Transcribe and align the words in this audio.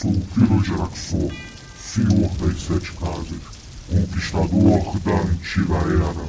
sou 0.00 0.10
o 0.10 0.22
Vila 0.34 0.64
Geraxor, 0.64 1.30
senhor 1.78 2.30
das 2.38 2.62
sete 2.62 2.90
casas, 2.92 3.42
conquistador 3.90 4.98
da 5.00 5.12
antiga 5.12 5.74
era. 5.74 6.24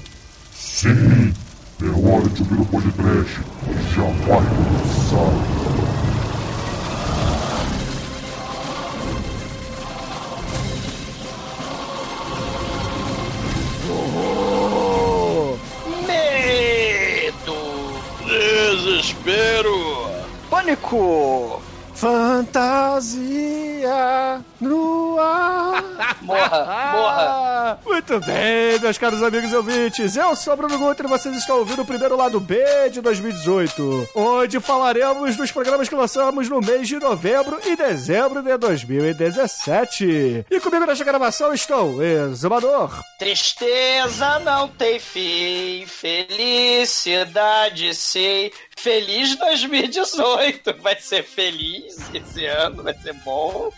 Sim, 0.53 1.33
é 1.81 1.85
hora 1.85 2.27
de 2.27 2.41
ouvir 2.41 2.59
o 2.59 2.65
podcast, 2.65 3.39
já 3.95 4.03
vai 4.27 4.43
começar. 4.49 5.31
Medo! 16.05 17.59
Desespero! 18.27 19.79
Pânico! 20.49 21.61
Fantasia 22.01 23.60
no 24.59 25.17
ar. 25.19 25.83
Morra, 26.21 26.91
morra! 26.93 27.40
Muito 27.85 28.19
bem, 28.21 28.79
meus 28.79 28.97
caros 28.97 29.23
amigos 29.23 29.53
ouvintes. 29.53 30.15
Eu 30.15 30.35
sou 30.35 30.55
Bruno 30.57 30.77
Guter 30.77 31.05
e 31.05 31.09
vocês 31.09 31.35
estão 31.35 31.59
ouvindo 31.59 31.81
o 31.81 31.85
primeiro 31.85 32.15
lado 32.15 32.39
B 32.39 32.63
de 32.91 33.01
2018, 33.01 34.09
onde 34.15 34.59
falaremos 34.59 35.35
dos 35.35 35.51
programas 35.51 35.87
que 35.87 35.95
lançamos 35.95 36.49
no 36.49 36.61
mês 36.61 36.87
de 36.87 36.99
novembro 36.99 37.59
e 37.65 37.75
dezembro 37.75 38.41
de 38.41 38.57
2017. 38.57 40.45
E 40.49 40.59
comigo 40.59 40.85
nesta 40.85 41.03
gravação 41.03 41.53
estão 41.53 42.01
Exumador, 42.01 42.91
Tristeza 43.19 44.39
não 44.39 44.67
tem 44.67 44.99
fim, 44.99 45.85
felicidade 45.85 47.93
sei. 47.93 48.51
Feliz 48.75 49.35
2018! 49.35 50.73
Vai 50.81 50.99
ser 50.99 51.23
feliz 51.23 51.97
esse 52.13 52.45
ano, 52.45 52.83
vai 52.83 52.93
ser 52.95 53.13
bom. 53.13 53.71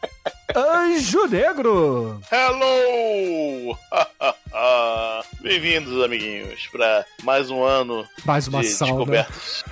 Anjo 0.54 1.26
Negro. 1.28 2.20
Hello! 2.30 3.76
Bem-vindos, 5.40 6.02
amiguinhos, 6.04 6.66
para 6.72 7.04
mais 7.22 7.50
um 7.50 7.62
ano 7.64 8.06
Mais 8.24 8.46
uma 8.48 8.60
de 8.60 8.68
sauna. 8.68 8.94
descobertas, 8.96 9.64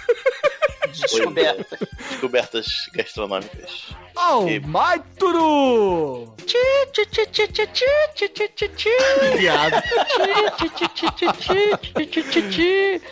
Descoberta. 0.92 1.78
descobertas 2.10 2.66
gastronômicas. 2.94 3.86
Almaituru. 4.16 4.64
Viado. 9.36 9.82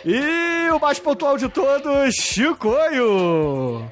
E 0.05 0.69
o 0.71 0.79
mais 0.79 0.99
pontual 0.99 1.37
de 1.37 1.47
todos, 1.49 2.15
Chicoio. 2.15 3.87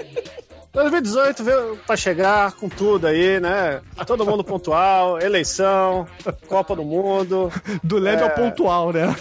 2018 0.76 1.44
veio 1.44 1.80
pra 1.88 1.96
chegar 1.96 2.52
com 2.54 2.68
tudo 2.70 3.08
aí, 3.08 3.40
né? 3.40 3.82
Todo 4.06 4.26
mundo 4.26 4.44
pontual, 4.44 5.20
eleição, 5.20 6.06
Copa 6.48 6.76
do 6.76 6.84
Mundo. 6.84 7.52
Do 7.84 7.98
leve 7.98 8.22
ao 8.22 8.30
É. 8.30 8.32
pontual, 8.32 8.92
né? 8.92 9.16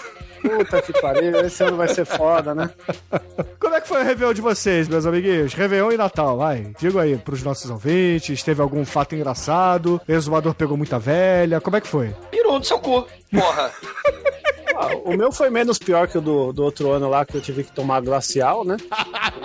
Puta 0.45 0.83
que 0.83 0.93
pariu, 1.01 1.41
esse 1.41 1.63
ano 1.65 1.77
vai 1.79 1.89
ser 1.89 2.05
foda, 2.05 2.55
né? 2.55 2.71
Como 3.59 3.75
é 3.75 3.81
que 3.81 3.89
foi 3.89 4.03
o 4.03 4.05
Réveillon 4.05 4.35
de 4.35 4.43
vocês, 4.43 4.87
meus 4.89 5.07
amiguinhos? 5.07 5.55
Réveillon 5.55 5.93
e 5.93 5.97
Natal, 5.97 6.37
vai. 6.37 6.73
Diga 6.79 7.01
aí 7.03 7.17
pros 7.17 7.43
nossos 7.43 7.71
ouvintes, 7.71 8.43
teve 8.43 8.61
algum 8.61 8.85
fato 8.85 9.15
engraçado? 9.15 10.01
O 10.07 10.13
exumador 10.13 10.55
pegou 10.55 10.77
muita 10.77 10.99
velha, 10.99 11.61
como 11.61 11.77
é 11.77 11.81
que 11.81 11.89
foi? 11.89 12.15
Pirou 12.31 12.59
no 12.59 12.65
seu 12.65 12.79
cu. 12.79 13.07
Porra. 13.33 13.71
Ah, 14.77 14.89
o 15.05 15.17
meu 15.17 15.31
foi 15.31 15.51
menos 15.51 15.79
pior 15.79 16.09
que 16.09 16.19
o 16.19 16.21
do, 16.21 16.53
do 16.53 16.65
outro 16.65 16.91
ano 16.91 17.09
lá, 17.09 17.25
que 17.25 17.37
eu 17.37 17.41
tive 17.41 17.63
que 17.63 17.71
tomar 17.71 18.01
glacial, 18.01 18.65
né? 18.65 18.77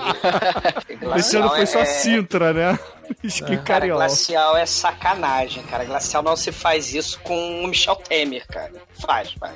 Esse 1.16 1.38
ano 1.38 1.50
foi 1.50 1.68
só 1.68 1.82
é... 1.82 1.86
Sintra, 1.86 2.52
né? 2.52 2.80
Skin 3.24 3.58
Cara, 3.58 3.64
cariola. 3.64 4.06
glacial 4.08 4.58
é 4.58 4.66
sacanagem, 4.66 5.62
cara. 5.64 5.84
Glacial 5.84 6.24
não 6.24 6.36
se 6.36 6.52
faz 6.52 6.96
isso 6.96 7.20
com 7.22 7.64
o 7.64 7.68
Michel 7.68 7.96
Temer, 7.96 8.48
cara. 8.48 8.72
Faz, 9.06 9.32
faz. 9.34 9.54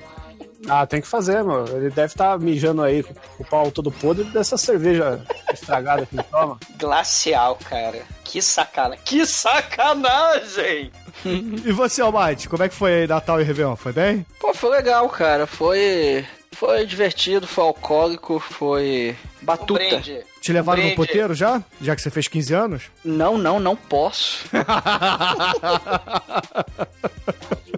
Ah, 0.69 0.85
tem 0.85 1.01
que 1.01 1.07
fazer, 1.07 1.43
meu. 1.43 1.65
Ele 1.67 1.89
deve 1.89 2.07
estar 2.13 2.39
mijando 2.39 2.81
aí 2.81 3.03
com 3.03 3.13
o 3.39 3.45
pau 3.45 3.69
todo 3.71 3.91
podre 3.91 4.23
dessa 4.25 4.57
cerveja 4.57 5.21
estragada 5.51 6.05
que 6.05 6.15
ele 6.15 6.23
toma. 6.23 6.57
Glacial, 6.79 7.57
cara. 7.63 8.01
Que 8.23 8.41
sacana. 8.41 8.95
Que 8.97 9.25
sacanagem! 9.25 10.91
E 11.25 11.71
você, 11.71 12.01
Almighty, 12.01 12.49
como 12.49 12.63
é 12.63 12.69
que 12.69 12.75
foi 12.75 12.93
aí 13.01 13.07
Natal 13.07 13.39
e 13.39 13.43
Réveillon? 13.43 13.75
Foi 13.75 13.91
bem? 13.93 14.25
Pô, 14.39 14.53
foi 14.53 14.69
legal, 14.71 15.07
cara. 15.09 15.45
Foi. 15.45 16.25
Foi 16.51 16.85
divertido, 16.85 17.47
foi 17.47 17.63
alcoólico, 17.63 18.39
foi. 18.39 19.15
Um 19.41 19.45
Batuta. 19.45 19.73
brinde. 19.73 20.21
Te 20.41 20.53
levaram 20.53 20.81
brinde. 20.81 20.97
no 20.97 21.05
poteiro 21.05 21.33
já? 21.33 21.61
Já 21.81 21.95
que 21.95 22.01
você 22.01 22.09
fez 22.09 22.27
15 22.27 22.53
anos? 22.53 22.83
Não, 23.03 23.37
não, 23.37 23.59
não 23.59 23.75
posso. 23.75 24.45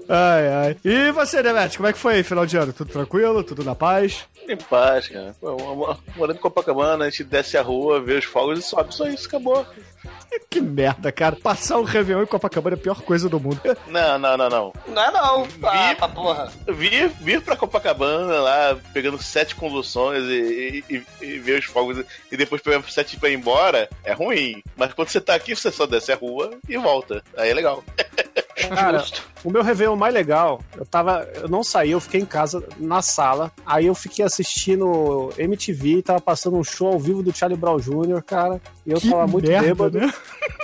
ai, 0.09 0.47
ai. 0.47 0.77
E 0.83 1.11
você, 1.11 1.41
Demet, 1.43 1.75
como 1.77 1.87
é 1.89 1.93
que 1.93 1.99
foi 1.99 2.15
aí, 2.15 2.23
final 2.23 2.45
de 2.45 2.57
ano? 2.57 2.73
Tudo 2.73 2.91
tranquilo? 2.91 3.43
Tudo 3.43 3.63
na 3.63 3.75
paz? 3.75 4.25
Em 4.47 4.55
paz, 4.57 5.07
cara. 5.07 5.35
Morando 6.15 6.37
em 6.37 6.41
Copacabana, 6.41 7.05
a 7.05 7.09
gente 7.09 7.23
desce 7.23 7.57
a 7.57 7.61
rua, 7.63 7.99
vê 7.99 8.13
os 8.13 8.25
fogos 8.25 8.59
e 8.59 8.61
sobe. 8.61 8.93
Só 8.93 9.07
isso, 9.07 9.27
acabou. 9.27 9.65
Que 10.51 10.61
merda, 10.61 11.11
cara. 11.11 11.35
Passar 11.35 11.77
um 11.79 11.83
Réveillon 11.83 12.23
em 12.23 12.27
Copacabana 12.27 12.75
é 12.75 12.79
a 12.79 12.81
pior 12.81 13.01
coisa 13.01 13.27
do 13.27 13.39
mundo. 13.39 13.59
Não, 13.87 14.19
não, 14.19 14.37
não, 14.37 14.49
não. 14.49 14.73
Não 14.87 15.01
é 15.01 15.11
não. 15.11 15.47
Ah, 15.63 15.89
Vi- 15.89 15.95
pra 15.95 16.07
porra. 16.09 16.51
Vir, 16.67 17.09
vir 17.21 17.41
pra 17.41 17.55
Copacabana 17.55 18.39
lá, 18.39 18.77
pegando 18.93 19.17
sete 19.21 19.55
conduções 19.55 20.23
e, 20.25 20.83
e- 20.89 20.95
e- 21.21 21.25
e 21.25 21.39
ver 21.39 21.59
os 21.59 21.65
fogos 21.65 22.03
e 22.31 22.37
depois 22.37 22.61
pegar 22.61 22.83
sete 22.87 23.17
pra 23.17 23.29
ir 23.29 23.35
embora, 23.35 23.89
é 24.03 24.13
ruim. 24.13 24.61
Mas 24.75 24.93
quando 24.93 25.07
você 25.09 25.19
tá 25.21 25.33
aqui, 25.33 25.55
você 25.55 25.71
só 25.71 25.87
desce 25.87 26.11
a 26.11 26.15
rua 26.15 26.51
e 26.69 26.77
volta. 26.77 27.23
Aí 27.35 27.49
é 27.49 27.53
legal. 27.53 27.83
Cara, 28.69 29.03
o 29.43 29.51
meu 29.51 29.61
Réveillon 29.61 29.95
mais 29.97 30.13
legal, 30.13 30.61
eu 30.77 30.85
tava. 30.85 31.27
Eu 31.35 31.49
não 31.49 31.63
saí, 31.63 31.91
eu 31.91 31.99
fiquei 31.99 32.21
em 32.21 32.25
casa 32.25 32.63
na 32.79 33.01
sala. 33.01 33.51
Aí 33.65 33.85
eu 33.87 33.93
fiquei 33.95 34.23
assistindo 34.23 35.29
MTV, 35.37 36.01
tava 36.01 36.21
passando 36.21 36.55
um 36.57 36.63
show 36.63 36.87
ao 36.87 36.99
vivo 36.99 37.21
do 37.21 37.35
Charlie 37.35 37.59
Brown 37.59 37.77
Jr., 37.77 38.21
cara. 38.25 38.61
E 38.85 38.91
eu 38.91 38.99
Que 38.99 39.09
tava 39.09 39.27
muito 39.27 39.47
merda, 39.47 39.67
bêbado. 39.67 39.97
né? 39.99 40.13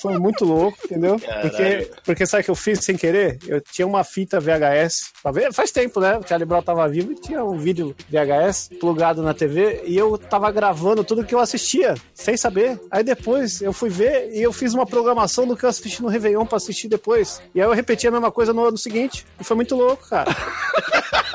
Foi 0.00 0.18
muito 0.18 0.44
louco, 0.44 0.78
entendeu? 0.84 1.18
Caralho. 1.18 1.42
Porque, 1.48 1.90
porque 2.04 2.26
sabe 2.26 2.42
o 2.42 2.44
que 2.44 2.50
eu 2.50 2.54
fiz 2.54 2.84
sem 2.84 2.96
querer? 2.96 3.38
Eu 3.46 3.60
tinha 3.60 3.86
uma 3.86 4.04
fita 4.04 4.40
VHS. 4.40 5.12
Faz 5.52 5.70
tempo, 5.70 6.00
né? 6.00 6.18
O 6.18 6.26
Charlie 6.26 6.46
Brown 6.46 6.62
tava 6.62 6.88
vivo 6.88 7.12
e 7.12 7.14
tinha 7.14 7.44
um 7.44 7.58
vídeo 7.58 7.94
VHS 8.08 8.70
plugado 8.80 9.22
na 9.22 9.34
TV. 9.34 9.82
E 9.84 9.96
eu 9.96 10.16
tava 10.18 10.50
gravando 10.50 11.04
tudo 11.04 11.24
que 11.24 11.34
eu 11.34 11.40
assistia, 11.40 11.94
sem 12.14 12.36
saber. 12.36 12.80
Aí 12.90 13.02
depois 13.02 13.60
eu 13.60 13.72
fui 13.72 13.88
ver 13.90 14.30
e 14.32 14.42
eu 14.42 14.52
fiz 14.52 14.74
uma 14.74 14.86
programação 14.86 15.46
do 15.46 15.56
que 15.56 15.64
eu 15.64 15.68
assisti 15.68 16.02
no 16.02 16.08
Réveillon 16.08 16.46
pra 16.46 16.56
assistir 16.56 16.88
depois. 16.88 17.40
E 17.54 17.60
aí 17.60 17.66
eu 17.66 17.72
repeti 17.72 18.06
a 18.06 18.10
mesma 18.10 18.30
coisa 18.30 18.52
no 18.52 18.64
ano 18.64 18.78
seguinte. 18.78 19.26
E 19.40 19.44
foi 19.44 19.56
muito 19.56 19.74
louco, 19.74 20.08
cara. 20.08 20.34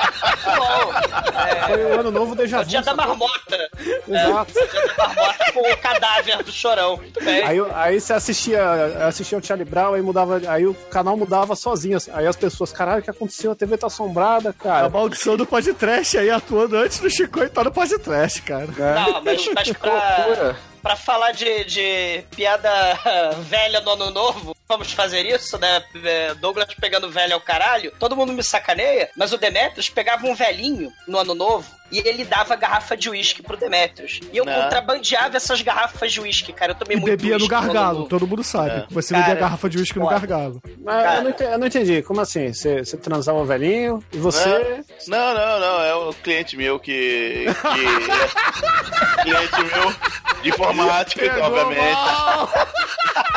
É, 0.63 1.67
Foi 1.67 1.85
o 1.85 1.99
ano 1.99 2.11
novo 2.11 2.35
déjà 2.35 2.57
é 2.57 2.59
o 2.59 2.63
vu. 2.63 2.69
dia 2.69 2.81
da 2.81 2.93
marmota. 2.93 3.69
Exato. 4.07 4.51
O 4.51 4.67
dia 4.67 4.87
da 4.97 5.07
marmota 5.07 5.51
com 5.53 5.59
o 5.71 5.77
cadáver 5.77 6.43
do 6.43 6.51
chorão. 6.51 6.97
Muito 6.97 7.23
bem. 7.23 7.43
Aí, 7.43 7.57
aí 7.73 7.99
você 7.99 8.13
assistia, 8.13 8.63
assistia 9.07 9.37
o 9.37 9.43
Charlie 9.43 9.65
Brown, 9.65 9.93
aí 9.93 10.01
mudava, 10.01 10.41
aí 10.47 10.65
o 10.65 10.73
canal 10.89 11.15
mudava 11.17 11.55
sozinho. 11.55 11.97
Aí 12.13 12.27
as 12.27 12.35
pessoas, 12.35 12.71
caralho, 12.71 12.99
o 12.99 13.03
que 13.03 13.09
aconteceu? 13.09 13.51
A 13.51 13.55
TV 13.55 13.77
tá 13.77 13.87
assombrada, 13.87 14.49
A 14.49 14.53
cara. 14.53 14.89
maldição 14.89 15.35
do 15.37 15.45
podcast 15.45 16.17
aí 16.17 16.29
atuando 16.29 16.77
antes 16.77 16.99
do 16.99 17.09
Chico 17.09 17.41
e 17.43 17.49
tá 17.49 17.63
no 17.63 17.71
podcast, 17.71 18.41
cara. 18.41 18.67
Não, 18.77 19.23
mas, 19.23 19.49
mas 19.53 19.71
pra, 19.73 20.55
pra 20.83 20.97
falar 20.97 21.31
de, 21.31 21.63
de 21.63 22.23
piada 22.35 22.69
velha 23.47 23.79
no 23.79 23.91
ano 23.91 24.11
novo, 24.11 24.55
vamos 24.67 24.91
fazer 24.91 25.25
isso, 25.25 25.57
né? 25.57 25.81
É, 26.03 26.33
Douglas 26.35 26.73
pegando 26.75 27.09
velho 27.09 27.33
ao 27.33 27.41
caralho, 27.41 27.93
todo 27.97 28.15
mundo 28.15 28.33
me 28.33 28.43
sacaneia, 28.43 29.09
mas 29.15 29.31
o 29.31 29.37
Demetrius 29.37 29.89
pegava 29.89 30.27
um 30.27 30.35
velhinho 30.35 30.91
no 31.07 31.17
ano 31.17 31.33
novo 31.33 31.65
e 31.93 32.07
ele 32.07 32.25
dava 32.25 32.55
garrafa 32.55 32.97
de 32.97 33.09
uísque 33.09 33.41
pro 33.43 33.55
Demetrius. 33.55 34.19
E 34.33 34.37
eu 34.37 34.43
Ah. 34.47 34.53
contrabandeava 34.63 35.37
essas 35.37 35.61
garrafas 35.61 36.11
de 36.11 36.19
uísque, 36.19 36.51
cara. 36.51 36.71
Eu 36.71 36.75
tomei 36.75 36.97
E 36.97 36.99
muito 36.99 37.11
bebia 37.17 37.37
no 37.37 37.47
gargalo, 37.47 38.07
todo 38.07 38.25
mundo 38.27 38.43
sabe. 38.43 38.69
É. 38.71 38.85
Você 38.89 39.13
Cara, 39.13 39.25
bebia 39.27 39.41
garrafa 39.41 39.69
de 39.69 39.77
uísque 39.77 39.99
no 39.99 40.07
gargalo. 40.07 40.61
Mas 40.83 41.03
Cara. 41.03 41.17
eu, 41.17 41.23
não 41.23 41.29
entendi, 41.29 41.51
eu 41.51 41.59
não 41.59 41.67
entendi. 41.67 42.01
Como 42.01 42.19
assim? 42.21 42.51
Você, 42.53 42.83
você 42.83 42.97
transava 42.97 43.37
o 43.39 43.45
velhinho 43.45 44.03
e 44.11 44.17
você. 44.17 44.83
Não, 45.07 45.33
não, 45.33 45.59
não. 45.59 45.81
É 45.83 45.95
o 45.95 46.13
cliente 46.13 46.57
meu 46.57 46.79
que. 46.79 47.45
que 47.45 47.85
é 47.85 49.23
cliente 49.23 49.63
meu 49.75 49.93
de 50.41 50.49
informática, 50.49 51.21
obviamente. 51.41 51.97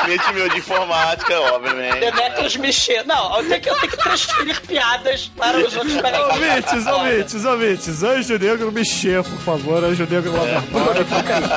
Cliente 0.05 0.33
meu 0.35 0.49
de 0.49 0.59
informática, 0.59 1.41
obviamente. 1.41 1.99
Demetrius 2.01 2.57
mexer. 2.57 3.05
Não, 3.07 3.39
eu 3.39 3.49
tenho, 3.49 3.61
que, 3.61 3.71
eu 3.71 3.75
tenho 3.77 3.91
que 3.93 3.97
transferir 3.99 4.61
piadas 4.63 5.31
para 5.37 5.59
os 5.59 5.77
outros. 5.77 5.97
Ouvintes, 5.97 6.87
ouvintes, 6.87 7.45
ouvintes. 7.45 8.03
Anjo 8.03 8.39
Negro 8.47 8.71
mexer, 8.71 9.25
por 9.25 9.39
favor. 9.41 9.83
Anjo 9.83 10.07
Negro 10.09 10.33
lá 10.33 10.63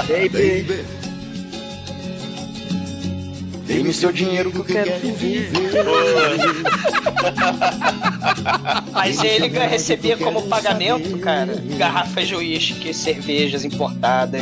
Baby. 0.08 1.09
Dê-me 3.70 3.94
seu 3.94 4.12
dinheiro 4.12 4.52
que 4.52 4.58
eu 4.58 4.66
quero 4.66 5.00
viver. 5.00 5.52
Mas 8.92 9.24
ele 9.24 9.48
recebia 9.60 10.18
como 10.18 10.42
pagamento, 10.48 11.16
cara, 11.20 11.54
garrafas 11.78 12.28
de 12.28 12.36
uísque, 12.36 12.92
cervejas 12.96 13.64
importadas. 13.64 14.42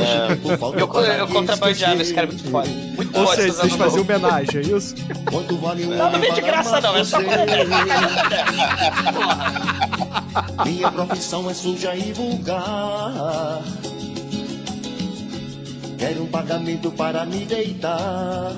Eu, 0.80 0.88
co- 0.88 1.02
eu 1.02 1.28
contrabandeava 1.28 2.02
esse 2.02 2.14
cara 2.14 2.26
é 2.28 2.32
muito 2.32 2.50
foda. 2.50 2.70
Muito 2.70 3.20
Ou 3.20 3.28
seja, 3.36 3.52
vocês 3.52 3.74
faziam 3.74 4.04
homenagem, 4.04 4.62
é 4.62 4.78
isso? 4.78 4.96
Quanto 5.30 5.58
vale 5.58 5.86
um 5.86 5.90
Não, 5.90 6.10
não 6.10 6.20
vem 6.22 6.34
de 6.34 6.40
graça 6.42 6.80
não, 6.80 6.96
é 6.96 7.04
só 7.04 7.18
Minha 10.66 10.90
profissão 10.90 11.50
é 11.50 11.54
suja 11.54 11.94
e 11.96 12.14
vulgar. 12.14 13.62
Quero 15.98 16.24
um 16.24 16.28
pagamento 16.28 16.92
para 16.92 17.26
me 17.26 17.46
deitar. 17.46 18.54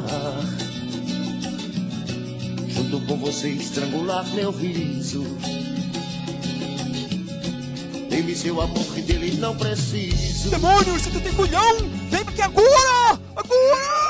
Junto 2.68 3.00
com 3.08 3.18
você 3.18 3.50
estrangular 3.50 4.26
meu 4.34 4.52
riso. 4.52 5.24
Dê-me 8.10 8.36
seu 8.36 8.60
amor 8.62 8.86
que 8.94 9.02
dele 9.02 9.38
não 9.38 9.56
preciso. 9.56 10.50
Demônios, 10.50 11.04
você 11.04 11.20
tem 11.20 11.34
culhão? 11.34 11.78
Vem 12.10 12.22
aqui 12.22 12.42
agora! 12.42 13.20
Agora! 13.36 14.10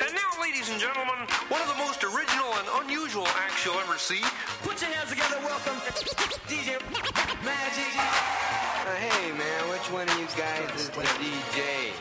And 0.00 0.12
now, 0.14 0.40
ladies 0.40 0.68
and 0.70 0.78
gentlemen, 0.80 1.26
one 1.50 1.60
of 1.62 1.68
the 1.68 1.78
most 1.84 2.04
original 2.04 2.37
and 2.58 2.84
unusual 2.84 3.26
acts 3.38 3.64
you'll 3.64 3.78
ever 3.78 3.98
see. 3.98 4.20
Put 4.62 4.80
your 4.80 4.90
hands 4.90 5.10
together, 5.10 5.38
welcome 5.44 5.74
DJ 6.50 6.80
Magic. 7.44 7.92
Uh, 7.94 8.94
hey 8.96 9.30
man, 9.32 9.68
which 9.70 9.90
one 9.92 10.08
of 10.08 10.18
you 10.18 10.26
guys 10.36 10.68
is 10.74 10.88
the 10.90 11.02
DJ? 11.02 11.92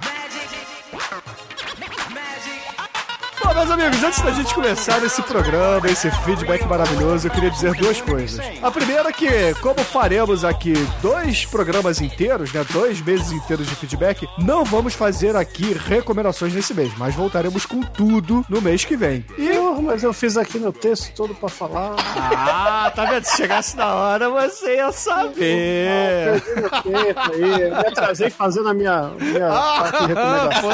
Magic. 0.00 0.62
Magic. 0.92 1.49
Bom, 3.50 3.56
meus 3.56 3.70
amigos, 3.72 4.00
antes 4.04 4.22
da 4.22 4.30
gente 4.30 4.54
começar 4.54 5.02
esse 5.02 5.20
programa, 5.22 5.84
esse 5.88 6.08
feedback 6.22 6.64
maravilhoso, 6.66 7.26
eu 7.26 7.32
queria 7.32 7.50
dizer 7.50 7.74
duas 7.74 8.00
coisas. 8.00 8.40
A 8.62 8.70
primeira 8.70 9.08
é 9.08 9.12
que, 9.12 9.54
como 9.60 9.80
faremos 9.80 10.44
aqui 10.44 10.72
dois 11.02 11.44
programas 11.46 12.00
inteiros, 12.00 12.52
né, 12.52 12.64
dois 12.70 13.00
meses 13.00 13.32
inteiros 13.32 13.66
de 13.66 13.74
feedback, 13.74 14.28
não 14.38 14.64
vamos 14.64 14.94
fazer 14.94 15.34
aqui 15.34 15.72
recomendações 15.72 16.54
nesse 16.54 16.72
mês, 16.72 16.92
mas 16.96 17.12
voltaremos 17.16 17.66
com 17.66 17.82
tudo 17.82 18.46
no 18.48 18.62
mês 18.62 18.84
que 18.84 18.96
vem. 18.96 19.26
E 19.36 19.50
mas 19.82 20.04
eu 20.04 20.12
fiz 20.12 20.36
aqui 20.36 20.58
meu 20.58 20.72
texto 20.72 21.12
todo 21.14 21.34
pra 21.34 21.48
falar. 21.48 21.96
Ah, 22.16 22.92
tá 22.94 23.04
vendo? 23.06 23.24
Se 23.24 23.38
chegasse 23.38 23.76
na 23.76 23.92
hora, 23.92 24.30
você 24.30 24.76
ia 24.76 24.92
saber. 24.92 26.40
Perdi 26.40 26.60
meu 26.60 26.70
tempo 26.70 27.20
aí. 27.32 27.62
Eu 27.62 27.70
me 27.70 27.86
atrasei 27.88 28.30
fazendo 28.30 28.68
a 28.68 28.74
minha, 28.74 29.10
minha 29.18 29.48
parte 29.48 29.98
de 29.98 30.06
recomendação. 30.06 30.70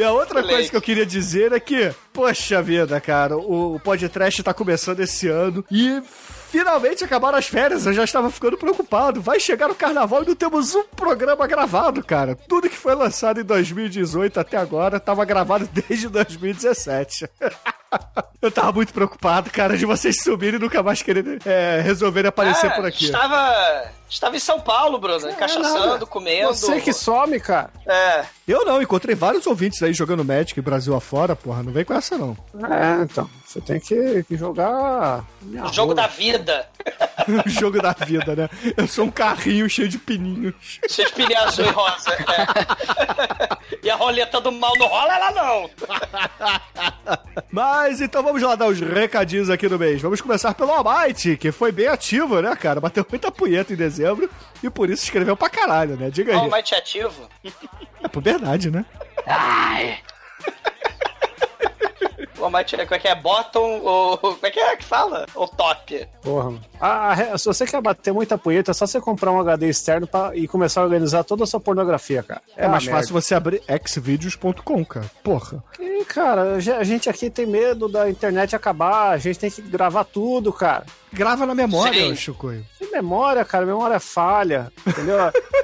E 0.00 0.02
a 0.02 0.12
outra 0.12 0.42
coisa 0.42 0.70
que 0.70 0.74
eu 0.74 0.80
queria 0.80 1.04
dizer 1.04 1.52
é 1.52 1.60
que, 1.60 1.94
poxa 2.10 2.62
vida, 2.62 2.98
cara, 3.02 3.36
o, 3.36 3.74
o 3.74 3.80
podcast 3.80 4.42
tá 4.42 4.54
começando 4.54 5.00
esse 5.00 5.28
ano 5.28 5.62
e 5.70 6.00
finalmente 6.50 7.04
acabaram 7.04 7.36
as 7.36 7.46
férias. 7.46 7.84
Eu 7.84 7.92
já 7.92 8.04
estava 8.04 8.30
ficando 8.30 8.56
preocupado. 8.56 9.20
Vai 9.20 9.38
chegar 9.38 9.70
o 9.70 9.74
carnaval 9.74 10.22
e 10.22 10.28
não 10.28 10.34
temos 10.34 10.74
um 10.74 10.84
programa 10.84 11.46
gravado, 11.46 12.02
cara. 12.02 12.34
Tudo 12.34 12.70
que 12.70 12.78
foi 12.78 12.94
lançado 12.94 13.42
em 13.42 13.44
2018 13.44 14.40
até 14.40 14.56
agora 14.56 14.98
tava 14.98 15.22
gravado 15.26 15.68
desde 15.86 16.08
2017. 16.08 17.28
Eu 18.40 18.50
tava 18.50 18.72
muito 18.72 18.92
preocupado, 18.92 19.50
cara, 19.50 19.76
de 19.76 19.84
vocês 19.84 20.22
subirem 20.22 20.58
e 20.58 20.62
nunca 20.62 20.82
mais 20.82 21.02
quererem 21.02 21.38
é, 21.44 21.80
resolverem 21.82 22.28
aparecer 22.30 22.68
Ah, 22.68 22.74
por 22.74 22.86
aqui. 22.86 23.04
Estava, 23.04 23.90
estava 24.08 24.34
em 24.34 24.40
São 24.40 24.58
Paulo, 24.58 24.98
Bruno, 24.98 25.30
cachaçando, 25.34 26.06
comendo. 26.06 26.54
Você 26.54 26.80
que 26.80 26.92
some, 26.92 27.38
cara. 27.38 27.70
É, 27.86 28.24
Eu 28.48 28.64
não, 28.64 28.80
encontrei 28.80 29.14
vários 29.14 29.46
ouvintes 29.46 29.82
aí 29.82 29.92
jogando 29.92 30.24
Magic 30.24 30.58
Brasil 30.62 30.94
afora, 30.94 31.36
porra. 31.36 31.62
Não 31.62 31.70
vem 31.70 31.84
com 31.84 31.92
essa, 31.92 32.16
não. 32.16 32.34
É, 32.54 33.02
então. 33.02 33.28
Você 33.44 33.60
tem 33.60 33.80
que, 33.80 34.22
que 34.24 34.36
jogar. 34.36 35.24
minha 35.42 35.64
o 35.64 35.72
jogo 35.72 35.92
rola. 35.92 36.02
da 36.02 36.06
vida. 36.06 36.68
o 37.44 37.48
jogo 37.48 37.82
da 37.82 37.92
vida, 37.92 38.36
né? 38.36 38.48
Eu 38.76 38.86
sou 38.86 39.06
um 39.06 39.10
carrinho 39.10 39.68
cheio 39.68 39.88
de 39.88 39.98
pininhos. 39.98 40.54
Seus 40.88 41.10
pneus 41.10 41.42
azul 41.42 41.66
e 41.66 41.70
rosa. 41.70 42.10
é. 42.12 43.60
E 43.82 43.88
a 43.88 43.96
roleta 43.96 44.40
do 44.40 44.52
mal 44.52 44.72
não 44.78 44.86
rola 44.86 45.14
ela 45.14 45.30
não. 45.30 45.70
Mas 47.50 47.79
então 48.00 48.22
vamos 48.22 48.42
lá 48.42 48.54
dar 48.54 48.66
os 48.66 48.80
recadinhos 48.80 49.48
aqui 49.48 49.68
no 49.68 49.78
mês. 49.78 50.02
Vamos 50.02 50.20
começar 50.20 50.52
pelo 50.54 50.70
Almighty, 50.70 51.36
que 51.36 51.50
foi 51.50 51.72
bem 51.72 51.86
ativo, 51.86 52.40
né, 52.40 52.54
cara? 52.56 52.80
Bateu 52.80 53.06
muita 53.08 53.30
punheta 53.30 53.72
em 53.72 53.76
dezembro 53.76 54.28
e 54.62 54.68
por 54.68 54.90
isso 54.90 55.04
escreveu 55.04 55.36
pra 55.36 55.48
caralho, 55.48 55.96
né? 55.96 56.10
Diga 56.10 56.32
aí. 56.32 56.38
Almighty 56.38 56.74
ativo. 56.74 57.28
É 58.02 58.08
puberdade, 58.08 58.70
né? 58.70 58.84
O 62.38 62.44
Almighty 62.44 62.76
como 62.76 62.94
é 62.94 62.98
que 62.98 63.08
é? 63.08 63.14
Bottom 63.14 63.80
ou. 63.82 64.18
Como 64.18 64.38
é 64.42 64.50
que 64.50 64.58
é 64.58 64.76
que 64.76 64.84
fala? 64.84 65.26
Ou 65.34 65.46
top? 65.46 66.08
Porra, 66.22 66.50
mano. 66.50 66.69
Ah, 66.80 67.14
se 67.36 67.44
você 67.46 67.66
quer 67.66 67.80
bater 67.82 68.12
muita 68.12 68.38
punheta, 68.38 68.70
é 68.70 68.74
só 68.74 68.86
você 68.86 69.00
comprar 69.00 69.30
um 69.32 69.40
HD 69.40 69.68
externo 69.68 70.06
pra, 70.06 70.30
e 70.34 70.48
começar 70.48 70.80
a 70.80 70.84
organizar 70.84 71.24
toda 71.24 71.44
a 71.44 71.46
sua 71.46 71.60
pornografia, 71.60 72.22
cara. 72.22 72.40
É 72.56 72.66
mais 72.66 72.86
uma 72.86 72.96
fácil 72.96 73.12
você 73.12 73.34
abrir 73.34 73.62
xvideos.com, 73.86 74.84
cara. 74.84 75.10
Porra. 75.22 75.62
merda. 75.78 76.00
E, 76.00 76.04
cara, 76.04 76.42
a 76.54 76.60
ge- 76.60 76.72
a 76.72 76.82
gente 76.84 77.08
aqui 77.08 77.28
tem 77.30 77.46
medo 77.46 77.88
da 77.88 78.08
internet 78.08 78.56
acabar, 78.56 79.10
a 79.10 79.18
gente 79.18 79.38
tem 79.38 79.50
que 79.50 79.60
gravar 79.62 80.04
tudo, 80.04 80.52
cara. 80.52 80.84
Grava 81.12 81.44
na 81.44 81.54
memória. 81.56 82.14
Chicoio. 82.14 82.64
Tem 82.78 82.88
memória, 82.92 83.44
cara, 83.44 83.66
memória 83.66 83.98
falha, 83.98 84.70
entendeu? 84.86 85.16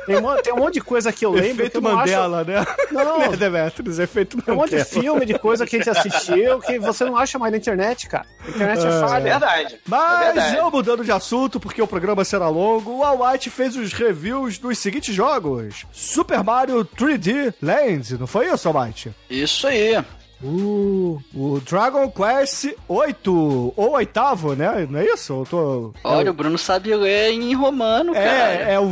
tem, 0.05 0.17
um 0.17 0.37
tem 0.43 0.53
um 0.53 0.57
monte 0.57 0.75
de 0.75 0.81
coisa 0.81 1.13
que 1.13 1.25
eu 1.25 1.31
lembro 1.31 1.47
que 1.49 1.53
Efeito 1.63 1.77
eu 1.79 1.83
não 1.83 1.91
acho... 1.93 1.99
Mandela, 2.01 2.45
né? 2.45 2.67
Não. 2.91 3.19
né, 3.31 3.37
Demetrius? 3.37 3.99
Efeito 4.01 4.43
Tem 4.43 4.53
um 4.53 4.57
monte 4.57 4.71
de 4.71 4.77
Mandela. 4.79 5.03
filme, 5.03 5.25
de 5.25 5.39
coisa 5.39 5.65
que 5.65 5.77
a 5.77 5.79
gente 5.79 5.91
assistiu 5.91 6.59
que 6.61 6.79
você 6.81 7.05
não 7.05 7.17
acha 7.17 7.39
mais 7.39 7.53
na 7.53 7.59
internet, 7.59 8.09
cara. 8.09 8.27
A 8.45 8.49
internet 8.51 8.85
é, 8.85 8.89
É. 8.89 9.01
falha. 9.01 9.23
Verdade. 9.31 9.75
é 9.75 9.79
Mas 9.87 10.25
verdade. 10.35 10.57
eu 10.57 10.71
mudando 10.71 11.05
de 11.07 11.13
assunto, 11.13 11.59
porque 11.59 11.81
o 11.81 11.87
programa 11.87 12.25
será 12.25 12.49
longo, 12.49 12.99
o 12.99 13.05
All 13.05 13.23
White 13.25 13.49
fez 13.51 13.77
os 13.77 13.93
reviews 13.93 14.59
dos 14.59 14.79
seguintes 14.79 15.15
jogos: 15.15 15.87
Super 15.93 16.43
Mario 16.45 16.85
3D 16.85 17.55
Land, 17.63 18.19
não 18.19 18.27
foi 18.27 18.53
isso, 18.53 18.69
All 18.69 18.83
White? 18.83 19.13
Isso 19.31 19.67
aí. 19.67 19.97
Uh, 20.43 21.19
o 21.35 21.61
Dragon 21.61 22.11
Quest 22.11 22.75
8, 22.87 23.73
ou 23.75 23.93
oitavo, 23.93 24.55
né? 24.55 24.87
Não 24.89 25.01
é 25.01 25.07
isso? 25.07 25.33
Eu 25.33 25.47
tô. 25.49 25.95
Olha, 26.05 26.31
o 26.31 26.35
Bruno 26.35 26.59
sabe 26.59 26.95
ler 26.95 27.31
em 27.31 27.55
romano, 27.55 28.13
cara. 28.13 28.27
é, 28.29 28.75
é 28.75 28.81
o 28.81 28.91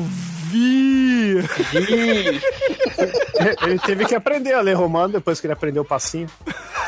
Vi. 0.54 1.34
Ele 3.66 3.78
teve 3.80 4.06
que 4.06 4.14
aprender 4.14 4.54
a 4.54 4.60
ler 4.60 4.74
romano 4.74 5.14
depois 5.14 5.40
que 5.40 5.46
ele 5.46 5.52
aprendeu 5.52 5.82
o 5.82 5.84
passinho. 5.84 6.28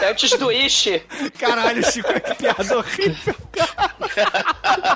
É 0.00 0.11
antes 0.11 0.31
do 0.38 0.52
Ishi. 0.52 1.02
Caralho, 1.38 1.84
Chico, 1.90 2.08
que 2.20 2.34
piada 2.37 2.79
horrível. 2.79 3.34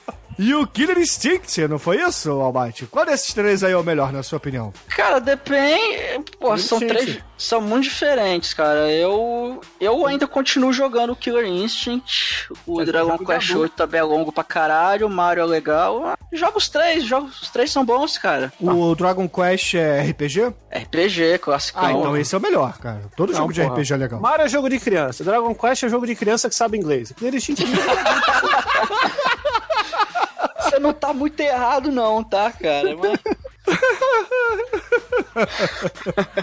E 0.43 0.55
o 0.55 0.65
Killer 0.65 0.97
Instinct, 0.97 1.67
não 1.67 1.77
foi 1.77 2.01
isso, 2.01 2.31
Almighty? 2.31 2.87
Qual 2.87 3.05
desses 3.05 3.31
três 3.31 3.63
aí 3.63 3.73
é 3.73 3.77
o 3.77 3.83
melhor, 3.83 4.11
na 4.11 4.23
sua 4.23 4.37
opinião? 4.37 4.73
Cara, 4.89 5.19
depende. 5.19 6.31
Pô, 6.39 6.57
são 6.57 6.79
três. 6.79 7.19
São 7.37 7.61
muito 7.61 7.83
diferentes, 7.83 8.51
cara. 8.53 8.91
Eu. 8.91 9.61
Eu 9.79 10.05
ainda 10.07 10.25
continuo 10.27 10.73
jogando 10.73 11.11
o 11.11 11.15
Killer 11.15 11.45
Instinct. 11.45 12.47
O 12.65 12.81
É, 12.81 12.85
Dragon 12.85 13.17
de 13.17 13.25
Quest 13.25 13.49
adulto. 13.51 13.61
8 13.63 13.73
também 13.75 13.99
é 13.99 14.03
longo 14.03 14.31
pra 14.31 14.43
caralho. 14.43 15.05
O 15.05 15.09
Mario 15.11 15.43
é 15.43 15.45
legal. 15.45 16.07
Ah, 16.07 16.17
Joga 16.33 16.57
os 16.57 16.69
três, 16.69 17.03
joga, 17.03 17.27
os 17.27 17.49
três 17.49 17.71
são 17.71 17.83
bons, 17.85 18.17
cara. 18.17 18.51
O 18.59 18.95
Dragon 18.95 19.27
Quest 19.29 19.75
é 19.75 20.01
RPG? 20.01 20.53
RPG, 20.71 21.37
clássico. 21.39 21.79
Ah, 21.83 21.91
então 21.91 22.17
esse 22.17 22.33
é 22.33 22.37
o 22.37 22.41
melhor, 22.41 22.77
cara. 22.79 23.01
Todo 23.15 23.31
Não, 23.31 23.37
jogo 23.41 23.53
de 23.53 23.61
porra. 23.61 23.73
RPG 23.73 23.93
é 23.93 23.97
legal. 23.97 24.19
Mario 24.19 24.45
é 24.45 24.49
jogo 24.49 24.69
de 24.69 24.79
criança. 24.79 25.23
Dragon 25.23 25.53
Quest 25.53 25.83
é 25.83 25.89
jogo 25.89 26.07
de 26.07 26.15
criança 26.15 26.47
que 26.49 26.55
sabe 26.55 26.77
inglês. 26.77 27.11
Killer 27.11 27.35
Instinct 27.35 27.63
Você 27.65 27.81
não 30.81 30.93
tá 30.93 31.13
muito 31.13 31.39
errado, 31.39 31.91
não, 31.91 32.23
tá, 32.23 32.51
cara? 32.51 32.95
Mas... 32.95 33.19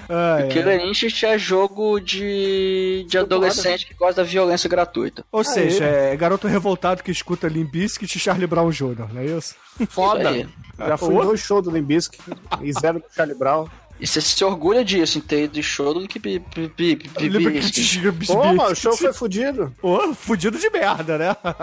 Ah, 0.08 0.40
é. 0.40 0.48
Killer 0.48 0.80
Instinct 0.86 1.26
é 1.26 1.38
jogo 1.38 2.00
de, 2.00 3.04
de 3.08 3.18
adolescente 3.18 3.86
que 3.86 3.94
gosta 3.94 4.22
da 4.22 4.28
violência 4.28 4.68
gratuita. 4.68 5.24
Ou 5.30 5.44
seja, 5.44 5.84
é 5.84 6.16
garoto 6.16 6.46
revoltado 6.46 7.02
que 7.02 7.10
escuta 7.10 7.48
Limp 7.48 7.70
Bizkit 7.70 8.16
e 8.16 8.20
Charlie 8.20 8.46
Brown 8.46 8.70
Jr., 8.70 9.12
não 9.12 9.20
é 9.20 9.26
isso? 9.26 9.54
foda. 9.86 10.30
aí. 10.30 10.48
Já 10.78 10.96
fui 10.96 11.14
em 11.14 11.20
dois 11.20 11.40
shows 11.40 11.64
do 11.64 11.70
Limbisk 11.70 12.14
e 12.62 12.72
zero 12.72 13.00
do 13.00 13.06
Charlie 13.14 13.36
Brown. 13.36 13.66
E 14.00 14.06
você 14.06 14.20
se 14.20 14.44
orgulha 14.44 14.84
disso, 14.84 15.18
em 15.18 15.20
ter 15.20 15.48
de 15.48 15.60
show 15.62 15.92
do 15.92 16.06
que 16.06 16.18
bi- 16.20 16.38
bi- 16.38 16.72
bi- 16.76 16.96
bi- 16.96 17.10
Lembra 17.18 17.50
que 17.52 18.10
bi- 18.12 18.26
Pô, 18.26 18.44
mano, 18.54 18.70
o 18.70 18.74
show 18.76 18.96
foi 18.96 19.12
fudido. 19.12 19.74
Ô, 19.82 20.14
fudido 20.14 20.56
de 20.58 20.70
merda, 20.70 21.18
né? 21.18 21.34
Tá 21.34 21.56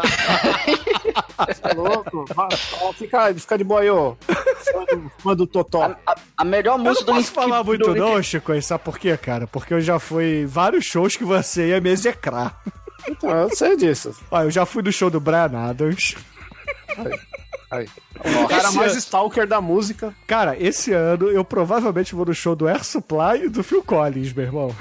louco? 1.75 2.25
Vai, 2.33 2.49
ó, 2.81 2.91
Fica, 2.93 3.33
fica 3.33 3.57
de 3.57 3.63
boa 3.63 3.81
aí, 3.81 3.89
ô. 3.89 4.17
Fã 4.25 4.85
do- 4.95 5.11
Fã 5.19 5.35
do 5.35 5.47
Totó. 5.47 5.83
A, 5.83 5.97
a- 6.11 6.15
a 6.37 6.43
melhor 6.43 6.73
Eu 6.73 6.77
não 6.79 6.85
música 6.85 7.05
do 7.05 7.13
posso 7.13 7.19
Link- 7.27 7.33
falar 7.33 7.61
do 7.61 7.65
muito 7.67 7.87
Link- 7.87 7.99
não, 7.99 8.21
Chico, 8.21 8.61
sabe 8.61 8.83
por 8.83 8.99
quê, 8.99 9.15
cara? 9.17 9.47
Porque 9.47 9.73
eu 9.73 9.81
já 9.81 9.97
fui 9.99 10.41
em 10.41 10.45
vários 10.45 10.85
shows 10.85 11.15
que 11.15 11.23
você 11.23 11.69
ia 11.69 11.81
me 11.81 11.89
execrar. 11.89 12.59
Então, 13.07 13.29
eu 13.29 13.55
sei 13.55 13.77
disso. 13.77 14.15
Ó, 14.31 14.41
eu 14.43 14.51
já 14.51 14.65
fui 14.65 14.81
no 14.83 14.91
show 14.91 15.09
do 15.09 15.19
Brian 15.19 15.51
Adams. 15.69 16.15
Aí. 17.71 17.87
O 18.43 18.47
cara 18.47 18.67
Esse 18.69 18.77
mais 18.77 18.91
ano- 18.91 18.99
stalker 18.99 19.47
da 19.47 19.59
música. 19.59 20.13
Cara, 20.27 20.55
esse 20.59 20.93
ano 20.93 21.29
eu 21.29 21.43
provavelmente 21.43 22.13
vou 22.15 22.25
no 22.25 22.33
show 22.33 22.55
do 22.55 22.67
Air 22.67 22.83
Supply 22.83 23.45
e 23.45 23.49
do 23.49 23.63
Phil 23.63 23.83
Collins, 23.83 24.31
meu 24.33 24.45
irmão. 24.45 24.75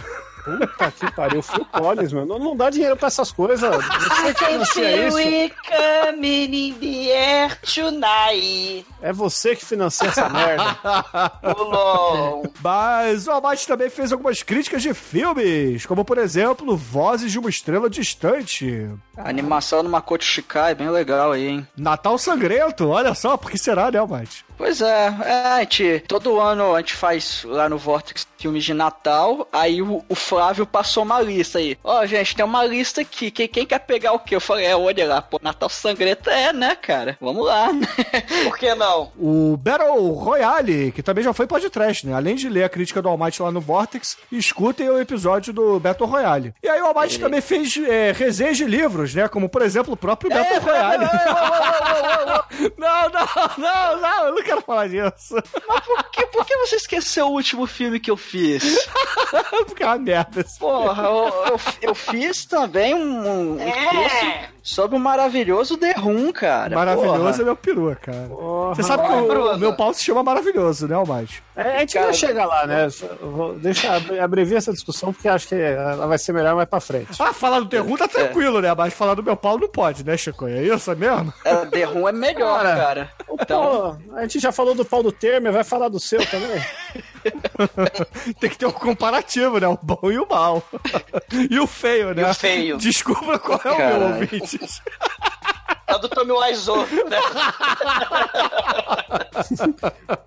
Puta 0.45 0.91
que 0.91 1.11
pariu, 1.13 1.43
Phil 1.43 1.65
Collins, 1.67 2.13
mano. 2.13 2.27
Não, 2.27 2.39
não 2.39 2.57
dá 2.57 2.69
dinheiro 2.71 2.97
pra 2.97 3.09
essas 3.09 3.33
coisas. 3.33 3.71
Você 3.85 4.35
que 4.35 4.45
financia 4.45 5.07
isso. 5.09 5.17
it 5.19 5.55
coming 5.67 6.69
in 6.69 6.75
the 6.75 7.11
air 7.11 7.61
tonight. 7.63 8.87
É 9.01 9.13
você 9.13 9.57
que 9.57 9.65
financia 9.65 10.09
essa 10.09 10.29
merda. 10.29 10.75
Pulou. 11.55 12.53
Mas 12.63 13.27
o 13.27 13.33
Amate 13.33 13.67
também 13.67 13.89
fez 13.91 14.13
algumas 14.13 14.43
críticas 14.43 14.83
de 14.83 14.93
filmes, 14.93 15.87
como 15.87 16.05
por 16.05 16.19
exemplo, 16.19 16.77
Vozes 16.77 17.33
de 17.33 17.39
uma 17.39 17.49
Estrela 17.51 17.89
Distante, 17.89 18.89
A 19.17 19.29
animação 19.29 19.83
do 19.83 19.89
Makoto 19.89 20.25
Shikai 20.25 20.73
é 20.73 20.75
bem 20.75 20.91
legal 20.91 21.33
aí, 21.33 21.47
hein? 21.47 21.69
Natal 21.77 22.19
Sangrento, 22.19 22.89
olha 22.89 23.15
só, 23.15 23.37
por 23.37 23.51
que 23.51 23.59
será, 23.59 23.91
né, 23.91 23.99
Amate? 23.99 24.44
Pois 24.57 24.81
é, 24.81 25.15
é, 25.25 25.33
a 25.47 25.61
gente, 25.61 26.05
todo 26.07 26.41
ano 26.41 26.75
a 26.75 26.81
gente 26.81 26.95
faz 26.95 27.43
lá 27.45 27.69
no 27.69 27.79
Vortex 27.79 28.27
filmes 28.45 28.63
de 28.63 28.75
Natal, 28.75 29.49
aí 29.51 29.81
o, 29.81 30.05
o 30.07 30.15
Flávio 30.15 30.67
passou 30.67 31.03
uma 31.03 31.19
lista 31.19 31.59
aí. 31.59 31.79
Ó, 31.83 32.05
gente, 32.05 32.37
tem 32.37 32.45
uma 32.45 32.63
lista 32.63 33.01
aqui, 33.01 33.31
quem, 33.31 33.49
quem 33.49 33.65
quer 33.65 33.79
pegar 33.79 34.13
o 34.13 34.19
quê? 34.19 34.37
Eu 34.37 34.41
falei, 34.41 34.67
é, 34.67 34.77
olha 34.77 35.07
lá, 35.07 35.23
pô, 35.23 35.41
Natal 35.43 35.71
Sangrento 35.71 36.29
é, 36.29 36.53
né, 36.53 36.77
cara? 36.77 37.17
Vamos 37.21 37.47
lá. 37.47 37.71
Por 38.45 38.59
que 38.59 38.75
não? 38.75 39.11
O 39.19 39.57
Battle 39.57 40.13
Royale, 40.13 40.93
que 40.93 41.03
também 41.03 41.25
já 41.25 41.33
foi 41.33 41.47
podcast, 41.47 42.07
né? 42.07 42.15
Além 42.15 42.35
de 42.35 42.51
ler 42.51 42.65
a 42.65 42.69
crítica 42.69 43.01
do 43.01 43.09
Almighty 43.09 43.41
lá 43.41 43.51
no 43.51 43.63
Vortex, 43.63 44.19
escutem 44.31 44.91
o 44.91 45.01
episódio 45.01 45.53
do 45.53 45.81
Battle 45.81 46.09
Royale. 46.09 46.53
E 46.63 46.69
aí 46.69 46.83
o 46.83 46.87
Almighty 46.87 47.19
também 47.19 47.41
fez 47.41 47.79
é, 47.79 48.13
resenhas 48.13 48.59
de 48.59 48.67
livros, 48.67 49.15
né? 49.15 49.27
Como, 49.27 49.49
por 49.49 49.63
exemplo, 49.63 49.95
o 49.95 49.97
próprio 49.97 50.31
Battle 50.31 50.61
Royale. 50.61 51.07
não, 52.77 53.09
não, 53.09 53.29
não, 53.57 54.01
não, 54.01 54.35
não 54.45 54.57
quero 54.57 54.61
falar 54.63 54.89
disso. 54.89 55.35
por, 55.87 56.11
que, 56.11 56.27
por 56.27 56.45
que 56.45 56.57
você 56.59 56.77
esqueceu 56.77 57.27
o 57.27 57.33
último 57.33 57.67
filme 57.67 57.99
que 57.99 58.11
eu 58.11 58.17
fiz? 58.17 58.63
Porque 59.67 59.83
é 59.83 59.87
uma 59.87 59.99
merda. 59.99 60.45
Porra, 60.59 61.05
eu, 61.05 61.45
eu, 61.47 61.61
eu 61.81 61.95
fiz 61.95 62.45
também 62.45 62.95
um, 62.95 63.55
um 63.55 63.57
texto 63.57 64.54
sobre 64.67 64.97
o 64.97 64.99
maravilhoso 65.01 65.77
The 65.77 65.93
Room, 65.93 66.33
cara. 66.33 66.75
Maravilhoso 66.75 67.19
Porra. 67.19 67.43
é 67.43 67.45
meu 67.45 67.55
peru, 67.57 67.97
cara. 68.01 68.27
Porra. 68.29 68.75
Você 68.75 68.83
sabe 68.83 69.07
que 69.07 69.13
o, 69.13 69.27
Bruno. 69.27 69.53
o 69.53 69.59
meu 69.59 69.77
pau 69.77 69.93
se 69.93 70.03
chama 70.03 70.23
Maravilhoso, 70.23 70.89
né, 70.89 70.95
Almighty? 70.95 71.43
É, 71.55 71.77
a 71.77 71.79
gente 71.81 71.93
Cara, 71.95 72.07
vai 72.07 72.15
chegar 72.15 72.47
lá, 72.47 72.67
né? 72.67 72.89
Eu 73.21 73.31
vou- 73.31 73.57
abreviar 74.23 74.59
essa 74.59 74.73
discussão, 74.73 75.13
porque 75.13 75.29
acho 75.29 75.47
que 75.49 75.55
ela 75.55 76.07
vai 76.07 76.17
ser 76.19 76.33
melhor 76.33 76.57
mais 76.57 76.67
pra 76.69 76.81
frente. 76.81 77.11
Ah, 77.21 77.33
falar 77.33 77.61
do 77.61 77.67
Terrum 77.67 77.97
tá 77.97 78.09
tranquilo, 78.09 78.61
né? 78.61 78.75
Mas 78.75 78.95
falar 78.95 79.15
do 79.15 79.23
meu 79.23 79.37
pau 79.37 79.59
não 79.59 79.69
pode, 79.69 80.03
né, 80.05 80.17
Chico? 80.17 80.47
É 80.49 80.63
isso 80.63 80.91
é 80.91 80.95
mesmo? 80.95 81.33
É, 81.45 81.55
The 81.67 81.85
Room 81.85 82.09
é 82.09 82.13
melhor, 82.13 82.63
Cara, 82.63 82.77
cara. 82.77 83.11
O 83.29 83.37
Então, 83.41 83.63
pau- 83.63 84.17
a 84.17 84.23
gente 84.23 84.41
já 84.41 84.51
falou 84.51 84.75
do 84.75 84.85
pau 84.85 85.03
do 85.03 85.13
Temer, 85.13 85.53
vai 85.53 85.63
falar 85.63 85.89
do 85.89 86.01
seu 86.01 86.25
também? 86.27 86.61
Tem 88.41 88.51
que 88.51 88.59
ter 88.59 88.67
um 88.67 88.71
comparativo, 88.73 89.59
né? 89.59 89.69
O 89.69 89.79
bom 89.81 90.11
e 90.11 90.19
o 90.19 90.27
mal. 90.29 90.63
e 91.51 91.59
o 91.59 91.67
feio, 91.67 92.15
né? 92.15 92.23
E 92.23 92.31
o 92.31 92.35
feio. 92.35 92.77
Desculpa 92.79 93.39
qual 93.39 93.61
é 93.65 93.71
o 93.71 93.77
meu 93.77 93.89
Caralho. 94.01 94.29
Ouvinte. 94.61 94.83
É 95.87 95.99
do 95.99 96.09
Tommy 96.09 96.33
Wiseau, 96.33 96.79
né? 96.79 97.19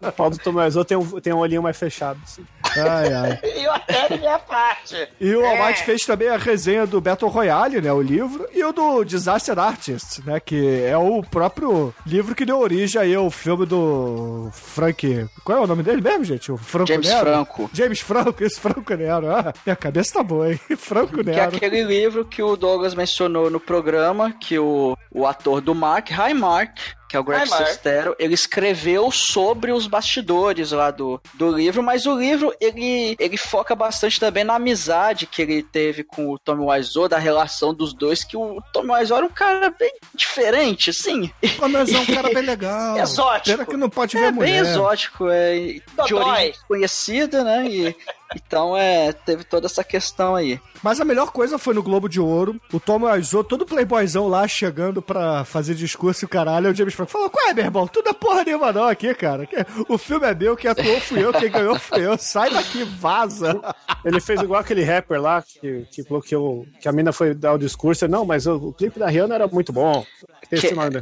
O 0.02 0.12
pau 0.12 0.30
do 0.30 0.38
Tomazou 0.38 0.86
tem 0.86 0.98
um, 0.98 1.20
tem 1.20 1.34
um 1.34 1.40
olhinho 1.40 1.64
mais 1.64 1.78
fechado. 1.78 2.20
assim. 2.24 2.46
Ai, 2.76 3.14
ai. 3.14 3.40
E 3.58 3.66
até 3.68 4.10
da 4.10 4.18
minha 4.18 4.40
parte. 4.40 5.08
E 5.20 5.34
o 5.36 5.42
É. 5.42 5.60
Almighty 5.60 5.84
fez 5.84 6.06
também 6.06 6.28
a 6.30 6.38
resenha 6.38 6.86
do 6.86 7.02
Battle 7.02 7.30
Royale, 7.30 7.82
né? 7.82 7.92
O 7.92 8.02
livro, 8.02 8.48
e 8.54 8.64
o 8.64 8.72
do 8.72 9.04
Disaster 9.04 9.58
Artist, 9.58 10.22
né? 10.26 10.40
Que 10.40 10.84
é 10.84 10.98
o 10.98 11.22
próprio 11.24 11.94
livro 12.06 12.36
que 12.36 12.46
deu 12.46 12.60
origem 12.60 13.02
aí 13.02 13.16
ao 13.16 13.30
filme 13.30 13.66
do 13.66 14.50
Frank. 14.54 15.28
Qual 15.44 15.58
é 15.58 15.62
o 15.62 15.68
nome 15.68 15.84
dele 15.84 16.02
mesmo, 16.02 16.24
gente? 16.24 16.52
O 16.52 16.58
Franco 16.58 16.88
James 16.88 17.08
Nero? 17.08 17.26
Franco. 17.26 17.70
James 17.74 18.00
Franco, 18.00 18.44
esse 18.44 18.60
Franco 18.60 18.94
Nero. 18.94 19.32
Ah, 19.32 19.54
minha 19.66 19.76
cabeça 19.76 20.14
tá 20.16 20.24
boa, 20.24 20.52
hein? 20.52 20.60
Franco 20.78 21.16
Que 21.24 21.30
é 21.30 21.34
Nero. 21.34 21.56
aquele 21.56 21.84
livro 21.84 22.26
que 22.26 22.42
o 22.42 22.56
Douglas 22.56 22.94
mencionou 22.96 23.50
no 23.50 23.60
programa, 23.60 24.32
que 24.40 24.58
o, 24.60 24.98
o 25.12 25.26
ator 25.26 25.62
do 25.62 25.74
Mark, 25.74 26.10
Hi 26.12 26.34
Mark, 26.34 26.78
que 27.10 27.16
é 27.16 27.20
o 27.20 27.24
Greg. 27.24 27.48
Sestero, 27.48 28.16
ele 28.20 28.34
escreveu 28.34 29.10
sobre 29.12 29.72
os 29.72 29.88
bastidores 29.88 30.72
lá 30.72 30.92
do, 30.92 31.22
do 31.34 31.50
livro, 31.50 31.82
mas 31.82 32.06
o 32.06 32.18
livro, 32.18 32.54
ele, 32.60 33.16
ele 33.20 33.38
foca 33.38 33.76
bastante 33.76 34.20
também 34.20 34.44
na 34.44 34.56
amizade 34.56 35.26
que 35.26 35.42
ele 35.42 35.64
teve 35.64 36.04
com 36.04 36.30
o 36.32 36.38
Tommy 36.40 36.66
Wiseau, 36.66 37.08
da 37.08 37.18
relação 37.18 37.74
dos 37.74 37.94
dois, 37.94 38.24
que 38.24 38.36
o 38.36 38.62
Tommy 38.74 38.92
Wiseau 38.92 39.18
era 39.18 39.26
um 39.26 39.30
cara 39.32 39.70
bem 39.70 39.92
diferente, 40.14 40.90
assim. 40.90 41.32
Mas 41.70 41.94
é 41.94 42.00
um 42.00 42.06
cara 42.06 42.30
bem 42.34 42.44
legal. 42.46 42.98
Exótico. 42.98 43.58
Pena 43.58 43.66
que 43.66 43.78
não 43.78 43.90
pode 43.90 44.18
É 44.18 44.20
ver 44.20 44.32
bem 44.32 44.34
mulher. 44.58 44.60
exótico, 44.66 45.30
é 45.30 45.80
de 46.06 46.14
origem 46.14 46.52
desconhecida, 46.52 47.44
né? 47.44 47.68
E, 47.68 47.96
então 48.36 48.76
é, 48.78 49.12
teve 49.14 49.44
toda 49.44 49.68
essa 49.68 49.84
questão 49.84 50.36
aí. 50.36 50.60
Mas 50.84 51.00
a 51.02 51.06
melhor 51.06 51.32
coisa 51.32 51.58
foi 51.58 51.74
no 51.74 51.82
Globo 51.82 52.08
de 52.08 52.20
Ouro, 52.20 52.60
o 52.72 52.80
Tom 52.80 53.04
Wiseau, 53.06 53.44
todo 53.44 53.66
playboyzão 53.66 54.28
lá, 54.28 54.48
chegando 54.48 55.02
pra 55.02 55.44
fazer 55.44 55.74
discurso 55.74 56.24
e 56.24 56.28
o 56.28 56.30
caralho, 56.30 56.70
o 56.70 56.74
James 56.76 56.94
Franco 56.94 57.12
falou, 57.12 57.30
qual 57.30 57.48
é, 57.50 57.54
meu 57.54 57.66
irmão? 57.66 57.88
Tudo 57.88 58.10
é 58.10 58.14
porra 58.14 58.44
nenhuma 58.44 58.72
não 58.72 58.84
aqui, 58.88 59.14
cara. 59.16 59.46
Que- 59.48 59.66
O 59.90 59.98
filme 59.98 60.28
é 60.28 60.36
meu, 60.36 60.56
quem 60.56 60.70
atuou 60.70 61.00
fui 61.02 61.24
eu, 61.24 61.34
quem 61.34 61.50
ganhou 61.50 61.80
fui 61.80 62.06
eu. 62.06 62.18
Sai 62.18 62.52
daqui, 62.52 62.84
vaza. 62.84 63.60
Ele 64.06 64.20
fez 64.22 64.42
igual 64.42 64.60
aquele 64.62 64.84
rapper 64.84 65.20
lá, 65.22 65.42
que, 65.42 65.88
que 65.92 66.04
bloqueou, 66.04 66.66
que 66.82 66.88
a 66.88 66.92
mina 66.92 67.12
foi 67.12 67.34
dar 67.34 67.54
o 67.54 67.58
discurso. 67.58 68.08
Não, 68.08 68.24
mas 68.26 68.46
o, 68.46 68.56
o 68.56 68.74
clipe 68.74 69.00
da 69.00 69.08
Rihanna 69.08 69.36
era 69.36 69.48
muito 69.48 69.74
bom. 69.74 70.06
Que- 70.50 70.58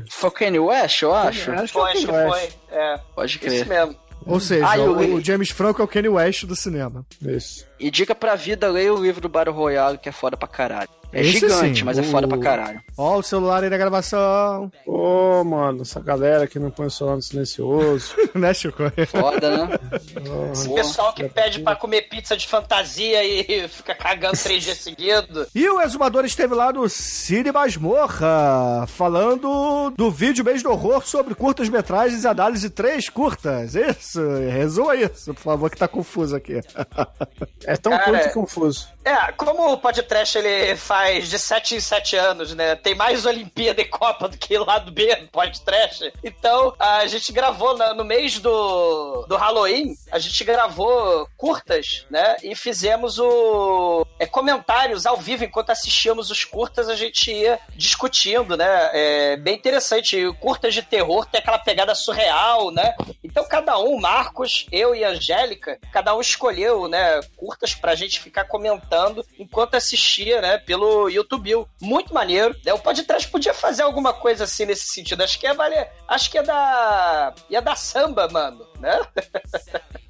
foi 0.09 0.29
o 0.29 0.31
Kanye 0.31 0.59
West, 0.59 1.01
eu 1.01 1.13
acho. 1.13 1.51
Acho 1.51 1.65
que 1.65 1.71
Foi, 1.73 1.91
acho 1.91 1.99
que 2.01 2.05
foi. 2.07 2.23
West. 2.25 2.57
É, 2.69 2.99
Pode 3.13 3.31
isso 3.31 3.39
crer. 3.39 3.65
mesmo. 3.67 3.95
Ou 4.25 4.39
seja, 4.39 4.65
Ah, 4.67 4.77
o- 4.79 4.97
o, 4.97 5.13
o 5.15 5.23
James 5.23 5.49
Franco 5.49 5.81
é 5.81 5.85
o 5.85 5.87
Kanye 5.87 6.09
West 6.09 6.45
do 6.45 6.55
cinema. 6.55 7.05
Isso. 7.21 7.65
E 7.79 7.91
dica 7.91 8.15
pra 8.15 8.35
vida, 8.35 8.67
leia 8.69 8.93
o 8.93 9.01
livro 9.01 9.21
do 9.21 9.29
Battle 9.29 9.55
Royale, 9.55 9.97
que 9.97 10.09
é 10.09 10.11
foda 10.11 10.35
pra 10.35 10.47
caralho. 10.47 10.89
É 11.15 11.21
Esse 11.21 11.39
gigante, 11.39 11.79
sim, 11.79 11.85
mas 11.85 11.97
é 11.97 12.03
foda 12.03 12.27
pra 12.27 12.37
caralho. 12.37 12.81
Ó 12.97 13.17
o 13.17 13.23
celular 13.23 13.63
aí 13.63 13.69
na 13.69 13.77
gravação. 13.77 14.69
Ô, 14.85 15.45
mano, 15.45 15.83
essa 15.83 16.01
galera 16.01 16.45
que 16.45 16.59
não 16.59 16.69
põe 16.69 16.87
o 16.87 16.91
celular 16.91 17.15
no 17.15 17.21
silencioso. 17.21 18.13
né, 18.35 18.53
Chico? 18.53 18.83
Foda, 19.07 19.65
né? 19.65 19.79
Esse 20.51 20.67
Boa. 20.67 20.81
pessoal 20.81 21.13
que 21.13 21.23
pede 21.29 21.59
pra 21.61 21.73
comer 21.73 22.09
pizza 22.09 22.35
de 22.35 22.45
fantasia 22.45 23.23
e 23.23 23.65
fica 23.69 23.95
cagando 23.95 24.37
três 24.37 24.61
dias 24.61 24.77
seguidos. 24.79 25.47
E 25.55 25.69
o 25.69 25.81
Exumador 25.81 26.25
esteve 26.25 26.53
lá 26.53 26.73
no 26.73 26.89
Cine 26.89 27.49
Masmorra, 27.49 28.85
falando 28.87 29.91
do 29.91 30.11
vídeo 30.11 30.43
mês 30.43 30.61
do 30.61 30.69
horror 30.69 31.01
sobre 31.07 31.33
curtas-metragens 31.33 32.25
e 32.25 32.27
análise 32.27 32.67
de 32.67 32.73
três 32.73 33.07
curtas. 33.07 33.73
Isso, 33.73 34.19
resuma 34.51 34.97
isso, 34.97 35.33
por 35.33 35.41
favor, 35.41 35.69
que 35.69 35.77
tá 35.77 35.87
confuso 35.87 36.35
aqui. 36.35 36.59
É 37.67 37.75
tão 37.75 37.91
Cara, 37.91 38.03
curto 38.03 38.27
e 38.27 38.33
confuso. 38.33 38.87
É, 39.03 39.31
como 39.31 39.73
o 39.73 39.77
podcast 39.77 40.37
ele 40.37 40.75
faz 40.75 41.04
de 41.13 41.39
7 41.39 41.75
em 41.75 41.79
7 41.79 42.15
anos, 42.15 42.53
né? 42.53 42.75
Tem 42.75 42.95
mais 42.95 43.25
Olimpíada 43.25 43.81
e 43.81 43.85
Copa 43.85 44.27
do 44.27 44.37
que 44.37 44.57
lá 44.57 44.79
do 44.79 44.91
B 44.91 45.15
do 45.15 45.27
podcast. 45.27 46.11
Então, 46.23 46.73
a 46.79 47.05
gente 47.07 47.31
gravou 47.31 47.77
no 47.95 48.03
mês 48.03 48.39
do, 48.39 49.25
do 49.27 49.35
Halloween, 49.35 49.95
a 50.11 50.19
gente 50.19 50.43
gravou 50.43 51.27
curtas, 51.37 52.05
né? 52.09 52.37
E 52.43 52.55
fizemos 52.55 53.19
o 53.19 54.05
é, 54.19 54.25
comentários 54.25 55.05
ao 55.05 55.17
vivo 55.17 55.43
enquanto 55.43 55.69
assistíamos 55.69 56.29
os 56.31 56.43
curtas, 56.43 56.89
a 56.89 56.95
gente 56.95 57.31
ia 57.31 57.59
discutindo, 57.75 58.57
né? 58.57 58.89
É 58.93 59.37
bem 59.37 59.55
interessante. 59.55 60.31
Curtas 60.39 60.73
de 60.73 60.81
terror 60.81 61.25
tem 61.25 61.39
aquela 61.39 61.59
pegada 61.59 61.95
surreal, 61.95 62.71
né? 62.71 62.95
Então, 63.23 63.45
cada 63.47 63.77
um, 63.79 63.99
Marcos, 63.99 64.67
eu 64.71 64.95
e 64.95 65.03
Angélica, 65.03 65.79
cada 65.91 66.15
um 66.15 66.21
escolheu, 66.21 66.87
né, 66.87 67.19
curtas 67.35 67.73
pra 67.73 67.95
gente 67.95 68.19
ficar 68.19 68.45
comentando 68.45 69.25
enquanto 69.37 69.75
assistia, 69.75 70.41
né, 70.41 70.57
pelo 70.57 70.94
YouTube. 71.09 71.65
Muito 71.81 72.13
maneiro. 72.13 72.55
Né? 72.65 72.73
O 72.73 72.79
podcast 72.79 73.27
podia 73.29 73.53
fazer 73.53 73.83
alguma 73.83 74.13
coisa 74.13 74.43
assim 74.45 74.65
nesse 74.65 74.87
sentido. 74.87 75.21
Acho 75.21 75.39
que 75.39 75.45
ia 75.45 75.53
valer. 75.53 75.91
Acho 76.07 76.29
que 76.29 76.37
ia 76.37 76.43
dar. 76.43 77.35
ia 77.49 77.61
dar 77.61 77.75
samba, 77.75 78.27
mano, 78.27 78.65
né? 78.85 79.01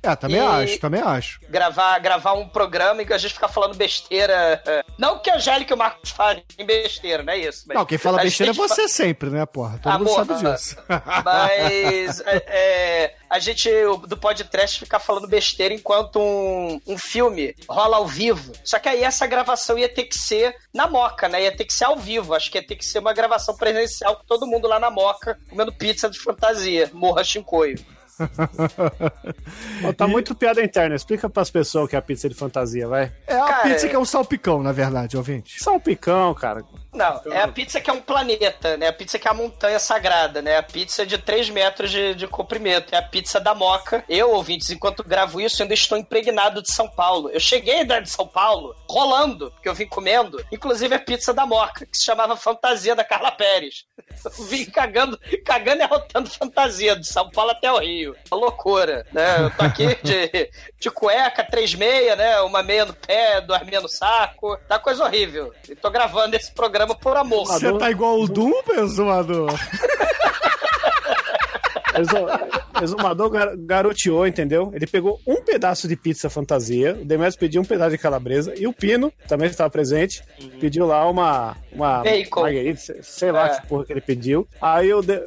É, 0.04 0.16
também 0.16 0.38
E- 0.38 0.40
acho, 0.46 0.80
também 0.80 1.02
acho. 1.02 1.40
gravar, 1.50 1.98
gravar 2.00 2.34
um 2.34 2.48
programa 2.48 3.02
em 3.02 3.06
que 3.06 3.14
a 3.14 3.18
gente 3.18 3.34
fica 3.34 3.48
falando 3.48 3.76
besteira. 3.76 4.62
Não 5.00 5.18
que 5.20 5.30
a 5.32 5.36
Angélica 5.36 5.74
e 5.74 5.76
o 5.76 5.78
Marcos 5.78 6.12
falem 6.12 6.44
besteira, 6.66 7.24
não 7.24 7.34
é 7.34 7.38
isso. 7.40 7.66
Não, 7.68 7.86
quem 7.86 7.98
fala 7.98 8.22
besteira 8.22 8.52
é 8.52 8.54
gente 8.54 8.68
fa- 8.68 8.76
você 8.76 8.88
sempre, 8.88 9.30
né, 9.30 9.46
porra? 9.46 9.80
Todo 9.82 9.92
Ah, 9.94 9.98
mundo 9.98 10.08
porra. 10.10 10.26
sabe 10.26 10.52
disso. 10.54 10.76
Mas 11.26 12.22
é, 12.22 12.44
é, 12.48 13.16
a 13.30 13.40
gente 13.40 13.70
do 14.08 14.16
podcast 14.18 14.80
fica 14.80 15.00
falando 15.00 15.28
besteira 15.28 15.74
enquanto 15.74 16.20
um, 16.20 16.80
um 16.86 16.98
filme 16.98 17.56
rola 17.68 17.98
ao 17.98 18.08
vivo. 18.08 18.54
Só 18.64 18.78
que 18.80 18.88
aí 18.90 19.04
essa 19.04 19.26
gravação 19.26 19.78
ia 19.78 19.90
ter 19.90 20.04
que 20.04 20.16
ser 20.18 20.56
na 20.74 20.88
Moca, 20.88 21.28
né? 21.28 21.44
Ia 21.44 21.56
ter 21.56 21.66
que 21.66 21.74
ser 21.74 21.86
ao 21.86 21.96
vivo. 21.98 22.34
Acho 22.36 22.52
que 22.52 22.58
ia 22.58 22.66
ter 22.66 22.76
que 22.76 22.86
ser 22.86 23.00
uma 23.00 23.14
gravação 23.14 23.56
presencial 23.56 24.16
com 24.18 24.24
todo 24.26 24.46
mundo 24.48 24.68
lá 24.68 24.80
na 24.80 24.90
Moca 24.92 25.38
comendo 25.50 25.74
pizza 25.74 26.10
de 26.10 26.20
fantasia. 26.20 26.90
Morra 26.94 27.24
Chincoio. 27.24 27.84
Tá 29.98 30.08
muito 30.08 30.34
piada 30.36 30.64
interna. 30.64 30.96
Explica 30.96 31.30
pras 31.30 31.50
pessoas 31.50 31.86
o 31.86 31.88
que 31.88 31.96
é 31.96 32.00
a 32.00 32.02
pizza 32.02 32.30
de 32.30 32.36
fantasia, 32.36 32.88
vai. 32.88 33.12
É 33.28 33.36
a 33.36 33.46
Cara, 33.46 33.64
pizza 33.64 33.88
que 33.88 33.96
é 33.96 34.00
um 34.00 34.06
salpicão, 34.06 34.62
na 34.64 34.72
verdade, 34.72 35.18
ouvinte. 35.18 35.62
Salpicão, 35.62 36.34
cara. 36.34 36.64
Não, 36.96 37.22
é 37.32 37.42
a 37.42 37.48
pizza 37.48 37.82
que 37.82 37.90
é 37.90 37.94
um 37.94 38.02
planeta, 38.02 38.78
né? 38.78 38.88
A 38.88 38.94
pizza 38.94 39.20
que 39.20 39.28
é 39.28 39.32
a 39.32 39.34
montanha 39.34 39.80
sagrada, 39.80 40.42
né? 40.42 40.58
A 40.58 40.64
pizza 40.64 41.06
de 41.06 41.18
3 41.18 41.50
metros 41.50 41.92
de, 41.92 42.16
de 42.16 42.28
comprimento. 42.28 42.94
É 42.94 42.98
a 42.98 43.02
pizza 43.02 43.40
da 43.40 43.54
Moca. 43.54 44.04
Eu, 44.08 44.32
ouvintes, 44.32 44.70
enquanto 44.70 45.04
gravo 45.04 45.42
isso, 45.42 45.62
ainda 45.62 45.74
estou 45.74 45.98
impregnado 45.98 46.62
de 46.62 46.74
São 46.74 46.88
Paulo. 46.88 47.30
Eu 47.30 47.40
cheguei 47.40 47.84
da 47.84 48.00
de 48.00 48.10
São 48.10 48.28
Paulo 48.28 48.76
rolando, 48.90 49.52
porque 49.52 49.68
eu 49.68 49.74
vim 49.74 49.88
comendo, 49.88 50.44
inclusive 50.52 50.96
a 50.96 51.00
pizza 51.00 51.34
da 51.34 51.46
Moca, 51.46 51.86
que 51.86 51.98
se 51.98 52.06
chamava 52.06 52.38
Fantasia 52.38 52.96
da 52.96 53.04
Carla 53.04 53.32
Pérez. 53.32 53.86
Eu 54.24 54.32
vim 54.46 54.66
cagando, 54.66 55.20
cagando 55.46 55.82
e 55.82 55.84
arrotando 55.84 56.30
fantasia, 56.30 56.96
de 56.96 57.08
São 57.08 57.30
Paulo 57.30 57.52
até 57.52 57.72
o 57.72 57.80
Rio. 57.80 58.16
Uma 58.32 58.40
loucura, 58.40 59.06
né? 59.12 59.38
Eu 59.40 59.52
tô 59.52 59.64
aqui 59.64 59.88
de, 60.04 60.50
de 60.80 60.92
cueca, 60.92 61.44
três 61.44 61.74
meia, 61.74 62.16
né? 62.16 62.40
Uma 62.42 62.64
meia 62.64 62.86
no 62.86 62.94
pé, 62.94 63.42
duas 63.42 63.64
meia 63.64 63.82
no 63.82 63.90
saco. 63.90 64.58
Tá 64.68 64.80
coisa 64.80 65.04
horrível. 65.04 65.54
E 65.70 65.76
tô 65.76 65.90
gravando 65.90 66.36
esse 66.36 66.52
programa 66.52 66.85
por 66.94 67.16
amor. 67.18 67.46
Você 67.48 67.72
tá 67.78 67.90
igual 67.90 68.20
o 68.20 68.28
Doom, 68.28 68.52
exumador? 68.78 69.50
Exu- 71.98 72.28
Exumador 72.84 73.30
gar- 73.30 73.56
garoteou, 73.56 74.28
entendeu? 74.28 74.70
Ele 74.74 74.86
pegou 74.86 75.18
um 75.26 75.36
pedaço 75.42 75.88
de 75.88 75.96
pizza 75.96 76.30
fantasia, 76.30 76.92
o 77.02 77.06
Demetrius 77.06 77.38
pediu 77.38 77.62
um 77.62 77.66
pedaço 77.66 77.92
de 77.92 77.98
calabresa, 77.98 78.54
e 78.58 78.68
o 78.68 78.74
Pino, 78.74 79.14
também 79.30 79.48
estava 79.50 79.70
presente, 79.70 80.22
pediu 80.60 80.86
lá 80.86 81.10
uma, 81.10 81.56
uma 81.72 82.04
Bacon. 82.04 82.44
sei 83.02 83.32
lá 83.32 83.48
É. 83.48 83.62
que 83.62 83.68
porra 83.68 83.86
que 83.86 83.94
ele 83.94 84.02
pediu. 84.02 84.46
Aí 84.62 84.94
o, 84.94 85.02
de- 85.02 85.24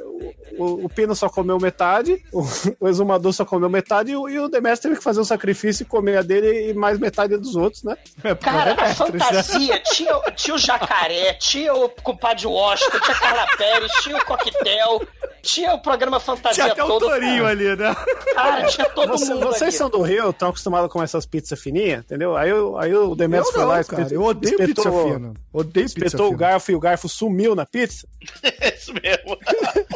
o, 0.59 0.85
o 0.85 0.89
Pino 0.89 1.15
só 1.15 1.29
comeu 1.29 1.59
metade, 1.59 2.23
o, 2.33 2.43
o 2.81 2.89
Exumador 2.89 3.33
só 3.33 3.45
comeu 3.45 3.69
metade, 3.69 4.11
e 4.13 4.17
o, 4.17 4.29
e 4.29 4.39
o 4.39 4.49
Demetrius 4.49 4.81
teve 4.81 4.97
que 4.97 5.03
fazer 5.03 5.21
um 5.21 5.25
sacrifício 5.25 5.83
e 5.83 5.87
comer 5.87 6.19
a 6.19 6.23
dele 6.23 6.71
e 6.71 6.75
mais 6.75 6.99
metade 6.99 7.37
dos 7.37 7.55
outros, 7.57 7.83
né? 7.85 7.97
Cara, 8.41 8.73
a 8.73 8.75
Demetrius, 8.75 8.99
né? 9.13 9.43
fantasia 9.43 9.83
tinha, 9.93 10.19
tinha 10.37 10.55
o 10.55 10.59
jacaré, 10.59 11.35
tinha 11.35 11.75
o 11.75 11.89
compadre 11.89 12.47
Washington, 12.47 12.99
tinha 13.01 13.17
a 13.17 13.21
Carla 13.21 13.47
Pérez, 13.57 13.93
tinha 14.03 14.17
o 14.17 14.25
coquetel, 14.25 15.03
tinha 15.43 15.75
o 15.75 15.81
programa 15.81 16.19
fantasia 16.21 16.65
Tinha 16.65 16.73
até 16.73 16.83
o 16.85 16.87
todo. 16.89 17.07
Torinho 17.07 17.43
cara. 17.45 17.49
ali, 17.51 17.77
né? 17.77 17.97
Cara, 18.35 18.67
tinha 18.67 18.89
todo 18.91 19.11
Você- 19.13 19.33
mundo 19.33 19.47
vocês 19.47 19.63
ali. 19.63 19.73
são 19.73 19.89
do 19.89 20.03
Rio, 20.03 20.31
estão 20.31 20.49
acostumados 20.49 20.91
com 20.93 21.03
essas 21.03 21.25
pizzas 21.27 21.59
fininhas, 21.61 22.01
entendeu? 22.05 22.37
Aí, 22.37 22.51
aí 22.79 22.95
o 22.95 23.15
Demetrius 23.15 23.49
Eu 23.55 23.61
foi 23.61 23.65
lá 23.65 23.81
e 23.81 23.85
cara. 23.85 24.09
Eu 24.11 24.23
odeio 24.23 24.57
pizza 24.57 24.71
espetou- 24.81 25.13
fina. 25.13 25.35
Odeio 25.53 25.87
pizza 25.87 26.05
Espetou 26.07 26.27
o 26.27 26.31
fina. 26.31 26.39
garfo 26.39 26.73
e 26.73 26.75
o 26.75 26.81
garfo 26.81 27.09
sumiu 27.09 27.55
na 27.55 27.65
pizza. 27.65 28.07
É 28.61 28.75
isso 28.75 28.93
mesmo. 28.93 29.39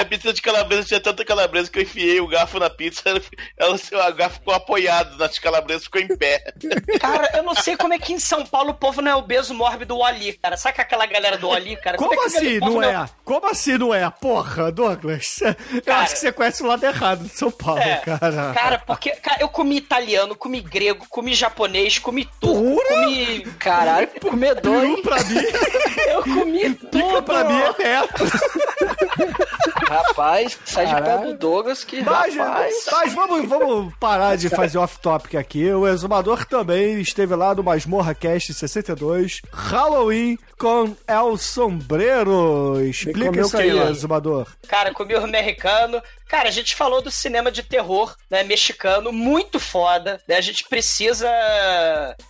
Na 0.00 0.04
pizza 0.06 0.32
de 0.32 0.40
calabresa 0.40 0.84
tinha 0.88 1.00
tanta 1.00 1.22
calabresa 1.26 1.70
que 1.70 1.78
eu 1.78 1.82
enfiei 1.82 2.20
o 2.22 2.26
garfo 2.26 2.58
na 2.58 2.70
pizza, 2.70 3.02
ela, 3.04 3.20
ela, 3.92 4.08
o 4.10 4.14
garfo 4.14 4.36
ficou 4.38 4.54
apoiado 4.54 5.14
nas 5.18 5.38
calabresas, 5.38 5.84
ficou 5.84 6.00
em 6.00 6.08
pé. 6.16 6.42
Cara, 6.98 7.30
eu 7.36 7.42
não 7.42 7.54
sei 7.54 7.76
como 7.76 7.92
é 7.92 7.98
que 7.98 8.14
em 8.14 8.18
São 8.18 8.46
Paulo 8.46 8.70
o 8.70 8.74
povo 8.74 9.02
não 9.02 9.10
é 9.10 9.14
obeso 9.14 9.52
mórbido 9.52 9.94
do 9.94 10.02
Ali, 10.02 10.32
cara. 10.34 10.56
Sabe 10.56 10.76
que 10.76 10.80
aquela 10.80 11.04
galera 11.04 11.36
do 11.36 11.52
Ali, 11.52 11.76
cara? 11.76 11.98
Como 11.98 12.14
é 12.14 12.16
que 12.16 12.22
assim 12.24 12.36
aquele 12.38 12.60
povo 12.60 12.80
não 12.80 12.82
é? 12.82 13.08
Como 13.24 13.46
assim 13.46 13.76
não 13.76 13.92
é? 13.94 14.08
Porra, 14.08 14.72
Douglas. 14.72 15.40
Eu 15.74 15.82
Cara- 15.82 16.02
acho 16.02 16.14
que 16.14 16.20
você 16.20 16.32
conhece 16.32 16.62
o 16.62 16.66
lado 16.66 16.84
errado 16.84 17.24
de 17.24 17.30
São 17.36 17.50
Paulo, 17.50 17.80
É, 17.82 17.96
cara. 17.96 18.52
Cara, 18.54 18.78
porque 18.78 19.10
cara, 19.16 19.38
eu 19.42 19.48
comi 19.50 19.76
italiano, 19.76 20.34
comi 20.34 20.60
grego, 20.62 21.04
comi 21.10 21.34
japonês, 21.34 21.98
comi 21.98 22.24
turco, 22.40 22.62
Pura? 22.76 22.88
comi. 22.88 23.40
Caralho, 23.58 24.08
comedor, 24.20 24.84
hein? 24.84 25.02
pra 25.02 25.22
mim, 25.24 25.40
Eu 26.08 26.22
comi 26.22 26.70
pica 26.74 26.88
tudo. 26.90 27.22
pra 27.22 27.44
mim 27.44 27.60
é 27.60 27.82
neto. 27.82 28.24
Rapaz, 29.90 30.56
sai 30.64 30.86
de 30.86 30.94
perto 30.94 31.24
do 31.26 31.34
Douglas 31.34 31.82
que, 31.82 32.00
Mas, 32.00 32.36
rapaz... 32.36 32.86
mas 32.92 33.12
vamos, 33.12 33.48
vamos 33.48 33.92
parar 33.98 34.36
de 34.36 34.48
fazer 34.48 34.78
off-topic 34.78 35.34
aqui. 35.34 35.68
O 35.72 35.86
Exumador 35.86 36.44
também 36.44 37.00
esteve 37.00 37.34
lá 37.34 37.52
no 37.54 37.64
Masmorra 37.64 38.14
Cast 38.14 38.54
62, 38.54 39.42
Halloween 39.52 40.38
com 40.56 40.94
El 41.08 41.36
Sombrero. 41.36 42.80
Explica 42.84 43.40
isso 43.40 43.56
aí? 43.56 43.76
Exumador. 43.90 44.46
Cara, 44.68 44.94
comi 44.94 45.14
o 45.14 45.24
americano. 45.24 46.00
Cara, 46.30 46.48
a 46.48 46.52
gente 46.52 46.76
falou 46.76 47.02
do 47.02 47.10
cinema 47.10 47.50
de 47.50 47.60
terror, 47.64 48.14
né, 48.30 48.44
mexicano, 48.44 49.12
muito 49.12 49.58
foda. 49.58 50.22
Né? 50.28 50.36
A 50.36 50.40
gente 50.40 50.62
precisa 50.62 51.28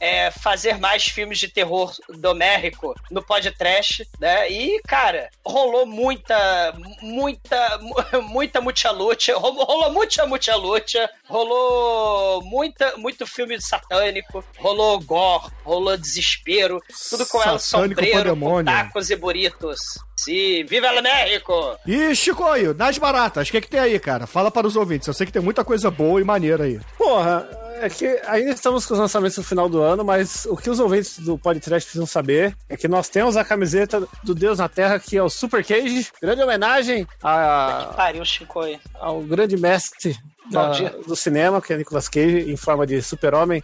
é, 0.00 0.30
fazer 0.30 0.78
mais 0.78 1.04
filmes 1.04 1.38
de 1.38 1.48
terror 1.48 1.94
domérico 2.08 2.94
no 3.10 3.22
podcast, 3.22 4.08
né? 4.18 4.50
E, 4.50 4.80
cara, 4.88 5.28
rolou 5.44 5.84
muita, 5.84 6.72
muita, 7.02 7.78
mu- 7.78 7.94
muita 8.26 8.60
muita 8.62 8.90
luta, 8.90 9.36
rolou, 9.36 9.92
muita 9.92 10.26
muita 10.26 10.56
luta, 10.56 11.10
rolou 11.28 12.42
muita, 12.42 12.96
muito 12.96 13.26
filme 13.26 13.60
satânico, 13.60 14.42
rolou 14.58 14.98
gore, 15.00 15.52
rolou 15.62 15.94
desespero, 15.98 16.80
tudo 17.10 17.26
com 17.26 17.42
El 17.42 17.58
Satânico 17.58 18.00
Sombreiro, 18.00 18.34
com 18.34 18.64
tacos 18.64 19.10
e 19.10 19.16
burritos. 19.16 19.78
Sim, 20.24 20.64
viva 20.64 20.88
el 20.88 21.02
México! 21.02 21.78
E 21.86 22.14
Chicoio, 22.14 22.74
nas 22.74 22.98
baratas, 22.98 23.48
o 23.48 23.50
que, 23.52 23.60
que 23.60 23.68
tem 23.68 23.80
aí, 23.80 23.98
cara? 23.98 24.26
Fala 24.26 24.50
para 24.50 24.66
os 24.66 24.76
ouvintes. 24.76 25.08
Eu 25.08 25.14
sei 25.14 25.26
que 25.26 25.32
tem 25.32 25.40
muita 25.42 25.64
coisa 25.64 25.90
boa 25.90 26.20
e 26.20 26.24
maneira 26.24 26.64
aí. 26.64 26.78
Porra, 26.98 27.48
é 27.80 27.88
que 27.88 28.06
ainda 28.26 28.50
estamos 28.50 28.84
com 28.84 28.92
os 28.94 29.00
lançamentos 29.00 29.38
no 29.38 29.44
final 29.44 29.68
do 29.68 29.80
ano, 29.80 30.04
mas 30.04 30.44
o 30.46 30.56
que 30.56 30.68
os 30.68 30.78
ouvintes 30.78 31.18
do 31.20 31.38
podcast 31.38 31.86
precisam 31.86 32.06
saber 32.06 32.54
é 32.68 32.76
que 32.76 32.86
nós 32.86 33.08
temos 33.08 33.36
a 33.36 33.44
camiseta 33.44 34.06
do 34.22 34.34
Deus 34.34 34.58
na 34.58 34.68
Terra, 34.68 34.98
que 34.98 35.16
é 35.16 35.22
o 35.22 35.30
Super 35.30 35.64
Cage. 35.64 36.08
Grande 36.20 36.42
homenagem 36.42 37.06
a- 37.22 37.92
Pariu, 37.96 38.24
Chico 38.24 38.60
aí. 38.60 38.78
ao 38.98 39.20
grande 39.22 39.56
mestre 39.56 40.16
da- 40.50 40.72
do 41.06 41.16
cinema, 41.16 41.60
que 41.62 41.72
é 41.72 41.76
Nicolas 41.76 42.08
Cage, 42.08 42.50
em 42.50 42.56
forma 42.56 42.86
de 42.86 43.00
super-homem. 43.02 43.62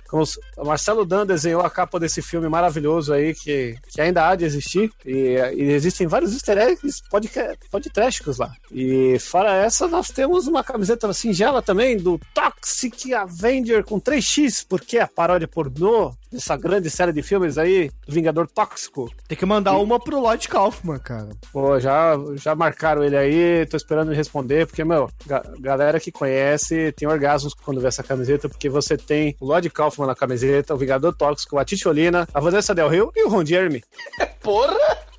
Marcelo 0.65 1.05
Dan 1.05 1.27
desenhou 1.27 1.63
a 1.63 1.71
capa 1.71 1.99
desse 2.01 2.23
filme 2.23 2.49
maravilhoso 2.49 3.13
aí, 3.13 3.35
que, 3.35 3.77
que 3.89 4.01
ainda 4.01 4.29
há 4.29 4.35
de 4.35 4.45
existir. 4.45 4.91
E, 5.05 5.37
e 5.55 5.63
existem 5.73 6.07
vários 6.07 6.33
easter 6.33 6.59
eggs 6.59 7.03
podcasticos 7.71 8.39
lá. 8.39 8.53
E 8.71 9.19
fora 9.19 9.55
essa, 9.55 9.87
nós 9.89 10.09
temos 10.09 10.47
uma 10.47 10.63
camiseta 10.65 11.13
singela 11.13 11.63
também 11.63 11.97
do 11.97 12.21
Toxic 12.35 13.13
Avenger 13.15 13.85
com 13.85 14.01
3x, 14.01 14.65
porque 14.69 14.99
é 14.99 15.03
a 15.03 15.09
paródia 15.09 15.49
pornô 15.49 16.15
dessa 16.33 16.57
grande 16.57 16.91
série 16.91 17.13
de 17.13 17.23
filmes 17.23 17.59
aí, 17.59 17.91
do 18.07 18.13
Vingador 18.15 18.47
Tóxico. 18.49 19.11
Tem 19.29 19.37
que 19.37 19.47
mandar 19.47 19.77
uma 19.79 19.99
pro 19.99 20.21
Lloyd 20.21 20.49
Kaufman, 20.49 20.99
cara. 20.99 21.29
Pô, 21.53 21.79
já, 21.81 22.15
já 22.35 22.55
marcaram 22.55 23.03
ele 23.05 23.17
aí, 23.17 23.67
tô 23.67 23.77
esperando 23.77 24.09
ele 24.09 24.17
responder, 24.17 24.67
porque, 24.67 24.85
meu, 24.85 25.09
ga- 25.27 25.45
galera 25.61 25.99
que 26.01 26.11
conhece 26.13 26.93
tem 26.93 27.07
orgasmos 27.09 27.55
quando 27.55 27.81
vê 27.81 27.89
essa 27.89 28.03
camiseta, 28.03 28.49
porque 28.49 28.69
você 28.69 28.97
tem 28.97 29.37
o 29.41 29.47
Lloyd 29.47 29.69
Kaufman 29.71 30.07
na 30.07 30.15
camiseta, 30.15 30.75
o 30.75 30.79
Vingador 30.79 31.15
Tóxico, 31.15 31.59
a 31.59 31.65
Titiolina, 31.65 32.27
a 32.33 32.41
Vanessa 32.41 32.75
Del 32.75 32.89
Rio 32.89 33.11
e 33.15 33.25
o 33.25 33.29
Ron 33.29 33.45
Jeremy. 33.45 33.83
Porra! 34.43 34.77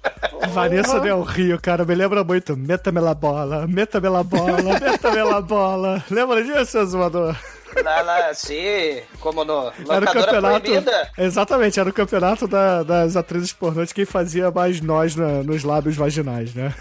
Vanessa 0.53 0.99
Del 0.99 1.21
Rio, 1.21 1.59
cara, 1.61 1.83
me 1.83 1.93
lembra 1.95 2.23
muito. 2.23 2.55
Meta-me 2.55 3.01
la 3.01 3.13
bola, 3.13 3.67
meta-me 3.67 4.07
la 4.09 4.23
bola, 4.23 4.79
meta-me 4.79 5.23
la 5.23 5.41
bola. 5.41 6.03
Lembra 6.09 6.41
disso, 6.43 6.77
Exumador? 6.77 7.35
Lá, 7.83 8.01
lá, 8.01 8.33
sim, 8.33 9.01
como 9.19 9.43
no 9.45 9.71
Era 9.89 10.05
o 10.05 10.11
campeonato. 10.13 10.61
Proibida. 10.61 11.11
Exatamente, 11.17 11.79
era 11.79 11.89
o 11.89 11.93
campeonato 11.93 12.47
da- 12.47 12.83
das 12.83 13.15
atrizes 13.15 13.53
pornô 13.53 13.85
de 13.85 13.93
quem 13.93 14.05
fazia 14.05 14.49
mais 14.51 14.81
nós 14.81 15.15
na- 15.15 15.43
nos 15.43 15.63
lábios 15.63 15.95
vaginais, 15.95 16.53
né? 16.53 16.73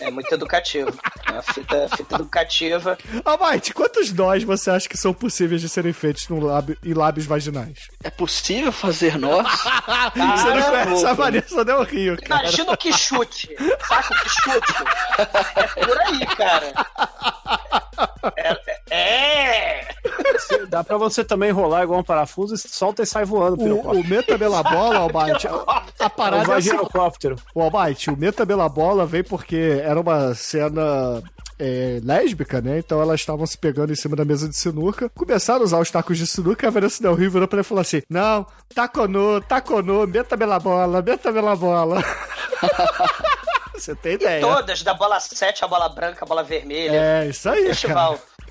É 0.00 0.10
muito 0.10 0.32
educativo. 0.34 0.90
É 1.26 1.32
uma 1.32 1.42
fita, 1.42 1.88
fita 1.96 2.16
educativa. 2.16 2.98
Ah, 3.24 3.52
Mike, 3.52 3.72
quantos 3.72 4.12
nós 4.12 4.42
você 4.42 4.68
acha 4.70 4.88
que 4.88 4.96
são 4.96 5.14
possíveis 5.14 5.60
de 5.60 5.68
serem 5.68 5.92
feitos 5.92 6.28
no 6.28 6.40
lábio, 6.44 6.76
em 6.84 6.92
lábios 6.92 7.26
vaginais? 7.26 7.78
É 8.02 8.10
possível 8.10 8.72
fazer 8.72 9.16
nós? 9.16 9.46
você 10.14 10.48
não 10.54 10.70
conhece 10.70 11.06
a 11.06 11.12
Vanessa 11.12 11.64
Del 11.64 11.82
Rio, 11.84 12.20
cara. 12.20 12.42
Imagina 12.42 12.72
o 12.72 12.76
que 12.76 12.92
chute. 12.92 13.54
Saca 13.86 14.12
o 14.14 14.20
que 14.20 14.28
chute? 14.28 14.74
É 15.56 15.84
por 15.86 16.00
aí, 16.00 16.26
cara. 16.36 16.72
É. 18.36 18.54
é. 18.94 19.88
Dá 20.68 20.84
pra 20.84 20.96
você 20.96 21.24
também 21.24 21.50
enrolar 21.50 21.82
igual 21.82 22.00
um 22.00 22.04
parafuso, 22.04 22.54
e 22.54 22.58
solta 22.58 23.02
e 23.02 23.06
sai 23.06 23.24
voando. 23.24 23.62
O, 23.62 24.00
o 24.00 24.04
Metabela 24.04 24.62
Bola, 24.62 24.98
Almighty, 24.98 25.46
a, 25.46 25.50
a 25.50 25.82
É 26.00 26.06
o 26.06 26.10
parada 26.10 26.36
é 26.36 26.40
assim, 26.40 26.70
vaginocóptero. 26.70 27.36
O 27.54 27.62
Almighty, 27.62 28.10
o 28.10 28.16
Metabela 28.16 28.68
Bola 28.68 29.06
veio 29.06 29.24
porque 29.24 29.80
era 29.82 30.00
uma 30.00 30.34
cena 30.34 31.22
é, 31.58 32.00
lésbica, 32.02 32.60
né? 32.60 32.78
Então 32.78 33.00
elas 33.00 33.20
estavam 33.20 33.46
se 33.46 33.56
pegando 33.56 33.92
em 33.92 33.96
cima 33.96 34.16
da 34.16 34.24
mesa 34.24 34.48
de 34.48 34.56
sinuca. 34.56 35.08
Começaram 35.10 35.60
a 35.60 35.64
usar 35.64 35.78
os 35.78 35.90
tacos 35.90 36.18
de 36.18 36.26
sinuca 36.26 36.66
e 36.66 36.68
a 36.68 36.70
Vanessa 36.70 37.02
Del 37.02 37.14
Rio 37.14 37.30
virou 37.30 37.48
pra 37.48 37.58
ele 37.58 37.66
e 37.66 37.68
falou 37.68 37.82
assim: 37.82 38.02
Não, 38.08 38.46
taconô, 38.74 39.40
taconô, 39.40 40.06
Metabela 40.06 40.58
Bola, 40.58 41.02
Metabela 41.02 41.56
Bola. 41.56 42.02
Você 43.74 43.94
tem 43.94 44.14
ideia? 44.14 44.40
Todas, 44.40 44.82
da 44.82 44.94
bola 44.94 45.18
7, 45.18 45.64
a 45.64 45.68
bola 45.68 45.88
branca, 45.88 46.24
a 46.24 46.28
bola 46.28 46.44
vermelha. 46.44 46.94
É, 46.94 47.26
isso 47.28 47.48
aí. 47.48 47.66
Festival. 47.66 48.14
Cara, 48.14 48.33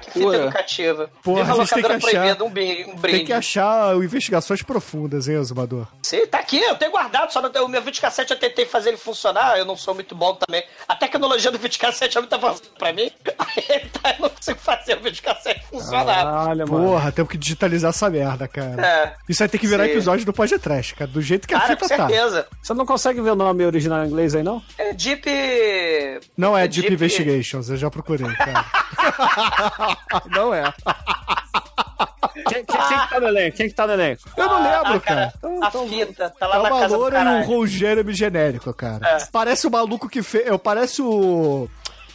que 0.00 0.10
fita 0.10 0.34
educativa. 0.36 1.10
Porra, 1.22 1.44
Viva 1.44 1.52
a 1.54 1.56
gente 1.64 1.74
tem 1.74 1.82
que 1.82 1.88
locadora 1.88 1.96
achar- 1.96 2.10
proibida, 2.36 2.44
um, 2.44 2.92
um 2.92 2.96
brinde. 2.96 3.16
Tem 3.18 3.26
que 3.26 3.32
achar 3.32 3.96
investigações 3.96 4.62
profundas, 4.62 5.28
hein, 5.28 5.36
Azumador? 5.36 5.86
Sim, 6.02 6.26
tá 6.26 6.38
aqui, 6.38 6.58
eu 6.60 6.74
tenho 6.76 6.90
guardado, 6.90 7.32
só 7.32 7.40
não 7.40 7.50
tenho, 7.50 7.64
o 7.64 7.68
meu 7.68 7.82
videocassete 7.82 8.32
eu 8.32 8.38
tentei 8.38 8.64
fazer 8.66 8.90
ele 8.90 8.96
funcionar, 8.98 9.58
eu 9.58 9.64
não 9.64 9.76
sou 9.76 9.94
muito 9.94 10.14
bom 10.14 10.34
também. 10.34 10.62
A 10.88 10.94
tecnologia 10.96 11.50
do 11.50 11.58
videocassete 11.58 12.16
é 12.16 12.20
muito 12.20 12.34
avançada 12.34 12.68
pra 12.78 12.92
mim, 12.92 13.10
aí 13.38 13.80
tá, 13.90 14.10
eu 14.18 14.22
não 14.22 14.28
consigo 14.30 14.58
fazer 14.58 14.96
o 14.98 15.00
videocassete 15.02 15.64
funcionar. 15.66 16.48
Olha, 16.48 16.66
mano. 16.66 16.86
Porra, 16.88 17.12
temos 17.12 17.30
que 17.30 17.38
digitalizar 17.38 17.90
essa 17.90 18.10
merda, 18.10 18.48
cara. 18.48 18.86
É. 18.86 19.14
Isso 19.28 19.38
vai 19.38 19.48
ter 19.48 19.58
que 19.58 19.66
virar 19.66 19.84
Sim. 19.84 19.90
episódio 19.92 20.24
do 20.26 20.32
Pod 20.32 20.58
Trash, 20.58 20.92
cara. 20.92 21.10
Do 21.10 21.20
jeito 21.22 21.46
que 21.46 21.54
a 21.54 21.60
Cara, 21.60 21.76
com 21.76 21.84
fita 21.84 21.96
tá. 21.96 22.08
certeza. 22.08 22.46
Você 22.62 22.74
não 22.74 22.86
consegue 22.86 23.20
ver 23.20 23.30
o 23.30 23.36
nome 23.36 23.64
original 23.64 24.04
em 24.04 24.08
inglês 24.08 24.34
aí, 24.34 24.42
não? 24.42 24.62
É 24.78 24.92
Deep. 24.92 25.26
Não 26.36 26.56
é 26.56 26.66
Deep 26.66 26.82
Deep- 26.88 26.94
Investigations, 26.94 27.68
eu 27.70 27.76
já 27.76 27.90
procurei, 27.90 28.26
cara. 28.34 28.64
não 30.30 30.52
é. 30.54 30.72
Quem, 32.48 32.64
quem- 32.64 32.64
quem 32.64 32.98
que 32.98 33.08
tá 33.10 33.20
no 33.20 33.28
elenco? 33.28 33.56
Quem 33.56 33.68
que 33.68 33.74
tá 33.74 33.86
no 33.86 33.92
elenco? 33.94 34.22
Eu 34.36 34.46
não 34.46 34.62
lembro, 34.62 34.94
Ah, 34.96 35.00
cara. 35.00 35.32
A 35.62 35.70
fita, 35.70 36.30
tá 36.38 36.46
lá 36.46 36.56
É 36.58 36.62
na 36.62 36.68
casa 36.70 36.88
do 36.88 37.00
loura 37.00 37.16
e 37.18 37.20
um 37.20 37.24
caralho. 37.24 37.66
Jeremy 37.66 38.12
genérico, 38.12 38.72
cara. 38.74 39.06
É. 39.08 39.26
Parece 39.32 39.66
o 39.66 39.70
maluco 39.70 40.08
que 40.08 40.22
fez. 40.22 40.44
Parece 40.62 41.02
o. 41.02 41.68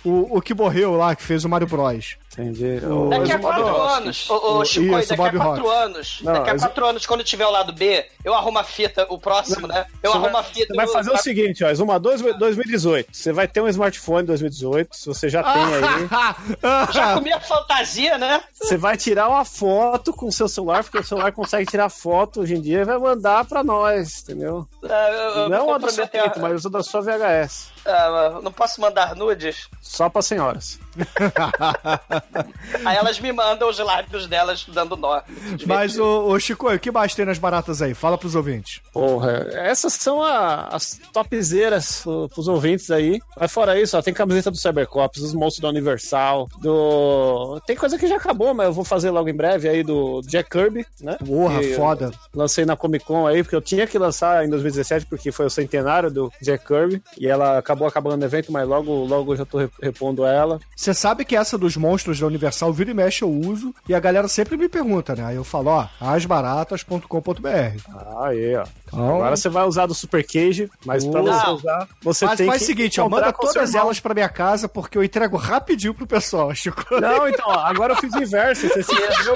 O, 0.03 0.37
o 0.37 0.41
que 0.41 0.53
morreu 0.55 0.95
lá, 0.95 1.15
que 1.15 1.21
fez 1.21 1.43
o 1.45 1.49
Mario 1.49 1.67
Bros. 1.67 2.17
Entendi. 2.33 2.79
Daqui 3.09 3.31
a 3.33 3.39
quatro 3.39 3.81
anos, 3.81 4.29
ô, 4.29 4.59
ô, 4.59 4.65
Chico, 4.65 4.95
daqui 4.95 5.13
a 5.13 5.17
quatro 5.17 5.39
Rock. 5.63 5.67
anos, 5.83 6.19
Não, 6.23 6.31
daqui 6.33 6.49
a 6.49 6.57
quatro 6.59 6.85
anos, 6.85 7.05
quando 7.05 7.23
tiver 7.25 7.45
o 7.45 7.51
lado 7.51 7.73
B, 7.73 8.05
eu 8.23 8.33
arrumo 8.33 8.57
a 8.57 8.63
fita, 8.63 9.05
o 9.09 9.19
próximo, 9.19 9.67
né? 9.67 9.85
Eu 10.01 10.11
Você 10.11 10.17
arrumo 10.17 10.31
vai, 10.31 10.41
a 10.41 10.43
fita. 10.45 10.67
você 10.67 10.75
vai 10.75 10.85
eu- 10.85 10.91
fazer 10.93 11.09
o 11.09 11.13
pra- 11.13 11.21
seguinte, 11.21 11.63
ó, 11.63 11.69
Exumador 11.69 12.17
2018. 12.37 13.09
Você 13.11 13.33
vai 13.33 13.47
ter 13.49 13.59
um 13.59 13.67
smartphone 13.67 14.23
em 14.23 14.25
2018, 14.27 14.95
se 14.95 15.05
você 15.07 15.27
já 15.27 15.43
tem 15.43 15.61
aí. 15.61 15.81
Já 16.93 17.15
comi 17.15 17.33
a 17.33 17.39
fantasia, 17.39 18.17
né? 18.17 18.41
Você 18.53 18.77
vai 18.77 18.95
tirar 18.95 19.27
uma 19.27 19.43
foto 19.43 20.13
com 20.13 20.27
o 20.27 20.31
seu 20.31 20.47
celular, 20.47 20.83
porque 20.83 20.99
o 20.99 21.03
celular 21.03 21.31
consegue 21.33 21.69
tirar 21.69 21.89
foto 21.89 22.41
hoje 22.41 22.55
em 22.55 22.61
dia 22.61 22.81
e 22.81 22.85
vai 22.85 22.97
mandar 22.97 23.43
pra 23.45 23.63
nós, 23.63 24.21
entendeu? 24.23 24.67
É, 24.83 25.09
eu- 25.09 25.29
eu 25.41 25.49
Não 25.49 25.73
a 25.73 25.77
do 25.77 25.89
seu 25.91 26.07
peito, 26.07 26.39
mas 26.39 26.63
o 26.63 26.69
da 26.69 26.81
sua 26.81 27.01
VHS. 27.01 27.71
Ah, 27.85 28.39
não 28.41 28.51
posso 28.51 28.79
mandar 28.79 29.15
nudes? 29.15 29.67
Só 29.81 30.07
pra 30.09 30.21
senhoras. 30.21 30.79
Aí 32.85 32.97
elas 32.97 33.19
me 33.19 33.31
mandam 33.31 33.69
os 33.69 33.77
lábios 33.79 34.27
delas 34.27 34.65
dando 34.67 34.95
nó. 34.95 35.21
Mas, 35.65 35.97
ô, 35.97 36.27
ô 36.27 36.39
Chico, 36.39 36.71
o 36.71 36.79
que 36.79 36.91
mais 36.91 37.13
tem 37.15 37.25
nas 37.25 37.37
baratas 37.37 37.81
aí? 37.81 37.93
Fala 37.93 38.17
pros 38.17 38.35
ouvintes. 38.35 38.81
Porra, 38.93 39.47
essas 39.53 39.93
são 39.93 40.21
a- 40.21 40.67
as 40.71 40.99
topzeiras 41.13 42.01
pro- 42.03 42.29
pros 42.29 42.47
ouvintes 42.47 42.89
aí. 42.91 43.21
Mas 43.39 43.51
fora 43.51 43.79
isso, 43.79 43.97
ó, 43.97 44.01
tem 44.01 44.13
camiseta 44.13 44.51
do 44.51 44.57
Cybercops, 44.57 45.21
os 45.21 45.33
monstros 45.33 45.61
da 45.61 45.69
Universal, 45.69 46.47
do... 46.59 47.59
Tem 47.65 47.75
coisa 47.75 47.97
que 47.97 48.07
já 48.07 48.17
acabou, 48.17 48.53
mas 48.53 48.67
eu 48.67 48.73
vou 48.73 48.83
fazer 48.83 49.09
logo 49.11 49.29
em 49.29 49.33
breve 49.35 49.67
aí 49.69 49.83
do 49.83 50.21
Jack 50.23 50.49
Kirby, 50.49 50.85
né? 51.01 51.17
Porra, 51.25 51.59
Que 51.59 51.73
foda. 51.75 52.11
Lancei 52.33 52.65
na 52.65 52.75
Comic 52.75 53.05
Con 53.05 53.27
aí, 53.27 53.43
porque 53.43 53.55
eu 53.55 53.61
tinha 53.61 53.85
que 53.87 53.97
lançar 53.97 54.45
em 54.45 54.49
2017, 54.49 55.05
porque 55.05 55.31
foi 55.31 55.45
o 55.45 55.49
centenário 55.49 56.09
do 56.11 56.31
Jack 56.41 56.65
Kirby. 56.65 57.01
E 57.17 57.27
ela 57.27 57.57
acabou 57.57 57.87
acabando 57.87 58.21
o 58.21 58.25
evento, 58.25 58.51
mas 58.51 58.67
logo, 58.67 58.91
logo 59.05 59.33
eu 59.33 59.37
já 59.37 59.45
tô 59.45 59.57
re- 59.59 59.69
repondo 59.81 60.25
ela. 60.25 60.59
Você 60.81 60.95
sabe 60.95 61.23
que 61.23 61.35
essa 61.35 61.59
dos 61.59 61.77
monstros 61.77 62.19
da 62.19 62.25
Universal 62.25 62.73
vira 62.73 62.89
e 62.89 62.93
mexe 62.95 63.23
eu 63.23 63.29
uso 63.29 63.71
e 63.87 63.93
a 63.93 63.99
galera 63.99 64.27
sempre 64.27 64.57
me 64.57 64.67
pergunta, 64.67 65.15
né? 65.15 65.23
Aí 65.23 65.35
eu 65.35 65.43
falo, 65.43 65.69
ó, 65.69 65.87
asbaratas.com.br. 65.99 67.47
Ah, 67.93 68.25
aí, 68.29 68.55
ó. 68.55 68.63
Então- 68.87 69.15
Agora 69.17 69.35
você 69.37 69.47
vai 69.47 69.63
usar 69.67 69.85
do 69.85 69.93
Super 69.93 70.25
Cage, 70.25 70.71
mas 70.83 71.05
pra 71.05 71.21
Não. 71.21 71.31
você 71.33 71.49
usar, 71.51 71.87
você 72.01 72.25
Mas 72.25 72.37
tem 72.37 72.47
faz 72.47 72.57
que 72.59 72.63
o 72.63 72.67
seguinte, 72.67 72.99
ó, 72.99 73.07
manda 73.07 73.31
todas 73.31 73.75
elas 73.75 73.99
pra 73.99 74.15
minha 74.15 74.27
casa 74.27 74.67
porque 74.67 74.97
eu 74.97 75.03
entrego 75.03 75.37
rapidinho 75.37 75.93
pro 75.93 76.07
pessoal, 76.07 76.51
Chico. 76.55 76.83
Não, 76.99 77.27
então, 77.27 77.45
ó, 77.47 77.59
agora 77.59 77.93
eu 77.93 77.97
fiz 77.97 78.11
o 78.13 78.17
inverso. 78.23 78.67
Você 78.67 78.81
se 78.81 78.89
fudeu. 78.95 79.35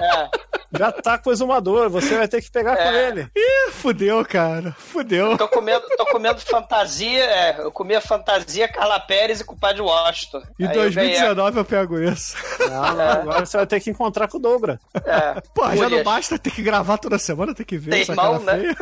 É. 0.00 0.28
Já 0.76 0.90
tá 0.90 1.16
com 1.18 1.30
o 1.30 1.32
exumador, 1.32 1.88
você 1.88 2.16
vai 2.18 2.26
ter 2.26 2.42
que 2.42 2.50
pegar 2.50 2.76
com 2.76 2.82
É. 2.82 3.08
ele. 3.08 3.28
Ih, 3.36 3.70
fudeu, 3.70 4.24
cara. 4.24 4.74
Fudeu. 4.76 5.36
Tô 5.38 5.46
comendo, 5.48 5.86
tô 5.96 6.04
comendo 6.06 6.40
fantasia, 6.40 7.24
é, 7.24 7.56
eu 7.60 7.70
comia 7.70 8.00
fantasia 8.00 8.66
Carla 8.66 8.98
Pérez 8.98 9.40
e 9.40 9.44
com 9.44 9.54
o 9.54 9.58
Padre 9.58 9.82
Washington. 9.82 10.42
Em 10.58 10.66
Aí 10.66 10.70
eu 10.76 10.90
ganhei- 10.90 10.92
2019 11.20 11.58
eu 11.58 11.64
pego 11.64 11.98
isso. 12.00 12.36
Não, 12.58 12.94
não, 12.94 13.10
agora 13.10 13.46
você 13.46 13.56
vai 13.56 13.66
ter 13.66 13.80
que 13.80 13.90
encontrar 13.90 14.26
com 14.28 14.38
o 14.38 14.40
Dobra. 14.40 14.80
É, 15.04 15.40
Pô, 15.54 15.64
já 15.76 15.88
não 15.88 16.02
basta 16.02 16.38
ter 16.38 16.50
que 16.50 16.62
gravar 16.62 16.98
toda 16.98 17.18
semana, 17.18 17.54
tem 17.54 17.64
que 17.66 17.78
ver 17.78 17.90
Tem 17.92 18.02
essa 18.02 18.16
cara 18.16 18.38
né? 18.40 18.52
feia. 18.74 18.76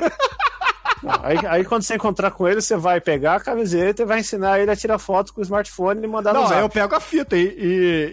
Não, 1.02 1.14
aí, 1.22 1.36
aí 1.48 1.64
quando 1.64 1.82
você 1.82 1.94
encontrar 1.96 2.30
com 2.30 2.46
ele, 2.46 2.60
você 2.60 2.76
vai 2.76 3.00
pegar 3.00 3.36
a 3.36 3.40
camiseta 3.40 4.02
e 4.02 4.04
vai 4.06 4.20
ensinar 4.20 4.60
ele 4.60 4.70
a 4.70 4.76
tirar 4.76 4.98
foto 4.98 5.32
com 5.34 5.40
o 5.40 5.44
smartphone 5.44 6.02
e 6.02 6.06
mandar 6.06 6.32
no 6.32 6.40
Não, 6.40 6.46
zap. 6.46 6.58
aí 6.58 6.64
eu 6.64 6.68
pego 6.68 6.94
a 6.94 7.00
fita 7.00 7.36
e, 7.36 7.42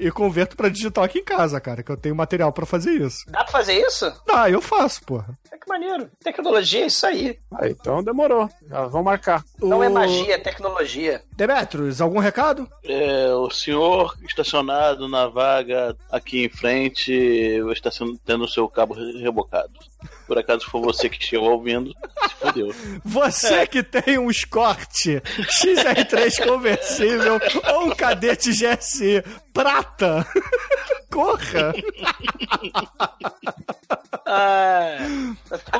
e, 0.02 0.08
e 0.08 0.12
converto 0.12 0.58
pra 0.58 0.70
digital 0.70 1.04
aqui 1.04 1.20
em 1.20 1.24
casa, 1.24 1.60
cara, 1.62 1.84
que 1.84 1.92
eu 1.92 1.98
tenho 1.98 2.16
material 2.16 2.52
pra 2.52 2.66
fazer 2.66 2.92
isso. 2.92 3.26
Dá 3.28 3.44
pra 3.44 3.52
fazer 3.52 3.74
isso? 3.74 4.12
Ah, 4.30 4.50
eu 4.50 4.62
faço, 4.62 5.04
porra. 5.04 5.38
É 5.52 5.58
que 5.58 5.68
maneiro. 5.68 6.10
Tecnologia 6.24 6.84
é 6.84 6.88
isso 6.88 7.06
aí. 7.06 7.38
Aí, 7.60 7.72
então 7.72 8.04
demorou. 8.04 8.50
Já 8.68 8.86
vamos 8.88 9.06
marcar. 9.06 9.44
Não 9.62 9.84
é 9.84 9.90
O- 9.90 9.94
magia, 9.94 10.36
é 10.36 10.38
tecnologia. 10.38 11.22
Demetrios, 11.36 12.02
algum 12.02 12.20
recado? 12.20 12.68
É, 12.84 13.32
o 13.34 13.50
senhor 13.50 14.16
estacionado 14.28 15.08
na 15.08 15.28
vaga 15.28 15.96
aqui 16.12 16.46
em 16.46 16.50
frente 16.50 17.12
está 17.72 17.92
sendo- 17.92 18.18
tendo 18.26 18.44
o 18.46 18.48
seu 18.48 18.68
cabo 18.68 18.94
re- 18.94 19.22
rebocado. 19.22 19.74
Por 20.30 20.38
acaso 20.38 20.66
for 20.70 20.80
você 20.80 21.10
que 21.10 21.22
chegou 21.26 21.50
ouvindo, 21.52 21.92
se 22.28 22.36
fodeu. 22.36 22.76
Você 23.04 23.66
que 23.68 23.82
tem 23.84 24.18
um 24.20 24.30
Escort 24.30 24.88
XR3 25.08 26.46
conversível 26.48 27.40
ou 27.74 27.88
um 27.88 27.90
cadete 27.96 28.52
GSI 28.52 29.24
prata, 29.52 30.26
corra! 31.12 31.74
Ah, 34.26 34.98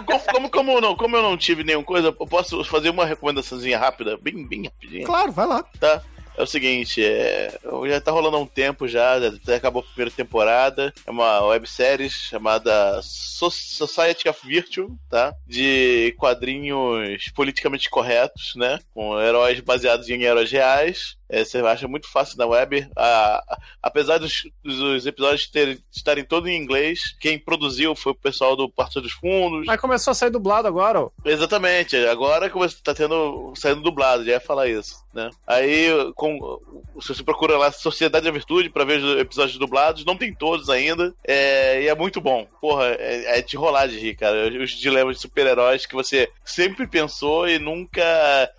Como, 0.06 0.20
como, 0.32 0.50
como 0.50 0.82
não, 0.82 0.96
como 0.96 1.16
eu 1.16 1.22
não 1.22 1.38
tive 1.38 1.64
nenhuma 1.64 1.86
coisa, 1.86 2.08
eu 2.08 2.14
posso 2.28 2.64
fazer 2.64 2.90
uma 2.90 3.06
recomendaçãozinha 3.06 3.78
rápida, 3.78 4.18
bem, 4.18 4.48
bem 4.48 4.66
rapidinha. 4.66 5.06
Claro, 5.06 5.32
vai 5.32 5.46
lá. 5.46 5.64
tá? 5.80 6.02
É 6.40 6.44
o 6.44 6.48
seguinte, 6.48 7.04
é, 7.04 7.60
já 7.90 8.00
tá 8.00 8.12
rolando 8.12 8.38
há 8.38 8.40
um 8.40 8.46
tempo 8.48 8.88
já, 8.88 9.18
até 9.18 9.56
acabou 9.56 9.82
a 9.82 9.86
primeira 9.86 10.10
temporada. 10.10 10.94
É 11.06 11.12
uma 11.12 11.42
websérie 11.48 12.10
chamada 12.10 13.02
So- 13.04 13.52
Society 13.52 14.30
of 14.30 14.48
Virtue, 14.48 14.88
tá? 15.10 15.34
De 15.46 16.16
quadrinhos 16.18 17.26
politicamente 17.36 17.90
corretos, 17.90 18.54
né? 18.56 18.80
Com 18.94 19.20
heróis 19.20 19.60
baseados 19.60 20.08
em 20.10 20.24
heróis 20.24 20.50
reais. 20.50 21.18
É, 21.30 21.44
você 21.46 21.60
acha 21.60 21.88
muito 21.88 22.10
fácil 22.12 22.38
na 22.38 22.46
web. 22.46 22.88
A- 22.96 23.44
a- 23.48 23.58
apesar 23.84 24.18
dos, 24.18 24.50
dos 24.64 25.06
episódios 25.06 25.48
terem- 25.48 25.78
estarem 25.92 26.24
todos 26.24 26.50
em 26.50 26.56
inglês, 26.58 27.16
quem 27.20 27.38
produziu 27.38 27.96
foi 27.96 28.12
o 28.12 28.16
pessoal 28.16 28.56
do 28.56 28.70
Partido 28.70 29.04
dos 29.04 29.12
Fundos. 29.14 29.66
Mas 29.68 29.80
começou 29.80 30.12
a 30.12 30.16
sair 30.16 30.30
dublado 30.32 30.68
agora, 30.68 31.02
ó. 31.02 31.10
Exatamente, 31.24 31.96
agora 32.08 32.50
que 32.50 32.58
você 32.58 32.76
tá 32.84 32.94
tendo 32.94 33.54
saindo 33.56 33.82
dublado, 33.82 34.26
já 34.26 34.32
ia 34.34 34.40
falar 34.40 34.68
isso, 34.68 34.96
né? 35.14 35.30
Aí, 35.46 35.88
com, 36.16 36.60
se 37.02 37.10
você 37.14 37.24
procura 37.24 37.58
lá 37.58 37.72
Sociedade 37.72 38.26
da 38.26 38.32
Virtude 38.32 38.70
pra 38.70 38.84
ver 38.84 39.00
os 39.04 39.20
episódios 39.20 39.58
dublados, 39.58 40.04
não 40.06 40.18
tem 40.18 40.34
todos 40.34 40.70
ainda, 40.70 41.14
é, 41.26 41.84
e 41.84 41.88
é 41.88 41.96
muito 41.96 42.20
bom. 42.20 42.48
Porra, 42.60 42.86
é, 42.98 43.40
é 43.40 43.42
de 43.42 43.56
rolar 43.56 43.88
de 43.88 44.00
rir, 44.00 44.16
cara. 44.16 44.50
Os 44.62 44.72
dilemas 44.72 45.16
de 45.18 45.22
super-heróis 45.22 45.86
que 45.86 45.94
você 45.96 46.30
sempre 46.44 46.88
pensou 46.88 47.48
e 47.48 47.60
nunca 47.60 48.02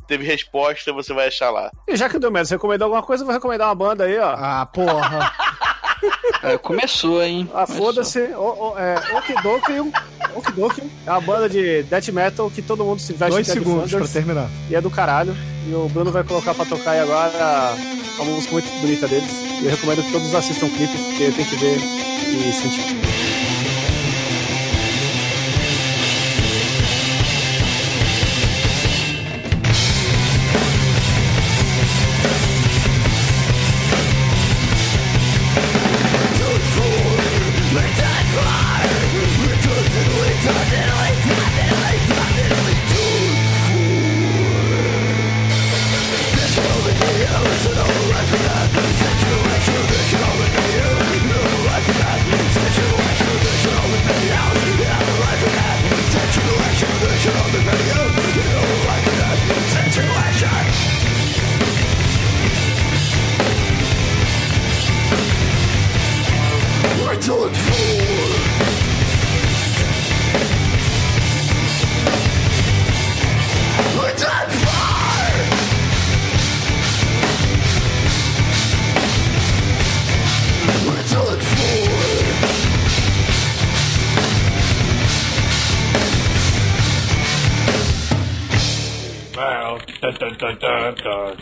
teve 0.06 0.24
resposta, 0.24 0.92
você 0.92 1.12
vai 1.12 1.28
achar 1.28 1.50
lá. 1.50 1.70
E 1.88 1.96
já 1.96 2.08
que 2.08 2.16
o 2.16 2.20
Demetrio 2.20 2.58
recomendou 2.60 2.84
alguma 2.86 3.02
coisa, 3.02 3.22
eu 3.22 3.26
vou 3.26 3.34
recomendar 3.34 3.68
uma 3.68 3.74
banda 3.74 4.04
aí, 4.04 4.18
ó. 4.18 4.34
Ah, 4.36 4.66
porra. 4.66 5.32
É, 6.42 6.56
começou, 6.56 7.22
hein? 7.22 7.50
Ah, 7.52 7.66
foda-se. 7.66 8.18
O- 8.34 8.72
o- 8.72 8.78
É, 8.78 8.94
Okidoki. 9.18 9.72
Okidoki 10.34 10.90
é 11.06 11.10
uma 11.10 11.20
banda 11.20 11.46
de 11.50 11.82
death 11.82 12.08
metal 12.08 12.50
que 12.50 12.62
todo 12.62 12.82
mundo 12.82 12.98
se 12.98 13.12
veste 13.12 13.32
Dois 13.34 13.46
de 13.46 13.52
segundos 13.52 13.80
pra 13.82 13.88
Flanders 13.90 14.12
terminar. 14.12 14.48
e 14.70 14.74
é 14.74 14.80
do 14.80 14.90
caralho. 14.90 15.36
E 15.68 15.74
o 15.74 15.86
Bruno 15.90 16.10
vai 16.10 16.24
colocar 16.24 16.54
pra 16.54 16.64
tocar 16.64 16.92
aí 16.92 17.00
agora 17.00 17.74
uma 18.18 18.24
música 18.32 18.52
muito 18.54 18.70
bonita 18.80 19.06
deles. 19.06 19.30
E 19.60 19.64
eu 19.66 19.70
recomendo 19.72 20.02
que 20.02 20.10
todos 20.12 20.34
assistam 20.34 20.64
o 20.64 20.70
clipe, 20.70 20.96
porque 20.96 21.30
tem 21.32 21.44
que 21.44 21.56
ver 21.56 21.76
e 21.76 22.52
sentir. 22.54 22.96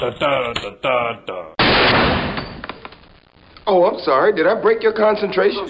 Oh, 0.09 0.48
I'm 3.99 4.05
sorry. 4.05 4.33
Did 4.33 4.47
I 4.47 4.55
break 4.55 4.85
your 4.85 4.95
concentration? 4.95 5.67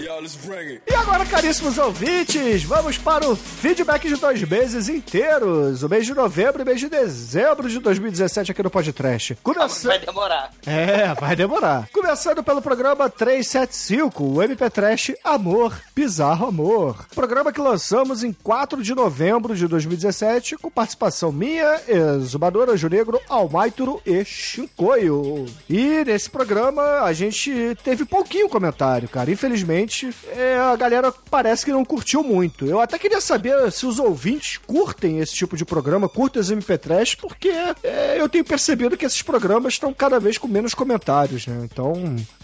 E 0.87 0.93
agora, 0.93 1.25
caríssimos 1.25 1.77
ouvintes, 1.77 2.63
vamos 2.63 2.97
para 2.97 3.27
o 3.27 3.35
feedback 3.35 4.07
de 4.07 4.15
dois 4.15 4.43
meses 4.43 4.87
inteiros. 4.87 5.81
O 5.81 5.89
mês 5.89 6.05
de 6.05 6.13
novembro 6.13 6.61
e 6.61 6.65
mês 6.65 6.79
de 6.79 6.89
dezembro 6.89 7.67
de 7.67 7.79
2017 7.79 8.51
aqui 8.51 8.61
no 8.61 8.69
Podcast. 8.69 9.35
Começa... 9.41 9.87
Vai 9.87 9.99
demorar. 9.99 10.51
É, 10.65 11.13
vai 11.15 11.35
demorar. 11.35 11.89
Começando 11.91 12.43
pelo 12.43 12.61
programa 12.61 13.09
375, 13.09 14.23
o 14.23 14.43
MP 14.43 14.69
Trash 14.69 15.13
Amor, 15.23 15.79
Bizarro 15.95 16.47
Amor. 16.47 17.07
Programa 17.15 17.51
que 17.51 17.59
lançamos 17.59 18.23
em 18.23 18.31
4 18.31 18.83
de 18.83 18.93
novembro 18.93 19.55
de 19.55 19.67
2017, 19.67 20.57
com 20.57 20.69
participação 20.69 21.31
minha, 21.31 21.81
Exumadora 21.87 22.73
Anjo 22.73 22.89
Negro, 22.89 23.19
Almaituro 23.27 24.01
e 24.05 24.23
Shinkoio. 24.23 25.45
E 25.67 26.03
nesse 26.05 26.29
programa 26.29 27.01
a 27.01 27.13
gente 27.13 27.75
teve 27.83 28.05
pouquinho 28.19 28.49
comentário, 28.49 29.07
cara. 29.07 29.31
Infelizmente, 29.31 30.13
é, 30.35 30.57
a 30.57 30.75
galera 30.75 31.13
parece 31.31 31.63
que 31.63 31.71
não 31.71 31.85
curtiu 31.85 32.21
muito. 32.21 32.65
Eu 32.65 32.81
até 32.81 32.99
queria 32.99 33.21
saber 33.21 33.71
se 33.71 33.85
os 33.85 33.97
ouvintes 33.97 34.57
curtem 34.57 35.19
esse 35.19 35.33
tipo 35.33 35.55
de 35.55 35.63
programa, 35.63 36.09
curtem 36.09 36.41
os 36.41 36.51
MP 36.51 36.77
Trash, 36.77 37.15
porque 37.15 37.49
é, 37.83 38.17
eu 38.19 38.27
tenho 38.27 38.43
percebido 38.43 38.97
que 38.97 39.05
esses 39.05 39.21
programas 39.21 39.73
estão 39.73 39.93
cada 39.93 40.19
vez 40.19 40.37
com 40.37 40.47
menos 40.47 40.73
comentários, 40.73 41.47
né? 41.47 41.61
Então, 41.63 41.93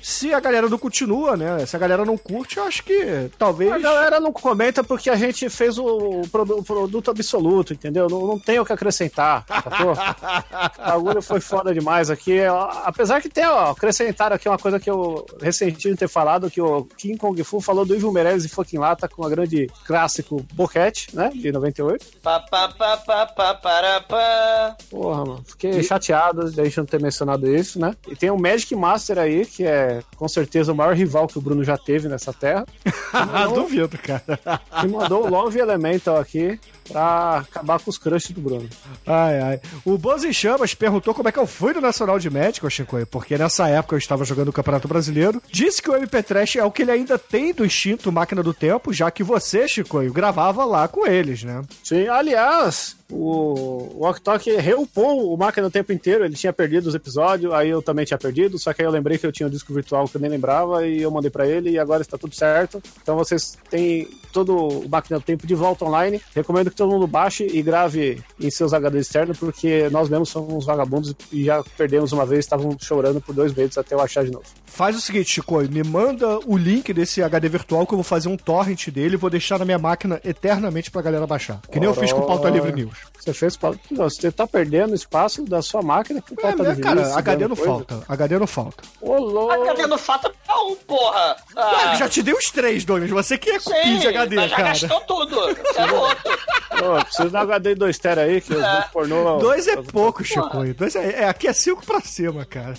se 0.05 0.31
a 0.35 0.39
galera 0.39 0.69
não 0.69 0.77
continua, 0.77 1.35
né? 1.35 1.65
Se 1.65 1.75
a 1.75 1.79
galera 1.79 2.05
não 2.05 2.15
curte, 2.15 2.57
eu 2.57 2.63
acho 2.65 2.83
que 2.83 3.27
talvez. 3.39 3.71
A 3.71 3.79
galera 3.79 4.19
não 4.19 4.31
comenta 4.31 4.83
porque 4.83 5.09
a 5.09 5.15
gente 5.15 5.49
fez 5.49 5.79
o, 5.79 6.21
produ- 6.31 6.59
o 6.59 6.63
produto 6.63 7.09
absoluto, 7.09 7.73
entendeu? 7.73 8.07
Não, 8.07 8.27
não 8.27 8.37
tem 8.37 8.59
o 8.59 8.65
que 8.65 8.71
acrescentar, 8.71 9.43
sacou? 9.47 9.93
o 10.77 10.87
bagulho 10.91 11.23
foi 11.23 11.39
foda 11.39 11.73
demais 11.73 12.11
aqui. 12.11 12.37
Apesar 12.83 13.19
que 13.19 13.27
tem, 13.29 13.47
ó, 13.47 13.71
acrescentaram 13.71 14.35
aqui 14.35 14.47
uma 14.47 14.59
coisa 14.59 14.79
que 14.79 14.87
eu 14.91 15.25
ressenti 15.41 15.89
de 15.89 15.95
ter 15.95 16.07
falado, 16.07 16.51
que 16.51 16.61
o 16.61 16.83
King 16.95 17.17
Kong 17.17 17.43
Fu 17.43 17.59
falou 17.59 17.83
do 17.83 17.95
Ivo 17.95 18.11
Meirelles 18.11 18.45
e 18.45 18.49
Fucking 18.49 18.77
Lata 18.77 19.07
com 19.07 19.25
a 19.25 19.29
grande 19.29 19.67
clássico 19.87 20.45
Boquete, 20.53 21.15
né? 21.15 21.31
De 21.33 21.51
98. 21.51 22.05
Pá, 22.21 22.39
pá, 22.41 22.69
pá, 22.69 22.97
pá, 22.97 23.25
pá, 23.25 23.55
para, 23.55 24.01
pá. 24.01 24.77
Porra, 24.87 25.25
mano. 25.25 25.43
Fiquei 25.47 25.81
chateado 25.81 26.51
de 26.51 26.61
a 26.61 26.63
gente 26.63 26.77
não 26.77 26.85
ter 26.85 27.01
mencionado 27.01 27.49
isso, 27.49 27.79
né? 27.79 27.95
E 28.07 28.15
tem 28.15 28.29
o 28.29 28.37
Magic 28.37 28.75
Master 28.75 29.17
aí, 29.17 29.47
que 29.47 29.65
é 29.65 29.94
com 30.15 30.27
certeza 30.27 30.71
o 30.71 30.75
maior 30.75 30.95
rival 30.95 31.27
que 31.27 31.37
o 31.37 31.41
Bruno 31.41 31.63
já 31.63 31.77
teve 31.77 32.07
nessa 32.07 32.33
terra. 32.33 32.65
Ah, 33.17 33.47
duvido, 33.47 33.97
cara. 33.97 34.59
que 34.81 34.87
mandou 34.87 35.23
o 35.23 35.29
Love 35.29 35.57
Elemental 35.57 36.17
aqui 36.17 36.59
pra 36.87 37.39
acabar 37.39 37.79
com 37.79 37.89
os 37.89 37.97
crushes 37.97 38.31
do 38.31 38.41
Bruno. 38.41 38.69
Ai, 39.05 39.39
ai. 39.39 39.61
O 39.83 39.97
Boz 39.97 40.23
em 40.23 40.33
Chamas 40.33 40.73
perguntou 40.73 41.13
como 41.13 41.29
é 41.29 41.31
que 41.31 41.39
eu 41.39 41.47
fui 41.47 41.73
no 41.73 41.81
Nacional 41.81 42.19
de 42.19 42.29
Médico, 42.29 42.69
Chico, 42.69 43.05
porque 43.07 43.37
nessa 43.37 43.67
época 43.67 43.95
eu 43.95 43.99
estava 43.99 44.23
jogando 44.23 44.49
o 44.49 44.53
Campeonato 44.53 44.87
Brasileiro. 44.87 45.41
Disse 45.51 45.81
que 45.81 45.89
o 45.89 45.95
MP 45.95 46.23
Trash 46.23 46.55
é 46.57 46.63
o 46.63 46.71
que 46.71 46.83
ele 46.83 46.91
ainda 46.91 47.17
tem 47.17 47.53
do 47.53 47.65
instinto 47.65 48.11
Máquina 48.11 48.43
do 48.43 48.53
Tempo, 48.53 48.93
já 48.93 49.09
que 49.11 49.23
você, 49.23 49.67
Chico, 49.67 50.01
gravava 50.11 50.65
lá 50.65 50.87
com 50.87 51.05
eles, 51.05 51.43
né? 51.43 51.61
Sim, 51.83 52.07
aliás, 52.07 52.95
o, 53.09 53.99
o 53.99 54.05
Ok 54.05 54.57
reupou 54.57 55.33
o 55.33 55.37
Máquina 55.37 55.67
o 55.67 55.71
tempo 55.71 55.93
inteiro, 55.93 56.25
ele 56.25 56.35
tinha 56.35 56.51
perdido 56.51 56.87
os 56.87 56.95
episódios, 56.95 57.53
aí 57.53 57.69
eu 57.69 57.81
também 57.81 58.05
tinha 58.05 58.17
perdido, 58.17 58.57
só 58.57 58.73
que 58.73 58.81
aí 58.81 58.87
eu 58.87 58.91
lembrei 58.91 59.17
que 59.17 59.25
eu 59.25 59.31
tinha 59.31 59.47
um 59.47 59.49
disco 59.49 59.73
virtual 59.73 60.07
que 60.07 60.17
eu 60.17 60.21
nem 60.21 60.29
lembrava 60.29 60.87
e 60.87 61.01
eu 61.01 61.11
mandei 61.11 61.29
pra 61.29 61.47
ele 61.47 61.71
e 61.71 61.79
agora 61.79 62.01
está 62.01 62.17
tudo 62.17 62.35
certo. 62.35 62.81
Então 63.01 63.15
vocês 63.15 63.57
têm 63.69 64.07
todo 64.35 64.53
o 64.83 64.89
Máquina 64.89 65.17
do 65.17 65.23
Tempo 65.23 65.47
de 65.47 65.55
volta 65.55 65.85
online. 65.85 66.21
Recomendo 66.35 66.69
que 66.69 66.75
todo 66.75 66.91
mundo 66.91 67.07
baixe 67.07 67.47
e 67.47 67.61
grave 67.61 68.21
em 68.37 68.51
seus 68.51 68.73
HD 68.73 68.99
externos, 68.99 69.37
porque 69.39 69.89
nós 69.89 70.09
mesmos 70.09 70.27
somos 70.29 70.65
vagabundos 70.65 71.15
e 71.31 71.45
já 71.45 71.63
perdemos 71.77 72.11
uma 72.11 72.25
vez, 72.25 72.39
estavam 72.39 72.75
chorando 72.81 73.21
por 73.21 73.33
dois 73.33 73.53
meses 73.53 73.77
até 73.77 73.95
eu 73.95 74.01
achar 74.01 74.25
de 74.25 74.31
novo. 74.31 74.43
Faz 74.65 74.93
o 74.97 74.99
seguinte, 74.99 75.31
Chico, 75.31 75.59
me 75.61 75.83
manda 75.83 76.37
o 76.45 76.57
link 76.57 76.91
desse 76.91 77.23
HD 77.23 77.47
virtual 77.47 77.87
que 77.87 77.93
eu 77.93 77.97
vou 77.97 78.03
fazer 78.03 78.27
um 78.27 78.35
torrent 78.35 78.89
dele 78.89 79.13
e 79.13 79.17
vou 79.17 79.29
deixar 79.29 79.57
na 79.57 79.63
minha 79.63 79.79
máquina 79.79 80.19
eternamente 80.25 80.91
pra 80.91 81.01
galera 81.01 81.25
baixar. 81.25 81.61
Que 81.71 81.79
nem 81.79 81.87
eu 81.87 81.95
fiz 81.95 82.11
com 82.11 82.19
o 82.19 82.27
Pauta 82.27 82.49
Livre 82.49 82.73
News. 82.73 82.97
Você 83.17 83.33
fez 83.33 83.55
pauta. 83.55 83.79
Não, 83.89 84.03
você 84.09 84.29
tá 84.31 84.45
perdendo 84.45 84.93
espaço 84.93 85.43
da 85.45 85.61
sua 85.61 85.81
máquina 85.81 86.21
com 86.21 86.33
É, 86.37 86.41
pauta 86.41 86.63
né, 86.63 86.69
livre. 86.69 86.83
cara, 86.83 87.01
Isso, 87.03 87.17
HD 87.17 87.47
não 87.47 87.55
coisa. 87.55 87.71
falta. 87.71 88.03
HD 88.09 88.39
não 88.39 88.47
falta. 88.47 88.83
Ô, 89.01 89.15
louco. 89.15 89.53
HD 89.53 89.87
no 89.87 89.97
fato 89.97 90.27
é 90.27 90.53
um, 90.53 90.75
porra. 90.75 91.35
Ah, 91.55 91.89
Ué, 91.91 91.95
já 91.97 92.09
te 92.09 92.21
dei 92.21 92.33
os 92.33 92.51
três, 92.51 92.83
Douglas. 92.83 93.09
Você 93.09 93.37
que 93.37 93.49
é 93.51 93.59
cupim 93.59 93.97
de 93.99 94.07
HD, 94.25 94.35
mas 94.35 94.49
já 94.51 94.55
cara. 94.57 94.69
gastou 94.69 95.01
tudo. 95.01 95.55
Quero 95.73 95.95
outro. 95.95 96.31
Ô, 96.75 97.03
preciso 97.05 97.29
dar 97.29 97.41
HD 97.41 97.75
2 97.75 97.97
tera 97.99 98.21
aí, 98.21 98.41
que 98.41 98.53
os 98.53 98.61
dois 98.61 98.85
pornô. 98.85 99.37
Dois 99.39 99.67
é 99.67 99.77
pouco, 99.77 100.23
Chico. 100.23 100.73
Dois 100.73 100.95
é, 100.95 101.23
é- 101.23 101.27
aqui 101.29 101.47
é 101.47 101.53
cinco 101.53 101.85
pra 101.85 102.01
cima, 102.01 102.43
cara. 102.45 102.73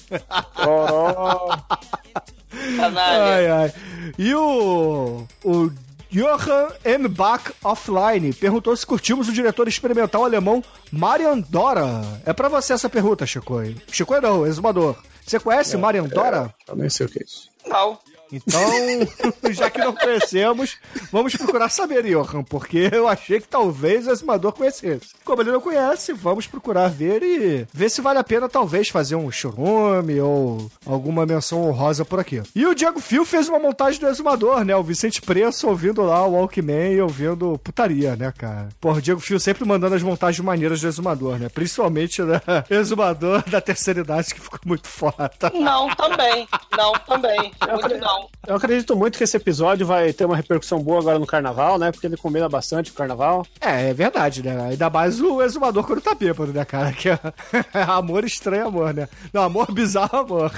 Canalha. 2.77 3.25
Ai, 3.25 3.47
ai. 3.51 3.73
E 4.19 4.35
o. 4.35 5.27
O 5.45 5.71
Johann 6.11 6.69
M. 6.85 7.09
Bach 7.09 7.51
Offline 7.65 8.33
perguntou 8.33 8.75
se 8.77 8.87
curtimos 8.87 9.29
o 9.29 9.33
diretor 9.33 9.67
experimental 9.69 10.25
alemão 10.25 10.63
Marian 10.91 11.39
Dora. 11.41 12.01
É 12.25 12.33
pra 12.33 12.49
você 12.49 12.73
essa 12.73 12.89
pergunta, 12.89 13.27
Chico. 13.27 13.57
Chico 13.91 14.19
não, 14.21 14.47
exumador. 14.47 14.97
Você 15.27 15.41
conhece 15.41 15.77
Marian 15.77 16.05
Dora? 16.05 16.55
Eu 16.69 16.77
nem 16.77 16.89
sei 16.89 17.07
o 17.07 17.09
que 17.09 17.19
é 17.19 17.25
isso. 17.25 17.49
Não. 17.67 17.99
Então, 18.33 18.61
já 19.53 19.71
que 19.71 19.79
não 19.79 19.95
conhecemos, 19.95 20.77
vamos 21.13 21.35
procurar 21.37 21.69
saber, 21.69 22.05
Johan, 22.05 22.43
porque 22.43 22.91
eu 22.93 23.09
achei 23.09 23.41
que 23.41 23.49
talvez 23.49 24.07
o 24.07 24.11
exumador 24.11 24.53
conhecesse. 24.53 25.15
Como 25.25 25.43
ele 25.43 25.53
não 25.53 25.61
conhece, 25.61 26.13
vamos 26.13 26.47
procurar 26.47 26.89
ver 26.89 27.23
e 27.23 27.67
ver 27.73 27.91
se 27.91 28.01
vale 28.01 28.19
a 28.19 28.25
pena 28.25 28.49
talvez 28.49 28.89
fazer 28.89 29.17
um 29.17 29.31
chorume 29.31 30.21
ou 30.21 30.71
alguma 30.85 31.27
menção 31.27 31.63
honrosa 31.63 32.05
por 32.05 32.19
aqui. 32.19 32.43
E 32.55 32.67
o 32.67 32.75
Diego 32.75 33.01
Fio 33.01 33.25
fez 33.25 33.49
uma 33.49 33.59
montagem 33.59 34.01
do 34.01 34.09
exumador, 34.09 34.65
né? 34.65 34.75
O 34.77 34.83
Vicente 34.83 35.23
Preço 35.23 35.69
ouvindo 35.69 36.03
lá 36.03 36.27
o 36.27 36.33
Walkman 36.33 36.93
e 36.93 37.01
ouvindo 37.01 37.59
putaria, 37.63 38.17
né, 38.17 38.33
cara? 38.37 38.69
Porra, 38.81 38.99
o 38.99 39.03
Diego 39.03 39.21
Fio 39.21 39.39
sempre 39.39 39.65
mandando 39.65 39.95
as 39.95 40.03
montagens 40.03 40.45
maneiras 40.45 40.81
do 40.81 40.89
exumador, 40.89 41.39
né? 41.39 41.49
Principalmente 41.49 42.23
da 42.23 42.43
exumador 42.71 43.43
da 43.49 43.61
terceira 43.61 44.01
idade, 44.01 44.35
que 44.35 44.41
ficou 44.41 44.59
muito 44.65 44.89
foda. 44.89 45.31
Não, 45.55 45.89
também. 45.95 46.49
Não, 46.77 46.93
também. 47.07 47.53
Muito 47.71 47.99
não. 47.99 48.16
Eu 48.47 48.57
acredito 48.57 48.95
muito 48.95 49.19
que 49.19 49.25
esse 49.25 49.37
episódio 49.37 49.87
vai 49.87 50.13
ter 50.13 50.25
uma 50.25 50.37
repercussão 50.37 50.81
boa 50.81 51.01
agora 51.01 51.19
no 51.19 51.27
carnaval, 51.27 51.79
né? 51.79 51.91
Porque 51.91 52.07
ele 52.07 52.17
combina 52.17 52.49
bastante 52.49 52.91
com 52.91 52.95
o 52.95 52.99
carnaval. 52.99 53.47
É, 53.61 53.91
é 53.91 53.95
verdade, 53.95 54.43
né? 54.43 54.69
Ainda 54.71 54.89
mais 54.89 55.21
o 55.21 55.43
exumador 55.43 55.85
quando 55.85 56.01
tá 56.01 56.15
bêbado, 56.15 56.53
né, 56.53 56.65
cara? 56.65 56.93
Que 56.93 57.09
é 57.11 57.19
amor 57.89 58.25
estranho 58.25 58.69
amor, 58.69 58.95
né? 58.95 59.09
Não, 59.33 59.43
amor 59.43 59.71
bizarro 59.73 60.19
amor. 60.19 60.53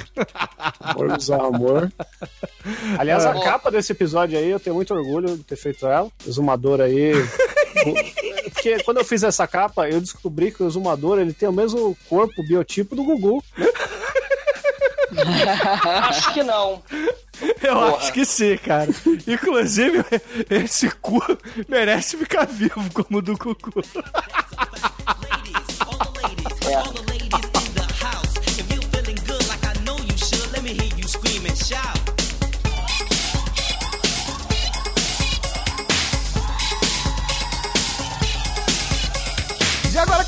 Amor, 0.81 1.17
bizarro 1.17 1.55
amor. 1.55 1.93
Aliás, 2.99 3.25
a 3.25 3.31
Amor. 3.31 3.45
capa 3.45 3.71
desse 3.71 3.93
episódio 3.93 4.39
aí, 4.39 4.51
eu 4.51 4.61
tenho 4.61 4.77
muito 4.77 4.93
orgulho 4.93 5.37
de 5.37 5.45
ter 5.45 5.57
feito 5.57 5.87
ela. 5.87 6.11
Exumador 6.27 6.81
aí. 6.81 7.13
Porque 8.53 8.83
quando 8.83 8.99
eu 8.99 9.05
fiz 9.05 9.23
essa 9.23 9.47
capa, 9.47 9.89
eu 9.89 10.01
descobri 10.01 10.51
que 10.51 10.63
o 10.63 10.67
exumador 10.67 11.19
ele 11.19 11.33
tem 11.33 11.49
o 11.49 11.53
mesmo 11.53 11.97
corpo, 12.09 12.43
biotipo 12.47 12.97
do 12.97 13.05
Gugu. 13.05 13.43
Acho 16.09 16.35
que 16.35 16.43
não. 16.43 16.83
Eu 17.63 17.75
Porra. 17.75 17.97
acho 17.97 18.13
que 18.13 18.25
sim, 18.25 18.57
cara. 18.59 18.89
Inclusive, 19.27 20.05
esse 20.51 20.91
cu 20.91 21.21
merece 21.69 22.17
ficar 22.17 22.47
vivo 22.47 22.83
como 22.93 23.19
o 23.19 23.23
do 23.23 23.39
Cucu. 23.39 23.73
E 26.69 27.08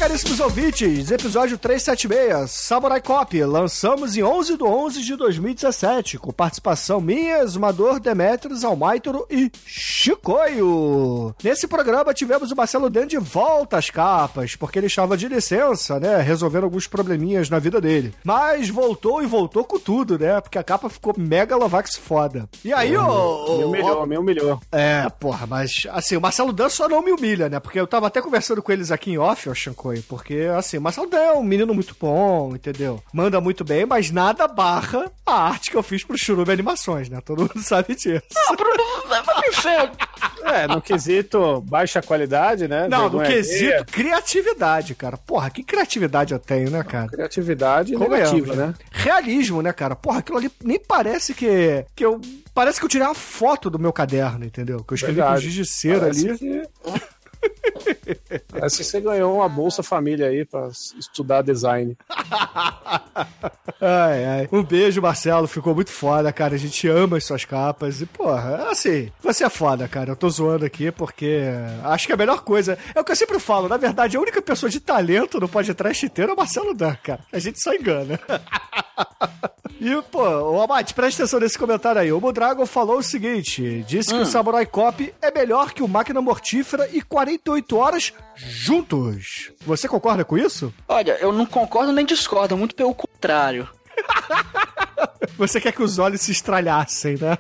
caríssimos 0.01 0.41
ouvintes, 0.41 1.11
episódio 1.11 1.59
376, 1.59 2.51
Samurai 2.51 3.03
Cop, 3.03 3.39
lançamos 3.45 4.17
em 4.17 4.23
11 4.23 4.57
de 4.57 4.65
11 4.65 5.03
de 5.03 5.15
2017, 5.15 6.17
com 6.17 6.33
participação 6.33 7.03
minha, 7.03 7.41
Exumador, 7.41 8.01
Demetrius, 8.01 8.65
Almaitoro 8.65 9.27
e 9.29 9.53
Chicoio. 9.67 11.35
Nesse 11.45 11.69
programa 11.69 12.15
tivemos 12.15 12.51
o 12.51 12.57
Marcelo 12.57 12.89
Dan 12.89 13.07
de 13.07 13.19
volta 13.19 13.77
às 13.77 13.91
capas, 13.91 14.57
porque 14.57 14.79
ele 14.79 14.87
estava 14.87 15.19
de 15.19 15.29
licença, 15.29 16.01
né, 16.01 16.17
resolvendo 16.23 16.65
alguns 16.65 16.87
probleminhas 16.87 17.51
na 17.51 17.59
vida 17.59 17.79
dele. 17.79 18.15
Mas 18.25 18.71
voltou 18.71 19.23
e 19.23 19.27
voltou 19.27 19.65
com 19.65 19.79
tudo, 19.79 20.19
né, 20.19 20.41
porque 20.41 20.57
a 20.57 20.65
capa 20.65 20.89
ficou 20.89 21.15
mega 21.19 21.55
Lovax 21.57 21.97
foda. 21.97 22.49
E 22.65 22.73
aí, 22.73 22.97
ô... 22.97 23.59
Me 23.59 23.65
humilhou, 23.65 24.07
me 24.07 24.17
humilhou. 24.17 24.61
é, 24.73 25.07
porra, 25.11 25.47
mas 25.47 25.83
assim, 25.91 26.17
o 26.17 26.23
Marcelo 26.23 26.55
Dan 26.55 26.71
só 26.71 26.89
não 26.89 27.03
me 27.03 27.13
humilha, 27.13 27.51
né? 27.51 27.61
Porque 27.61 27.79
eu 27.79 27.87
tava 27.87 28.07
até 28.07 28.23
conversando 28.23 28.63
com 28.63 28.73
eles 28.73 28.91
aqui 28.91 29.11
em 29.11 29.19
off, 29.19 29.47
ó, 29.47 29.53
Shankoi. 29.97 30.03
porque, 30.09 30.49
assim, 30.57 30.79
o 30.79 30.81
Marcelo 30.81 31.09
é 31.15 31.33
um 31.33 31.43
menino 31.43 31.75
muito 31.75 31.95
bom, 31.99 32.55
entendeu? 32.55 33.03
Manda 33.13 33.41
muito 33.41 33.65
bem, 33.65 33.85
mas 33.87 34.11
nada 34.11 34.47
barra 34.49 35.11
a 35.27 35.33
arte 35.49 35.71
que 35.71 35.77
eu 35.77 35.83
fiz 35.83 36.05
pro 36.05 36.17
Churume 36.19 36.53
Animações, 36.53 37.09
né? 37.09 37.21
Todo 37.25 37.41
mundo 37.43 37.59
sabe 37.63 37.95
disso. 37.95 38.23
Não, 38.35 38.57
pro. 38.57 38.71
É, 40.45 40.67
no 40.67 40.81
quesito 40.81 41.61
baixa 41.63 42.03
qualidade, 42.03 42.67
né? 42.67 42.89
Não, 42.89 43.05
no 43.05 43.19
Vergonha 43.19 43.31
quesito 43.31 43.65
alheia, 43.67 43.85
criatividade, 43.85 44.95
cara. 44.95 45.17
Porra, 45.17 45.51
que 45.51 45.63
criatividade 45.63 46.33
eu 46.33 46.39
tenho, 46.39 46.71
né, 46.71 46.83
cara? 46.83 47.09
Criatividade 47.09 47.93
Convenhamos, 47.95 48.33
negativa, 48.33 48.55
né? 48.57 48.75
Realismo, 48.91 49.63
né, 49.63 49.73
cara? 49.73 49.95
Porra, 49.95 50.19
aquilo 50.21 50.39
ali 50.39 50.51
nem 50.63 50.79
parece 50.79 51.35
que, 51.35 51.85
que 51.95 52.05
eu. 52.05 52.21
Parece 52.55 52.79
que 52.81 52.85
eu 52.85 52.89
tirei 52.89 53.07
uma 53.07 53.15
foto 53.15 53.71
do 53.71 53.79
meu 53.79 53.93
caderno, 53.93 54.45
entendeu? 54.45 54.83
Que 54.83 54.93
eu 54.93 54.97
escrevi 54.97 55.21
com 55.21 55.27
Verdade. 55.27 55.49
giz 55.51 55.55
de 55.55 55.65
cera 55.67 56.01
Parece 56.01 56.29
ali. 56.29 56.39
que- 56.39 56.63
Que 58.61 58.85
você 58.85 59.01
ganhou 59.01 59.37
uma 59.37 59.49
Bolsa 59.49 59.83
Família 59.83 60.29
aí 60.29 60.45
pra 60.45 60.69
estudar 60.99 61.43
design. 61.43 61.97
Ai, 63.81 64.25
ai. 64.27 64.49
Um 64.53 64.63
beijo, 64.63 65.01
Marcelo. 65.01 65.47
Ficou 65.47 65.75
muito 65.75 65.91
foda, 65.91 66.31
cara. 66.33 66.55
A 66.55 66.59
gente 66.59 66.87
ama 66.87 67.17
as 67.17 67.25
suas 67.25 67.47
capas. 67.47 68.03
E, 68.03 68.07
porra, 68.07 68.69
assim, 68.71 69.11
você 69.23 69.45
é 69.45 69.49
foda, 69.49 69.89
cara. 69.89 70.11
Eu 70.11 70.17
tô 70.17 70.29
zoando 70.29 70.67
aqui 70.67 70.91
porque 70.91 71.45
acho 71.85 72.07
que 72.07 72.13
a 72.13 72.17
melhor 72.17 72.43
coisa. 72.43 72.79
É 72.95 73.01
o 73.01 73.05
que 73.05 73.13
eu 73.13 73.17
sempre 73.17 73.39
falo. 73.39 73.69
Na 73.69 73.79
verdade, 73.79 74.19
a 74.19 74.21
única 74.21 74.43
pessoa 74.43 74.69
de 74.69 74.81
talento 74.81 75.41
no 75.41 75.49
podcast 75.49 76.05
inteiro 76.05 76.33
é 76.33 76.35
o 76.35 76.37
Marcelo 76.37 76.75
Dan, 76.75 76.95
cara. 77.03 77.25
A 77.33 77.39
gente 77.39 77.59
só 77.59 77.73
engana. 77.73 78.21
E, 79.81 80.03
pô, 80.11 80.23
o 80.23 80.61
Amate, 80.61 80.93
presta 80.93 81.23
atenção 81.23 81.41
nesse 81.41 81.59
comentário 81.59 82.03
aí. 82.03 82.13
O 82.13 82.21
Mudragon 82.21 82.67
falou 82.67 82.99
o 82.99 83.03
seguinte: 83.03 83.83
disse 83.89 84.11
que 84.11 84.21
o 84.21 84.27
Samurai 84.27 84.67
Cop 84.67 85.15
é 85.23 85.31
melhor 85.31 85.73
que 85.73 85.83
o 85.83 85.89
Máquina 85.89 86.21
Mortífera 86.21 86.87
e 86.93 87.01
48 87.01 87.77
horas 87.79 88.13
juntos. 88.37 89.51
Você 89.63 89.89
concorda 89.89 90.23
com 90.23 90.37
isso? 90.37 90.73
Olha, 90.87 91.13
eu 91.13 91.33
não 91.33 91.47
concordo 91.47 91.93
nem 91.93 92.05
discordo, 92.05 92.59
muito 92.59 92.75
pelo 92.75 92.95
contrário. 92.95 93.67
Você 95.39 95.59
quer 95.59 95.73
que 95.73 95.83
os 95.83 95.99
olhos 95.99 96.21
se 96.21 96.33
estralhassem, 96.33 97.17
né? 97.17 97.39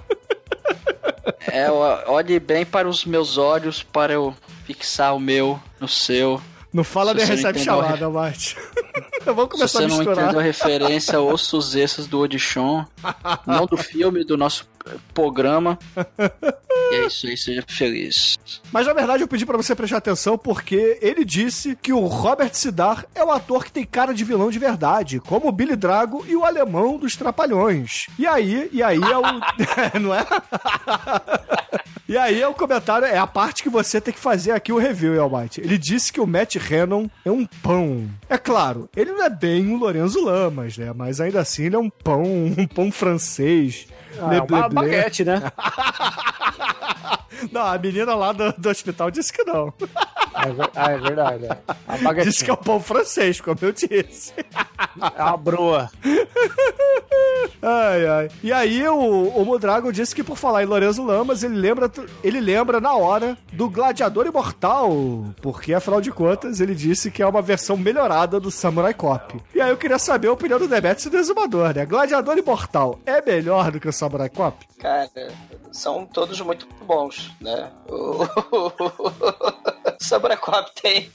É, 1.46 1.70
olhe 1.70 2.40
bem 2.40 2.64
para 2.64 2.88
os 2.88 3.04
meus 3.04 3.36
olhos 3.36 3.82
para 3.82 4.14
eu 4.14 4.34
fixar 4.64 5.14
o 5.14 5.20
meu 5.20 5.60
no 5.78 5.86
seu. 5.88 6.40
Não 6.72 6.84
fala 6.84 7.12
nem 7.12 7.24
você 7.26 7.30
não 7.32 7.36
recebe 7.36 7.58
chamada, 7.58 8.08
Mate. 8.08 8.56
Vamos 9.24 9.42
Se 9.44 9.48
começar 9.50 9.78
você 9.80 9.84
a 9.84 9.88
não 9.88 9.96
misturar. 9.98 10.24
entendeu 10.24 10.40
a 10.40 10.42
referência, 10.42 11.20
ouça 11.20 11.56
os 11.56 11.74
extras 11.76 12.06
do 12.06 12.18
Audition, 12.18 12.84
não 13.46 13.66
do 13.66 13.76
filme, 13.76 14.24
do 14.24 14.36
nosso 14.36 14.66
programa. 15.12 15.78
E 16.90 16.94
é 16.94 17.06
isso 17.06 17.26
aí, 17.26 17.36
seja 17.36 17.62
feliz. 17.68 18.38
Mas 18.72 18.86
na 18.86 18.92
verdade 18.94 19.22
eu 19.22 19.28
pedi 19.28 19.44
pra 19.44 19.56
você 19.56 19.74
prestar 19.74 19.98
atenção 19.98 20.38
porque 20.38 20.98
ele 21.02 21.24
disse 21.24 21.76
que 21.80 21.92
o 21.92 22.06
Robert 22.06 22.54
Sidar 22.54 23.04
é 23.14 23.22
o 23.22 23.30
ator 23.30 23.64
que 23.64 23.72
tem 23.72 23.84
cara 23.84 24.14
de 24.14 24.24
vilão 24.24 24.50
de 24.50 24.58
verdade, 24.58 25.20
como 25.20 25.48
o 25.48 25.52
Billy 25.52 25.76
Drago 25.76 26.24
e 26.26 26.34
o 26.34 26.44
alemão 26.44 26.96
dos 26.96 27.14
Trapalhões. 27.14 28.06
E 28.18 28.26
aí, 28.26 28.70
e 28.72 28.82
aí 28.82 28.98
é 29.00 29.18
o. 29.18 29.22
Não 30.00 30.14
é? 30.14 30.24
E 32.10 32.18
aí 32.18 32.42
é 32.42 32.48
o 32.48 32.52
comentário, 32.52 33.06
é 33.06 33.16
a 33.16 33.26
parte 33.26 33.62
que 33.62 33.68
você 33.68 34.00
tem 34.00 34.12
que 34.12 34.18
fazer 34.18 34.50
aqui 34.50 34.72
o 34.72 34.78
review, 34.78 35.14
Elmite. 35.14 35.60
Ele 35.60 35.78
disse 35.78 36.12
que 36.12 36.20
o 36.20 36.26
Matt 36.26 36.56
Hannon 36.56 37.06
é 37.24 37.30
um 37.30 37.46
pão. 37.46 38.10
É 38.28 38.36
claro, 38.36 38.90
ele 38.96 39.12
não 39.12 39.22
é 39.22 39.30
bem 39.30 39.72
o 39.72 39.76
Lorenzo 39.76 40.20
Lamas, 40.24 40.76
né? 40.76 40.92
Mas 40.92 41.20
ainda 41.20 41.38
assim 41.38 41.66
ele 41.66 41.76
é 41.76 41.78
um 41.78 41.88
pão, 41.88 42.24
um 42.24 42.66
pão 42.66 42.90
francês. 42.90 43.86
Ah, 44.20 44.34
é 44.34 44.40
uma 44.40 44.44
blé, 44.44 44.68
blé. 44.68 44.68
baguete, 44.70 45.24
né? 45.24 45.40
Não, 47.52 47.62
a 47.66 47.78
menina 47.78 48.14
lá 48.14 48.32
do, 48.32 48.52
do 48.56 48.68
hospital 48.68 49.10
disse 49.10 49.32
que 49.32 49.44
não. 49.44 49.72
Ah, 50.34 50.48
é 50.48 50.52
ver- 50.52 50.70
ah, 50.76 50.90
é 50.92 50.98
verdade. 50.98 51.44
é. 51.46 52.24
Disse 52.24 52.44
que 52.44 52.50
é 52.50 52.54
o 52.54 52.56
pão 52.56 52.80
francês, 52.80 53.40
como 53.40 53.58
eu 53.62 53.72
disse. 53.72 54.32
é 55.16 55.22
uma 55.22 55.36
broa. 55.36 55.90
Ai, 57.62 58.06
ai. 58.06 58.28
E 58.42 58.52
aí 58.52 58.86
o, 58.88 59.28
o 59.28 59.44
Mudrago 59.44 59.92
disse 59.92 60.14
que 60.14 60.22
por 60.24 60.36
falar 60.36 60.62
em 60.62 60.66
Lorenzo 60.66 61.04
Lamas, 61.04 61.42
ele 61.42 61.56
lembra, 61.56 61.90
ele 62.24 62.40
lembra 62.40 62.80
na 62.80 62.94
hora 62.94 63.36
do 63.52 63.68
Gladiador 63.68 64.26
Imortal, 64.26 64.90
porque 65.42 65.74
afinal 65.74 66.00
de 66.00 66.10
contas 66.10 66.60
ele 66.60 66.74
disse 66.74 67.10
que 67.10 67.22
é 67.22 67.26
uma 67.26 67.42
versão 67.42 67.76
melhorada 67.76 68.40
do 68.40 68.50
Samurai 68.50 68.94
Cop. 68.94 69.38
E 69.54 69.60
aí 69.60 69.70
eu 69.70 69.76
queria 69.76 69.98
saber 69.98 70.28
a 70.28 70.32
opinião 70.32 70.58
do 70.58 70.66
Demetrius 70.68 71.04
e 71.06 71.10
do 71.10 71.18
Exumador, 71.18 71.74
né? 71.74 71.84
Gladiador 71.84 72.38
Imortal 72.38 72.98
é 73.04 73.20
melhor 73.20 73.70
do 73.70 73.78
que 73.80 73.88
o 73.88 73.92
Samurai 73.92 74.28
Cop? 74.30 74.56
Cara, 74.78 75.10
são 75.70 76.06
todos 76.06 76.40
muito 76.40 76.66
bons, 76.86 77.29
né? 77.40 77.70
Cop 80.40 80.70
tem, 80.80 81.10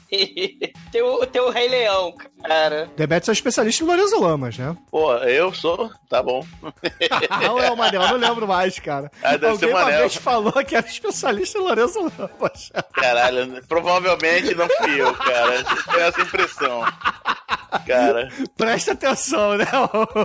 tem, 0.92 1.02
o, 1.02 1.26
tem 1.26 1.42
o 1.42 1.50
Rei 1.50 1.68
Leão, 1.68 2.14
cara. 2.44 2.90
Demetrius 2.96 3.30
é 3.30 3.32
especialista 3.34 3.84
em 3.84 3.88
Lorenzo 3.88 4.20
Lamas, 4.22 4.58
né? 4.58 4.76
Pô, 4.92 5.14
eu 5.16 5.54
sou, 5.54 5.92
tá 6.10 6.22
bom. 6.22 6.46
Não 7.42 7.60
é 7.60 7.72
o 7.72 7.76
Manel, 7.76 8.02
eu 8.02 8.18
não 8.18 8.18
lembro 8.18 8.48
mais, 8.48 8.78
cara. 8.80 9.12
Ah, 9.22 9.32
deve 9.32 9.48
Alguém 9.48 9.70
ser 9.70 9.76
o 9.76 9.78
uma 9.78 9.86
vez 9.86 10.16
falou 10.16 10.54
que 10.64 10.76
era 10.76 10.86
especialista 10.86 11.58
em 11.58 11.62
Lorenzo 11.62 12.00
Lamas. 12.00 12.72
Caralho, 12.94 13.64
provavelmente 13.68 14.54
não 14.56 14.68
fui 14.68 15.02
eu, 15.02 15.14
cara. 15.14 15.56
Eu 15.56 15.64
tenho 15.64 16.06
essa 16.06 16.22
impressão. 16.22 16.82
Cara. 17.86 18.30
Presta 18.56 18.94
atenção, 18.94 19.58
né? 19.58 19.66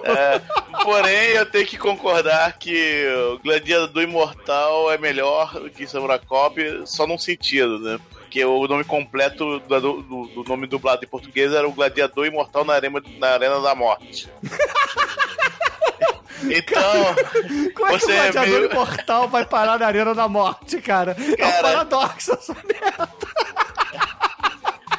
É, 0.05 0.41
porém, 0.85 1.31
eu 1.31 1.47
tenho 1.47 1.67
que 1.67 1.79
concordar 1.79 2.59
que 2.59 3.07
o 3.33 3.39
Gladiador 3.39 4.03
Imortal 4.03 4.93
é 4.93 4.99
melhor 4.99 5.53
do 5.55 5.71
que 5.71 5.87
Samurai 5.87 6.21
Cop, 6.27 6.83
só 6.87 7.07
num 7.07 7.19
sentido, 7.19 7.79
né? 7.79 7.99
Porque 8.31 8.45
o 8.45 8.69
nome 8.69 8.85
completo 8.85 9.59
do, 9.59 9.81
do- 9.81 10.27
do 10.29 10.45
nome 10.45 10.69
dublado 10.69 11.05
em 11.05 11.09
português 11.09 11.53
era 11.53 11.67
o 11.69 11.73
Gladiador 11.73 12.27
Imortal 12.27 12.65
na 12.65 12.75
Arena, 12.75 13.03
na 13.19 13.27
Arena 13.31 13.61
da 13.61 13.75
Morte. 13.75 14.29
Então, 16.43 17.15
Como 17.75 17.89
é 17.95 17.99
que 17.99 18.07
o 18.07 18.11
é 18.11 18.31
gladiador 18.33 18.49
meio- 18.61 18.71
imortal 18.71 19.29
vai 19.29 19.45
parar 19.45 19.79
na 19.79 19.87
arena 19.87 20.15
da 20.15 20.27
morte, 20.27 20.81
cara? 20.81 21.15
É 21.19 21.33
um 21.33 21.37
Cara. 21.51 21.63
paradoxo 21.63 22.33
essa 22.33 22.55
merda. 22.67 23.09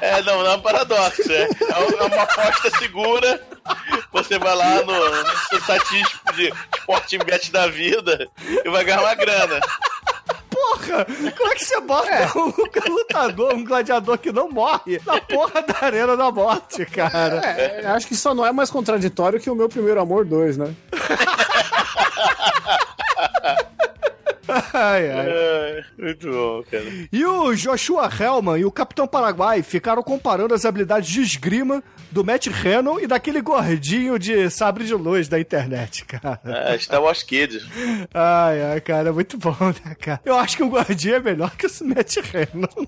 É, 0.01 0.21
não, 0.21 0.43
não 0.43 0.51
é 0.51 0.55
um 0.55 0.61
paradoxo. 0.61 1.31
É, 1.31 1.43
é 1.45 2.03
uma 2.03 2.21
aposta 2.21 2.69
segura. 2.77 3.41
Você 4.13 4.37
vai 4.37 4.55
lá 4.55 4.83
no, 4.83 4.93
no 4.93 5.61
site 5.65 6.03
de 6.35 6.53
esporte 6.77 7.17
bet 7.17 7.51
da 7.51 7.65
vida 7.65 8.29
e 8.63 8.69
vai 8.69 8.83
ganhar 8.83 9.01
uma 9.01 9.15
grana. 9.15 9.59
Porra, 10.61 11.05
como 11.35 11.51
é 11.51 11.55
que 11.55 11.65
você 11.65 11.81
bota 11.81 12.31
um 12.37 12.53
lutador, 12.93 13.55
um 13.55 13.63
gladiador 13.63 14.17
que 14.19 14.31
não 14.31 14.47
morre 14.49 15.01
na 15.05 15.19
porra 15.19 15.63
da 15.63 15.75
arena 15.81 16.15
da 16.15 16.31
morte, 16.31 16.85
cara? 16.85 17.37
É, 17.37 17.87
acho 17.87 18.07
que 18.07 18.15
só 18.15 18.35
não 18.35 18.45
é 18.45 18.51
mais 18.51 18.69
contraditório 18.69 19.39
que 19.39 19.49
o 19.49 19.55
meu 19.55 19.67
primeiro 19.67 19.99
amor 19.99 20.23
2, 20.23 20.57
né? 20.57 20.75
Ai, 24.81 25.11
ai. 25.11 25.27
É, 25.29 25.83
muito 25.97 26.31
bom, 26.31 26.63
cara. 26.63 26.83
E 27.11 27.23
o 27.23 27.53
Joshua 27.53 28.09
Hellman 28.09 28.59
e 28.59 28.65
o 28.65 28.71
Capitão 28.71 29.07
Paraguai 29.07 29.61
ficaram 29.61 30.01
comparando 30.01 30.55
as 30.55 30.65
habilidades 30.65 31.07
de 31.09 31.21
esgrima 31.21 31.83
do 32.09 32.25
Matt 32.25 32.47
Hannon 32.47 32.99
e 32.99 33.05
daquele 33.05 33.41
gordinho 33.41 34.17
de 34.17 34.49
sabre 34.49 34.83
de 34.83 34.95
luz 34.95 35.27
da 35.27 35.39
internet, 35.39 36.03
cara. 36.05 36.39
É, 36.43 36.77
Star 36.79 37.01
Wars 37.01 37.21
Kids. 37.21 37.63
Ai, 38.13 38.61
ai, 38.73 38.81
cara, 38.81 39.09
é 39.09 39.11
muito 39.11 39.37
bom, 39.37 39.55
né, 39.85 39.95
cara? 39.99 40.19
Eu 40.25 40.35
acho 40.35 40.57
que 40.57 40.63
o 40.63 40.69
gordinho 40.69 41.15
é 41.15 41.19
melhor 41.19 41.51
que 41.55 41.67
o 41.67 41.69
Matt 41.85 42.17
Hannon. 42.17 42.87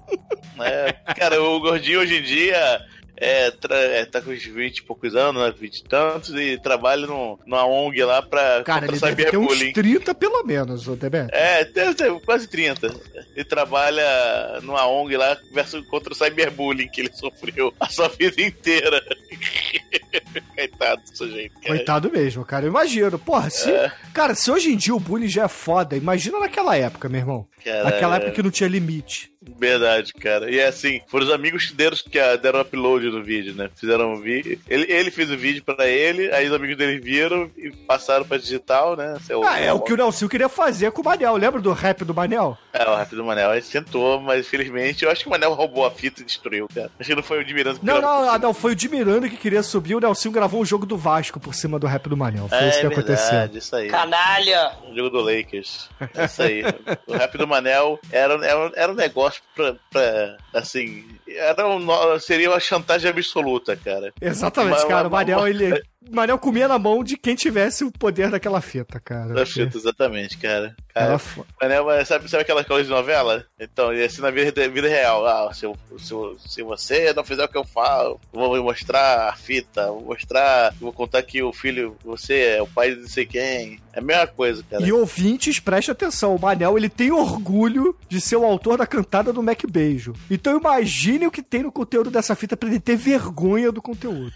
É, 0.59 0.93
cara, 1.13 1.41
o 1.41 1.59
gordinho 1.59 1.99
hoje 1.99 2.17
em 2.17 2.23
dia 2.23 2.81
é, 3.15 3.51
tra- 3.51 3.75
é, 3.77 4.05
tá 4.05 4.21
com 4.21 4.31
uns 4.31 4.43
20 4.43 4.77
e 4.77 4.83
poucos 4.83 5.15
anos, 5.15 5.41
né, 5.41 5.53
20 5.57 5.77
e 5.79 5.83
tantos, 5.83 6.33
e 6.35 6.57
trabalha 6.57 7.05
no, 7.07 7.39
numa 7.45 7.65
ONG 7.65 8.03
lá 8.03 8.21
pra 8.21 8.63
Cara, 8.63 8.85
ele 8.87 8.99
deve 8.99 9.15
ter 9.25 9.37
uns 9.37 9.51
cyberbullying. 9.53 9.73
30 9.73 10.15
pelo 10.15 10.43
menos, 10.43 10.87
o 10.87 10.95
Demet. 10.95 11.29
É, 11.31 11.63
deve 11.65 11.93
ter 11.93 12.11
quase 12.21 12.47
30. 12.47 12.87
Ele 13.35 13.45
trabalha 13.45 14.59
numa 14.61 14.85
ONG 14.87 15.15
lá 15.17 15.37
versus 15.53 15.85
contra 15.87 16.11
o 16.11 16.15
cyberbullying 16.15 16.87
que 16.89 17.01
ele 17.01 17.11
sofreu 17.13 17.73
a 17.79 17.87
sua 17.89 18.07
vida 18.09 18.41
inteira. 18.41 19.01
Coitado 20.55 21.01
do 21.03 21.17
sujeito. 21.17 21.53
cara. 21.55 21.67
Coitado 21.75 22.11
mesmo, 22.11 22.45
cara. 22.45 22.65
Eu 22.65 22.69
imagino. 22.69 23.17
Porra, 23.19 23.49
se. 23.49 23.69
É. 23.71 23.91
Cara, 24.13 24.35
se 24.35 24.49
hoje 24.51 24.71
em 24.71 24.77
dia 24.77 24.93
o 24.95 24.99
bullying 24.99 25.27
já 25.27 25.43
é 25.45 25.47
foda, 25.47 25.95
imagina 25.95 26.39
naquela 26.39 26.75
época, 26.77 27.09
meu 27.09 27.19
irmão. 27.21 27.47
Cara, 27.63 27.83
Naquela 27.85 28.15
é. 28.15 28.17
época 28.17 28.31
que 28.33 28.43
não 28.43 28.51
tinha 28.51 28.69
limite. 28.69 29.31
Verdade, 29.57 30.13
cara. 30.13 30.49
E 30.51 30.59
é 30.59 30.67
assim, 30.67 31.01
foram 31.07 31.25
os 31.25 31.31
amigos 31.31 31.65
que 31.67 31.73
deram, 31.75 31.95
que 31.97 32.37
deram 32.37 32.61
upload 32.61 33.09
no 33.09 33.23
vídeo, 33.23 33.53
né? 33.53 33.69
Fizeram 33.75 34.13
um 34.13 34.21
vídeo. 34.21 34.59
Ele, 34.67 34.85
ele 34.91 35.11
fez 35.11 35.29
o 35.31 35.37
vídeo 35.37 35.63
pra 35.63 35.87
ele, 35.87 36.31
aí 36.31 36.47
os 36.47 36.53
amigos 36.53 36.77
dele 36.77 36.99
viram 36.99 37.49
e 37.57 37.69
passaram 37.71 38.25
pra 38.25 38.37
digital, 38.37 38.95
né? 38.95 39.15
Esse 39.19 39.33
Ah, 39.33 39.59
é 39.59 39.71
o 39.73 39.79
que 39.79 39.93
o 39.93 39.97
Nelson 39.97 40.27
queria 40.27 40.49
fazer 40.49 40.91
com 40.91 41.01
o 41.01 41.05
Manel. 41.05 41.35
Lembra 41.37 41.61
do 41.61 41.71
rap 41.73 42.03
do 42.03 42.13
Manel? 42.13 42.57
É, 42.71 42.89
o 42.89 42.95
rap 42.95 43.15
do 43.15 43.23
Manel. 43.23 43.51
Ele 43.53 43.61
tentou, 43.61 44.19
mas 44.19 44.45
infelizmente 44.45 45.03
eu 45.05 45.11
acho 45.11 45.21
que 45.21 45.27
o 45.27 45.31
Manel 45.31 45.53
roubou 45.53 45.85
a 45.85 45.91
fita 45.91 46.21
e 46.21 46.25
destruiu, 46.25 46.67
cara. 46.73 46.91
Acho 46.99 47.09
que 47.09 47.15
não 47.15 47.23
foi 47.23 47.39
o 47.41 47.45
de 47.45 47.53
Miranda 47.53 47.79
que 47.79 47.85
Não, 47.85 48.01
não, 48.01 48.09
ah, 48.23 48.25
cima. 48.25 48.37
não, 48.39 48.53
foi 48.53 48.71
o 48.71 48.75
de 48.75 48.89
Miranda 48.89 49.29
que 49.29 49.37
queria 49.37 49.63
subir. 49.63 49.95
O 49.95 49.99
Nelson 49.99 50.31
gravou 50.31 50.61
um 50.61 50.65
jogo 50.65 50.85
do 50.85 50.97
Vasco 50.97 51.39
por 51.39 51.53
cima 51.53 51.77
do 51.79 51.87
rap 51.87 52.07
do 52.09 52.17
Manel. 52.17 52.47
Foi 52.47 52.57
É, 52.57 52.69
isso 52.69 52.79
que 52.79 52.87
verdade, 52.87 53.11
aconteceu. 53.13 53.57
isso 53.59 53.75
aí. 53.75 53.87
Canalha! 53.89 54.71
O 54.89 54.95
jogo 54.95 55.09
do 55.09 55.21
Lakers. 55.21 55.89
É 56.15 56.25
isso 56.25 56.41
aí. 56.41 56.63
o 57.07 57.13
rap 57.13 57.37
do 57.37 57.47
Manel 57.47 57.99
era, 58.11 58.33
era, 58.45 58.71
era 58.75 58.91
um 58.91 58.95
negócio 58.95 59.32
pra, 59.55 59.75
pra, 59.89 60.37
assim, 60.53 61.05
era 61.27 61.67
um, 61.67 61.85
seria 62.19 62.49
uma 62.49 62.59
chantagem 62.59 63.09
absoluta, 63.09 63.75
cara. 63.75 64.13
Exatamente, 64.21 64.73
Mas- 64.73 64.85
cara. 64.85 65.07
O 65.07 65.11
mas- 65.11 65.27
Manel, 65.27 65.47
ele. 65.47 65.83
O 66.11 66.15
Manel 66.15 66.37
comia 66.37 66.67
na 66.67 66.77
mão 66.77 67.03
de 67.03 67.17
quem 67.17 67.35
tivesse 67.35 67.83
o 67.83 67.91
poder 67.91 68.29
daquela 68.29 68.61
fita, 68.61 68.99
cara. 68.99 69.33
Da 69.33 69.45
fita, 69.45 69.77
exatamente, 69.77 70.37
cara. 70.37 70.75
Cara 70.93 71.19
mas, 71.59 71.69
né, 71.69 72.05
sabe, 72.05 72.29
sabe 72.29 72.43
aquela 72.43 72.63
coisa 72.63 72.83
de 72.83 72.89
novela? 72.89 73.45
Então, 73.59 73.91
e 73.93 74.03
assim 74.03 74.21
na 74.21 74.29
vida, 74.29 74.67
vida 74.69 74.87
real. 74.87 75.25
Ah, 75.25 75.51
se, 75.53 75.65
eu- 75.65 75.75
se, 75.97 76.11
eu- 76.11 76.37
se 76.45 76.61
você 76.61 77.11
não 77.13 77.23
fizer 77.23 77.43
o 77.45 77.47
que 77.47 77.57
eu 77.57 77.63
falo, 77.65 78.19
eu 78.31 78.39
vou 78.39 78.63
mostrar 78.63 79.29
a 79.29 79.35
fita, 79.35 79.87
vou 79.87 80.03
mostrar, 80.03 80.73
vou 80.79 80.93
contar 80.93 81.23
que 81.23 81.41
o 81.41 81.51
filho, 81.51 81.95
você 82.03 82.55
é 82.57 82.61
o 82.61 82.67
pai 82.67 82.93
de 82.93 83.01
não 83.01 83.07
sei 83.07 83.25
quem. 83.25 83.79
É 83.91 83.99
a 83.99 84.01
mesma 84.01 84.27
coisa, 84.27 84.63
cara. 84.69 84.85
E 84.85 84.91
ouvintes, 84.91 85.59
preste 85.59 85.89
atenção, 85.91 86.35
o 86.35 86.39
Manel 86.41 86.77
ele 86.77 86.89
tem 86.89 87.11
orgulho 87.11 87.95
de 88.09 88.19
ser 88.19 88.35
o 88.35 88.45
autor 88.45 88.77
da 88.77 88.85
cantada 88.87 89.31
do 89.33 89.41
Mac 89.43 89.63
Beijo. 89.69 90.13
Então 90.29 90.57
imagine 90.59 91.25
o 91.27 91.31
que 91.31 91.41
tem 91.43 91.63
no 91.63 91.71
conteúdo 91.71 92.09
dessa 92.11 92.35
fita 92.35 92.57
pra 92.57 92.69
ele 92.69 92.79
ter 92.79 92.95
vergonha 92.95 93.71
do 93.71 93.81
conteúdo. 93.81 94.33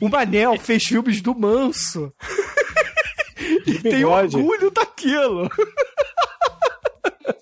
O 0.00 0.08
Manel 0.08 0.58
fez 0.58 0.82
filmes 0.92 1.22
do 1.22 1.34
Manso. 1.34 2.12
e 3.66 3.78
tem 3.78 4.04
orgulho 4.04 4.70
daquilo. 4.70 5.48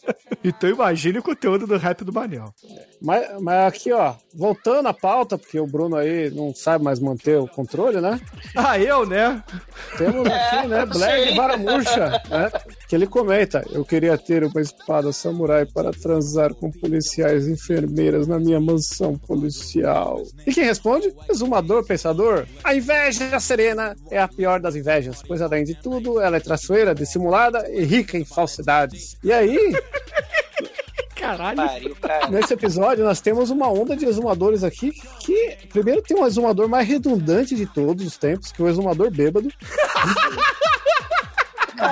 então 0.45 0.71
imagine 0.71 1.19
o 1.19 1.23
conteúdo 1.23 1.67
do 1.67 1.77
rap 1.77 2.05
do 2.05 2.13
Manel. 2.13 2.53
Mas, 3.01 3.41
mas 3.41 3.69
aqui, 3.69 3.93
ó, 3.93 4.15
voltando 4.35 4.87
à 4.87 4.95
pauta, 4.95 5.39
porque 5.39 5.59
o 5.59 5.67
Bruno 5.67 5.97
aí 5.97 6.31
não 6.31 6.55
sabe 6.55 6.85
mais 6.85 7.01
manter 7.01 7.39
o 7.39 7.49
controle, 7.49 8.01
né? 8.01 8.21
Ah, 8.57 8.79
eu, 8.79 9.07
né? 9.07 9.43
Temos 9.97 10.27
aqui, 10.27 10.67
né, 10.67 10.85
Black. 10.85 11.35
Baramuxa, 11.35 12.23
né? 12.29 12.51
Que 12.89 12.95
ele 12.95 13.07
comenta: 13.07 13.65
Eu 13.71 13.85
queria 13.85 14.19
ter 14.19 14.45
uma 14.45 14.61
espada 14.61 15.13
samurai 15.13 15.65
para 15.65 15.93
transar 15.93 16.53
com 16.55 16.71
policiais 16.71 17.47
e 17.47 17.53
enfermeiras 17.53 18.27
na 18.27 18.39
minha 18.39 18.61
mansão 18.61 19.17
policial. 19.17 20.23
E 20.47 20.53
quem 20.53 20.65
responde? 20.65 21.15
Exumador, 21.29 21.85
pensador. 21.87 22.47
A 22.63 22.75
inveja 22.75 23.39
serena 23.41 23.97
é 24.11 24.19
a 24.19 24.29
pior 24.29 24.61
das 24.61 24.77
invejas, 24.77 25.23
pois 25.27 25.41
além 25.41 25.65
de 25.65 25.75
tudo, 25.75 26.21
ela 26.21 26.37
é 26.37 26.41
traiçoeira, 26.41 26.95
dissimulada 26.95 27.71
e 27.71 27.85
rica 27.85 28.19
em 28.19 28.25
falsidades. 28.25 29.17
E 29.23 29.33
aí, 29.33 29.73
Caralho. 31.15 31.57
Pariu, 31.57 31.97
cara. 31.97 32.29
Nesse 32.29 32.55
episódio, 32.55 33.05
nós 33.05 33.21
temos 33.21 33.51
uma 33.51 33.71
onda 33.71 33.95
de 33.95 34.07
exumadores 34.07 34.65
aqui 34.65 34.91
que, 35.21 35.57
primeiro, 35.69 36.01
tem 36.03 36.17
um 36.17 36.27
exumador 36.27 36.67
mais 36.69 36.89
redundante 36.89 37.55
de 37.55 37.67
todos 37.67 38.07
os 38.07 38.17
tempos, 38.17 38.51
que 38.51 38.63
é 38.63 38.65
o 38.65 38.69
exumador 38.69 39.11
bêbado. 39.11 39.49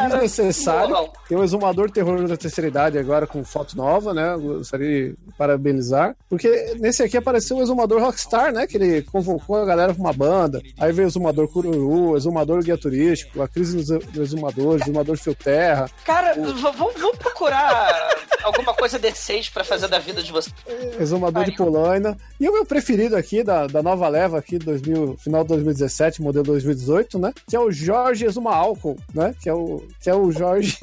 Desnecessário. 0.09 0.91
Não. 0.91 1.13
Tem 1.29 1.39
o 1.39 1.45
exumador 1.45 1.91
terror 1.91 2.27
da 2.27 2.37
terceira 2.37 2.69
idade 2.69 2.99
agora 2.99 3.27
com 3.27 3.45
foto 3.45 3.77
nova, 3.77 4.13
né? 4.15 4.37
Gostaria 4.37 5.11
de 5.11 5.17
parabenizar. 5.37 6.15
Porque 6.29 6.77
nesse 6.79 7.03
aqui 7.03 7.17
apareceu 7.17 7.57
o 7.57 7.63
exumador 7.63 8.01
Rockstar, 8.01 8.53
né? 8.53 8.67
Que 8.67 8.77
ele 8.77 9.03
convocou 9.03 9.57
a 9.57 9.65
galera 9.65 9.95
pra 9.95 10.03
uma 10.03 10.13
banda. 10.13 10.61
Aí 10.79 10.93
veio 10.93 11.07
o 11.07 11.11
exumador 11.11 11.49
Cururu, 11.49 12.11
o 12.11 12.17
exumador 12.17 12.63
guia 12.63 12.79
turístico, 12.79 13.43
a 13.43 13.49
crise 13.49 13.85
do 13.85 14.23
exumadores, 14.23 14.83
o 14.83 14.85
exumador 14.85 15.17
fio 15.17 15.35
terra. 15.35 15.89
Cara, 16.05 16.35
vamos 16.35 16.99
vamos 16.99 17.19
procurar 17.19 18.11
alguma 18.49 18.75
coisa 18.75 18.99
decente 18.99 19.51
pra 19.51 19.65
fazer 19.65 19.89
da 19.89 19.99
vida 19.99 20.23
de 20.23 20.33
você. 20.33 20.51
Exumador 20.99 21.45
de 21.45 21.53
Polaina. 21.53 22.19
E 22.41 22.49
o 22.49 22.53
meu 22.53 22.67
preferido 22.67 23.17
aqui, 23.17 23.43
da, 23.43 23.67
da 23.67 23.83
nova 23.83 24.09
leva 24.09 24.39
aqui, 24.39 24.59
2000, 24.59 25.17
final 25.19 25.43
de 25.43 25.49
2017, 25.49 26.23
modelo 26.23 26.45
2018, 26.45 27.19
né? 27.19 27.33
Que 27.49 27.57
é 27.57 27.61
o 27.61 27.71
Jorge 27.71 28.25
Exuma 28.25 28.55
Álcool, 28.55 28.99
né? 29.15 29.35
Que 29.41 29.49
é 29.49 29.55
o, 29.55 29.87
que 30.01 30.11
é 30.11 30.15
o 30.15 30.31
Jorge... 30.33 30.79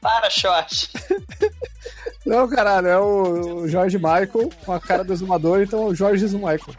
Para, 0.00 0.30
short. 0.30 0.90
Não, 2.26 2.48
caralho, 2.48 2.86
é 2.86 2.98
o, 2.98 3.66
Jorge 3.66 3.96
Michael 3.96 4.50
com 4.64 4.72
a 4.72 4.80
cara 4.80 5.02
do 5.02 5.12
exumador, 5.12 5.62
então 5.62 5.84
é 5.84 5.86
o 5.86 5.94
Jorge 5.94 6.26
Michael. 6.26 6.74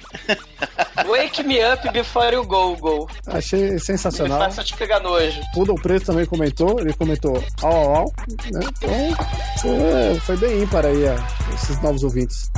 Wake 1.08 1.43
me 1.43 1.60
up 1.64 1.89
before 1.91 2.34
you 2.34 2.43
go, 2.45 2.76
go. 2.78 3.10
Achei 3.28 3.72
Me 3.72 3.80
sensacional. 3.80 4.39
faça 4.39 4.64
te 4.64 4.76
pegar 4.78 4.99
nojo. 4.99 5.41
Poodle 5.54 5.76
Preto 5.82 6.06
também 6.08 6.26
comentou, 6.26 6.80
ele 6.80 6.93
comentou 6.93 7.43
au 7.64 7.72
au 7.72 7.95
au, 7.95 8.14
né? 8.52 8.60
Então, 8.78 9.16
foi, 9.62 10.20
foi 10.20 10.38
bem 10.38 10.62
ímpar 10.64 10.86
aí 10.86 11.04
ó, 11.06 11.54
esses 11.54 11.82
novos 11.82 12.04
ouvintes. 12.04 12.52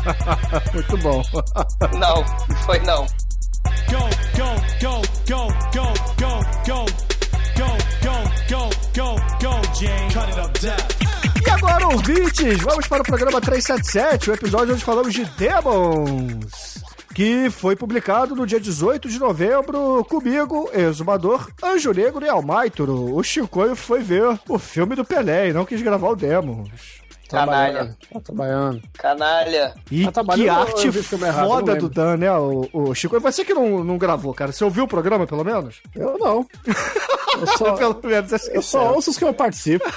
Muito 0.73 0.97
bom. 0.97 1.23
Não, 1.93 2.15
não 2.49 2.55
foi 2.65 2.79
não. 2.79 3.05
Go, 3.89 3.99
go, 4.35 4.49
go, 4.81 5.01
go, 5.27 5.47
go, 5.73 5.93
go, 6.19 6.85
go. 6.85 7.13
Go, 7.55 7.67
go, 8.01 8.15
go, 8.49 8.69
go, 8.95 9.15
go, 9.39 9.61
Jane. 9.79 10.09
Cut 10.11 10.29
it 10.29 10.39
up, 10.39 10.59
down. 10.59 11.02
E 11.45 11.49
agora, 11.49 11.87
ouvintes, 11.87 12.61
vamos 12.61 12.87
para 12.87 13.01
o 13.01 13.05
programa 13.05 13.41
377, 13.41 14.29
o 14.29 14.33
episódio 14.33 14.73
onde 14.73 14.83
falamos 14.83 15.13
de 15.13 15.25
Demons. 15.25 16.83
Que 17.13 17.49
foi 17.49 17.75
publicado 17.75 18.35
no 18.35 18.45
dia 18.47 18.59
18 18.59 19.07
de 19.07 19.19
novembro 19.19 20.03
comigo, 20.05 20.69
Exumador, 20.73 21.47
Anjo 21.61 21.91
Negro 21.91 22.25
e 22.25 22.29
Almaitoro. 22.29 23.15
O 23.15 23.21
Chicoio 23.23 23.75
foi 23.75 24.01
ver 24.01 24.39
o 24.49 24.57
filme 24.57 24.95
do 24.95 25.05
Pelé 25.05 25.49
e 25.49 25.53
não 25.53 25.65
quis 25.65 25.81
gravar 25.81 26.09
o 26.09 26.15
Demons. 26.15 27.03
Canalha. 27.29 27.95
Tá 28.11 28.19
trabalhando. 28.19 28.81
Canalha. 28.93 29.73
E 29.91 30.05
Tá 30.05 30.11
trabalhando 30.11 30.45
que 30.45 30.49
arte 30.49 31.15
errado? 31.23 31.47
foda 31.47 31.75
do. 31.75 31.89
Dan, 31.89 32.17
né, 32.17 32.31
o, 32.31 32.69
o 32.71 32.95
Chico? 32.95 33.19
Você 33.19 33.43
que 33.43 33.53
não, 33.53 33.83
não 33.83 33.97
gravou, 33.97 34.33
cara. 34.33 34.51
Você 34.51 34.63
ouviu 34.63 34.83
o 34.83 34.87
programa, 34.87 35.25
pelo 35.25 35.43
menos? 35.43 35.81
Eu 35.95 36.17
não. 36.19 36.45
Eu 37.39 37.47
só, 37.57 37.73
pelo 37.73 37.99
menos, 38.03 38.31
é 38.33 38.57
eu 38.57 38.61
só 38.61 38.93
ouço 38.93 39.11
os 39.11 39.17
que 39.17 39.23
eu 39.25 39.33
participo. 39.33 39.85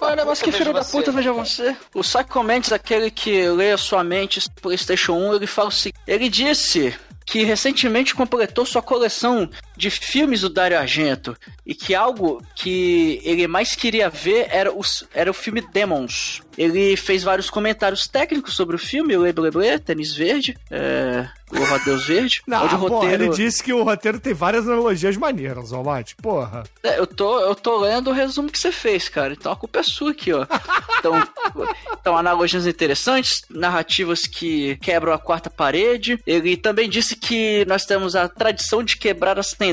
Olha, 0.00 0.24
mas 0.24 0.40
que 0.40 0.52
filho 0.52 0.72
da 0.72 0.82
você. 0.82 0.92
puta, 0.96 1.12
veja 1.12 1.32
você. 1.32 1.76
O 1.94 2.00
Psycho 2.00 2.42
Mendes, 2.42 2.72
aquele 2.72 3.10
que 3.10 3.48
lê 3.48 3.72
a 3.72 3.78
sua 3.78 4.02
mente 4.04 4.40
PlayStation 4.60 5.14
1, 5.14 5.34
ele 5.34 5.46
fala 5.46 5.68
o 5.68 5.72
seguinte: 5.72 6.00
ele 6.06 6.28
disse 6.28 6.94
que 7.24 7.42
recentemente 7.42 8.14
completou 8.14 8.64
sua 8.64 8.80
coleção 8.80 9.50
de 9.76 9.90
filmes 9.90 10.40
do 10.40 10.48
Dario 10.48 10.78
Argento 10.78 11.36
e 11.64 11.74
que 11.74 11.94
algo 11.94 12.42
que 12.54 13.20
ele 13.24 13.46
mais 13.46 13.74
queria 13.74 14.08
ver 14.08 14.48
era, 14.50 14.72
os, 14.72 15.06
era 15.14 15.30
o 15.30 15.34
filme 15.34 15.60
Demons. 15.60 16.42
Ele 16.56 16.96
fez 16.96 17.22
vários 17.22 17.50
comentários 17.50 18.06
técnicos 18.06 18.54
sobre 18.54 18.76
o 18.76 18.78
filme, 18.78 19.16
o 19.16 19.20
Leble 19.20 19.44
Leble, 19.44 19.78
Tênis 19.78 20.14
Verde, 20.14 20.56
é, 20.70 21.28
Louva 21.52 21.76
a 21.76 21.78
Deus 21.78 22.04
Verde, 22.04 22.42
Não, 22.46 22.64
onde 22.64 22.74
o 22.74 22.78
porra, 22.78 22.94
roteiro... 22.94 23.24
ele 23.24 23.32
disse 23.32 23.62
que 23.62 23.72
o 23.72 23.84
roteiro 23.84 24.18
tem 24.18 24.34
várias 24.34 24.66
analogias 24.66 25.16
maneiras, 25.16 25.72
Almate. 25.72 26.16
Porra. 26.16 26.64
É, 26.82 26.98
eu 26.98 27.06
tô, 27.06 27.38
eu 27.38 27.54
tô 27.54 27.78
lendo 27.78 28.10
o 28.10 28.12
resumo 28.12 28.50
que 28.50 28.58
você 28.58 28.72
fez, 28.72 29.08
cara. 29.08 29.32
Então 29.32 29.52
a 29.52 29.56
culpa 29.56 29.78
é 29.78 29.82
sua 29.82 30.10
aqui, 30.10 30.32
ó. 30.32 30.46
Então, 30.98 31.22
então 32.00 32.16
analogias 32.16 32.66
interessantes, 32.66 33.44
narrativas 33.48 34.26
que 34.26 34.76
quebram 34.76 35.12
a 35.12 35.18
quarta 35.18 35.48
parede. 35.48 36.18
Ele 36.26 36.56
também 36.56 36.88
disse 36.88 37.14
que 37.14 37.64
nós 37.66 37.84
temos 37.84 38.16
a 38.16 38.28
tradição 38.28 38.82
de 38.82 38.96
quebrar 38.96 39.38
as 39.38 39.50
tendências 39.50 39.65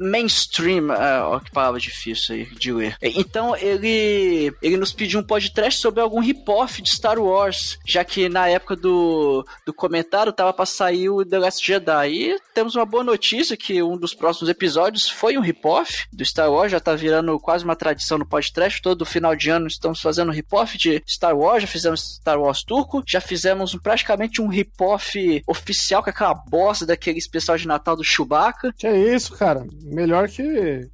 mainstream. 0.00 0.90
Ah, 0.90 1.28
ó, 1.28 1.40
que 1.40 1.50
palavra 1.50 1.80
difícil 1.80 2.34
aí 2.34 2.44
de 2.46 2.72
ler. 2.72 2.96
Então 3.00 3.56
ele, 3.56 4.52
ele 4.62 4.76
nos 4.76 4.92
pediu 4.92 5.20
um 5.20 5.22
podcast 5.22 5.80
sobre 5.80 6.00
algum 6.00 6.20
rip-off 6.20 6.80
de 6.82 6.90
Star 6.90 7.18
Wars, 7.18 7.78
já 7.86 8.04
que 8.04 8.28
na 8.28 8.48
época 8.48 8.76
do, 8.76 9.46
do 9.64 9.72
comentário 9.72 10.32
tava 10.32 10.52
pra 10.52 10.66
sair 10.66 11.08
o 11.08 11.24
The 11.24 11.38
Last 11.38 11.66
Jedi. 11.66 12.08
E 12.12 12.40
temos 12.54 12.74
uma 12.74 12.84
boa 12.84 13.04
notícia 13.04 13.56
que 13.56 13.82
um 13.82 13.96
dos 13.96 14.14
próximos 14.14 14.48
episódios 14.48 15.08
foi 15.08 15.36
um 15.36 15.40
rip-off 15.40 16.06
do 16.12 16.24
Star 16.24 16.50
Wars, 16.50 16.72
já 16.72 16.80
tá 16.80 16.94
virando 16.94 17.38
quase 17.38 17.64
uma 17.64 17.76
tradição 17.76 18.18
no 18.18 18.26
podcast. 18.26 18.82
Todo 18.82 19.04
final 19.04 19.34
de 19.34 19.50
ano 19.50 19.66
estamos 19.66 20.00
fazendo 20.00 20.28
um 20.28 20.34
rip-off 20.34 20.76
de 20.76 21.02
Star 21.06 21.36
Wars, 21.36 21.62
já 21.62 21.68
fizemos 21.68 22.16
Star 22.16 22.40
Wars 22.40 22.62
turco, 22.62 23.02
já 23.06 23.20
fizemos 23.20 23.74
praticamente 23.76 24.40
um 24.40 24.48
rip-off 24.48 25.42
oficial 25.46 26.02
com 26.02 26.10
aquela 26.10 26.34
bosta 26.34 26.86
daquele 26.86 27.18
especial 27.18 27.56
de 27.56 27.66
Natal 27.66 27.96
do 27.96 28.04
Chewbacca. 28.04 28.72
Que 28.76 28.86
é 28.92 29.14
isso, 29.14 29.36
cara. 29.36 29.66
Melhor 29.82 30.28
que, 30.28 30.42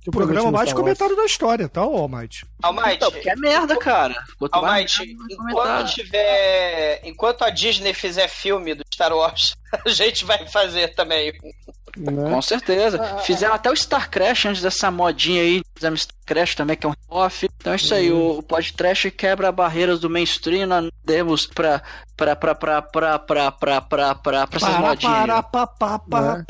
que 0.01 0.09
O 0.09 0.13
programa 0.13 0.51
mais 0.51 0.73
comentado 0.73 1.15
da 1.17 1.25
história, 1.25 1.69
tá, 1.69 1.81
Almighty? 1.81 2.47
Almighty, 2.63 2.95
Então, 2.97 3.13
porque 3.13 3.31
é 3.31 3.37
merda, 3.37 3.77
cara. 3.77 4.15
Quanto 4.39 4.55
Almighty, 4.55 5.13
enquanto 5.13 5.37
comentário. 5.37 5.87
tiver. 5.89 7.01
Enquanto 7.05 7.43
a 7.43 7.51
Disney 7.51 7.93
fizer 7.93 8.29
filme 8.29 8.75
do 8.75 8.85
Star 8.93 9.13
Wars, 9.13 9.55
a 9.85 9.89
gente 9.89 10.25
vai 10.25 10.47
fazer 10.47 10.95
também. 10.95 11.33
Né? 11.97 12.31
Com 12.31 12.43
certeza. 12.43 13.19
Fizeram 13.19 13.55
até 13.55 13.71
o 13.71 13.77
Star 13.77 14.11
Crash 14.11 14.47
antes 14.47 14.63
dessa 14.63 14.91
modinha 14.91 15.43
aí. 15.43 15.63
Fizemos 15.75 16.03
Star 16.03 16.17
Crash 16.27 16.55
também, 16.55 16.77
que 16.77 16.87
é 16.87 16.91
um 16.91 16.95
off. 17.09 17.49
Então 17.57 17.73
é 17.73 17.77
isso 17.77 17.95
aí. 17.95 18.11
O, 18.13 18.39
o 18.39 18.43
podcast 18.43 19.11
quebra 19.11 19.51
barreiras 19.51 20.01
do 20.01 20.11
mainstream. 20.11 20.67
Nós 20.67 20.91
demos 21.05 21.47
pra. 21.47 21.83
pra. 22.17 22.37
pra. 22.37 22.55
pra. 22.55 22.83
pra. 22.83 23.19
pra. 23.19 23.51
pra. 23.53 23.81
pra. 23.83 24.15
pra, 24.15 24.15
pra 24.47 24.57
essas 24.57 24.61
Para, 24.61 24.81
modinhas. 24.81 25.27
para, 25.27 25.43
pá, 25.43 25.67
pá, 25.99 26.21
Né? 26.37 26.45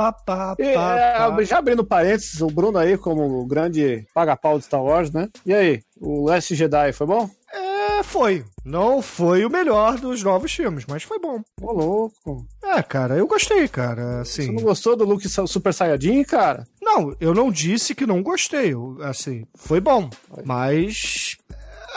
E, 0.58 0.74
pá, 0.74 0.98
é, 0.98 1.18
pá. 1.18 1.42
já 1.44 1.58
abrindo 1.58 1.84
parênteses, 1.84 2.40
o 2.40 2.46
Bruno 2.48 2.78
aí 2.78 2.96
como 2.98 3.40
o 3.40 3.46
grande 3.46 4.04
paga-pau 4.14 4.58
de 4.58 4.64
Star 4.64 4.82
Wars, 4.82 5.10
né? 5.10 5.28
E 5.44 5.52
aí, 5.54 5.80
o 6.00 6.26
Last 6.26 6.54
Jedi 6.54 6.92
foi 6.92 7.06
bom? 7.06 7.28
É, 7.88 8.02
foi. 8.02 8.44
Não 8.64 9.00
foi 9.00 9.44
o 9.44 9.50
melhor 9.50 9.98
dos 9.98 10.22
novos 10.22 10.52
filmes, 10.52 10.84
mas 10.86 11.02
foi 11.02 11.18
bom. 11.18 11.40
Ô, 11.60 11.72
louco. 11.72 12.46
É, 12.62 12.82
cara, 12.82 13.16
eu 13.16 13.26
gostei, 13.26 13.66
cara. 13.68 14.24
Você 14.24 14.42
Assim. 14.42 14.52
não 14.52 14.62
gostou 14.62 14.94
do 14.94 15.04
Sa- 15.28 15.46
Super 15.46 15.72
Saiyajin, 15.72 16.22
cara? 16.24 16.66
Não, 16.82 17.14
eu 17.20 17.32
não 17.34 17.50
disse 17.50 17.94
que 17.94 18.06
não 18.06 18.22
gostei. 18.22 18.74
eu, 18.74 18.96
Assim, 19.02 19.44
foi 19.54 19.80
bom. 19.80 20.10
Mas. 20.44 21.36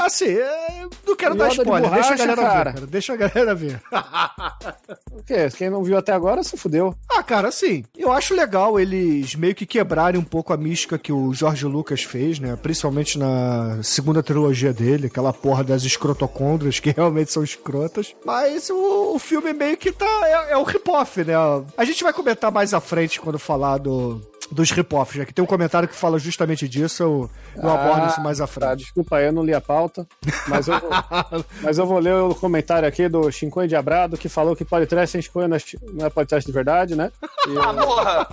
Assim, 0.05 0.29
é, 0.29 0.87
não 1.05 1.15
quero 1.15 1.35
dar 1.35 1.45
Yoda 1.45 1.55
de 1.55 1.61
spoiler, 1.61 1.91
deixa 1.91 2.13
a 2.13 2.17
borracha, 2.17 2.25
galera 2.25 2.41
cara. 2.41 2.57
ver, 2.71 2.73
cara. 2.75 2.87
Deixa 2.87 3.13
a 3.13 3.15
galera 3.15 3.55
ver. 3.55 3.81
O 5.11 5.23
quê? 5.23 5.49
Quem 5.55 5.69
não 5.69 5.83
viu 5.83 5.97
até 5.97 6.13
agora 6.13 6.43
se 6.43 6.57
fudeu. 6.57 6.95
Ah, 7.09 7.21
cara, 7.21 7.49
assim, 7.49 7.83
eu 7.95 8.11
acho 8.11 8.33
legal 8.33 8.79
eles 8.79 9.35
meio 9.35 9.53
que 9.53 9.65
quebrarem 9.65 10.19
um 10.19 10.23
pouco 10.23 10.51
a 10.51 10.57
mística 10.57 10.97
que 10.97 11.11
o 11.11 11.33
Jorge 11.33 11.65
Lucas 11.65 12.01
fez, 12.01 12.39
né? 12.39 12.55
Principalmente 12.55 13.19
na 13.19 13.79
segunda 13.83 14.23
trilogia 14.23 14.73
dele, 14.73 15.07
aquela 15.07 15.31
porra 15.31 15.63
das 15.63 15.83
escrotocôndrias, 15.83 16.79
que 16.79 16.91
realmente 16.95 17.31
são 17.31 17.43
escrotas. 17.43 18.15
Mas 18.25 18.69
o, 18.69 19.15
o 19.15 19.19
filme 19.19 19.53
meio 19.53 19.77
que 19.77 19.91
tá. 19.91 20.07
É, 20.23 20.53
é 20.53 20.57
o 20.57 20.63
rip-off, 20.63 21.23
né? 21.23 21.33
A 21.77 21.85
gente 21.85 22.03
vai 22.03 22.13
comentar 22.13 22.51
mais 22.51 22.73
à 22.73 22.79
frente 22.79 23.19
quando 23.19 23.37
falar 23.37 23.77
do. 23.77 24.21
Dos 24.51 24.69
rip-offs, 24.71 25.15
já 25.15 25.25
que 25.25 25.33
tem 25.33 25.41
um 25.43 25.47
comentário 25.47 25.87
que 25.87 25.95
fala 25.95 26.19
justamente 26.19 26.67
disso, 26.67 27.01
eu, 27.03 27.29
eu 27.55 27.69
abordo 27.69 28.07
isso 28.07 28.21
mais 28.21 28.41
à 28.41 28.45
Tá, 28.47 28.51
frente. 28.53 28.79
desculpa 28.79 29.15
aí, 29.17 29.27
eu 29.27 29.31
não 29.31 29.43
li 29.43 29.53
a 29.53 29.61
pauta, 29.61 30.05
mas 30.47 30.67
eu, 30.67 30.79
vou, 30.79 30.89
mas 31.63 31.77
eu 31.77 31.85
vou 31.85 31.99
ler 31.99 32.13
o 32.15 32.35
comentário 32.35 32.87
aqui 32.87 33.07
do 33.07 33.31
Chincunha 33.31 33.67
Diabrado, 33.67 34.17
que 34.17 34.27
falou 34.27 34.55
que 34.55 34.65
podcast 34.65 35.11
sem 35.11 35.21
Chincunha 35.21 35.47
não 35.47 35.55
é, 35.55 35.59
não 35.93 36.05
é 36.05 36.09
podcast 36.09 36.45
de 36.45 36.51
verdade, 36.53 36.95
né? 36.95 37.11
E 37.47 37.57
Ah, 37.57 37.73
eu, 37.73 37.87
porra! 37.87 38.27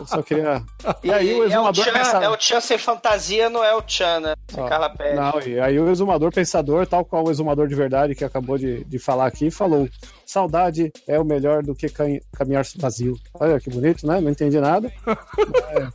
eu 0.00 0.06
só 0.06 0.22
queria... 0.22 0.62
E 1.04 1.12
aí 1.12 1.32
o 1.34 1.36
é 1.36 1.40
o 1.40 1.44
exumador 1.46 1.84
Chan, 1.84 1.92
pensador... 1.92 2.22
é 2.22 2.28
o 2.28 2.40
Chan 2.40 2.60
sem 2.60 2.78
fantasia, 2.78 3.48
não 3.48 3.62
é 3.64 3.74
o 3.74 3.82
Chan, 3.86 4.20
né? 4.20 4.34
Ó, 4.56 4.68
Carla 4.68 4.90
Pérez. 4.90 5.16
Não, 5.16 5.40
e 5.40 5.60
aí 5.60 5.78
o 5.78 5.88
exumador 5.90 6.32
pensador, 6.32 6.86
tal 6.86 7.04
qual 7.04 7.24
o 7.26 7.30
exumador 7.30 7.68
de 7.68 7.74
verdade 7.74 8.14
que 8.14 8.24
acabou 8.24 8.58
de, 8.58 8.82
de 8.84 8.98
falar 8.98 9.26
aqui, 9.26 9.50
falou: 9.50 9.88
saudade 10.26 10.92
é 11.06 11.18
o 11.18 11.24
melhor 11.24 11.62
do 11.62 11.74
que 11.74 11.88
cam- 11.88 12.20
caminhar 12.32 12.64
vazio. 12.76 13.16
Olha 13.34 13.58
que 13.60 13.70
bonito, 13.70 14.06
né? 14.06 14.20
Não 14.20 14.30
entendi 14.30 14.58
nada. 14.60 14.90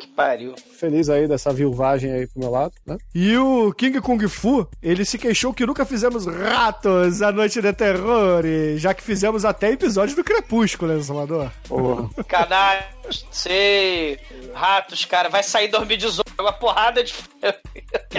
Que 0.00 0.06
pariu. 0.08 0.54
Feliz 0.78 1.08
aí 1.08 1.26
dessa 1.26 1.52
viuvagem 1.52 2.12
aí 2.12 2.26
pro 2.26 2.40
meu 2.40 2.50
lado, 2.50 2.72
né? 2.86 2.96
E 3.14 3.36
o 3.36 3.72
King 3.72 4.00
Kung 4.00 4.26
Fu, 4.28 4.66
ele 4.82 5.04
se 5.04 5.18
queixou 5.18 5.52
que 5.52 5.66
nunca 5.66 5.84
fizemos 5.84 6.26
ratos 6.26 7.20
a 7.22 7.32
noite 7.32 7.60
de 7.60 7.72
terror, 7.72 8.44
e 8.44 8.76
já 8.78 8.94
que 8.94 9.02
fizemos 9.02 9.44
até 9.44 9.70
episódios 9.72 10.14
do 10.16 10.22
Crepúsculo, 10.24 10.94
né, 10.94 11.02
Salvador? 11.02 11.50
Porra. 11.66 12.08
Canalha, 12.28 12.86
sei. 13.30 14.18
Ratos, 14.54 15.04
cara, 15.04 15.28
vai 15.28 15.42
sair 15.42 15.68
2018. 15.68 16.28
Uma 16.38 16.52
porrada 16.52 17.02
de. 17.02 17.12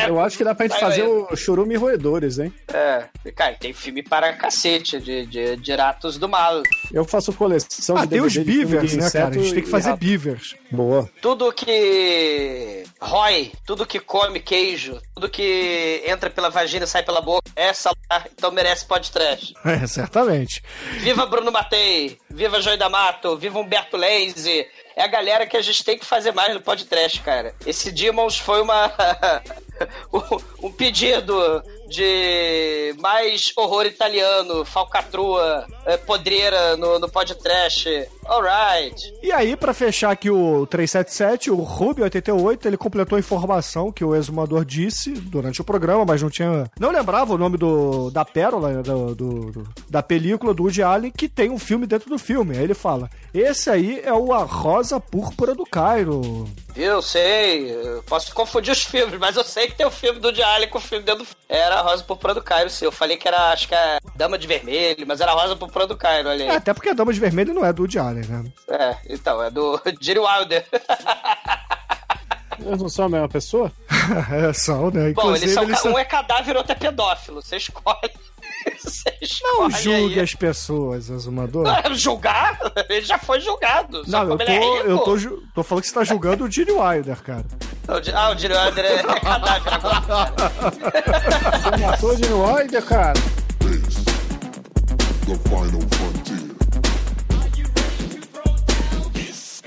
Eu 0.07 0.19
acho 0.19 0.37
que 0.37 0.43
dá 0.43 0.53
pra 0.53 0.67
gente 0.67 0.79
Vai, 0.79 0.89
fazer 0.89 1.01
vai. 1.03 1.11
o 1.31 1.35
churume 1.37 1.75
roedores, 1.77 2.37
hein? 2.37 2.53
É, 2.67 3.05
cara, 3.33 3.55
tem 3.55 3.71
filme 3.71 4.03
para 4.03 4.33
cacete 4.33 4.99
de, 4.99 5.25
de, 5.25 5.55
de 5.55 5.73
ratos 5.75 6.17
do 6.17 6.27
mal. 6.27 6.61
Eu 6.91 7.05
faço 7.05 7.31
coleção 7.31 7.95
Ah, 7.95 8.03
de 8.03 8.11
tem 8.11 8.21
os 8.21 8.35
beavers, 8.35 8.93
né, 8.97 9.09
cara? 9.09 9.29
A 9.29 9.33
gente 9.33 9.53
tem 9.53 9.63
que 9.63 9.69
fazer 9.69 9.91
rato. 9.91 9.99
beavers. 9.99 10.55
Boa. 10.69 11.09
Tudo 11.21 11.51
que 11.53 11.68
rói, 12.99 13.51
tudo 13.65 13.85
que 13.85 13.99
come 13.99 14.39
queijo, 14.39 15.01
tudo 15.13 15.29
que 15.29 16.03
entra 16.05 16.29
pela 16.29 16.49
vagina 16.49 16.85
e 16.85 16.87
sai 16.87 17.03
pela 17.03 17.21
boca, 17.21 17.49
é 17.55 17.73
salutar, 17.73 18.27
então 18.31 18.51
merece 18.51 18.85
podcast. 18.85 19.53
É, 19.65 19.85
certamente. 19.87 20.63
Viva 20.99 21.25
Bruno 21.25 21.51
Matei, 21.51 22.17
viva 22.29 22.61
Joy 22.61 22.75
da 22.77 22.89
Mato, 22.89 23.37
viva 23.37 23.59
Humberto 23.59 23.95
Lenzi. 23.97 24.65
É 24.95 25.03
a 25.03 25.07
galera 25.07 25.45
que 25.45 25.55
a 25.55 25.61
gente 25.61 25.83
tem 25.83 25.97
que 25.97 26.05
fazer 26.05 26.33
mais 26.33 26.53
no 26.53 26.61
podcast, 26.61 27.21
cara. 27.21 27.53
Esse 27.65 27.91
Demons 27.91 28.37
foi 28.37 28.61
uma 28.61 28.91
um- 30.11 30.67
um 30.67 30.71
pedido 30.71 31.63
de 31.89 32.95
mais 32.99 33.51
horror 33.57 33.85
italiano, 33.85 34.63
falcatrua, 34.63 35.65
eh, 35.85 35.97
podreira 35.97 36.77
no, 36.77 36.99
no 36.99 37.09
podcast. 37.09 37.89
Alright. 38.25 39.11
E 39.23 39.31
aí, 39.31 39.55
pra 39.55 39.73
fechar 39.73 40.11
aqui 40.11 40.29
o 40.29 40.65
377, 40.67 41.49
o 41.51 41.57
Ruby88, 41.57 42.65
ele 42.65 42.77
completou 42.77 43.15
a 43.15 43.19
informação 43.19 43.91
que 43.91 44.03
o 44.05 44.15
exumador 44.15 44.63
disse 44.63 45.11
durante 45.11 45.61
o 45.61 45.63
programa, 45.63 46.05
mas 46.05 46.21
não 46.21 46.29
tinha. 46.29 46.69
Não 46.79 46.91
lembrava 46.91 47.33
o 47.33 47.37
nome 47.37 47.57
do, 47.57 48.11
da 48.11 48.23
pérola, 48.23 48.69
né, 48.69 48.81
do, 48.83 49.15
do- 49.15 49.51
do- 49.51 49.69
da 49.89 50.03
película 50.03 50.53
do 50.53 50.63
Woody 50.63 50.83
Allen, 50.83 51.11
que 51.11 51.27
tem 51.27 51.49
um 51.49 51.57
filme 51.57 51.87
dentro 51.87 52.09
do 52.09 52.19
filme. 52.19 52.55
Aí 52.55 52.63
ele 52.63 52.75
fala: 52.75 53.09
Esse 53.33 53.69
aí 53.69 53.99
é 54.03 54.13
o 54.13 54.31
A 54.31 54.43
Rosa 54.43 54.99
Púrpura 54.99 55.55
do 55.55 55.65
Cairo. 55.65 56.47
Eu 56.81 57.01
sei, 57.01 57.71
eu 57.71 58.01
posso 58.03 58.33
confundir 58.33 58.71
os 58.71 58.81
filmes, 58.83 59.19
mas 59.19 59.35
eu 59.35 59.43
sei 59.43 59.67
que 59.67 59.75
tem 59.75 59.85
o 59.85 59.91
filme 59.91 60.17
do 60.17 60.31
Diário 60.31 60.69
com 60.69 60.77
o 60.77 60.81
filme 60.81 61.03
dentro 61.03 61.25
do 61.25 61.29
Era 61.49 61.75
a 61.75 61.81
Rosa 61.81 62.03
Púrpura 62.05 62.33
do 62.33 62.41
Cairo, 62.41 62.69
sim. 62.69 62.85
Eu 62.85 62.91
falei 62.91 63.17
que 63.17 63.27
era, 63.27 63.51
acho 63.51 63.67
que 63.67 63.75
é 63.75 63.97
Dama 64.15 64.37
de 64.37 64.47
Vermelho, 64.47 65.05
mas 65.05 65.19
era 65.19 65.31
a 65.31 65.35
Rosa 65.35 65.57
Púrpura 65.57 65.85
do 65.85 65.97
Cairo, 65.97 66.29
olha 66.29 66.43
É, 66.45 66.55
até 66.55 66.73
porque 66.73 66.87
a 66.87 66.93
Dama 66.93 67.11
de 67.11 67.19
Vermelho 67.19 67.53
não 67.53 67.65
é 67.65 67.73
do 67.73 67.83
Allen, 67.99 68.25
né? 68.25 68.45
É, 68.69 68.95
então, 69.09 69.43
é 69.43 69.49
do 69.51 69.77
Jerry 69.99 70.19
Wilder. 70.19 70.65
Eles 72.59 72.81
não 72.81 72.89
são 72.89 73.05
a 73.05 73.09
mesma 73.09 73.27
pessoa? 73.29 73.71
é, 74.31 74.53
são, 74.53 74.89
né? 74.89 75.11
Bom, 75.13 75.35
eles 75.35 75.43
Inclusive, 75.43 75.53
são, 75.53 75.63
eles 75.63 75.79
são- 75.79 75.93
um 75.93 75.99
é 75.99 76.05
cadáver, 76.05 76.55
outro 76.55 76.71
é 76.71 76.75
pedófilo. 76.75 77.41
Você 77.41 77.57
escolhe. 77.57 78.11
Não 79.59 79.69
julgue 79.69 80.15
aí. 80.15 80.19
as 80.21 80.33
pessoas, 80.33 81.09
exumador. 81.09 81.67
Ah, 81.67 81.93
Julgar? 81.93 82.57
Ele 82.89 83.01
já 83.05 83.17
foi 83.17 83.39
julgado. 83.39 84.03
Não, 84.07 84.21
eu 84.21 84.27
como 84.29 84.39
tô, 84.39 84.51
é 84.51 84.81
eu 84.81 84.97
tô, 84.99 85.17
tô 85.55 85.63
falando 85.63 85.81
que 85.83 85.87
você 85.89 85.93
tá 85.93 86.03
julgando 86.03 86.45
o 86.45 86.51
Gene 86.51 86.71
Wilder, 86.71 87.21
cara. 87.21 87.45
O 87.87 87.91
Ah, 88.15 88.31
o 88.31 88.37
Jerry 88.37 88.53
Wilder 88.55 88.85
é 88.85 89.03
cadáver 89.19 89.73
agora. 89.73 90.01
cara. 90.01 90.33
Você 91.57 91.77
matou 91.85 92.15
de 92.15 92.31
Wilder, 92.31 92.83
cara. 92.85 93.13
The 95.25 95.35
final 95.47 95.81
frontier. 95.91 96.48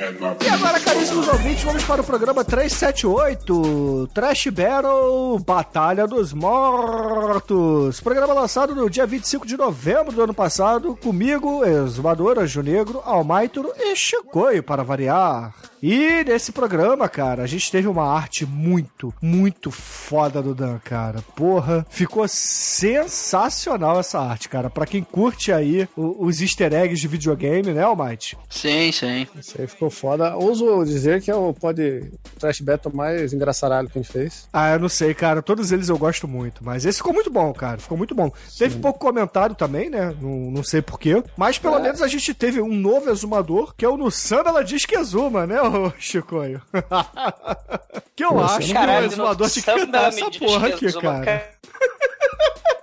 E 0.03 0.48
agora, 0.48 0.80
caríssimos 0.80 1.28
ouvintes, 1.28 1.62
vamos 1.62 1.84
para 1.84 2.00
o 2.00 2.05
programa 2.05 2.44
378, 2.44 4.11
Trash 4.12 4.48
Battle 4.48 5.38
Batalha 5.38 6.09
dos 6.09 6.32
Mortos. 6.32 8.00
Programa 8.00 8.34
lançado 8.34 8.74
no 8.74 8.90
dia 8.90 9.07
25 9.07 9.46
de 9.46 9.57
novembro 9.57 10.11
do 10.11 10.22
ano 10.22 10.34
passado, 10.34 10.96
comigo, 10.96 11.64
Exumador, 11.64 12.40
Anjo 12.40 12.62
Negro, 12.62 13.00
Almaitro 13.05 13.72
e 13.78 13.94
Chicoio, 13.94 14.61
para 14.64 14.82
variar. 14.82 15.55
E 15.80 16.22
nesse 16.24 16.53
programa, 16.53 17.09
cara, 17.09 17.42
a 17.42 17.46
gente 17.46 17.70
teve 17.70 17.88
uma 17.88 18.05
arte 18.05 18.46
muito, 18.46 19.12
muito 19.20 19.68
foda 19.70 20.40
do 20.40 20.55
Dan, 20.55 20.78
cara. 20.78 21.20
Porra, 21.34 21.84
ficou 21.90 22.26
sensacional 22.28 23.98
essa 23.98 24.20
arte, 24.20 24.48
cara. 24.48 24.70
Pra 24.70 24.86
quem 24.86 25.03
curte 25.03 25.53
aí 25.53 25.88
os 25.96 26.40
easter 26.40 26.72
eggs 26.72 27.00
de 27.00 27.09
videogame, 27.09 27.72
né, 27.72 27.82
Almighty? 27.82 28.38
Sim, 28.48 28.92
sim. 28.92 29.26
Isso 29.36 29.61
aí 29.61 29.66
ficou 29.66 29.90
foda. 29.93 30.36
Ouso 30.36 30.84
dizer 30.84 31.20
que 31.22 31.30
é 31.30 31.34
o 31.34 31.53
pod 31.53 32.11
trash 32.38 32.61
battle 32.61 32.95
mais 32.95 33.32
engraçaralho 33.32 33.88
que 33.88 33.99
a 33.99 34.03
gente 34.03 34.12
fez. 34.12 34.49
Ah, 34.53 34.72
eu 34.72 34.80
não 34.80 34.88
sei, 34.88 35.14
cara. 35.14 35.43
Todos 35.43 35.70
eles 35.72 35.88
eu 35.88 35.99
gosto 35.99 36.26
muito. 36.26 36.64
Mas 36.64 36.84
esse 36.84 36.99
ficou 36.99 37.12
muito 37.12 37.30
bom, 37.30 37.53
cara. 37.53 37.78
Ficou 37.78 37.97
muito 37.97 38.14
bom. 38.14 38.30
Teve 38.59 38.78
pouco 38.78 38.99
comentário 38.99 39.55
também, 39.55 39.88
né? 39.88 40.14
Não, 40.20 40.51
não 40.51 40.64
sei 40.64 40.82
porquê. 40.82 41.22
Mas 41.36 41.59
pelo 41.59 41.78
menos 41.78 42.03
a 42.03 42.09
gente 42.09 42.32
teve 42.34 42.61
um 42.61 42.74
novo 42.74 43.11
exumador, 43.11 43.74
que 43.76 43.84
é 43.84 43.88
o 43.88 43.97
Nussana, 43.97 44.49
ela 44.51 44.64
diz 44.64 44.84
que 44.84 44.97
exuma, 44.97 45.47
né, 45.47 45.61
ô 45.61 45.93
Chicoio? 45.99 46.61
que 48.16 48.24
eu 48.24 48.38
acho 48.40 48.59
que 48.59 48.70
o 48.70 48.74
Caralho, 48.74 49.07
exumador 49.07 49.49
tinha 49.51 49.62
que 49.62 49.80
cantar 49.80 50.09
essa 50.09 50.30
porra 50.30 50.68
que 50.68 50.74
aqui, 50.74 50.86
exuma, 50.86 51.20
cara. 51.20 51.51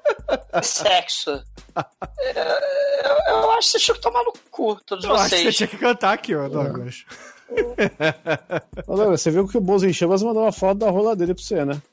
Sexo. 0.64 1.32
Eu, 2.36 3.18
eu 3.36 3.52
acho 3.52 3.60
que 3.68 3.72
vocês 3.72 3.84
tinham 3.84 3.96
que 3.96 4.02
tomar 4.02 4.24
no 4.24 4.34
cu, 4.52 4.76
todos 4.86 5.06
Eu 5.06 5.14
acho 5.16 5.24
que 5.26 5.30
você 5.30 5.42
vocês. 5.44 5.56
tinha 5.56 5.68
que 5.68 5.78
cantar 5.78 6.14
aqui, 6.14 6.36
ó, 6.36 6.48
Douglas. 6.50 7.06
Ô, 8.88 8.96
Douglas, 8.96 9.22
você 9.22 9.32
viu 9.32 9.48
que 9.48 9.58
o 9.58 9.62
Bozo 9.62 9.88
em 9.88 9.94
Chamas 9.94 10.22
mandou 10.24 10.44
uma 10.44 10.52
foto 10.52 10.80
da 10.80 10.90
rola 10.90 11.16
dele 11.16 11.34
pra 11.34 11.44
você, 11.44 11.64
né? 11.66 11.82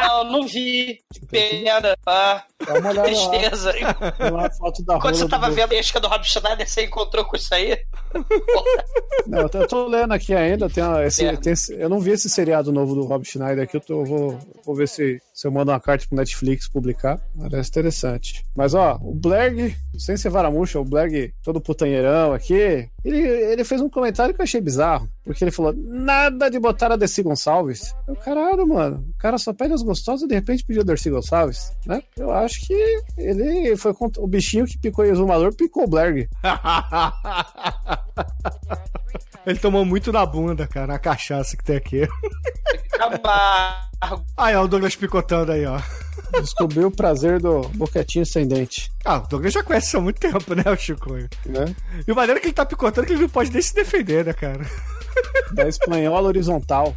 Não, 0.00 0.24
não 0.24 0.46
vi. 0.46 0.98
Pena. 1.30 1.96
Ah, 2.06 2.42
lá. 2.68 3.02
tristeza. 3.04 3.72
Rola 4.20 4.50
Quando 5.00 5.16
você 5.16 5.24
do 5.24 5.28
tava 5.28 5.46
Bozo. 5.46 5.56
vendo 5.56 5.72
a 5.72 5.76
isca 5.80 6.00
do 6.00 6.08
Rob 6.08 6.24
Schneider, 6.24 6.68
você 6.68 6.84
encontrou 6.84 7.24
com 7.24 7.36
isso 7.36 7.54
aí? 7.54 7.78
Não, 9.26 9.40
eu 9.40 9.48
tô, 9.48 9.58
eu 9.58 9.68
tô 9.68 9.86
lendo 9.88 10.12
aqui 10.12 10.34
ainda. 10.34 10.68
Tem 10.68 10.82
uma- 10.84 11.04
esse- 11.04 11.24
É. 11.24 11.36
tem 11.36 11.52
esse- 11.52 11.74
eu 11.74 11.88
não 11.88 12.00
vi 12.00 12.12
esse 12.12 12.28
seriado 12.28 12.72
novo 12.72 12.94
do 12.94 13.04
Rob 13.04 13.24
Schneider 13.24 13.64
aqui. 13.64 13.76
Eu, 13.76 13.80
tô- 13.80 14.00
eu 14.00 14.04
vou, 14.04 14.38
vou 14.64 14.74
ver 14.74 14.88
se, 14.88 15.20
se 15.34 15.48
eu 15.48 15.50
mando 15.50 15.72
uma 15.72 15.80
carta 15.80 16.06
pro 16.08 16.16
Netflix 16.16 16.68
publicar. 16.68 17.20
Parece 17.36 17.68
interessante. 17.68 18.46
Mas 18.54 18.72
ó, 18.72 18.96
o 19.02 19.12
Blerg, 19.12 19.74
sem 19.98 20.16
ser 20.16 20.28
varamuxa, 20.30 20.78
o 20.78 20.84
Blerg 20.84 21.34
todo 21.42 21.60
putanheirão 21.60 22.32
aqui, 22.32 22.88
ele, 23.04 23.18
ele 23.18 23.64
fez 23.64 23.80
um 23.80 23.90
comentário 23.90 24.32
que 24.32 24.40
eu 24.40 24.44
achei 24.44 24.60
bizarro. 24.60 25.08
Porque 25.24 25.42
ele 25.42 25.50
falou: 25.50 25.74
nada 25.76 26.48
de 26.48 26.58
botar 26.60 26.92
a 26.92 26.96
Dercy 26.96 27.22
Gonçalves. 27.24 27.92
Eu, 28.06 28.14
caralho, 28.14 28.64
mano. 28.66 29.04
O 29.10 29.18
cara 29.18 29.36
só 29.36 29.52
pede 29.52 29.74
as 29.74 29.82
gostosas 29.82 30.22
e 30.22 30.28
de 30.28 30.34
repente 30.36 30.64
pediu 30.64 30.82
a 30.82 30.84
Dercy 30.84 31.10
Gonçalves, 31.10 31.72
né? 31.84 32.00
Eu 32.16 32.30
acho 32.30 32.64
que 32.66 33.02
ele 33.18 33.76
foi 33.76 33.92
contra- 33.92 34.22
o 34.22 34.26
bichinho 34.28 34.66
que 34.66 34.78
picou 34.78 35.04
o 35.04 35.08
exumador, 35.08 35.52
picou 35.54 35.82
o 35.82 35.88
Blerg. 35.88 36.28
Ele 39.46 39.58
tomou 39.58 39.84
muito 39.84 40.10
na 40.10 40.24
bunda, 40.24 40.66
cara, 40.66 40.94
a 40.94 40.98
cachaça 40.98 41.56
que 41.56 41.64
tem 41.64 41.76
aqui. 41.76 42.08
Amargo. 42.98 44.24
Aí, 44.36 44.54
ó, 44.56 44.62
o 44.64 44.68
Douglas 44.68 44.96
picotando 44.96 45.52
aí, 45.52 45.66
ó. 45.66 45.78
Descobriu 46.40 46.88
o 46.88 46.90
prazer 46.90 47.40
do 47.40 47.60
boquetinho 47.70 48.24
sem 48.24 48.46
dente. 48.46 48.90
Ah, 49.04 49.18
o 49.18 49.28
Douglas 49.28 49.52
já 49.52 49.62
conhece 49.62 49.88
isso 49.88 49.98
há 49.98 50.00
muito 50.00 50.18
tempo, 50.20 50.54
né, 50.54 50.64
o 50.66 50.76
Chico? 50.76 51.12
Né? 51.14 51.74
E 52.06 52.10
o 52.10 52.14
maneiro 52.14 52.38
é 52.38 52.40
que 52.40 52.46
ele 52.46 52.54
tá 52.54 52.64
picotando 52.64 53.06
que 53.06 53.12
ele 53.12 53.22
não 53.22 53.28
pode 53.28 53.52
nem 53.52 53.62
se 53.62 53.74
defender, 53.74 54.24
né, 54.24 54.32
cara? 54.32 54.64
Da 55.52 55.68
espanhola 55.68 56.28
horizontal. 56.28 56.96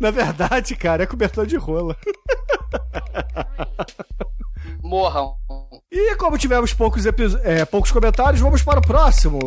Na 0.00 0.10
verdade, 0.10 0.74
cara, 0.76 1.02
é 1.02 1.06
cobertor 1.06 1.46
de 1.46 1.56
rola. 1.56 1.96
Morram. 4.82 5.34
E 5.90 6.14
como 6.16 6.38
tivemos 6.38 6.72
poucos, 6.72 7.04
é, 7.06 7.64
poucos 7.64 7.90
comentários, 7.90 8.40
vamos 8.40 8.62
para 8.62 8.78
o 8.78 8.82
próximo. 8.82 9.38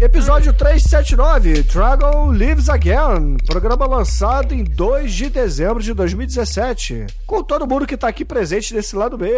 Episódio 0.00 0.54
379, 0.54 1.62
Dragon 1.64 2.32
Lives 2.32 2.70
Again, 2.70 3.36
programa 3.44 3.86
lançado 3.86 4.54
em 4.54 4.64
2 4.64 5.12
de 5.12 5.28
dezembro 5.28 5.82
de 5.82 5.92
2017, 5.92 7.06
com 7.26 7.42
todo 7.42 7.66
mundo 7.66 7.86
que 7.86 7.98
tá 7.98 8.08
aqui 8.08 8.24
presente 8.24 8.72
desse 8.72 8.96
lado 8.96 9.18
B. 9.18 9.28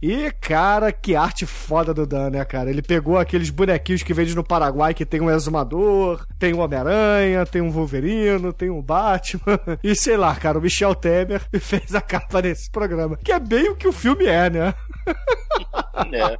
E, 0.00 0.30
cara, 0.40 0.92
que 0.92 1.16
arte 1.16 1.44
foda 1.44 1.92
do 1.92 2.06
Dan, 2.06 2.30
né, 2.30 2.44
cara? 2.44 2.70
Ele 2.70 2.82
pegou 2.82 3.18
aqueles 3.18 3.50
bonequinhos 3.50 4.04
que 4.04 4.14
vende 4.14 4.36
no 4.36 4.44
Paraguai 4.44 4.94
que 4.94 5.04
tem 5.04 5.20
um 5.20 5.28
exumador, 5.28 6.24
tem 6.38 6.54
um 6.54 6.60
Homem-Aranha, 6.60 7.44
tem 7.44 7.60
um 7.60 7.72
Wolverino, 7.72 8.52
tem 8.52 8.70
um 8.70 8.80
Batman, 8.80 9.58
e 9.82 9.92
sei 9.96 10.16
lá, 10.16 10.36
cara, 10.36 10.56
o 10.56 10.62
Michel 10.62 10.94
Temer 10.94 11.42
fez 11.58 11.96
a 11.96 12.00
capa 12.00 12.40
desse 12.40 12.70
programa, 12.70 13.16
que 13.16 13.32
é 13.32 13.40
bem 13.40 13.70
o 13.70 13.74
que 13.74 13.88
o 13.88 13.92
filme 13.92 14.26
é, 14.26 14.48
né? 14.48 14.74
É. 16.12 16.38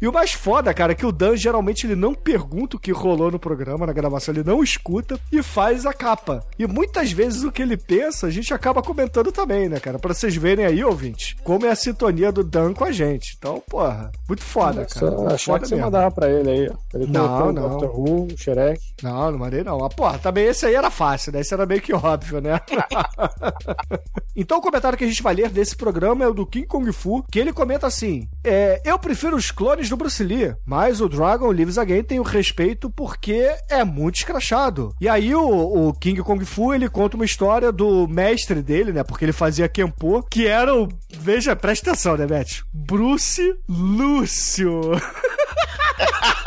E 0.00 0.06
o 0.06 0.12
mais 0.12 0.32
foda, 0.32 0.72
cara, 0.72 0.92
é 0.92 0.94
que 0.94 1.04
o 1.04 1.12
Dan 1.12 1.36
geralmente 1.36 1.86
ele 1.86 1.96
não 1.96 2.14
pergunta 2.14 2.76
o 2.76 2.80
que 2.80 2.92
rolou 2.92 3.30
no 3.30 3.38
programa, 3.38 3.86
na 3.86 3.92
gravação, 3.92 4.32
ele 4.32 4.44
não 4.44 4.62
escuta 4.62 5.18
e 5.32 5.42
faz 5.42 5.84
a 5.84 5.92
capa. 5.92 6.44
E 6.58 6.66
muitas 6.66 7.10
vezes 7.10 7.42
o 7.44 7.50
que 7.52 7.60
ele 7.62 7.76
pensa, 7.76 8.26
a 8.26 8.30
gente 8.30 8.52
acaba 8.54 8.82
comentando 8.82 9.32
também, 9.32 9.68
né, 9.68 9.80
cara? 9.80 9.98
Pra 9.98 10.14
vocês 10.14 10.36
verem 10.36 10.64
aí, 10.64 10.84
ouvintes, 10.84 11.34
como 11.42 11.66
é 11.66 11.70
a 11.70 11.74
sintonia 11.76 12.30
do 12.30 12.44
Dan 12.44 12.72
com 12.72 12.84
a 12.84 12.92
gente. 12.92 13.34
Então, 13.38 13.62
porra, 13.68 14.10
muito 14.28 14.42
foda, 14.42 14.86
cara. 14.86 14.88
Só 14.88 15.10
Muito 15.10 15.34
achar 15.34 15.60
que 15.60 15.68
você 15.68 15.74
mesmo. 15.74 15.86
mandava 15.86 16.10
pra 16.10 16.30
ele 16.30 16.50
aí, 16.50 16.70
ó. 16.70 16.74
Ele 16.98 17.06
Não, 17.10 17.52
não. 17.52 17.76
o 17.76 17.78
Dr. 17.78 17.86
Who, 17.86 18.28
o 18.32 18.38
Shrek. 18.38 18.80
Não, 19.02 19.30
não 19.32 19.38
mandei 19.38 19.64
não. 19.64 19.84
Ah, 19.84 19.88
porra, 19.88 20.18
também 20.18 20.44
esse 20.46 20.66
aí 20.66 20.74
era 20.74 20.90
fácil, 20.90 21.32
né? 21.32 21.40
Esse 21.40 21.52
era 21.52 21.66
meio 21.66 21.80
que 21.80 21.92
óbvio, 21.94 22.40
né? 22.40 22.60
então 24.36 24.58
o 24.58 24.62
comentário 24.62 24.96
que 24.96 25.04
a 25.04 25.08
gente 25.08 25.22
vai 25.22 25.34
ler 25.34 25.48
desse 25.50 25.76
programa 25.76 26.24
é 26.24 26.28
o 26.28 26.34
do 26.34 26.46
King 26.46 26.66
Kong 26.66 26.90
Fu, 26.92 27.22
que 27.30 27.38
ele 27.38 27.52
comenta 27.52 27.83
assim: 27.86 28.28
é, 28.42 28.80
Eu 28.84 28.98
prefiro 28.98 29.36
os 29.36 29.50
clones 29.50 29.88
do 29.88 29.96
Bruce 29.96 30.22
Lee, 30.22 30.54
mas 30.64 31.00
o 31.00 31.08
Dragon 31.08 31.50
Lives 31.52 31.78
Again 31.78 32.02
tem 32.02 32.18
o 32.20 32.22
respeito 32.22 32.90
porque 32.90 33.54
é 33.68 33.84
muito 33.84 34.16
escrachado. 34.16 34.94
E 35.00 35.08
aí 35.08 35.34
o, 35.34 35.88
o 35.88 35.92
King 35.94 36.22
Kong 36.22 36.44
Fu, 36.44 36.74
ele 36.74 36.88
conta 36.88 37.16
uma 37.16 37.24
história 37.24 37.70
do 37.72 38.06
mestre 38.08 38.62
dele, 38.62 38.92
né? 38.92 39.02
Porque 39.02 39.24
ele 39.24 39.32
fazia 39.32 39.68
Kenpo, 39.68 40.22
que 40.30 40.46
era 40.46 40.74
o... 40.74 40.88
Veja, 41.18 41.56
presta 41.56 41.90
atenção, 41.90 42.16
né, 42.16 42.26
Beth? 42.26 42.64
Bruce 42.72 43.56
Lúcio. 43.68 44.80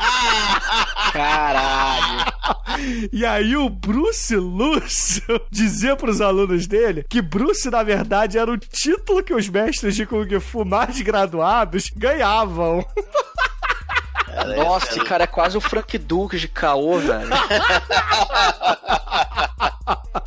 Caralho. 1.12 2.26
E 3.12 3.26
aí 3.26 3.56
o 3.56 3.70
Bruce 3.70 4.36
Lúcio 4.36 5.42
dizia 5.50 5.96
pros 5.96 6.22
alunos 6.22 6.68
dele 6.68 7.06
que 7.10 7.22
Bruce, 7.22 7.70
na 7.70 7.84
verdade, 7.84 8.38
era 8.38 8.52
o 8.52 8.58
título 8.58 9.24
que 9.24 9.34
os 9.34 9.50
mestres 9.50 9.96
de 9.96 10.06
Kung 10.06 10.40
Fu 10.40 10.64
mais 10.64 11.00
graduados 11.02 11.90
ganhavam. 11.96 12.86
Nossa, 14.56 14.90
esse 14.90 15.00
cara 15.00 15.24
é 15.24 15.28
quase 15.28 15.58
o 15.58 15.62
Frank 15.62 15.98
Duke 15.98 16.38
de 16.38 16.48
caô, 16.48 17.00
velho. 17.00 17.30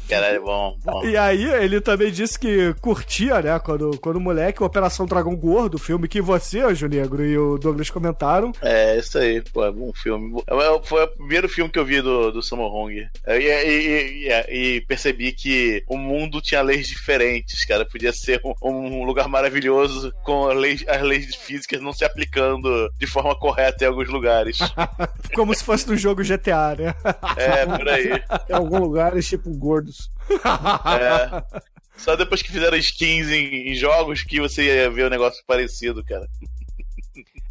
Caralho, 0.08 0.36
é 0.36 0.40
bom, 0.40 0.76
bom. 0.84 1.04
E 1.04 1.16
aí 1.16 1.44
ele 1.44 1.80
também 1.80 2.10
disse 2.10 2.38
que 2.38 2.74
curtia, 2.80 3.40
né, 3.42 3.58
quando, 3.58 3.98
quando 4.00 4.20
moleque, 4.20 4.62
Operação 4.62 5.06
Dragão 5.06 5.36
Gordo, 5.36 5.78
filme 5.78 6.08
que 6.08 6.20
você, 6.20 6.60
Anjo 6.60 6.86
Negro, 6.88 7.24
e 7.24 7.36
o 7.38 7.58
Douglas 7.58 7.90
comentaram. 7.90 8.52
É, 8.62 8.98
isso 8.98 9.18
aí, 9.18 9.42
pô, 9.52 9.64
é 9.64 9.70
bom 9.70 9.92
filme. 9.92 10.42
É, 10.46 10.80
Foi 10.84 11.04
o 11.04 11.08
primeiro 11.08 11.48
filme 11.48 11.70
que 11.70 11.78
eu 11.78 11.84
vi 11.84 12.00
do, 12.00 12.30
do 12.32 12.42
Sammo 12.42 12.62
Hong. 12.64 13.06
É, 13.26 13.38
E, 13.38 13.46
e- 13.46 14.28
e- 14.28 14.76
e 14.76 14.80
percebi 14.82 15.32
que 15.32 15.82
o 15.88 15.96
mundo 15.96 16.40
tinha 16.40 16.62
leis 16.62 16.86
diferentes, 16.88 17.64
cara. 17.64 17.84
Podia 17.84 18.12
ser 18.12 18.40
um, 18.44 18.54
um 18.62 19.04
lugar 19.04 19.28
maravilhoso 19.28 20.12
com 20.24 20.48
as 20.48 20.56
leis, 20.56 20.84
as 20.88 21.02
leis 21.02 21.34
físicas 21.34 21.80
não 21.80 21.92
se 21.92 22.04
aplicando 22.04 22.90
de 22.98 23.06
forma 23.06 23.34
correta 23.38 23.84
em 23.84 23.88
alguns 23.88 24.08
lugares. 24.08 24.58
Como 25.34 25.54
se 25.54 25.62
fosse 25.64 25.88
no 25.88 25.96
jogo 25.96 26.22
GTA, 26.24 26.74
né? 26.76 26.94
É, 27.36 27.66
por 27.66 27.88
aí. 27.88 28.22
Em 28.48 28.52
alguns 28.52 28.80
lugares, 28.80 29.28
tipo, 29.28 29.49
gordos. 29.56 30.10
É. 31.00 31.60
Só 31.96 32.16
depois 32.16 32.40
que 32.40 32.50
fizeram 32.50 32.78
skins 32.78 33.28
em, 33.28 33.70
em 33.70 33.74
jogos 33.74 34.22
que 34.22 34.40
você 34.40 34.64
ia 34.64 34.90
ver 34.90 35.06
um 35.06 35.10
negócio 35.10 35.44
parecido, 35.46 36.02
cara. 36.04 36.26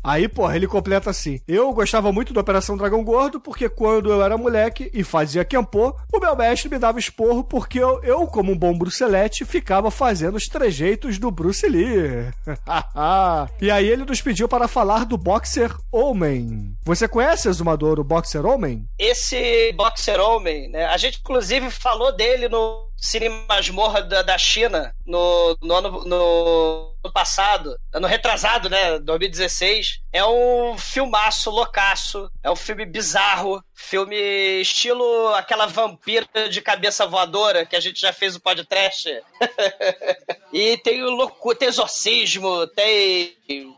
Aí, 0.03 0.27
porra, 0.27 0.55
ele 0.55 0.67
completa 0.67 1.09
assim: 1.09 1.41
Eu 1.47 1.73
gostava 1.73 2.11
muito 2.11 2.33
da 2.33 2.41
Operação 2.41 2.77
Dragão 2.77 3.03
Gordo 3.03 3.39
porque 3.39 3.67
quando 3.67 4.11
eu 4.11 4.23
era 4.23 4.37
moleque 4.37 4.89
e 4.93 5.03
fazia 5.03 5.45
Kenpo, 5.45 5.95
o 6.11 6.19
meu 6.19 6.35
mestre 6.35 6.69
me 6.69 6.79
dava 6.79 6.99
esporro 6.99 7.43
porque 7.43 7.79
eu, 7.79 8.01
eu 8.03 8.27
como 8.27 8.51
um 8.51 8.57
bom 8.57 8.77
brucelete, 8.77 9.45
ficava 9.45 9.91
fazendo 9.91 10.35
os 10.35 10.47
trejeitos 10.47 11.17
do 11.17 11.29
Bruce 11.29 11.67
Lee. 11.67 12.31
e 13.61 13.69
aí 13.69 13.87
ele 13.87 14.05
nos 14.05 14.21
pediu 14.21 14.47
para 14.47 14.67
falar 14.67 15.05
do 15.05 15.17
Boxer 15.17 15.75
Homem. 15.91 16.73
Você 16.83 17.07
conhece, 17.07 17.49
Exumador, 17.49 17.99
o 17.99 18.03
Boxer 18.03 18.45
Homem? 18.45 18.85
Esse 18.97 19.73
Boxer 19.73 20.19
Homem, 20.19 20.69
né? 20.69 20.85
A 20.85 20.97
gente 20.97 21.19
inclusive 21.19 21.69
falou 21.69 22.15
dele 22.15 22.47
no 22.47 22.88
Cine 22.99 23.29
Masmorra 23.47 24.01
da, 24.01 24.21
da 24.21 24.37
China 24.37 24.93
no, 25.05 25.57
no 25.61 25.75
ano 25.75 26.03
no, 26.05 26.95
ano 27.03 27.13
passado, 27.13 27.79
ano 27.93 28.07
retrasado, 28.07 28.69
né? 28.69 28.99
2016. 28.99 30.01
É 30.11 30.25
um 30.25 30.75
filmaço 30.77 31.51
loucaço. 31.51 32.29
É 32.43 32.49
um 32.49 32.55
filme 32.55 32.85
bizarro. 32.85 33.63
Filme 33.73 34.15
estilo 34.61 35.29
aquela 35.35 35.65
vampira 35.65 36.49
de 36.49 36.61
cabeça 36.61 37.05
voadora 37.05 37.65
que 37.65 37.75
a 37.75 37.79
gente 37.79 38.01
já 38.01 38.11
fez 38.11 38.35
o 38.35 38.41
podcast. 38.41 39.09
e 40.51 40.77
tem 40.77 41.03
o 41.03 41.09
louco, 41.09 41.55
tem 41.55 41.67
exorcismo, 41.67 42.67
tem. 42.67 43.37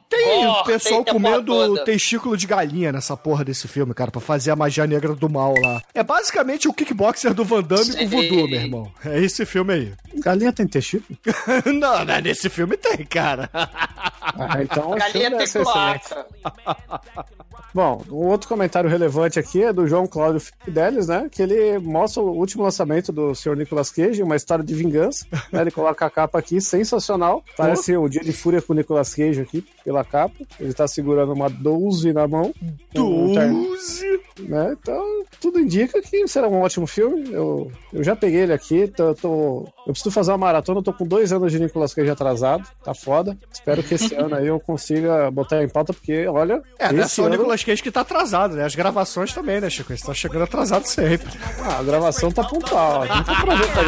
Tem 0.10 0.46
o 0.46 0.64
pessoal 0.66 1.06
tem 1.06 1.14
comendo 1.14 1.84
testículo 1.86 2.36
de 2.36 2.46
galinha 2.46 2.92
nessa 2.92 3.16
porra 3.16 3.46
desse 3.46 3.66
filme, 3.68 3.94
cara, 3.94 4.12
pra 4.12 4.20
fazer 4.20 4.52
a 4.52 4.56
magia 4.56 4.86
negra 4.86 5.16
do 5.16 5.30
mal 5.30 5.54
lá. 5.58 5.82
É 5.94 6.04
basicamente 6.04 6.68
o 6.68 6.74
kickboxer 6.74 7.34
do 7.34 7.46
Van 7.46 7.64
Damme 7.64 7.86
com 7.86 7.92
Sim. 7.92 8.06
voodoo, 8.08 8.50
meu 8.50 8.60
irmão. 8.60 8.92
É 9.06 9.20
esse 9.20 9.46
filme 9.46 9.74
aí. 9.74 9.94
Galinha 10.16 10.52
tem 10.52 10.68
testículo? 10.68 11.18
não, 11.74 12.04
não, 12.04 12.20
nesse 12.20 12.50
filme 12.50 12.76
tem, 12.76 13.06
cara. 13.06 13.50
Ah, 13.54 14.62
então 14.62 14.92
Galinha 14.92 15.32
tem 15.32 15.44
excelente. 15.44 15.72
cloaca. 15.72 16.21
Bom, 17.74 18.04
um 18.10 18.28
outro 18.28 18.50
comentário 18.50 18.90
relevante 18.90 19.40
aqui 19.40 19.64
é 19.64 19.72
do 19.72 19.88
João 19.88 20.06
Cláudio 20.06 20.42
Fidelis, 20.42 21.08
né? 21.08 21.30
Que 21.32 21.42
ele 21.42 21.80
mostra 21.80 22.22
o 22.22 22.30
último 22.38 22.64
lançamento 22.64 23.14
do 23.14 23.34
Sr. 23.34 23.56
Nicolas 23.56 23.90
Cage, 23.90 24.22
uma 24.22 24.36
história 24.36 24.64
de 24.64 24.74
vingança. 24.74 25.26
né, 25.52 25.62
Ele 25.62 25.72
coloca 25.72 26.06
a 26.06 26.10
capa 26.10 26.38
aqui, 26.38 26.60
sensacional. 26.60 27.42
Parece 27.56 27.96
o 27.96 28.10
Dia 28.10 28.22
de 28.24 28.34
Fúria 28.34 28.62
com 28.62 28.74
o 28.74 28.76
Nicolas 28.76 29.14
Cage 29.16 29.40
aqui, 29.40 29.66
pela 29.86 30.04
capa. 30.04 30.36
Ele 30.60 30.74
tá 30.74 30.86
segurando 30.86 31.32
uma 31.32 31.50
12 31.50 32.12
na 32.12 32.28
mão. 32.28 32.54
Um 32.96 33.34
ter- 33.34 33.50
Doze. 33.50 34.20
Né? 34.40 34.76
Então, 34.80 35.04
tudo 35.40 35.60
indica 35.60 36.02
que 36.02 36.28
será 36.28 36.48
um 36.48 36.62
ótimo 36.62 36.88
filme. 36.88 37.32
Eu, 37.32 37.72
eu 37.94 38.04
já 38.04 38.16
peguei 38.16 38.42
ele 38.42 38.54
aqui, 38.54 38.88
tô, 38.88 39.04
eu 39.10 39.16
tô- 39.16 39.68
eu 39.86 39.94
preciso 39.94 40.12
fazer 40.12 40.32
uma 40.32 40.38
maratona, 40.38 40.80
eu 40.80 40.84
tô 40.84 40.94
com 40.94 41.06
dois 41.06 41.32
anos 41.34 41.52
de 41.52 41.60
Nicolas 41.60 41.94
Cage 41.94 42.10
atrasado, 42.10 42.68
tá 42.84 42.94
foda. 42.94 43.38
Espero 43.52 43.84
que 43.84 43.96
esse 43.96 44.14
ano 44.16 44.36
aí 44.36 44.48
eu 44.48 44.60
consiga 44.60 45.30
botar 45.32 45.62
em 45.64 45.68
pauta, 45.70 45.94
porque, 45.94 46.26
olha, 46.28 46.62
É, 46.80 46.92
não 46.92 47.04
é 47.04 47.08
só 47.08 47.24
o 47.24 47.26
ano, 47.26 47.36
Nicolas 47.36 47.64
Cage 47.64 47.82
que 47.84 47.92
tá 47.92 48.02
atrasado, 48.02 48.56
né? 48.56 48.64
As 48.66 48.76
gravações 48.76 49.34
também, 49.34 49.60
né, 49.62 49.70
Chico? 49.70 49.92
Ele 49.92 50.02
tá 50.02 50.14
chegando 50.14 50.44
atrasado 50.44 50.86
sempre. 50.86 51.28
ah, 51.64 51.80
a 51.80 51.84
gravação 51.84 52.32
tá 52.32 52.44
pontual, 52.44 53.06
não 53.06 53.24
tem 53.24 53.36
projeto 53.36 53.72
pra 53.74 53.82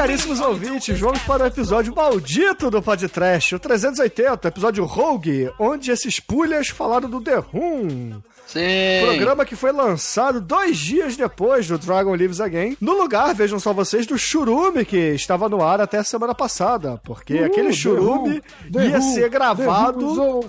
caríssimos 0.00 0.40
ouvintes, 0.40 0.98
vamos 0.98 1.20
para 1.24 1.44
o 1.44 1.46
episódio 1.46 1.94
maldito 1.94 2.70
do 2.70 2.80
Podcast, 2.80 3.54
o 3.54 3.58
380, 3.58 4.48
episódio 4.48 4.86
Rogue, 4.86 5.52
onde 5.58 5.90
esses 5.90 6.18
pulhas 6.18 6.68
falaram 6.68 7.10
do 7.10 7.20
The 7.20 7.36
Room. 7.36 8.22
Sim. 8.52 9.04
Programa 9.06 9.44
que 9.44 9.54
foi 9.54 9.70
lançado 9.72 10.40
dois 10.40 10.76
dias 10.76 11.16
depois 11.16 11.68
do 11.68 11.78
Dragon 11.78 12.14
Lives 12.14 12.40
Again. 12.40 12.76
No 12.80 12.92
lugar, 13.00 13.32
vejam 13.34 13.60
só 13.60 13.72
vocês, 13.72 14.06
do 14.06 14.18
Churume, 14.18 14.84
que 14.84 14.96
estava 14.96 15.48
no 15.48 15.62
ar 15.62 15.80
até 15.80 15.98
a 15.98 16.04
semana 16.04 16.34
passada. 16.34 17.00
Porque 17.04 17.38
aquele 17.38 17.72
Churume 17.72 18.42
ia 18.74 19.00
ser 19.00 19.28
gravado. 19.28 20.40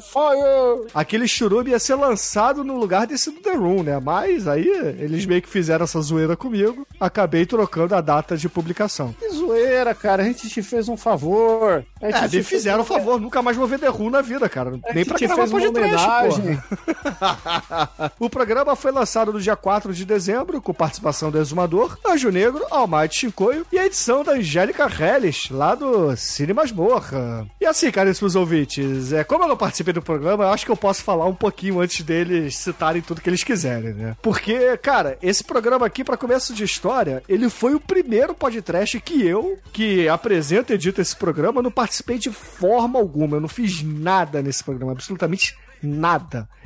Aquele 0.93 1.27
Churume 1.27 1.71
ia 1.71 1.79
ser 1.79 1.95
lançado 1.95 2.63
no 2.63 2.75
lugar 2.77 3.05
desse 3.05 3.29
do 3.31 3.39
The 3.39 3.53
Room, 3.53 3.83
né? 3.83 3.99
Mas 3.99 4.47
aí 4.47 4.67
eles 4.99 5.25
meio 5.25 5.41
que 5.41 5.49
fizeram 5.49 5.83
essa 5.83 6.01
zoeira 6.01 6.35
comigo. 6.35 6.87
Acabei 6.99 7.45
trocando 7.45 7.93
a 7.95 8.01
data 8.01 8.35
de 8.35 8.49
publicação. 8.49 9.13
Que 9.19 9.29
zoeira, 9.29 9.93
cara. 9.93 10.23
A 10.23 10.25
gente 10.25 10.49
te 10.49 10.63
fez 10.63 10.89
um 10.89 10.97
favor. 10.97 11.85
A 12.01 12.05
gente 12.07 12.25
É, 12.25 12.27
te 12.29 12.37
me 12.37 12.43
fizeram 12.43 12.81
um 12.81 12.85
favor, 12.85 13.19
nunca 13.19 13.41
mais 13.41 13.55
vou 13.55 13.67
ver 13.67 13.79
The 13.79 13.87
Room 13.87 14.09
na 14.09 14.21
vida, 14.21 14.49
cara. 14.49 14.71
A 14.89 14.93
Nem 14.93 15.05
pra 15.05 15.17
gravar 15.17 15.47
fez 15.47 15.51
uma 15.51 15.71
podcast, 15.71 16.41
porra. 16.41 17.90
O 18.19 18.29
programa 18.29 18.75
foi 18.75 18.91
lançado 18.91 19.33
no 19.33 19.39
dia 19.39 19.55
4 19.55 19.93
de 19.93 20.05
dezembro, 20.05 20.61
com 20.61 20.73
participação 20.73 21.31
do 21.31 21.37
Exumador, 21.37 21.97
Anjo 22.05 22.29
Negro, 22.29 22.65
Almighty 22.69 23.19
Shinkoio 23.19 23.65
e 23.71 23.79
a 23.79 23.85
edição 23.85 24.23
da 24.23 24.33
Angélica 24.33 24.87
Helles, 24.87 25.49
lá 25.49 25.75
do 25.75 26.15
Cine 26.15 26.53
Masmorra. 26.53 27.47
E 27.59 27.65
assim, 27.65 27.91
caríssimos 27.91 28.35
ouvintes, 28.35 29.13
é, 29.13 29.23
como 29.23 29.43
eu 29.43 29.47
não 29.47 29.57
participei 29.57 29.93
do 29.93 30.01
programa, 30.01 30.45
eu 30.45 30.49
acho 30.49 30.65
que 30.65 30.71
eu 30.71 30.77
posso 30.77 31.03
falar 31.03 31.25
um 31.25 31.35
pouquinho 31.35 31.79
antes 31.79 32.01
deles 32.03 32.57
citarem 32.57 33.01
tudo 33.01 33.21
que 33.21 33.29
eles 33.29 33.43
quiserem, 33.43 33.93
né? 33.93 34.15
Porque, 34.21 34.77
cara, 34.77 35.17
esse 35.21 35.43
programa 35.43 35.85
aqui, 35.85 36.03
pra 36.03 36.17
começo 36.17 36.53
de 36.53 36.63
história, 36.63 37.23
ele 37.27 37.49
foi 37.49 37.73
o 37.73 37.79
primeiro 37.79 38.33
podcast 38.33 38.99
que 38.99 39.25
eu, 39.25 39.57
que 39.71 40.07
apresento 40.07 40.71
e 40.71 40.75
edito 40.75 41.01
esse 41.01 41.15
programa, 41.15 41.61
não 41.61 41.71
participei 41.71 42.17
de 42.17 42.31
forma 42.31 42.99
alguma. 42.99 43.37
Eu 43.37 43.41
não 43.41 43.49
fiz 43.49 43.81
nada 43.83 44.41
nesse 44.41 44.63
programa, 44.63 44.91
absolutamente 44.91 45.55
nada. 45.55 45.70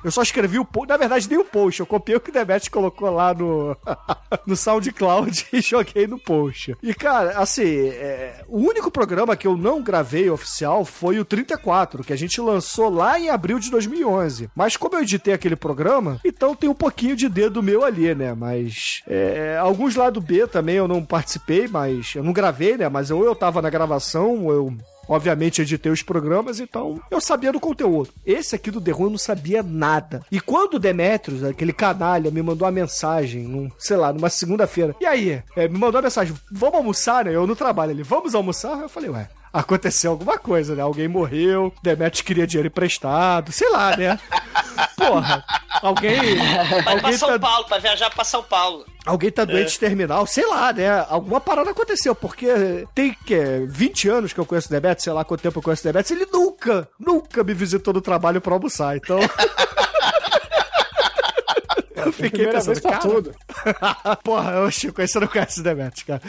Eu 0.04 0.12
só 0.12 0.22
escrevi 0.22 0.60
o 0.60 0.66
post, 0.66 0.88
na 0.88 0.98
verdade 0.98 1.28
nem 1.28 1.40
o 1.40 1.44
post, 1.44 1.80
eu 1.80 1.86
copiei 1.86 2.16
o 2.16 2.20
que 2.20 2.30
o 2.30 2.34
Demet 2.34 2.70
colocou 2.70 3.10
lá 3.10 3.34
no, 3.34 3.76
no 4.46 4.56
SoundCloud 4.56 5.48
e 5.52 5.62
joguei 5.62 6.06
no 6.06 6.20
post. 6.20 6.78
E 6.84 6.94
cara, 6.94 7.40
assim, 7.40 7.88
é, 7.88 8.44
o 8.48 8.60
único 8.60 8.92
programa 8.92 9.36
que 9.36 9.48
eu 9.48 9.58
não 9.58 9.82
gravei 9.82 10.30
oficial 10.30 10.86
foi 10.86 11.20
o 11.20 11.26
34, 11.26 12.04
que 12.04 12.14
a 12.14 12.16
gente 12.16 12.40
lançou 12.40 12.90
lá 12.90 13.20
em 13.20 13.30
abril 13.30 13.58
de 13.58 13.72
2011. 13.72 14.50
Mas 14.56 14.78
como 14.78 14.96
eu 14.96 15.02
editei 15.02 15.34
aquele 15.34 15.56
programa, 15.56 16.20
então 16.24 16.56
tem 16.56 16.70
um 16.70 16.76
pouquinho 16.76 17.16
de 17.16 17.28
dedo 17.28 17.64
meu 17.64 17.84
ali, 17.84 18.14
né? 18.14 18.34
Mas 18.36 19.02
é, 19.08 19.58
alguns 19.60 19.96
lá 19.96 20.10
do 20.12 20.22
B 20.22 20.46
também 20.46 20.76
eu 20.76 20.88
não 20.88 21.04
participei, 21.04 21.68
mas 21.68 22.14
eu 22.16 22.24
não 22.24 22.32
gravei, 22.32 22.78
né? 22.78 22.88
Mas 22.90 23.10
ou 23.10 23.26
eu 23.26 23.36
tava 23.36 23.62
na 23.62 23.70
gravação, 23.72 24.46
ou 24.46 24.54
eu 24.54 24.78
Obviamente 25.08 25.62
editei 25.62 25.92
os 25.92 26.02
programas, 26.02 26.60
então 26.60 27.00
eu 27.10 27.22
sabia 27.22 27.52
do 27.52 27.60
conteúdo. 27.60 28.10
Esse 28.26 28.56
aqui 28.56 28.72
do 28.72 28.82
The 28.82 28.92
Room 28.92 29.06
eu 29.06 29.10
não 29.12 29.18
sabia 29.18 29.62
nada. 29.62 30.26
E 30.32 30.40
quando 30.40 30.76
o 30.76 30.80
Demetrius, 30.80 31.44
aquele 31.44 31.74
canalha, 31.74 32.32
me 32.32 32.42
mandou 32.42 32.66
uma 32.66 32.72
mensagem, 32.72 33.44
num, 33.44 33.70
sei 33.78 33.98
lá, 33.98 34.12
numa 34.12 34.30
segunda-feira. 34.30 34.96
E 35.00 35.06
aí? 35.06 35.44
É, 35.56 35.68
me 35.68 35.78
mandou 35.78 36.00
uma 36.00 36.04
mensagem, 36.04 36.36
vamos 36.52 36.76
almoçar, 36.76 37.26
né? 37.26 37.36
Eu 37.36 37.48
no 37.48 37.56
trabalho. 37.56 37.92
Ele, 37.92 38.04
vamos 38.04 38.36
almoçar? 38.36 38.82
Eu 38.82 38.90
falei, 38.90 39.10
ué. 39.10 39.30
Aconteceu 39.56 40.12
alguma 40.12 40.38
coisa, 40.38 40.76
né? 40.76 40.82
Alguém 40.82 41.08
morreu, 41.08 41.74
Demetrius 41.82 42.22
queria 42.22 42.46
dinheiro 42.46 42.68
emprestado, 42.68 43.54
sei 43.54 43.70
lá, 43.70 43.96
né? 43.96 44.20
Porra, 44.98 45.46
alguém. 45.82 46.36
Vai 46.36 46.84
pra 46.84 46.92
alguém 46.92 47.18
São 47.18 47.30
tá, 47.30 47.40
Paulo, 47.40 47.66
pra 47.66 47.78
viajar 47.78 48.10
pra 48.10 48.26
São 48.26 48.44
Paulo. 48.44 48.86
Alguém 49.06 49.32
tá 49.32 49.46
doente 49.46 49.80
terminal, 49.80 50.28
sei 50.28 50.46
lá, 50.46 50.74
né? 50.74 51.06
Alguma 51.08 51.40
parada 51.40 51.72
aconteceu, 51.72 52.14
porque 52.14 52.86
tem 52.94 53.16
que 53.26 53.66
20 53.70 54.10
anos 54.10 54.34
que 54.34 54.40
eu 54.42 54.46
conheço 54.46 54.68
o 54.68 54.72
Debetes, 54.72 55.06
sei 55.06 55.14
lá 55.14 55.24
quanto 55.24 55.40
tempo 55.40 55.60
eu 55.60 55.64
conheço 55.64 55.84
o 55.84 55.86
Debetes, 55.86 56.12
ele 56.12 56.26
nunca, 56.26 56.90
nunca 57.00 57.42
me 57.42 57.54
visitou 57.54 57.94
no 57.94 58.02
trabalho 58.02 58.42
pra 58.42 58.56
almoçar, 58.56 58.98
então. 58.98 59.20
eu 61.96 62.12
fiquei 62.12 62.48
pensando, 62.48 62.82
pra 62.82 62.92
cara, 62.92 63.04
tudo. 63.04 63.34
Porra, 64.22 64.52
eu 64.52 64.70
Chico, 64.70 65.00
aí 65.00 65.08
você 65.08 65.18
não 65.18 65.28
conhece 65.28 65.62
o 65.62 65.64
Demetrius, 65.64 66.04
cara. 66.04 66.22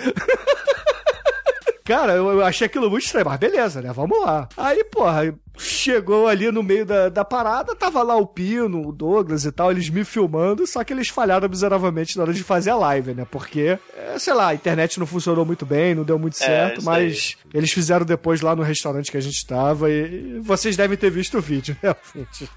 Cara, 1.87 2.15
eu, 2.15 2.45
achei 2.45 2.67
aquilo 2.67 2.91
muito 2.91 3.05
estranho, 3.05 3.27
mas 3.27 3.39
beleza, 3.39 3.81
né? 3.81 3.93
Vamos 3.93 4.21
lá. 4.21 4.49
Aí, 4.57 4.83
porra, 4.83 5.33
chegou 5.57 6.27
ali 6.27 6.51
no 6.51 6.63
meio 6.63 6.85
da, 6.85 7.09
da 7.09 7.25
parada, 7.25 7.75
tava 7.75 8.03
lá 8.03 8.17
o 8.17 8.27
Pino, 8.27 8.89
o 8.89 8.93
Douglas 8.93 9.45
e 9.45 9.53
tal, 9.53 9.71
eles 9.71 9.89
me 9.89 10.05
filmando, 10.05 10.67
só 10.67 10.85
que 10.85 10.93
eles 10.93 11.09
falharam 11.09 11.49
miseravelmente 11.49 12.17
na 12.17 12.25
hora 12.25 12.33
de 12.33 12.43
fazer 12.43 12.71
a 12.71 12.77
live, 12.77 13.15
né? 13.15 13.27
Porque, 13.31 13.79
é, 13.97 14.19
sei 14.19 14.35
lá, 14.35 14.49
a 14.49 14.55
internet 14.55 14.99
não 14.99 15.07
funcionou 15.07 15.45
muito 15.45 15.65
bem, 15.65 15.95
não 15.95 16.05
deu 16.05 16.19
muito 16.19 16.37
certo, 16.37 16.81
isso 16.81 16.91
aí. 16.91 17.07
mas 17.07 17.37
eles 17.53 17.73
fizeram 17.73 18.05
depois 18.05 18.41
lá 18.41 18.55
no 18.55 18.63
restaurante 18.63 19.11
que 19.11 19.17
a 19.17 19.23
gente 19.23 19.45
tava 19.47 19.91
e, 19.91 20.37
e 20.37 20.41
vocês 20.41 20.77
devem 20.77 20.97
ter 20.97 21.11
visto 21.11 21.39
o 21.39 21.41
vídeo, 21.41 21.77
realmente. 21.83 22.51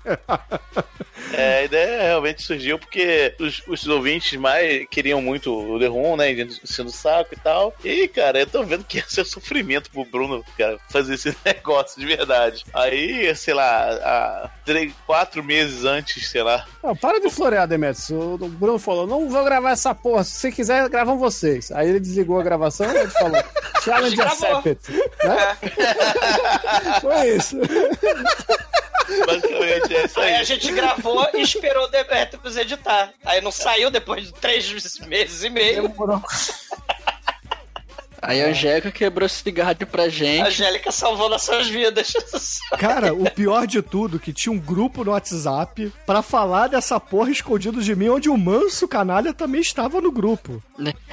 É, 1.33 1.59
a 1.59 1.63
ideia 1.63 2.01
realmente 2.03 2.41
surgiu 2.41 2.79
porque 2.79 3.33
os, 3.39 3.61
os 3.67 3.87
ouvintes 3.87 4.39
mais 4.39 4.85
queriam 4.89 5.21
muito 5.21 5.53
o 5.53 5.79
The 5.79 5.87
Room, 5.87 6.17
né? 6.17 6.31
Enchendo 6.31 6.89
o 6.89 6.93
saco 6.93 7.33
e 7.33 7.37
tal. 7.37 7.73
E, 7.83 8.07
cara, 8.07 8.39
eu 8.39 8.47
tô 8.47 8.63
vendo 8.63 8.83
que 8.83 8.97
ia 8.99 9.05
ser 9.07 9.25
sofrimento 9.25 9.89
pro 9.91 10.05
Bruno, 10.05 10.43
cara, 10.57 10.77
fazer 10.89 11.15
esse 11.15 11.35
negócio 11.45 11.99
de 11.99 12.05
verdade. 12.05 12.63
Aí, 12.73 12.88
sei 13.35 13.53
lá, 13.53 13.89
há 13.91 14.49
três, 14.65 14.93
quatro 15.05 15.43
meses 15.43 15.85
antes, 15.85 16.29
sei 16.29 16.43
lá. 16.43 16.65
Não, 16.83 16.95
para 16.95 17.19
de 17.19 17.29
florear, 17.29 17.67
Demetrius. 17.67 18.09
O 18.09 18.37
Bruno 18.37 18.79
falou: 18.79 19.05
não 19.07 19.29
vou 19.29 19.43
gravar 19.43 19.71
essa 19.71 19.93
porra. 19.95 20.23
Se 20.23 20.31
você 20.33 20.51
quiser, 20.51 20.87
gravam 20.89 21.17
vocês. 21.17 21.71
Aí 21.71 21.89
ele 21.89 21.99
desligou 21.99 22.39
a 22.39 22.43
gravação 22.43 22.91
e 22.91 22.97
ele 22.97 23.09
falou: 23.11 23.43
Challenge 23.83 24.21
accepted. 24.21 24.79
Né? 25.23 25.57
Foi 27.01 27.29
isso. 27.29 27.57
Basicamente 29.25 29.95
é 29.95 30.05
isso 30.05 30.19
Aí 30.19 30.33
aí. 30.35 30.41
a 30.41 30.43
gente 30.43 30.71
gravou 30.71 31.27
e 31.33 31.41
esperou 31.41 31.85
o 31.85 31.87
Demetrius 31.87 32.57
editar. 32.57 33.11
Aí 33.25 33.41
não 33.41 33.51
saiu 33.51 33.89
depois 33.89 34.27
de 34.27 34.33
três 34.33 34.71
meses 35.07 35.43
e 35.43 35.49
meio. 35.49 35.87
Demorou. 35.87 36.21
Aí 38.21 38.41
a 38.43 38.47
Angélica 38.47 38.91
quebrou 38.91 39.25
esse 39.25 39.41
cigarro 39.43 39.75
pra 39.89 40.03
A 40.03 40.09
gente. 40.09 40.47
Angélica 40.47 40.91
salvou 40.91 41.29
nossas 41.29 41.67
vidas. 41.67 42.13
Cara, 42.77 43.13
o 43.13 43.29
pior 43.31 43.65
de 43.65 43.81
tudo, 43.81 44.19
que 44.19 44.33
tinha 44.33 44.51
um 44.51 44.59
grupo 44.59 45.03
no 45.03 45.11
WhatsApp 45.11 45.91
pra 46.05 46.21
falar 46.21 46.67
dessa 46.67 46.99
porra 46.99 47.31
escondido 47.31 47.81
de 47.81 47.95
mim, 47.95 48.09
onde 48.09 48.29
o 48.29 48.37
manso 48.37 48.87
canalha 48.87 49.33
também 49.33 49.61
estava 49.61 50.01
no 50.01 50.11
grupo. 50.11 50.61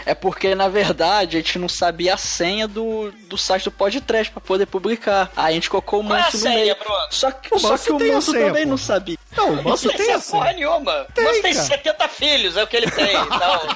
É 0.05 0.15
porque, 0.15 0.55
na 0.55 0.69
verdade, 0.69 1.37
a 1.37 1.41
gente 1.41 1.59
não 1.59 1.69
sabia 1.69 2.15
a 2.15 2.17
senha 2.17 2.67
do, 2.69 3.11
do 3.29 3.37
site 3.39 3.65
do 3.65 3.71
podcast 3.73 4.33
pra 4.33 4.41
poder 4.41 4.67
publicar. 4.67 5.31
Aí 5.37 5.53
a 5.53 5.55
gente 5.55 5.71
colocou 5.71 6.01
o 6.01 6.05
Qual 6.05 6.17
é 6.17 6.21
a 6.21 6.25
Manso 6.25 6.37
no 6.39 6.43
senha, 6.43 6.55
meio. 6.57 6.77
Bruno? 6.77 6.97
Só 7.11 7.31
que, 7.31 7.55
O 7.55 7.59
só 7.59 7.71
Manso 7.71 7.85
que 7.85 7.93
o 7.93 7.99
tem 7.99 8.11
a 8.11 8.15
Manso 8.15 8.33
senha, 8.33 8.47
também 8.47 8.65
pô. 8.65 8.71
não 8.71 8.77
sabia. 8.79 9.17
Não, 9.37 9.51
o 9.51 9.63
manso 9.65 9.87
Não 9.89 9.95
tem 9.95 10.07
tem 10.07 10.15
essa. 10.15 10.33
porra 10.33 10.53
nenhuma. 10.55 11.07
Tem, 11.15 11.25
Mas 11.25 11.41
tem 11.43 11.53
cara. 11.53 11.67
70 11.67 12.09
filhos, 12.09 12.57
é 12.57 12.63
o 12.63 12.67
que 12.67 12.75
ele 12.77 12.91
tem. 12.91 13.15
Então, 13.17 13.61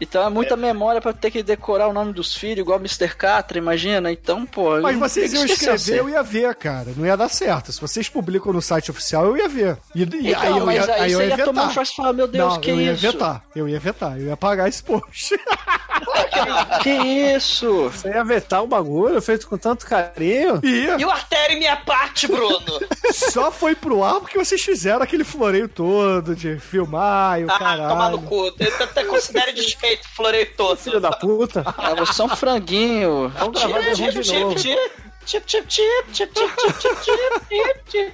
Então 0.00 0.26
é 0.26 0.28
muita 0.28 0.56
memória 0.56 0.81
pra 1.00 1.12
ter 1.12 1.30
que 1.30 1.42
decorar 1.42 1.88
o 1.88 1.92
nome 1.92 2.12
dos 2.12 2.34
filhos, 2.34 2.58
igual 2.58 2.78
Mr. 2.78 3.14
Catra, 3.16 3.58
imagina? 3.58 4.10
Então, 4.10 4.44
pô. 4.46 4.80
Mas 4.80 4.96
vocês 4.98 5.32
iam 5.32 5.44
escrever, 5.44 5.98
eu 5.98 6.08
ia 6.08 6.22
ver, 6.22 6.54
cara. 6.54 6.92
Não 6.96 7.04
ia 7.06 7.16
dar 7.16 7.28
certo. 7.28 7.72
Se 7.72 7.80
vocês 7.80 8.08
publicam 8.08 8.52
no 8.52 8.62
site 8.62 8.90
oficial, 8.90 9.26
eu 9.26 9.36
ia 9.36 9.48
ver. 9.48 9.76
E, 9.94 10.02
e 10.02 10.30
Então, 10.30 10.42
aí 10.42 10.58
eu 10.58 10.66
mas 10.66 10.76
ia, 10.86 10.94
aí 10.94 11.00
aí 11.02 11.12
eu 11.12 11.18
você 11.18 11.26
ia 11.28 11.36
ia 11.36 11.44
tomar 11.44 11.66
um 11.66 11.70
choque 11.70 11.90
e 11.92 11.96
falar, 11.96 12.12
meu 12.12 12.26
Deus, 12.28 12.52
Não, 12.54 12.60
que 12.60 12.70
eu 12.70 12.80
ia 12.80 12.92
isso? 12.92 13.02
vetar. 13.12 13.42
Eu 13.54 13.68
ia 13.68 13.78
vetar. 13.80 14.18
Eu 14.18 14.26
ia 14.26 14.34
apagar 14.34 14.68
esse 14.68 14.82
post. 14.82 15.34
Que 16.82 16.90
isso? 16.90 17.84
Você 17.90 18.08
ia 18.08 18.24
vetar 18.24 18.62
o 18.62 18.66
bagulho 18.66 19.20
feito 19.22 19.46
com 19.48 19.56
tanto 19.56 19.86
carinho. 19.86 20.60
Ia. 20.64 20.96
e 20.98 21.04
o 21.04 21.10
artério 21.10 21.58
minha 21.58 21.76
parte, 21.76 22.26
Bruno? 22.26 22.80
Só 23.12 23.52
foi 23.52 23.74
pro 23.74 24.02
ar 24.02 24.20
porque 24.20 24.38
vocês 24.38 24.60
fizeram 24.60 25.02
aquele 25.02 25.24
floreio 25.24 25.68
todo 25.68 26.34
de 26.34 26.58
filmar 26.58 27.40
e 27.40 27.44
o 27.44 27.50
Ah, 27.50 27.58
caralho. 27.58 27.88
tomar 27.88 28.10
no 28.10 28.22
cu. 28.22 28.46
Eu 28.58 28.84
até 28.84 29.04
considero 29.04 29.52
desfeito, 29.54 30.08
floreio 30.14 30.48
todo. 30.56 30.71
Filho 30.76 31.00
da 31.00 31.12
puta. 31.12 31.62
Ah, 31.66 31.94
você 31.94 32.22
é 32.22 32.24
um 32.24 32.36
franguinho. 32.36 33.28
Vamos 33.38 33.62
gravar 33.62 33.80
de 33.92 34.40
novo. 34.40 34.54
Tip, 35.24 35.46
tip, 35.46 35.66
tip, 35.68 36.12
tip, 36.12 36.32
tip, 36.32 36.32
tip, 36.32 36.56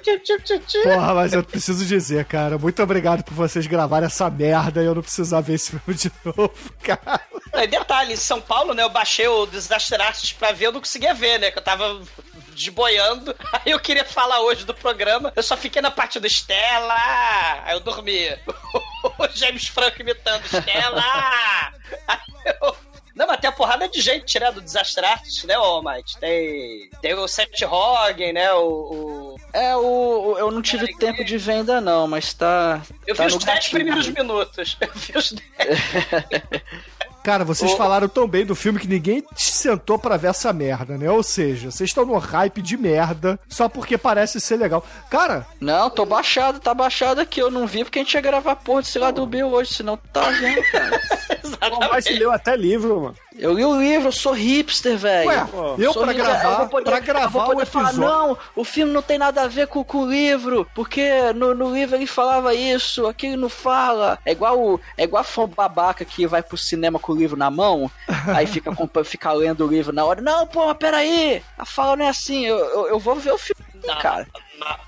tip, 0.02 0.44
tip, 0.44 0.66
tip. 0.66 0.82
Porra, 0.82 1.14
mas 1.14 1.32
eu 1.32 1.42
preciso 1.42 1.86
dizer, 1.86 2.26
cara, 2.26 2.58
muito 2.58 2.82
obrigado 2.82 3.24
por 3.24 3.32
vocês 3.32 3.66
gravarem 3.66 4.06
essa 4.06 4.28
merda 4.28 4.82
e 4.82 4.86
eu 4.86 4.94
não 4.94 5.00
precisar 5.00 5.40
ver 5.40 5.54
esse 5.54 5.70
filme 5.70 5.98
de 5.98 6.12
novo, 6.22 6.52
cara. 6.82 7.20
E 7.54 7.66
detalhe, 7.66 8.12
em 8.12 8.16
São 8.16 8.42
Paulo, 8.42 8.74
né, 8.74 8.82
eu 8.82 8.90
baixei 8.90 9.26
o 9.26 9.46
Disaster 9.46 9.98
Artist 10.00 10.34
pra 10.34 10.52
ver, 10.52 10.66
eu 10.66 10.72
não 10.72 10.80
conseguia 10.80 11.14
ver, 11.14 11.38
né, 11.38 11.50
que 11.50 11.58
eu 11.58 11.64
tava 11.64 11.98
desboiando. 12.58 13.34
Aí 13.52 13.72
eu 13.72 13.80
queria 13.80 14.04
falar 14.04 14.40
hoje 14.40 14.64
do 14.66 14.74
programa, 14.74 15.32
eu 15.36 15.42
só 15.42 15.56
fiquei 15.56 15.80
na 15.80 15.90
parte 15.90 16.18
do 16.20 16.26
Estela, 16.26 16.94
aí 17.64 17.74
eu 17.74 17.80
dormia. 17.80 18.40
O 19.18 19.28
James 19.32 19.68
Franco 19.68 20.00
imitando 20.02 20.44
Estela. 20.44 21.02
Aí 22.08 22.18
eu... 22.60 22.76
Não, 23.14 23.26
mas 23.26 23.40
tem 23.40 23.48
a 23.48 23.52
porrada 23.52 23.88
de 23.88 24.00
gente 24.00 24.26
tirando 24.26 24.56
do 24.56 24.60
Disaster 24.60 25.04
Artist, 25.04 25.44
né, 25.46 25.58
ô 25.58 25.82
Mike? 25.82 26.18
Tem, 26.20 26.88
tem 27.02 27.14
o 27.14 27.26
Seth 27.26 27.60
Rogen, 27.64 28.32
né, 28.32 28.52
o... 28.52 28.60
o- 28.62 29.36
É, 29.52 29.74
o, 29.76 29.80
o- 30.34 30.38
eu 30.38 30.50
não 30.52 30.62
tive 30.62 30.86
tempo 30.98 31.24
de 31.24 31.36
ver 31.38 31.52
ainda 31.52 31.80
não, 31.80 32.06
mas 32.06 32.32
tá. 32.32 32.80
Eu 33.06 33.16
tá 33.16 33.22
vi 33.24 33.28
os 33.28 33.34
no 33.34 33.40
10 33.40 33.46
gatilho. 33.58 33.72
primeiros 33.72 34.08
minutos. 34.08 34.76
Eu 34.80 34.90
vi 34.94 35.18
os 35.18 35.32
10. 35.32 35.42
Cara, 37.22 37.44
vocês 37.44 37.72
Ô- 37.72 37.76
falaram 37.76 38.08
tão 38.08 38.26
bem 38.26 38.46
do 38.46 38.54
filme 38.54 38.78
que 38.78 38.88
ninguém 38.88 39.22
sentou 39.36 39.98
pra 39.98 40.16
ver 40.16 40.28
essa 40.28 40.52
merda, 40.52 40.96
né? 40.96 41.10
Ou 41.10 41.22
seja, 41.22 41.70
vocês 41.70 41.90
estão 41.90 42.04
no 42.06 42.16
hype 42.18 42.62
de 42.62 42.76
merda 42.76 43.38
só 43.48 43.68
porque 43.68 43.98
parece 43.98 44.40
ser 44.40 44.56
legal. 44.56 44.84
Cara, 45.10 45.46
Não, 45.60 45.90
tô 45.90 46.06
baixado, 46.06 46.60
tá 46.60 46.72
baixado 46.72 47.20
aqui. 47.20 47.40
Eu 47.40 47.50
não 47.50 47.66
vi 47.66 47.84
porque 47.84 47.98
a 47.98 48.02
gente 48.02 48.14
ia 48.14 48.20
gravar 48.20 48.56
porra 48.56 48.82
de 48.82 48.88
sei 48.88 49.00
lá 49.00 49.10
do 49.10 49.26
Bill 49.26 49.48
hoje, 49.48 49.74
senão 49.74 49.96
tá 50.12 50.30
vendo, 50.30 50.62
cara. 50.70 51.00
O 51.70 51.84
Almighty 51.84 52.12
leu 52.14 52.30
até 52.30 52.56
livro, 52.56 53.00
mano. 53.00 53.16
Eu 53.38 53.52
li 53.54 53.64
o 53.64 53.80
livro, 53.80 54.08
eu 54.08 54.12
sou 54.12 54.32
hipster, 54.32 54.96
velho. 54.98 55.28
Ué, 55.28 55.46
eu 55.78 55.92
Sou 55.92 56.02
pra 56.02 56.12
hipster, 56.12 56.32
gravar- 56.40 56.50
eu 56.52 56.58
vou 56.58 56.68
poder- 56.68 56.90
pra 56.90 57.00
gravar 57.00 57.24
eu 57.24 57.30
vou 57.30 57.44
poder 57.44 57.62
o 57.62 57.66
falar, 57.66 57.88
episódio- 57.90 58.10
não, 58.10 58.38
o 58.56 58.64
filme 58.64 58.92
não 58.92 59.00
tem 59.02 59.16
nada 59.18 59.42
a 59.42 59.46
ver 59.48 59.66
com, 59.68 59.84
com 59.84 59.98
o 59.98 60.10
livro, 60.10 60.68
porque 60.74 61.32
no, 61.34 61.54
no 61.54 61.72
livro 61.72 61.94
ele 61.96 62.06
falava 62.06 62.52
isso, 62.54 63.06
aqui 63.06 63.26
ele 63.28 63.36
não 63.36 63.48
fala. 63.48 64.18
É 64.26 64.32
igual, 64.32 64.58
o- 64.60 64.80
é 64.96 65.04
igual 65.04 65.20
a 65.20 65.24
fã 65.24 65.46
babaca 65.48 66.04
que 66.04 66.26
vai 66.26 66.42
pro 66.42 66.56
cinema 66.58 66.98
com 66.98 67.12
o 67.12 67.16
livro 67.16 67.36
na 67.36 67.50
mão, 67.50 67.90
aí 68.36 68.46
fica, 68.46 68.70
fica 69.04 69.32
lendo 69.32 69.64
o 69.64 69.68
livro 69.68 69.92
na 69.92 70.04
hora. 70.04 70.20
Não, 70.20 70.46
pô, 70.46 70.66
mas 70.66 70.76
peraí, 70.76 71.42
a 71.56 71.64
fala 71.64 71.96
não 71.96 72.04
é 72.04 72.08
assim, 72.08 72.44
eu, 72.46 72.56
eu, 72.58 72.86
eu 72.88 72.98
vou 72.98 73.14
ver 73.16 73.32
o 73.32 73.38
filme, 73.38 73.62
cara. 74.00 74.26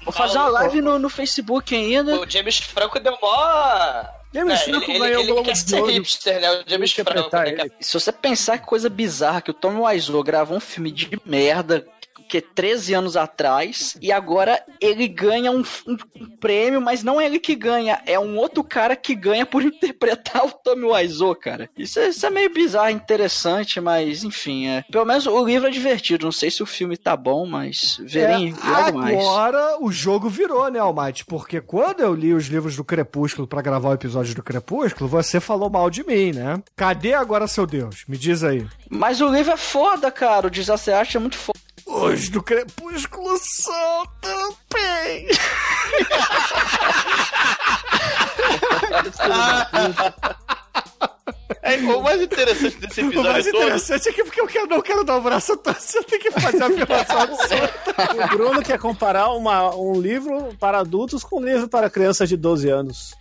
Vou 0.05 0.13
fazer 0.13 0.37
uma 0.39 0.49
live 0.49 0.81
no, 0.81 0.99
no 0.99 1.09
Facebook 1.09 1.73
ainda. 1.75 2.19
O 2.19 2.29
James 2.29 2.59
Franco 2.59 2.99
deu 2.99 3.17
mó. 3.23 4.05
James 4.33 4.61
É, 4.61 4.65
Franco 4.65 4.91
ele, 4.91 4.99
ganhou 5.01 5.07
ele, 5.07 5.17
o 5.17 5.21
ele 5.21 5.33
Globo 5.33 5.45
quer 5.45 5.53
de 5.53 5.59
ser 5.71 5.81
Ouro. 5.81 5.93
hipster, 5.93 6.41
né? 6.41 6.51
O 6.53 6.65
James 6.67 6.93
Franco. 6.93 7.37
né? 7.37 7.49
ele. 7.51 7.73
Se 7.81 7.95
você 7.95 8.13
pensar 8.13 8.59
que 8.59 8.67
coisa 8.67 8.89
bizarra, 8.89 9.41
que 9.41 9.51
o 9.51 9.55
Tommy 9.55 9.81
Wiseau 9.81 10.23
gravou 10.23 10.57
um 10.57 10.61
filme 10.61 10.91
de 10.93 11.21
merda 11.25 11.87
que 12.31 12.39
é 12.39 12.41
13 12.41 12.95
anos 12.95 13.17
atrás, 13.17 13.97
e 14.01 14.13
agora 14.13 14.63
ele 14.81 15.09
ganha 15.09 15.51
um, 15.51 15.65
um- 15.87 15.97
um 16.21 16.37
prêmio, 16.39 16.81
mas 16.81 17.03
não 17.03 17.21
é 17.21 17.27
ele 17.27 17.41
que 17.41 17.55
ganha, 17.57 18.01
é 18.07 18.19
um 18.19 18.37
outro 18.39 18.63
cara 18.63 18.95
que 18.95 19.15
ganha 19.15 19.45
por 19.45 19.63
interpretar 19.65 20.45
o 20.47 20.51
Tommy 20.53 20.85
Wiseau, 20.85 21.35
cara. 21.35 21.69
Isso 21.77 21.99
é, 21.99 22.09
isso 22.09 22.25
é 22.25 22.31
meio 22.31 22.53
bizarro, 22.53 22.91
interessante, 22.91 23.81
mas 23.81 24.23
enfim, 24.25 24.69
é. 24.69 24.85
Pelo 24.91 25.05
menos 25.05 25.27
o 25.27 25.45
livro 25.45 25.67
é 25.69 25.71
divertido, 25.71 26.25
não 26.25 26.33
sei 26.33 26.51
se 26.51 26.63
o 26.63 26.67
filme 26.67 26.97
tá 26.97 27.17
bom, 27.17 27.45
mas 27.47 27.99
verem 28.03 28.55
é, 28.65 28.69
logo 28.87 28.99
mais. 28.99 29.19
agora 29.19 29.77
o 29.81 29.91
jogo 29.91 30.29
virou, 30.29 30.71
né, 30.71 30.79
Almighty? 30.79 31.25
Porque 31.25 31.61
quando 31.61 32.01
eu 32.01 32.15
li 32.15 32.33
os 32.33 32.47
livros 32.47 32.77
do 32.77 32.85
Crepúsculo 32.85 33.47
pra 33.49 33.61
gravar 33.63 33.91
o 33.91 33.95
episódio 33.95 34.35
do 34.35 34.43
Crepúsculo, 34.43 35.09
você 35.09 35.41
falou 35.41 35.69
mal 35.69 35.91
de 35.91 36.07
mim, 36.07 36.33
né? 36.33 36.63
Cadê 36.77 37.15
agora 37.15 37.47
seu 37.49 37.67
Deus? 37.67 38.05
Me 38.09 38.17
diz 38.17 38.45
aí. 38.45 38.67
Mas 38.89 39.21
o 39.21 39.29
livro 39.29 39.53
é 39.53 39.57
foda, 39.57 40.11
cara, 40.11 40.47
o 40.47 40.51
Disaster 40.51 40.95
Art 40.97 41.15
é 41.15 41.19
muito 41.19 41.37
foda. 41.37 41.59
Os 41.91 42.29
do 42.29 42.41
Crepúsculo 42.41 43.37
são 43.39 44.07
também. 44.21 45.27
É, 51.63 51.77
o 51.77 52.03
mais 52.03 52.23
interessante 52.23 52.77
desse 52.79 53.03
O 53.03 53.07
episódio 53.09 53.33
mais 53.33 53.45
todo. 53.47 53.57
interessante 53.57 54.09
é 54.09 54.13
que 54.13 54.25
porque 54.25 54.41
eu 54.41 54.47
quero, 54.47 54.67
não 54.69 54.81
quero 54.81 55.05
dar 55.05 55.17
o 55.17 55.21
braço 55.21 55.53
a 55.53 55.57
eu 55.97 56.05
tenho 56.05 56.23
que 56.23 56.31
fazer 56.31 56.63
a 56.63 56.67
afirmação 56.67 57.21
absurda. 57.21 57.71
O 58.25 58.29
Bruno 58.29 58.63
quer 58.63 58.79
comparar 58.79 59.29
uma, 59.33 59.75
um 59.75 60.01
livro 60.01 60.57
para 60.59 60.79
adultos 60.79 61.25
com 61.25 61.41
um 61.41 61.45
livro 61.45 61.69
para 61.69 61.91
crianças 61.91 62.29
de 62.29 62.37
12 62.37 62.69
anos. 62.69 63.15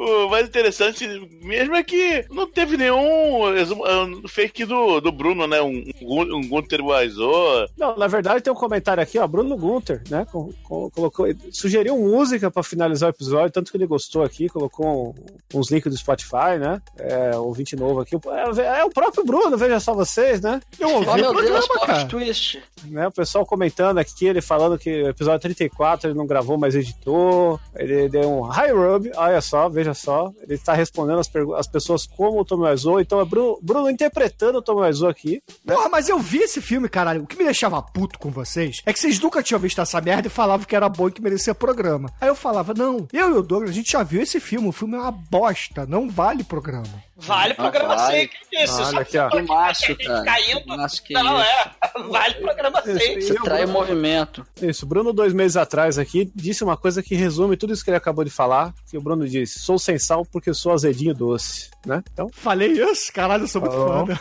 O 0.00 0.28
mais 0.28 0.46
interessante 0.46 1.06
mesmo 1.42 1.74
é 1.74 1.82
que 1.82 2.24
não 2.30 2.46
teve 2.46 2.76
nenhum 2.76 3.42
um 3.44 4.28
fake 4.28 4.64
do, 4.64 5.00
do 5.00 5.10
Bruno, 5.10 5.46
né? 5.48 5.60
Um, 5.60 5.84
um, 6.02 6.48
Gunter 6.48 6.84
Wiseau. 6.84 7.66
Não, 7.76 7.96
na 7.96 8.06
verdade 8.06 8.40
tem 8.42 8.52
um 8.52 8.56
comentário 8.56 9.02
aqui, 9.02 9.18
ó, 9.18 9.26
Bruno 9.26 9.56
Gunter, 9.56 10.00
né? 10.08 10.24
co- 10.30 10.52
co- 10.62 10.90
colocou, 10.90 11.26
sugeriu 11.50 11.96
música 11.98 12.48
para 12.50 12.62
finalizar 12.62 13.08
o 13.08 13.10
episódio, 13.12 13.50
tanto 13.50 13.72
que 13.72 13.76
ele 13.76 13.86
gostou 13.86 14.22
aqui, 14.22 14.48
colocou 14.48 15.08
um- 15.52 15.58
uns 15.58 15.70
links 15.70 15.90
do 15.92 15.98
Spotify, 15.98 16.58
né? 16.60 16.80
É, 16.98 17.36
ouvinte 17.36 17.74
novo 17.74 18.00
aqui. 18.00 18.14
É, 18.14 18.78
é 18.80 18.84
o 18.84 18.90
próprio 18.90 19.24
Bruno, 19.24 19.56
veja 19.58 19.80
só 19.80 19.94
vocês, 19.94 20.40
né? 20.40 20.60
Eu 20.78 20.90
ouvi 20.90 21.08
Oh, 21.08 21.12
o 21.12 21.16
Deus, 21.16 21.32
programa, 21.32 21.66
plot 21.66 21.86
cara. 21.86 22.04
twist. 22.06 22.62
né? 22.84 23.08
O 23.08 23.12
pessoal 23.12 23.44
comentando 23.44 23.98
aqui, 23.98 24.26
ele 24.26 24.40
falando 24.40 24.78
que 24.78 25.02
o 25.02 25.08
episódio 25.08 25.40
34 25.40 26.10
ele 26.10 26.16
não 26.18 26.26
gravou, 26.26 26.56
mas 26.56 26.74
editou. 26.76 27.58
Ele 27.74 28.08
deu 28.08 28.30
um 28.30 28.48
hi 28.52 28.70
rub, 28.70 29.10
olha 29.16 29.40
só, 29.40 29.68
veja 29.68 29.87
só. 29.94 30.32
Ele 30.42 30.58
tá 30.58 30.72
respondendo 30.72 31.18
as, 31.18 31.30
as 31.56 31.66
pessoas 31.66 32.06
como 32.06 32.44
o 32.48 32.60
Wiseau. 32.62 33.00
Então 33.00 33.20
é 33.20 33.24
Bruno, 33.24 33.58
Bruno 33.62 33.90
interpretando 33.90 34.62
o 34.66 34.74
Wiseau 34.80 35.08
aqui. 35.08 35.42
Porra, 35.66 35.88
mas 35.88 36.08
eu 36.08 36.18
vi 36.18 36.38
esse 36.38 36.60
filme, 36.60 36.88
caralho. 36.88 37.22
O 37.22 37.26
que 37.26 37.36
me 37.36 37.44
deixava 37.44 37.82
puto 37.82 38.18
com 38.18 38.30
vocês 38.30 38.82
é 38.84 38.92
que 38.92 38.98
vocês 38.98 39.20
nunca 39.20 39.42
tinham 39.42 39.60
visto 39.60 39.80
essa 39.80 40.00
merda 40.00 40.28
e 40.28 40.30
falavam 40.30 40.66
que 40.66 40.76
era 40.76 40.88
bom 40.88 41.08
e 41.08 41.12
que 41.12 41.22
merecia 41.22 41.54
programa. 41.54 42.10
Aí 42.20 42.28
eu 42.28 42.34
falava, 42.34 42.74
não, 42.74 43.06
eu 43.12 43.34
e 43.34 43.38
o 43.38 43.42
Douglas, 43.42 43.70
a 43.70 43.74
gente 43.74 43.92
já 43.92 44.02
viu 44.02 44.22
esse 44.22 44.40
filme. 44.40 44.68
O 44.68 44.72
filme 44.72 44.96
é 44.96 45.00
uma 45.00 45.10
bosta, 45.10 45.86
não 45.86 46.08
vale 46.08 46.44
programa. 46.44 47.07
Vale 47.20 47.52
programa 47.54 47.98
sim, 48.06 48.28
que 48.48 48.62
isso? 48.62 48.74
Olha 48.76 48.84
Só 48.92 48.98
aqui, 49.00 49.18
ó. 49.18 49.28
que 49.28 49.36
Que 49.38 49.42
macho, 49.42 49.96
tá 49.96 50.04
cara. 50.04 50.24
Caindo. 50.24 50.66
Macho 50.68 51.02
que 51.02 51.12
Não, 51.14 51.40
isso. 51.40 51.50
é. 51.50 51.72
Vale 52.08 52.34
programa. 52.36 52.82
Esse- 52.86 53.20
Você 53.22 53.34
trai 53.34 53.64
o 53.64 53.68
movimento. 53.68 54.46
Isso, 54.62 54.84
o 54.86 54.88
Bruno, 54.88 55.12
dois 55.12 55.32
meses 55.32 55.56
atrás 55.56 55.98
aqui, 55.98 56.30
disse 56.32 56.62
uma 56.62 56.76
coisa 56.76 57.02
que 57.02 57.16
resume 57.16 57.56
tudo 57.56 57.72
isso 57.72 57.82
que 57.82 57.90
ele 57.90 57.96
acabou 57.96 58.24
de 58.24 58.30
falar. 58.30 58.72
Que 58.88 58.96
o 58.96 59.00
Bruno 59.00 59.26
disse: 59.28 59.58
sou 59.58 59.80
sem 59.80 59.98
sal 59.98 60.24
porque 60.24 60.54
sou 60.54 60.72
azedinho 60.72 61.12
doce, 61.12 61.70
né? 61.84 62.04
Então, 62.12 62.30
Falei 62.32 62.70
isso? 62.70 63.12
Caralho, 63.12 63.42
eu 63.44 63.48
sou 63.48 63.60
muito 63.62 63.74
foda. 63.76 64.20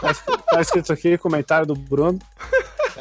tá, 0.00 0.36
tá 0.50 0.60
escrito 0.60 0.92
aqui, 0.92 1.16
comentário 1.16 1.64
do 1.66 1.74
Bruno. 1.76 2.18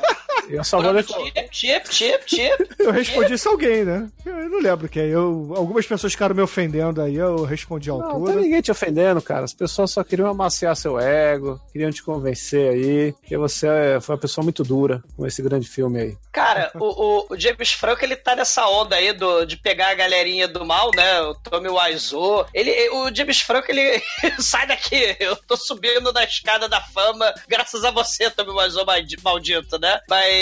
Eu 0.49 0.63
só 0.63 0.81
vou. 0.81 1.01
Chip, 1.03 1.49
chip, 1.51 1.93
chip, 1.93 2.23
chip. 2.25 2.69
Eu 2.79 2.91
respondi 2.91 3.33
isso 3.33 3.47
a 3.47 3.51
alguém, 3.51 3.83
né? 3.85 4.07
Eu 4.25 4.49
não 4.49 4.59
lembro 4.59 4.89
quem. 4.89 5.03
Eu, 5.03 5.53
algumas 5.55 5.85
pessoas 5.85 6.13
ficaram 6.13 6.33
me 6.35 6.41
ofendendo 6.41 7.01
aí, 7.01 7.15
eu 7.15 7.43
respondi 7.43 7.89
à 7.89 7.93
Não, 7.93 7.99
não 7.99 8.09
altura. 8.11 8.33
tem 8.33 8.41
ninguém 8.43 8.61
te 8.61 8.71
ofendendo, 8.71 9.21
cara. 9.21 9.45
As 9.45 9.53
pessoas 9.53 9.91
só 9.91 10.03
queriam 10.03 10.29
amaciar 10.29 10.75
seu 10.75 10.99
ego, 10.99 11.59
queriam 11.71 11.91
te 11.91 12.01
convencer 12.03 12.69
aí, 12.71 13.13
que 13.27 13.37
você 13.37 13.67
é- 13.67 13.99
foi 14.01 14.15
uma 14.15 14.21
pessoa 14.21 14.43
muito 14.43 14.63
dura 14.63 15.03
com 15.15 15.25
esse 15.27 15.41
grande 15.41 15.67
filme 15.67 15.99
aí. 15.99 16.17
Cara, 16.31 16.71
o, 16.75 16.85
o, 16.85 17.25
o 17.33 17.39
James 17.39 17.71
Franco, 17.73 18.03
ele 18.03 18.15
tá 18.15 18.35
nessa 18.35 18.67
onda 18.67 18.95
aí 18.95 19.13
do, 19.13 19.45
de 19.45 19.57
pegar 19.57 19.89
a 19.89 19.95
galerinha 19.95 20.47
do 20.47 20.65
mal, 20.65 20.89
né? 20.95 21.21
O 21.21 21.35
Tommy 21.35 21.69
Wiseau. 21.69 22.45
Ele, 22.53 22.89
o 22.91 23.13
James 23.13 23.39
Franco, 23.41 23.69
ele 23.71 24.01
sai 24.39 24.65
daqui. 24.67 25.15
Eu 25.19 25.35
tô 25.35 25.55
subindo 25.57 26.11
na 26.13 26.23
escada 26.23 26.67
da 26.69 26.81
fama 26.81 27.33
graças 27.47 27.83
a 27.83 27.91
você, 27.91 28.29
Tommy 28.31 28.51
Wiseau 28.51 28.85
maldi- 28.85 29.17
maldito, 29.23 29.77
né? 29.79 29.99
Mas 30.09 30.38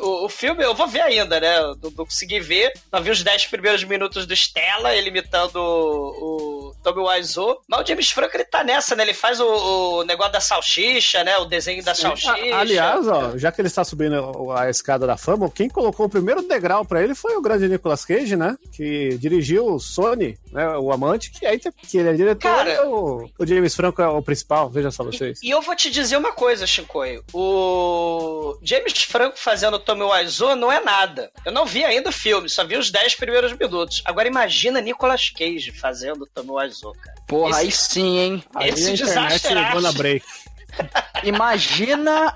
o, 0.00 0.26
o 0.26 0.28
filme 0.28 0.64
eu 0.64 0.74
vou 0.74 0.86
ver 0.86 1.02
ainda, 1.02 1.40
né? 1.40 1.58
Não 1.82 1.92
consegui 1.92 2.40
ver. 2.40 2.72
Só 2.90 3.00
vi 3.00 3.10
os 3.10 3.22
10 3.22 3.46
primeiros 3.46 3.84
minutos 3.84 4.26
do 4.26 4.34
Stella, 4.34 4.94
ele 4.94 5.08
imitando 5.08 5.56
o, 5.56 6.61
o 6.61 6.61
Tommy 6.82 7.00
Wiseau. 7.00 7.60
Mas 7.68 7.80
o 7.80 7.86
James 7.86 8.10
Franco, 8.10 8.36
ele 8.36 8.44
tá 8.44 8.62
nessa, 8.64 8.94
né? 8.96 9.02
Ele 9.04 9.14
faz 9.14 9.40
o, 9.40 9.46
o 9.46 10.04
negócio 10.04 10.32
da 10.32 10.40
salsicha, 10.40 11.22
né? 11.24 11.36
O 11.38 11.44
desenho 11.44 11.82
da 11.84 11.94
salsicha. 11.94 12.32
A- 12.32 12.60
aliás, 12.60 13.06
ó, 13.08 13.36
já 13.38 13.50
que 13.52 13.60
ele 13.60 13.68
está 13.68 13.84
subindo 13.84 14.50
a 14.52 14.68
escada 14.70 15.06
da 15.06 15.16
fama, 15.16 15.50
quem 15.50 15.68
colocou 15.68 16.06
o 16.06 16.10
primeiro 16.10 16.42
degrau 16.42 16.84
pra 16.84 17.02
ele 17.02 17.14
foi 17.14 17.36
o 17.36 17.42
grande 17.42 17.68
Nicolas 17.68 18.04
Cage, 18.04 18.36
né? 18.36 18.56
Que 18.72 19.16
dirigiu 19.18 19.66
o 19.66 19.78
Sony, 19.80 20.38
né? 20.50 20.68
O 20.78 20.92
Amante, 20.92 21.30
que 21.30 21.46
aí 21.46 21.58
que 21.58 21.98
ele 21.98 22.08
é 22.10 22.12
diretor, 22.14 22.42
Cara- 22.42 22.86
o, 22.88 23.28
o 23.38 23.46
James 23.46 23.74
Franco 23.74 24.00
é 24.02 24.08
o 24.08 24.22
principal, 24.22 24.68
veja 24.70 24.90
só 24.90 25.04
vocês. 25.04 25.40
E 25.42 25.50
eu 25.50 25.60
vou 25.62 25.74
te 25.76 25.90
dizer 25.90 26.16
uma 26.16 26.32
coisa, 26.32 26.66
Shinkoio. 26.66 27.22
O 27.32 28.58
James 28.62 29.02
Franco 29.04 29.38
fazendo 29.38 29.78
Tommy 29.78 30.02
Wiseau 30.02 30.56
não 30.56 30.70
é 30.70 30.80
nada. 30.80 31.30
Eu 31.44 31.52
não 31.52 31.64
vi 31.66 31.84
ainda 31.84 32.10
o 32.10 32.12
filme, 32.12 32.48
só 32.48 32.64
vi 32.64 32.76
os 32.76 32.90
10 32.90 33.14
primeiros 33.16 33.52
minutos. 33.52 34.02
Agora 34.04 34.28
imagina 34.28 34.80
Nicolas 34.80 35.30
Cage 35.30 35.72
fazendo 35.72 36.26
Tommy 36.34 36.50
Wiseau, 36.50 36.71
cara. 36.80 37.16
Porra, 37.26 37.50
Esse- 37.50 37.60
aí 37.60 37.72
sim, 37.72 38.18
hein? 38.18 38.44
Aí 38.54 38.68
esse 38.70 38.90
a 38.90 38.94
internet 38.94 39.54
levou 39.54 39.80
na 39.80 39.92
break. 39.92 40.24
Imagina 41.24 42.34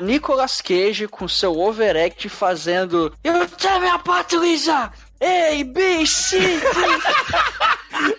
Nicolas 0.00 0.60
Cage 0.60 1.06
com 1.08 1.26
seu 1.28 1.58
overact 1.60 2.28
fazendo 2.28 3.12
Eu 3.22 3.46
tenho 3.48 3.80
minha 3.80 3.98
Patrícia! 3.98 4.90
A, 5.24 5.64
B, 5.64 6.04
C, 6.06 6.38
D. 6.40 6.60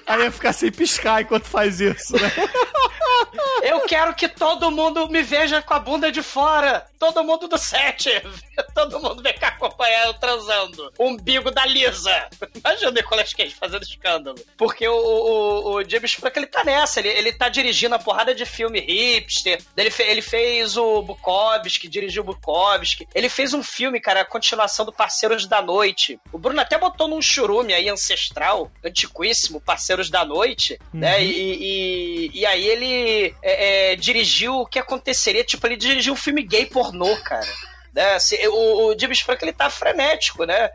Aí 0.06 0.24
ia 0.24 0.32
ficar 0.32 0.54
sem 0.54 0.72
piscar 0.72 1.22
enquanto 1.22 1.46
faz 1.46 1.80
isso, 1.80 2.14
né? 2.14 2.32
Eu 3.64 3.82
quero 3.82 4.14
que 4.14 4.28
todo 4.28 4.70
mundo 4.70 5.08
me 5.10 5.22
veja 5.24 5.62
com 5.62 5.74
a 5.74 5.80
bunda 5.80 6.12
de 6.12 6.22
fora. 6.22 6.86
Todo 7.00 7.24
mundo 7.24 7.48
do 7.48 7.58
set. 7.58 8.10
Todo 8.76 9.00
mundo 9.00 9.22
vem 9.24 9.34
cá 9.34 9.48
acompanhar 9.48 10.06
eu 10.08 10.14
transando. 10.14 10.92
Umbigo 11.00 11.50
da 11.50 11.66
Lisa. 11.66 12.30
Imagina 12.56 12.90
o 12.92 12.94
Nicolas 12.94 13.34
Cage 13.34 13.56
fazendo 13.60 13.82
escândalo. 13.84 14.38
Porque 14.58 14.88
o, 14.88 14.94
o, 14.96 15.74
o 15.76 15.90
James 15.90 16.14
Franco, 16.14 16.38
ele 16.38 16.46
tá 16.48 16.64
nessa. 16.64 17.00
Ele, 17.00 17.10
ele 17.10 17.34
tá 17.34 17.50
dirigindo 17.50 17.96
a 17.96 18.00
porrada 18.00 18.34
de 18.36 18.46
filme 18.46 18.80
hipster. 18.80 19.60
Ele, 19.76 19.90
fe- 19.90 20.04
ele 20.04 20.22
fez 20.22 20.78
o 20.78 21.02
Bukowski, 21.02 21.88
dirigiu 21.88 22.22
o 22.22 22.26
Bukowski. 22.26 23.08
Ele 23.16 23.28
fez 23.28 23.54
um 23.54 23.64
filme, 23.64 24.00
cara, 24.00 24.22
a 24.22 24.26
continuação 24.26 24.86
do 24.86 24.94
Parceiros 24.94 25.48
da 25.48 25.62
Noite. 25.62 26.20
O 26.32 26.38
Bruno 26.38 26.62
até 26.62 26.78
botou 26.78 27.08
num 27.08 27.22
churume 27.22 27.74
aí 27.74 27.90
ancestral, 27.90 28.72
antiquíssimo, 28.86 29.60
Parceiros 29.66 30.10
da 30.10 30.26
Noite, 30.26 30.80
né? 30.94 31.24
E, 31.24 32.32
e, 32.32 32.32
e 32.34 32.46
aí 32.46 32.68
ele 32.68 33.36
é, 33.42 33.92
é, 33.92 33.96
dirigiu 33.96 34.56
o 34.56 34.66
que 34.66 34.80
aconteceria, 34.80 35.44
tipo, 35.44 35.66
ele 35.66 35.78
dirigiu 35.78 36.14
um 36.14 36.18
filme 36.18 36.44
gay 36.44 36.66
pornô, 36.66 37.16
cara. 37.18 37.48
Né? 37.94 38.16
Assim, 38.16 38.36
o, 38.48 38.88
o 38.88 39.00
James 39.00 39.20
Franco, 39.20 39.46
ele 39.46 39.54
tá 39.54 39.70
frenético, 39.70 40.46
né? 40.46 40.72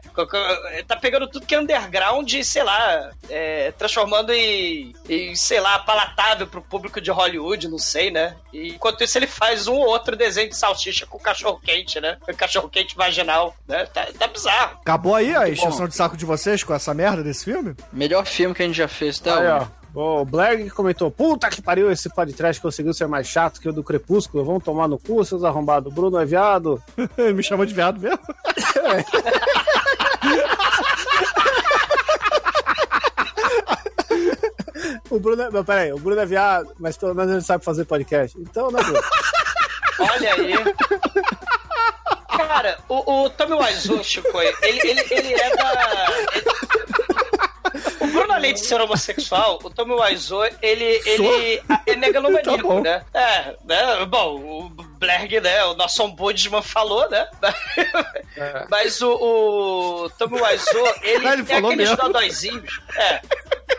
Ele 0.72 0.84
tá 0.84 0.96
pegando 0.96 1.28
tudo 1.28 1.46
que 1.46 1.54
é 1.54 1.60
underground 1.60 2.32
e, 2.32 2.44
sei 2.44 2.62
lá, 2.62 3.10
é, 3.28 3.72
transformando 3.72 4.32
em, 4.32 4.94
em, 5.08 5.34
sei 5.34 5.60
lá, 5.60 5.78
palatável 5.80 6.46
pro 6.46 6.62
público 6.62 7.00
de 7.00 7.10
Hollywood, 7.10 7.68
não 7.68 7.78
sei, 7.78 8.10
né? 8.10 8.36
E, 8.52 8.68
enquanto 8.68 9.02
isso, 9.02 9.18
ele 9.18 9.26
faz 9.26 9.66
um 9.66 9.74
ou 9.74 9.88
outro 9.88 10.16
desenho 10.16 10.48
de 10.48 10.56
salsicha 10.56 11.06
com 11.06 11.18
cachorro-quente, 11.18 12.00
né? 12.00 12.16
Com 12.20 12.34
cachorro-quente 12.34 12.96
vaginal, 12.96 13.56
né? 13.66 13.86
Tá, 13.86 14.06
tá 14.18 14.26
bizarro. 14.28 14.78
Acabou 14.80 15.14
aí 15.14 15.34
a 15.34 15.48
encheção 15.48 15.88
de 15.88 15.94
saco 15.94 16.16
de 16.16 16.24
vocês 16.24 16.62
com 16.62 16.74
essa 16.74 16.94
merda 16.94 17.22
desse 17.22 17.44
filme? 17.44 17.74
Melhor 17.92 18.24
filme 18.24 18.54
que 18.54 18.62
a 18.62 18.66
gente 18.66 18.76
já 18.76 18.88
fez, 18.88 19.18
tá? 19.18 19.38
Aí, 19.38 19.46
ó. 19.46 19.77
O 19.94 20.24
Blair 20.24 20.72
comentou: 20.74 21.10
Puta 21.10 21.48
que 21.48 21.62
pariu, 21.62 21.90
esse 21.90 22.08
podcast 22.08 22.60
conseguiu 22.60 22.92
ser 22.92 23.06
mais 23.08 23.26
chato 23.26 23.60
que 23.60 23.68
o 23.68 23.72
do 23.72 23.82
Crepúsculo. 23.82 24.44
Vão 24.44 24.60
tomar 24.60 24.86
no 24.86 24.98
cu, 24.98 25.24
seus 25.24 25.44
arrombados. 25.44 25.92
Bruno 25.92 26.18
é 26.18 26.24
viado. 26.24 26.82
Ele 27.16 27.32
me 27.34 27.42
chamou 27.42 27.66
de 27.66 27.74
viado 27.74 27.98
mesmo? 28.00 28.18
o 35.10 35.18
Bruno 35.18 35.42
é. 35.42 35.50
Não, 35.50 35.64
peraí, 35.64 35.92
o 35.92 35.98
Bruno 35.98 36.20
é 36.20 36.26
viado, 36.26 36.72
mas 36.78 36.96
pelo 36.96 37.14
menos 37.14 37.32
ele 37.32 37.40
sabe 37.42 37.64
fazer 37.64 37.84
podcast. 37.84 38.38
Então, 38.38 38.70
né, 38.70 38.82
Bruno? 38.82 39.00
Olha 40.00 40.34
aí. 40.34 40.54
Cara, 42.28 42.78
o, 42.88 43.24
o 43.24 43.30
Tommy 43.30 43.54
Wiseau, 43.54 44.02
Chico, 44.02 44.40
ele, 44.40 44.56
ele, 44.62 45.00
ele 45.10 45.34
é 45.34 45.56
da. 45.56 46.06
ele- 46.34 46.57
O 48.00 48.06
Bruno, 48.06 48.32
além 48.32 48.54
de 48.54 48.60
ser 48.60 48.80
homossexual, 48.80 49.58
o 49.62 49.70
Tommy 49.70 49.92
Wiseau, 49.94 50.44
ele, 50.62 51.00
ele 51.04 51.62
é 51.86 51.96
megalomaníaco, 51.96 52.74
Tá 52.78 52.80
né? 52.80 53.04
É, 53.14 53.56
né? 53.64 54.04
Bom, 54.06 54.36
o 54.36 54.68
Blerg, 54.70 55.40
né? 55.40 55.64
O 55.64 55.74
nosso 55.74 56.02
ombudsman 56.02 56.62
falou, 56.62 57.08
né? 57.10 57.26
Mas 58.70 59.00
o, 59.02 59.12
o 60.04 60.10
Tommy 60.10 60.40
Wiseau, 60.40 60.94
ele, 61.02 61.26
ele 61.28 61.42
é 61.42 61.44
falou 61.44 61.70
aqueles 61.70 61.90
mesmo. 61.90 61.96
dodóizinhos. 62.04 62.80
É. 62.96 63.20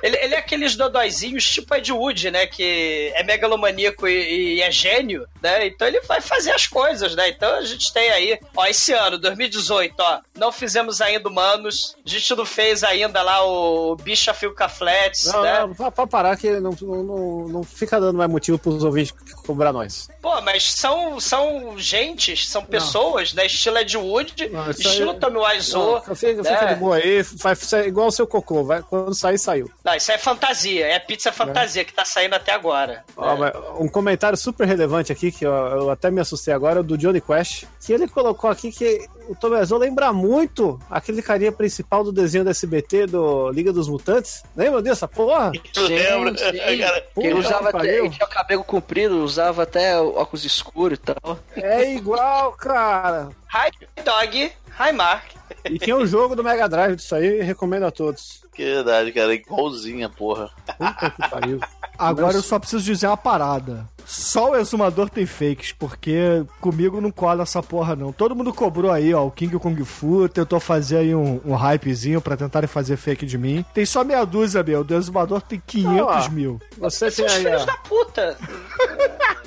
Ele, 0.01 0.17
ele 0.17 0.35
é 0.35 0.37
aqueles 0.37 0.75
dodóizinhos 0.75 1.43
tipo 1.49 1.73
Ed 1.75 1.91
Wood, 1.91 2.31
né? 2.31 2.45
Que 2.47 3.11
é 3.15 3.23
megalomaníaco 3.23 4.07
e, 4.07 4.55
e 4.55 4.61
é 4.61 4.71
gênio, 4.71 5.25
né? 5.41 5.67
Então 5.67 5.87
ele 5.87 6.01
vai 6.01 6.21
fazer 6.21 6.51
as 6.51 6.67
coisas, 6.67 7.15
né? 7.15 7.29
Então 7.29 7.55
a 7.55 7.61
gente 7.63 7.91
tem 7.93 8.09
aí, 8.11 8.39
ó, 8.55 8.65
esse 8.65 8.93
ano, 8.93 9.17
2018, 9.17 9.93
ó, 9.99 10.19
não 10.35 10.51
fizemos 10.51 11.01
ainda 11.01 11.29
Humanos, 11.29 11.95
a 12.05 12.09
gente 12.09 12.35
não 12.35 12.45
fez 12.45 12.83
ainda 12.83 13.21
lá 13.21 13.45
o 13.45 13.95
Bicha 13.95 14.33
Filca 14.33 14.67
Flats, 14.67 15.25
Não, 15.25 15.41
né? 15.41 15.59
não, 15.61 15.73
pra, 15.73 15.91
pra 15.91 16.07
parar 16.07 16.37
que 16.37 16.49
não, 16.59 16.75
não, 16.81 17.47
não, 17.47 17.63
fica 17.63 17.99
dando 17.99 18.17
mais 18.17 18.29
motivo 18.29 18.57
pros 18.57 18.83
ouvintes 18.83 19.13
cobrar 19.49 19.73
nós. 19.73 20.07
Pô, 20.21 20.39
mas 20.41 20.71
são, 20.73 21.19
são 21.19 21.75
gentes, 21.75 22.47
são 22.47 22.63
pessoas, 22.63 23.33
né? 23.33 23.47
Estilo 23.47 23.79
Ed 23.79 23.97
Wood, 23.97 24.49
Não, 24.49 24.69
isso 24.69 24.81
aí- 24.81 24.87
estilo 24.87 25.13
Tommy 25.15 25.37
Wiseau. 25.37 26.03
Não, 26.07 26.15
fica, 26.15 26.43
né? 26.43 26.51
fica 26.51 26.65
de 26.67 26.75
boa 26.75 26.97
aí, 26.97 27.23
faz 27.23 27.73
é 27.73 27.87
igual 27.87 28.07
o 28.07 28.11
seu 28.11 28.27
cocô, 28.27 28.63
vai, 28.63 28.83
quando 28.83 29.15
sair, 29.15 29.39
saiu. 29.39 29.71
Não, 29.83 29.95
isso 29.95 30.11
é 30.11 30.19
fantasia, 30.19 30.85
é 30.85 30.99
pizza 30.99 31.31
fantasia 31.31 31.83
que 31.83 31.91
tá 31.93 32.05
saindo 32.05 32.35
até 32.35 32.51
agora. 32.51 33.03
Ó, 33.17 33.35
mas 33.35 33.53
um 33.79 33.87
comentário 33.87 34.37
super 34.37 34.67
relevante 34.67 35.11
aqui, 35.11 35.31
que 35.31 35.45
eu, 35.45 35.51
eu 35.51 35.89
até 35.89 36.11
me 36.11 36.21
assustei 36.21 36.53
agora, 36.53 36.81
é 36.81 36.83
do 36.83 36.95
Johnny 36.95 37.21
Quest, 37.21 37.63
que 37.83 37.91
ele 37.91 38.07
colocou 38.07 38.51
aqui 38.51 38.71
que 38.71 39.07
o 39.29 39.35
Tom 39.35 39.49
Wiseau 39.49 39.77
lembra 39.77 40.11
muito 40.11 40.79
aquele 40.89 41.21
carinha 41.21 41.51
principal 41.51 42.03
do 42.03 42.11
desenho 42.11 42.43
do 42.43 42.49
SBT 42.49 43.05
do 43.07 43.49
Liga 43.51 43.71
dos 43.71 43.87
Mutantes. 43.87 44.43
Lembra 44.55 44.81
dessa 44.81 45.07
porra? 45.07 45.51
Cara, 45.73 47.01
Que 47.13 47.27
ele 47.27 47.33
usava 47.39 47.69
até, 47.69 47.99
ele 47.99 48.09
tinha 48.09 48.25
o 48.25 48.29
cabelo 48.29 48.63
comprido, 48.63 49.23
usava 49.23 49.63
até 49.63 49.99
óculos 49.99 50.43
escuros 50.45 50.97
e 50.97 51.01
tal. 51.01 51.39
É 51.55 51.93
igual, 51.93 52.53
cara. 52.53 53.29
Hi 53.53 53.71
Dog, 54.03 54.51
hi 54.79 54.91
Mark. 54.93 55.25
E 55.65 55.77
tinha 55.79 55.95
um 55.95 56.05
jogo 56.05 56.35
do 56.35 56.43
Mega 56.43 56.67
Drive 56.67 56.95
disso 56.95 57.15
aí, 57.15 57.41
recomendo 57.41 57.85
a 57.85 57.91
todos. 57.91 58.43
que 58.53 58.63
verdade, 58.63 59.11
cara. 59.11 59.33
Igualzinha, 59.33 60.09
porra. 60.09 60.49
Puta 60.77 61.11
que 61.11 61.29
pariu. 61.29 61.59
Agora 61.99 62.35
eu 62.37 62.41
só 62.41 62.57
preciso 62.57 62.83
dizer 62.83 63.07
uma 63.07 63.17
parada. 63.17 63.85
Só 64.05 64.51
o 64.51 64.55
exumador 64.55 65.07
tem 65.09 65.25
fakes, 65.25 65.71
porque 65.71 66.43
comigo 66.59 66.99
não 66.99 67.11
cola 67.11 67.43
essa 67.43 67.61
porra, 67.61 67.95
não. 67.95 68.11
Todo 68.11 68.35
mundo 68.35 68.51
cobrou 68.51 68.91
aí, 68.91 69.13
ó, 69.13 69.25
o 69.27 69.29
King 69.31 69.59
Kong 69.59 69.83
Fu, 69.85 70.27
tentou 70.27 70.59
fazer 70.59 70.97
aí 70.97 71.13
um, 71.13 71.39
um 71.45 71.53
hypezinho 71.55 72.19
pra 72.19 72.35
tentarem 72.35 72.67
fazer 72.67 72.97
fake 72.97 73.25
de 73.25 73.37
mim. 73.37 73.63
Tem 73.73 73.85
só 73.85 74.03
meia 74.03 74.25
dúzia, 74.25 74.63
meu. 74.63 74.83
O 74.89 74.93
exumador 74.93 75.41
tem 75.41 75.61
500 75.63 76.25
Ah. 76.25 76.29
mil. 76.29 76.59
Você 76.79 77.11
tem 77.11 77.27
aí, 77.27 77.45
ó. 77.47 77.65
da 77.65 77.77
puta. 77.77 78.35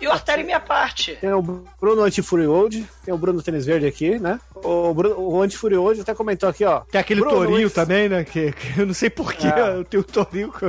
e 0.00 0.06
o 0.06 0.12
Artério 0.12 0.44
minha 0.44 0.60
parte. 0.60 1.16
Tem 1.20 1.32
o 1.32 1.42
Bruno 1.42 2.02
Antifuri 2.02 2.46
Old, 2.46 2.86
tem 3.04 3.12
o 3.12 3.18
Bruno 3.18 3.42
Tênis 3.42 3.64
Verde 3.66 3.86
aqui, 3.86 4.18
né? 4.18 4.38
O, 4.54 4.92
Bruno, 4.94 5.18
o 5.18 5.42
Antifuri 5.42 5.76
Old 5.76 6.00
até 6.00 6.14
comentou 6.14 6.48
aqui, 6.48 6.64
ó. 6.64 6.80
Tem 6.80 7.00
aquele 7.00 7.20
Bruno, 7.20 7.36
tourinho 7.36 7.66
esse- 7.66 7.74
também, 7.74 8.08
né? 8.08 8.24
Que, 8.24 8.52
que 8.52 8.80
eu 8.80 8.86
não 8.86 8.94
sei 8.94 9.10
porquê, 9.10 9.46
É. 9.48 9.76
eu 9.76 9.84
tenho 9.84 10.04
tourinho 10.04 10.52
com 10.52 10.66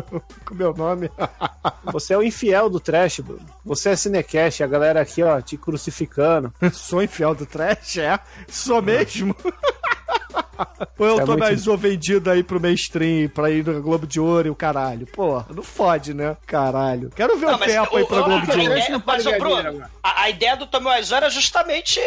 o 0.51 0.55
meu 0.55 0.73
nome. 0.73 1.09
Você 1.91 2.13
é 2.13 2.17
o 2.17 2.23
infiel 2.23 2.69
do 2.69 2.79
trash, 2.79 3.19
Bruno. 3.19 3.45
Você 3.63 3.89
é 3.89 3.95
cinecast, 3.95 4.63
a 4.63 4.67
galera 4.67 5.01
aqui, 5.01 5.21
ó, 5.23 5.39
te 5.41 5.57
crucificando. 5.57 6.53
Sou 6.71 7.01
infiel 7.03 7.35
do 7.35 7.45
trash, 7.45 7.97
é? 7.97 8.19
Sou 8.47 8.81
mesmo? 8.81 9.35
Ou 10.99 11.07
eu 11.07 11.19
É 11.19 11.25
tô 11.25 11.35
mais 11.35 11.67
ou 11.67 11.75
vendido 11.77 12.29
aí 12.29 12.43
pro 12.43 12.59
mainstream 12.61 13.27
pra 13.27 13.49
ir 13.49 13.65
no 13.65 13.81
Globo 13.81 14.05
de 14.05 14.19
Ouro 14.19 14.47
e 14.47 14.51
o 14.51 14.55
caralho? 14.55 15.05
Porra, 15.07 15.47
não 15.53 15.63
fode, 15.63 16.13
né? 16.13 16.37
Caralho. 16.45 17.09
Quero 17.15 17.35
ver 17.37 17.47
Não, 17.47 17.55
o 17.55 17.57
tempo 17.59 17.97
aí 17.97 18.03
o- 18.03 18.07
pra 18.07 18.21
o- 18.21 18.23
Globo 18.23 18.45
de 18.45 18.59
Ouro. 18.59 18.99
pode 19.01 19.23
Mas, 19.23 19.25
ô, 19.25 19.37
Bruno, 19.39 19.83
a, 20.03 20.21
a 20.23 20.29
ideia 20.29 20.55
do 20.55 20.67
Tommy 20.67 20.87
Wiseau 20.89 21.17
era 21.17 21.29
justamente 21.29 21.99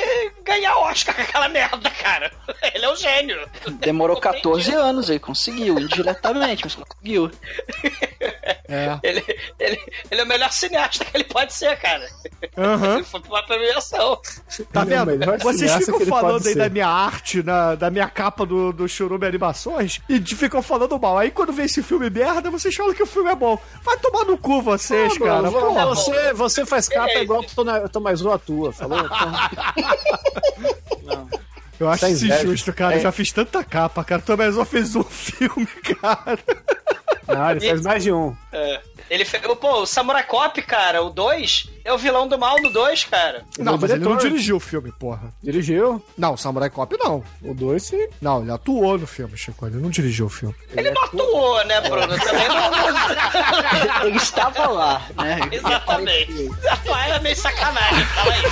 ganhar 0.44 0.76
Oscar 0.78 1.14
com 1.14 1.22
aquela 1.22 1.48
merda, 1.48 1.90
cara. 1.90 2.32
Ele 2.74 2.84
é 2.84 2.90
um 2.92 2.96
gênio. 2.96 3.36
Demorou 3.80 4.16
Entendi. 4.16 4.34
14 4.36 4.74
anos 4.74 5.10
aí, 5.10 5.18
conseguiu, 5.18 5.78
indiretamente, 5.78 6.62
mas 6.64 6.74
conseguiu. 6.76 7.30
É. 8.68 8.98
Ele, 9.02 9.24
ele, 9.60 9.78
ele 10.10 10.20
é 10.20 10.24
o 10.24 10.26
melhor 10.26 10.50
cineasta 10.52 11.04
que 11.04 11.16
ele 11.16 11.24
pode 11.24 11.52
ser, 11.54 11.76
cara. 11.78 12.06
Aham. 12.56 12.94
Ele 12.96 13.04
foi 13.04 13.20
pra 13.20 13.30
uma 13.30 13.42
premiação. 13.46 14.20
Tá 14.72 14.82
Ele 14.82 14.94
é 14.94 14.98
vendo? 15.04 15.18
melhor 15.18 15.38
Vocês 15.38 15.72
ficam 15.76 16.00
falando 16.00 16.46
aí 16.46 16.52
ser. 16.54 16.58
da 16.58 16.68
minha 16.68 16.88
arte, 16.88 17.42
na, 17.42 17.74
da 17.74 17.90
minha 17.90 18.08
capa 18.08 18.44
do, 18.44 18.72
do 18.72 18.88
Churume 18.88 19.26
Animações 19.26 20.00
e 20.08 20.18
de- 20.18 20.34
ficam 20.34 20.62
falando 20.62 20.98
mal. 20.98 21.18
Aí 21.18 21.30
quando 21.30 21.52
vê 21.52 21.64
esse 21.64 21.82
filme 21.82 22.10
merda, 22.10 22.50
vocês 22.50 22.74
falam 22.74 22.94
que 22.94 23.02
o 23.02 23.06
filme 23.06 23.30
é 23.30 23.34
bom. 23.36 23.58
Vai 23.82 23.96
tomar 23.98 24.24
no 24.24 24.36
cu 24.38 24.60
vocês, 24.62 25.14
Ah, 25.16 25.24
cara. 25.24 25.50
Bruno, 25.50 25.66
Porra. 25.68 25.86
você, 25.86 26.32
você 26.32 26.66
faz 26.66 26.88
capa 26.88 27.10
É, 27.10 27.22
igual 27.22 27.40
o 27.40 28.16
Zoa 28.16 28.38
tua, 28.38 28.72
falou? 28.72 28.98
Eu 31.78 31.90
acho 31.90 32.06
isso 32.06 32.24
injusto, 32.26 32.72
cara. 32.72 32.94
Eu 32.94 33.00
É. 33.00 33.02
já 33.02 33.12
fiz 33.12 33.30
tanta 33.32 33.62
capa, 33.62 34.02
cara. 34.02 34.22
Tomás 34.22 34.54
só 34.54 34.64
fez 34.64 34.96
um 34.96 35.02
filme, 35.04 35.66
cara. 36.00 36.38
Não, 37.28 37.50
ele 37.50 37.60
faz 37.60 37.80
mais 37.82 38.02
de 38.02 38.12
um. 38.12 38.36
É. 38.52 38.80
Ele 39.08 39.24
fez. 39.24 39.42
Pô, 39.60 39.82
o 39.82 39.86
Samurai 39.86 40.24
Cop, 40.24 40.60
cara, 40.62 41.02
o 41.02 41.10
2 41.10 41.70
é 41.84 41.92
o 41.92 41.98
vilão 41.98 42.26
do 42.26 42.36
mal 42.38 42.56
no 42.60 42.70
2, 42.70 43.04
cara. 43.04 43.44
Não, 43.58 43.78
mas 43.78 43.90
ele 43.90 44.04
não 44.04 44.16
dirigiu 44.16 44.56
o 44.56 44.60
filme, 44.60 44.92
porra. 44.92 45.32
Dirigiu. 45.42 46.02
Não, 46.18 46.36
Samurai 46.36 46.68
Cop 46.68 46.96
não. 46.98 47.22
O 47.42 47.54
2, 47.54 47.82
sim. 47.82 48.08
Não, 48.20 48.42
ele 48.42 48.50
atuou 48.50 48.98
no 48.98 49.06
filme, 49.06 49.36
Chico. 49.36 49.66
Ele 49.66 49.76
não 49.76 49.90
dirigiu 49.90 50.26
o 50.26 50.30
filme. 50.30 50.54
Ele 50.76 50.90
não 50.90 51.02
atuou, 51.04 51.64
né, 51.64 51.80
Bruno? 51.82 52.18
Também 52.18 52.48
não. 52.48 52.66
Ele 54.06 54.16
estava 54.16 54.66
lá, 54.68 55.02
né? 55.16 55.38
Exatamente. 55.52 56.50
Atuar 56.68 57.08
era 57.08 57.20
meio 57.20 57.36
sacanagem, 57.36 58.04
fala 58.06 58.36
isso. 58.38 58.46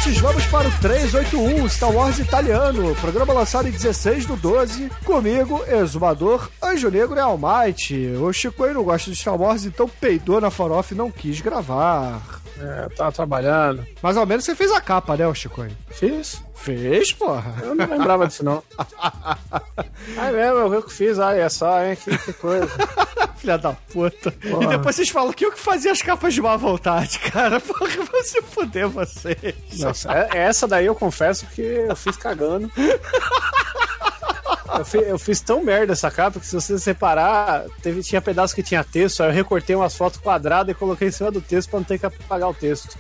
ouvintes, 0.02 0.20
vamos 0.20 0.46
para 0.46 0.68
o 0.68 0.72
381 0.80 1.68
Star 1.68 1.90
Wars 1.90 2.18
italiano, 2.18 2.94
programa 2.96 3.32
lançado 3.32 3.68
em 3.68 3.70
16 3.70 4.26
do 4.26 4.36
12, 4.36 4.90
comigo, 5.04 5.62
Exumador, 5.68 6.50
Anjo 6.62 6.90
Negro 6.90 7.16
e 7.16 7.20
Almighty. 7.20 8.08
O 8.20 8.32
Chico 8.32 8.64
aí 8.64 8.74
não 8.74 8.82
gosta 8.82 9.10
de 9.10 9.16
Star 9.16 9.40
Wars, 9.40 9.64
então 9.64 9.88
peidou 9.88 10.40
na 10.40 10.50
farofa 10.50 10.94
e 10.94 10.96
não 10.96 11.10
quis 11.10 11.40
gravar. 11.40 12.41
É, 12.60 12.84
eu 12.84 12.90
tava 12.96 13.12
trabalhando. 13.12 13.86
Mas 14.02 14.16
ao 14.16 14.26
menos 14.26 14.44
você 14.44 14.54
fez 14.54 14.70
a 14.72 14.80
capa, 14.80 15.16
né, 15.16 15.26
o 15.26 15.34
Chico? 15.34 15.64
Fiz. 15.90 16.42
Fez, 16.54 17.12
porra. 17.12 17.54
Eu 17.62 17.74
não 17.74 17.86
lembrava 17.86 18.26
disso, 18.26 18.44
não. 18.44 18.62
Ai 20.16 20.32
mesmo, 20.32 20.58
eu 20.58 20.70
vi 20.70 20.76
o 20.76 20.82
que 20.82 20.92
fiz. 20.92 21.18
Ai, 21.18 21.40
é 21.40 21.48
só, 21.48 21.82
hein? 21.82 21.96
Que, 21.96 22.16
que 22.18 22.32
coisa. 22.34 22.68
Filha 23.36 23.58
da 23.58 23.72
puta. 23.72 24.32
E 24.44 24.50
Porra. 24.50 24.68
depois 24.68 24.94
vocês 24.94 25.08
falam 25.08 25.32
que 25.32 25.44
eu 25.44 25.50
que 25.50 25.58
fazia 25.58 25.90
as 25.90 26.00
capas 26.00 26.32
de 26.32 26.40
má 26.40 26.56
vontade, 26.56 27.18
cara. 27.30 27.58
Porra, 27.58 27.88
você 28.12 28.40
fuder 28.40 28.88
vocês. 28.88 29.54
Nossa, 29.80 30.12
é- 30.12 30.28
essa 30.38 30.68
daí 30.68 30.86
eu 30.86 30.94
confesso 30.94 31.46
que 31.46 31.60
eu 31.62 31.96
fiz 31.96 32.16
cagando. 32.16 32.70
Eu, 34.78 34.84
fi- 34.84 34.98
eu 35.04 35.18
fiz 35.18 35.40
tão 35.40 35.62
merda 35.62 35.92
essa 35.92 36.10
capa 36.10 36.40
que 36.40 36.46
se 36.46 36.54
você 36.54 36.78
separar, 36.78 37.64
teve, 37.82 38.02
tinha 38.02 38.20
pedaço 38.22 38.54
que 38.54 38.62
tinha 38.62 38.82
texto, 38.82 39.22
aí 39.22 39.28
eu 39.28 39.32
recortei 39.34 39.76
umas 39.76 39.94
fotos 39.96 40.18
quadradas 40.20 40.74
e 40.74 40.78
coloquei 40.78 41.08
em 41.08 41.12
cima 41.12 41.30
do 41.30 41.40
texto 41.40 41.70
pra 41.70 41.78
não 41.80 41.84
ter 41.84 41.98
que 41.98 42.06
apagar 42.06 42.48
o 42.48 42.54
texto. 42.54 42.96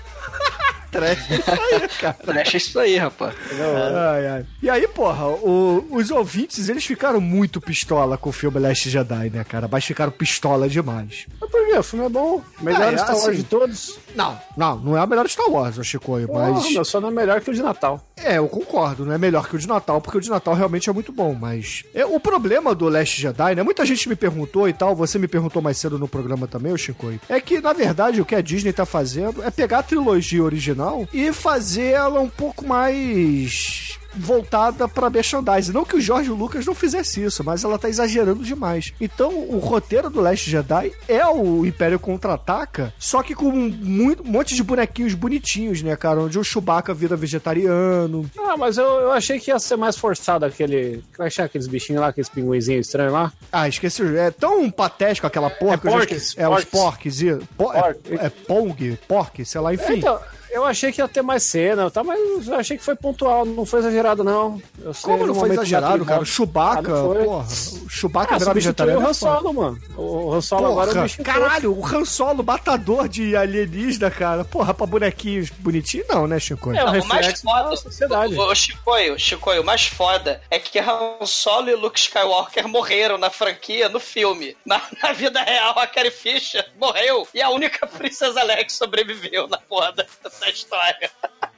Trash 2.24 2.54
é 2.54 2.56
isso 2.56 2.78
aí, 2.78 2.96
rapaz. 2.96 3.34
Ai, 3.50 4.26
ai. 4.26 4.46
E 4.62 4.68
aí, 4.70 4.86
porra, 4.88 5.26
o- 5.26 5.86
os 5.90 6.10
ouvintes, 6.10 6.68
eles 6.68 6.84
ficaram 6.84 7.20
muito 7.20 7.60
pistola 7.60 8.16
com 8.18 8.30
o 8.30 8.32
filme 8.32 8.58
Last 8.58 8.88
Jedi, 8.88 9.30
né, 9.30 9.44
cara? 9.44 9.68
Mas 9.70 9.84
ficaram 9.84 10.12
pistola 10.12 10.68
demais. 10.68 11.26
Mas 11.40 11.50
por 11.50 11.66
quê? 11.66 11.78
O 11.78 11.82
filme 11.82 12.06
é 12.06 12.08
bom. 12.08 12.42
Melhor 12.60 12.82
Ah, 12.82 12.92
é, 12.92 12.96
Star 12.98 13.14
Wars 13.14 13.26
assim, 13.28 13.36
de 13.38 13.44
todos. 13.44 13.98
Não, 14.14 14.38
não, 14.56 14.76
não 14.78 14.96
é 14.96 15.00
a 15.00 15.06
melhor 15.06 15.28
Star 15.28 15.48
Wars, 15.50 15.78
o 15.78 15.82
Porra, 16.26 16.50
mas... 16.52 16.70
meu, 16.72 16.84
só 16.84 17.00
não 17.00 17.08
é 17.08 17.12
melhor 17.12 17.40
que 17.40 17.50
o 17.50 17.54
de 17.54 17.62
Natal. 17.62 18.00
É, 18.16 18.38
eu 18.38 18.48
concordo, 18.48 19.04
não 19.04 19.12
é 19.12 19.18
melhor 19.18 19.48
que 19.48 19.56
o 19.56 19.58
de 19.58 19.66
Natal, 19.66 20.00
porque 20.00 20.18
o 20.18 20.20
de 20.20 20.28
Natal 20.30 20.54
realmente 20.54 20.88
é 20.88 20.92
muito 20.92 21.10
bom, 21.12 21.34
mas... 21.34 21.84
É, 21.94 22.04
o 22.04 22.20
problema 22.20 22.74
do 22.74 22.88
Last 22.88 23.20
Jedi, 23.20 23.54
né, 23.54 23.62
muita 23.62 23.84
gente 23.86 24.08
me 24.08 24.14
perguntou 24.14 24.68
e 24.68 24.72
tal, 24.72 24.94
você 24.94 25.18
me 25.18 25.26
perguntou 25.26 25.62
mais 25.62 25.78
cedo 25.78 25.98
no 25.98 26.06
programa 26.06 26.46
também, 26.46 26.72
o 26.72 26.78
Chicoio, 26.78 27.20
é 27.28 27.40
que, 27.40 27.60
na 27.60 27.72
verdade, 27.72 28.20
o 28.20 28.24
que 28.24 28.34
a 28.34 28.40
Disney 28.40 28.72
tá 28.72 28.84
fazendo 28.84 29.42
é 29.42 29.50
pegar 29.50 29.78
a 29.80 29.82
trilogia 29.82 30.42
original 30.42 30.81
e 31.12 31.32
fazer 31.32 31.92
ela 31.92 32.20
um 32.20 32.28
pouco 32.28 32.66
mais 32.66 33.98
voltada 34.14 34.86
pra 34.86 35.08
merchandising. 35.08 35.72
Não 35.72 35.86
que 35.86 35.96
o 35.96 36.00
Jorge 36.00 36.28
Lucas 36.28 36.66
não 36.66 36.74
fizesse 36.74 37.24
isso, 37.24 37.42
mas 37.42 37.64
ela 37.64 37.78
tá 37.78 37.88
exagerando 37.88 38.44
demais. 38.44 38.92
Então, 39.00 39.32
o 39.48 39.56
roteiro 39.58 40.10
do 40.10 40.20
Last 40.20 40.50
Jedi 40.50 40.92
é 41.08 41.26
o 41.26 41.64
Império 41.64 41.98
Contra-Ataca, 41.98 42.92
só 42.98 43.22
que 43.22 43.34
com 43.34 43.46
um 43.46 43.70
muito- 43.70 44.22
um 44.22 44.26
monte 44.30 44.54
de 44.54 44.62
bonequinhos 44.62 45.14
bonitinhos, 45.14 45.82
né, 45.82 45.96
cara? 45.96 46.20
Onde 46.20 46.38
o 46.38 46.44
Chewbacca 46.44 46.92
vira 46.92 47.16
vegetariano. 47.16 48.30
Ah, 48.38 48.54
mas 48.58 48.76
eu, 48.76 48.84
eu 48.84 49.12
achei 49.12 49.40
que 49.40 49.50
ia 49.50 49.58
ser 49.58 49.76
mais 49.76 49.96
forçado 49.96 50.44
aquele. 50.44 51.02
Como 51.16 51.26
é 51.26 51.30
que 51.30 51.40
aqueles 51.40 51.66
bichinhos 51.66 52.02
lá, 52.02 52.08
aqueles 52.08 52.28
pinguinzinhos 52.28 52.86
estranhos 52.86 53.14
lá? 53.14 53.32
Ah, 53.50 53.66
esqueci. 53.66 54.02
É 54.16 54.30
tão 54.30 54.70
patético 54.70 55.26
aquela 55.26 55.48
porca. 55.48 55.88
já 55.90 55.96
porques, 55.96 56.16
esqueci. 56.22 56.40
É, 56.40 56.46
os 56.48 56.64
porques. 56.64 56.70
porques. 57.18 57.22
e- 57.22 57.38
po- 57.56 57.72
é, 57.72 57.96
é 58.26 58.28
Pong, 58.28 58.98
pork, 59.08 59.42
sei 59.44 59.60
lá, 59.60 59.72
enfim. 59.72 59.94
Então, 59.98 60.18
eu 60.52 60.64
achei 60.64 60.92
que 60.92 61.00
ia 61.00 61.08
ter 61.08 61.22
mais 61.22 61.42
cena, 61.44 61.90
tá? 61.90 62.02
mas 62.04 62.46
eu 62.46 62.54
achei 62.54 62.76
que 62.76 62.84
foi 62.84 62.94
pontual, 62.94 63.44
não 63.44 63.64
foi 63.64 63.80
exagerado, 63.80 64.22
não. 64.22 64.60
Eu 64.82 64.92
sei, 64.94 65.02
Como 65.10 65.26
não 65.26 65.34
foi 65.34 65.50
exagerado, 65.50 66.04
cara? 66.04 66.20
O 66.20 66.22
Ah, 66.22 66.26
Chewbacca, 66.26 66.94
foi. 66.96 67.24
porra. 67.24 67.44
O 67.84 67.88
Chewbacca 67.88 68.34
Ah, 68.34 68.38
virar 68.38 68.52
vegetariano. 68.52 69.00
o 69.00 69.08
Han. 69.08 69.12
Solo, 69.12 69.52
mano. 69.52 69.78
O 69.96 70.32
Han 70.34 70.40
Solo 70.40 70.66
agora 70.66 70.88
é 70.88 70.90
um 70.90 70.94
Porra, 70.94 71.02
bicho 71.04 71.22
caralho, 71.22 71.72
o 71.78 71.86
Han 71.86 72.04
Solo, 72.04 72.42
matador 72.44 73.08
de 73.08 73.34
alienígena, 73.36 74.10
cara. 74.10 74.44
Porra, 74.44 74.72
pra 74.74 74.86
bonequinhos 74.86 75.50
bonitinhos, 75.50 76.06
não, 76.08 76.26
né, 76.26 76.38
Chico? 76.38 76.72
É, 76.72 76.82
o 76.84 76.92
Não, 76.92 77.00
o 77.00 77.06
mais 77.08 77.40
foda, 77.40 77.70
da 77.70 77.76
sociedade. 77.76 78.34
o, 78.34 78.40
o 78.42 78.54
Chicoio, 78.54 79.18
Chicoio, 79.18 79.62
o 79.62 79.64
mais 79.64 79.86
foda 79.86 80.40
é 80.50 80.58
que 80.58 80.78
Han 80.78 81.24
Solo 81.26 81.70
e 81.70 81.74
Luke 81.74 81.98
Skywalker 81.98 82.66
morreram 82.68 83.18
na 83.18 83.30
franquia 83.30 83.88
no 83.88 84.00
filme. 84.00 84.56
Na, 84.64 84.80
na 85.02 85.12
vida 85.12 85.40
real, 85.42 85.78
a 85.78 85.86
Carrie 85.86 86.10
Fisher 86.10 86.64
morreu 86.80 87.26
e 87.34 87.40
a 87.42 87.48
única 87.50 87.86
Princesa 87.98 88.42
Leia 88.42 88.64
que 88.64 88.72
sobreviveu 88.72 89.46
na 89.48 89.58
porra 89.58 89.92
da- 89.92 90.06
dessa 90.44 90.50
história. 90.56 91.10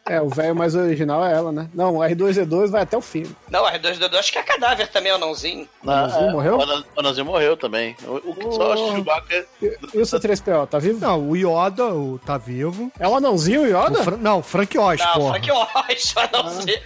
É, 0.06 0.20
o 0.20 0.28
velho 0.28 0.54
mais 0.54 0.74
original 0.74 1.24
é 1.24 1.32
ela, 1.32 1.50
né? 1.50 1.66
Não, 1.72 1.96
o 1.96 2.00
R2D2 2.00 2.68
vai 2.68 2.82
até 2.82 2.94
o 2.96 3.00
fim. 3.00 3.24
Não, 3.48 3.64
R2D2 3.64 4.14
acho 4.18 4.32
que 4.32 4.38
é 4.38 4.42
cadáver 4.42 4.86
também, 4.88 5.10
o 5.12 5.16
nãozinho. 5.18 5.66
O 5.82 5.90
Anãozinho 5.90 6.30
morreu? 6.32 6.56
O 6.58 6.62
Ana- 6.62 6.84
o 6.94 7.00
Anãozinho 7.00 7.24
morreu 7.26 7.56
também. 7.56 7.96
O, 8.04 8.16
o 8.30 8.34
que 8.34 8.42
só 8.52 8.74
Oh. 8.74 8.90
o 8.90 8.92
Chewbacca. 8.96 9.46
E, 9.62 9.66
o 9.98 10.02
C3PO, 10.02 10.66
tá 10.68 10.78
vivo? 10.78 11.00
Não, 11.00 11.30
o 11.30 11.34
Yoda 11.34 11.86
o, 11.86 12.18
tá 12.18 12.36
vivo. 12.36 12.92
É 13.00 13.08
o 13.08 13.16
anãozinho, 13.16 13.62
o 13.62 13.66
Yoda? 13.66 13.98
O 14.00 14.04
Fra- 14.04 14.16
não, 14.18 14.42
Frank 14.42 14.76
Oz, 14.78 15.00
Não, 15.00 15.12
porra. 15.14 15.30
Frank 15.40 15.50
Oz, 15.50 16.14
o 16.16 16.20
anãozinho. 16.20 16.80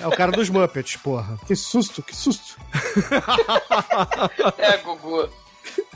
É 0.00 0.06
o 0.06 0.10
cara 0.10 0.32
dos 0.32 0.48
Muppets, 0.50 0.96
porra. 0.96 1.38
Que 1.46 1.54
susto, 1.54 2.02
que 2.02 2.16
susto. 2.16 2.56
É, 4.58 4.76
Gugu. 4.78 5.28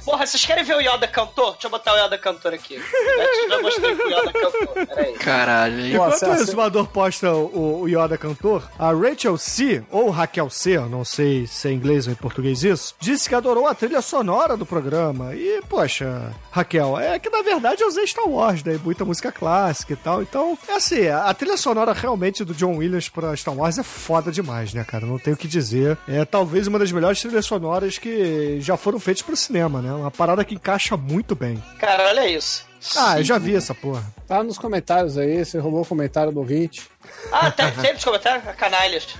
Porra, 0.06 0.24
vocês 0.24 0.44
querem 0.44 0.62
ver 0.64 0.76
o 0.76 0.80
Yoda 0.80 1.06
cantor? 1.08 1.52
Deixa 1.54 1.66
eu 1.66 1.70
botar 1.70 1.92
o 1.92 1.96
Yoda 2.06 2.16
cantor 2.16 2.54
aqui. 2.54 2.74
Eu 2.76 3.48
já 3.50 3.60
mostrei 3.60 3.94
que 3.96 4.02
o 4.02 4.08
Yoda 4.08 4.32
cantor. 4.32 4.86
Peraí. 4.86 5.12
Caralho, 5.14 5.80
hein? 5.80 5.92
Enquanto 5.94 6.14
cê- 6.14 6.26
o 6.26 6.34
exumador 6.34 6.86
posta 6.86 7.32
o, 7.32 7.80
o 7.82 7.88
Yoda 7.88 8.16
cantor, 8.16 8.62
a 8.78 8.92
Rachel 8.92 9.36
C, 9.36 9.82
ou 9.90 10.08
Raquel 10.10 10.48
C, 10.48 10.78
não 10.78 11.04
sei 11.04 11.46
se 11.48 11.66
é 11.68 11.72
em 11.72 11.74
inglês 11.74 12.06
ou 12.06 12.12
em 12.12 12.16
português 12.16 12.62
isso, 12.62 12.94
disse 13.00 13.28
que 13.28 13.34
adorou 13.34 13.66
a 13.66 13.74
trilha 13.74 14.00
sonora 14.00 14.56
do 14.56 14.64
programa. 14.64 15.34
E, 15.34 15.60
poxa, 15.68 16.32
Raquel, 16.52 16.96
é 17.00 17.18
que 17.18 17.28
na 17.28 17.42
verdade 17.42 17.82
eu 17.82 17.88
usei 17.88 18.06
Star 18.06 18.28
Wars, 18.28 18.62
né? 18.62 18.78
Muita 18.84 19.04
música 19.04 19.32
clássica 19.32 19.92
e 19.92 19.96
tal. 19.96 20.22
Então, 20.22 20.56
é 20.68 20.74
assim, 20.74 21.08
a 21.08 21.34
trilha 21.34 21.56
sonora 21.56 21.92
realmente 21.92 22.44
do 22.44 22.54
John 22.54 22.76
Williams 22.76 23.08
pra 23.08 23.34
Star 23.36 23.54
Wars 23.54 23.76
é 23.76 23.82
foda 23.82 24.30
demais, 24.30 24.72
né, 24.72 24.84
cara? 24.84 25.04
Não 25.04 25.18
tenho 25.18 25.34
o 25.34 25.38
que 25.38 25.48
dizer. 25.48 25.98
É 26.06 26.24
talvez 26.24 26.68
uma 26.68 26.78
das 26.78 26.92
melhores 26.92 27.20
trilhas 27.20 27.44
sonoras 27.44 27.98
que 27.98 28.60
já 28.60 28.76
foram 28.76 29.00
feitas 29.00 29.22
pro 29.22 29.34
cinema, 29.36 29.82
né? 29.82 29.95
Uma 29.96 30.10
parada 30.10 30.44
que 30.44 30.54
encaixa 30.54 30.96
muito 30.96 31.34
bem. 31.34 31.62
Cara, 31.78 32.08
olha 32.08 32.28
isso. 32.28 32.66
Ah, 32.96 33.18
eu 33.18 33.24
já 33.24 33.38
vi 33.38 33.56
essa 33.56 33.74
porra. 33.74 34.04
Tá 34.28 34.42
nos 34.42 34.58
comentários 34.58 35.18
aí, 35.18 35.44
você 35.44 35.58
roubou 35.58 35.82
o 35.82 35.86
comentário 35.86 36.30
do 36.30 36.38
ouvinte. 36.40 36.88
Ah, 37.32 37.50
tem, 37.50 37.70
tem 37.72 37.94
nos 37.94 38.04
comentários? 38.04 38.44
Canalhas. 38.56 39.16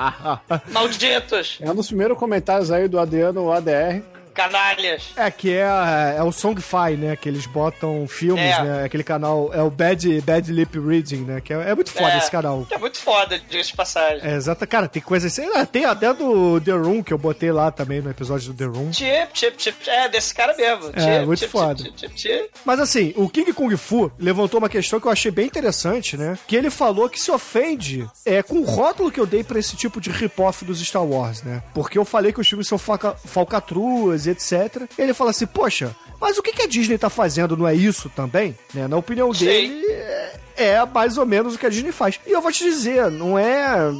Malditos. 0.70 1.58
É 1.60 1.70
um 1.70 1.74
dos 1.74 1.86
primeiros 1.86 2.18
comentários 2.18 2.70
aí 2.70 2.88
do 2.88 2.98
Adriano 2.98 3.50
ADR. 3.50 4.02
Canalhas. 4.34 5.10
É, 5.16 5.30
que 5.30 5.52
é, 5.52 6.14
é 6.18 6.22
o 6.22 6.32
Songfy, 6.32 6.96
né? 6.98 7.16
Que 7.16 7.28
eles 7.28 7.46
botam 7.46 8.06
filmes, 8.08 8.44
É. 8.44 8.62
né? 8.62 8.84
Aquele 8.84 9.04
canal, 9.04 9.50
é 9.52 9.62
o 9.62 9.70
Bad, 9.70 10.20
Bad 10.22 10.52
Lip 10.52 10.78
Reading, 10.78 11.22
né? 11.24 11.40
Que 11.40 11.52
é, 11.52 11.70
é 11.70 11.74
muito 11.74 11.90
foda 11.90 12.12
É. 12.12 12.18
esse 12.18 12.30
canal. 12.30 12.66
É 12.70 12.78
muito 12.78 12.98
foda, 12.98 13.38
diga-se 13.38 13.70
de 13.70 13.76
passagem. 13.76 14.20
É, 14.28 14.34
exato. 14.36 14.66
Cara, 14.66 14.88
tem 14.88 15.02
coisa 15.02 15.26
assim. 15.26 15.42
Tem 15.72 15.84
até 15.84 16.12
do 16.14 16.60
The 16.60 16.72
Room, 16.72 17.02
que 17.02 17.12
eu 17.12 17.18
botei 17.18 17.52
lá 17.52 17.70
também 17.70 18.00
no 18.00 18.10
episódio 18.10 18.52
do 18.52 18.54
The 18.56 18.64
Room. 18.78 18.92
Chip, 18.92 19.28
chip, 19.34 19.54
chip. 19.62 19.90
É, 19.90 20.08
desse 20.08 20.34
cara 20.34 20.54
mesmo. 20.56 20.90
É, 20.94 21.00
Chip, 21.00 21.26
muito 21.26 21.38
chip, 21.40 21.50
foda. 21.52 21.82
chip, 21.82 21.98
chip, 22.00 22.20
chip. 22.20 22.50
Mas 22.64 22.80
assim, 22.80 23.12
o 23.16 23.28
King 23.28 23.52
Kung 23.52 23.76
Fu 23.76 24.10
levantou 24.18 24.58
uma 24.58 24.68
questão 24.68 25.00
que 25.00 25.06
eu 25.06 25.12
achei 25.12 25.30
bem 25.30 25.46
interessante, 25.46 26.16
né? 26.16 26.38
Que 26.46 26.56
ele 26.56 26.70
falou 26.70 27.08
que 27.08 27.20
se 27.20 27.30
ofende 27.30 28.08
é, 28.24 28.42
com 28.42 28.56
o 28.58 28.64
rótulo 28.64 29.10
que 29.10 29.20
eu 29.20 29.26
dei 29.26 29.42
pra 29.44 29.58
esse 29.58 29.76
tipo 29.76 30.00
de 30.00 30.10
rip-off 30.10 30.64
dos 30.64 30.80
Star 30.80 31.04
Wars, 31.04 31.42
né? 31.42 31.62
Porque 31.74 31.98
eu 31.98 32.04
falei 32.04 32.32
que 32.32 32.40
os 32.40 32.48
filmes 32.48 32.68
são 32.68 32.78
falca- 32.78 33.14
falcatruas 33.24 34.19
e 34.26 34.30
etc. 34.30 34.88
Ele 34.98 35.14
fala 35.14 35.30
assim, 35.30 35.46
poxa, 35.46 35.94
mas 36.20 36.36
o 36.36 36.42
que, 36.42 36.62
a 36.62 36.66
Disney 36.66 36.98
tá 36.98 37.08
fazendo 37.08 37.56
não 37.56 37.66
é 37.66 37.74
isso 37.74 38.10
também? 38.10 38.56
Né? 38.74 38.86
Na 38.86 38.96
opinião 38.96 39.32
Sim. 39.32 39.46
dele, 39.46 39.86
é, 39.86 40.40
é 40.56 40.86
mais 40.86 41.16
ou 41.16 41.24
menos 41.24 41.54
o 41.54 41.58
que 41.58 41.66
a 41.66 41.70
Disney 41.70 41.92
faz. 41.92 42.20
E 42.26 42.32
eu 42.32 42.42
vou 42.42 42.52
te 42.52 42.64
dizer, 42.64 43.10
não 43.10 43.38
é 43.38 43.90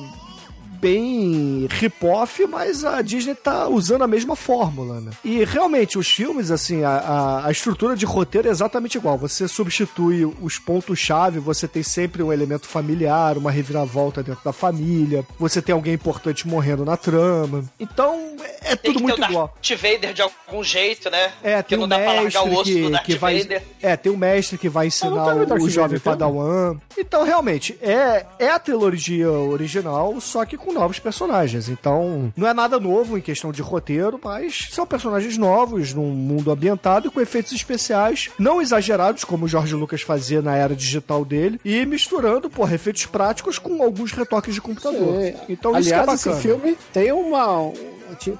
bem 0.81 1.67
rip-off, 1.71 2.47
mas 2.47 2.85
a 2.85 3.03
Disney 3.03 3.35
tá 3.35 3.69
usando 3.69 4.03
a 4.03 4.07
mesma 4.07 4.35
fórmula, 4.37 5.01
né? 5.01 5.11
E 5.25 5.45
realmente, 5.45 5.99
os 5.99 6.09
filmes, 6.09 6.51
assim, 6.51 6.83
a, 6.85 6.91
a, 6.91 7.47
a 7.47 7.51
estrutura 7.51 7.95
de 7.97 8.05
roteiro 8.07 8.49
é 8.49 8.51
exatamente 8.51 8.97
igual. 8.97 9.19
Você 9.19 9.47
substitui 9.47 10.25
os 10.41 10.59
pontos-chave, 10.59 11.39
você 11.39 11.69
tem 11.69 11.83
sempre 11.83 12.23
um 12.23 12.33
elemento 12.33 12.67
familiar, 12.67 13.37
uma 13.37 13.51
reviravolta 13.51 14.23
dentro 14.23 14.43
da 14.45 14.53
família, 14.53 15.25
você 15.39 15.61
tem 15.61 15.73
alguém 15.75 15.95
importante 15.95 16.47
morrendo 16.49 16.85
na 16.85 16.97
trama. 16.97 17.65
Então, 17.79 18.37
é, 18.63 18.77
Tem 18.77 18.93
tudo 18.93 19.05
que 19.07 19.13
ter 19.13 19.19
muito 19.19 19.23
o 19.23 19.25
igual. 19.31 19.55
Darth 19.63 19.81
Vader 19.81 20.13
de 20.15 20.23
algum 20.23 20.63
jeito, 20.65 21.11
né? 21.11 21.33
É, 21.43 21.63
tem 21.63 21.77
não 21.79 21.85
um 21.85 21.89
dá 21.89 21.99
pra 21.99 22.13
largar 22.15 22.43
o 22.43 22.49
mestre 22.49 22.83
osso 22.85 22.91
do 22.91 22.99
que, 22.99 23.05
que 23.13 23.19
vai. 23.19 23.39
Vader. 23.41 23.63
É, 23.83 23.97
tem 23.97 24.13
um 24.13 24.17
mestre 24.17 24.59
que 24.59 24.69
vai 24.69 24.87
Ah, 24.87 24.89
ensinar 24.89 25.35
não 25.35 25.47
tem 25.47 25.59
o 25.59 25.63
o, 25.65 25.71
jovem 25.71 25.99
Vader, 25.99 26.01
tem? 26.01 26.13
Padawan. 26.13 26.77
Então, 26.97 27.25
realmente, 27.25 27.77
é, 27.83 28.27
é 28.39 28.51
a 28.51 28.59
trilogia 28.59 29.31
original, 29.31 30.21
só 30.21 30.45
que 30.45 30.57
com 30.57 30.70
novos 30.73 30.99
personagens. 30.99 31.69
Então, 31.69 32.33
não 32.37 32.47
é 32.49 32.55
nada 32.55 32.79
novo 32.79 33.17
em 33.17 33.21
questão 33.21 33.53
de 33.53 33.63
roteiro, 33.63 34.21
mas 34.23 34.69
são 34.71 34.87
personagens 34.87 35.37
novos, 35.37 35.95
num 35.95 36.11
mundo 36.11 36.51
ambientado 36.51 37.09
e 37.09 37.11
com 37.11 37.21
efeitos 37.21 37.53
especiais 37.53 38.29
não 38.39 38.61
exagerados, 38.61 39.25
como 39.25 39.45
o 39.45 39.49
George 39.49 39.75
Lucas 39.75 40.03
fazia 40.03 40.43
na 40.43 40.55
era 40.57 40.75
digital 40.75 41.25
dele, 41.25 41.61
e 41.65 41.85
misturando, 41.87 42.49
porra, 42.51 42.75
efeitos 42.75 43.07
práticos 43.07 43.59
com 43.59 43.83
alguns 43.83 44.13
retoques 44.13 44.55
de 44.55 44.61
computador. 44.61 45.21
É. 45.21 45.35
Então, 45.49 45.75
Aliás, 45.75 45.87
isso 45.87 45.95
é 45.95 46.15
esse 46.15 46.29
bacana. 46.29 46.43
filme 46.43 46.79
tem 46.93 47.13
uma. 47.13 47.73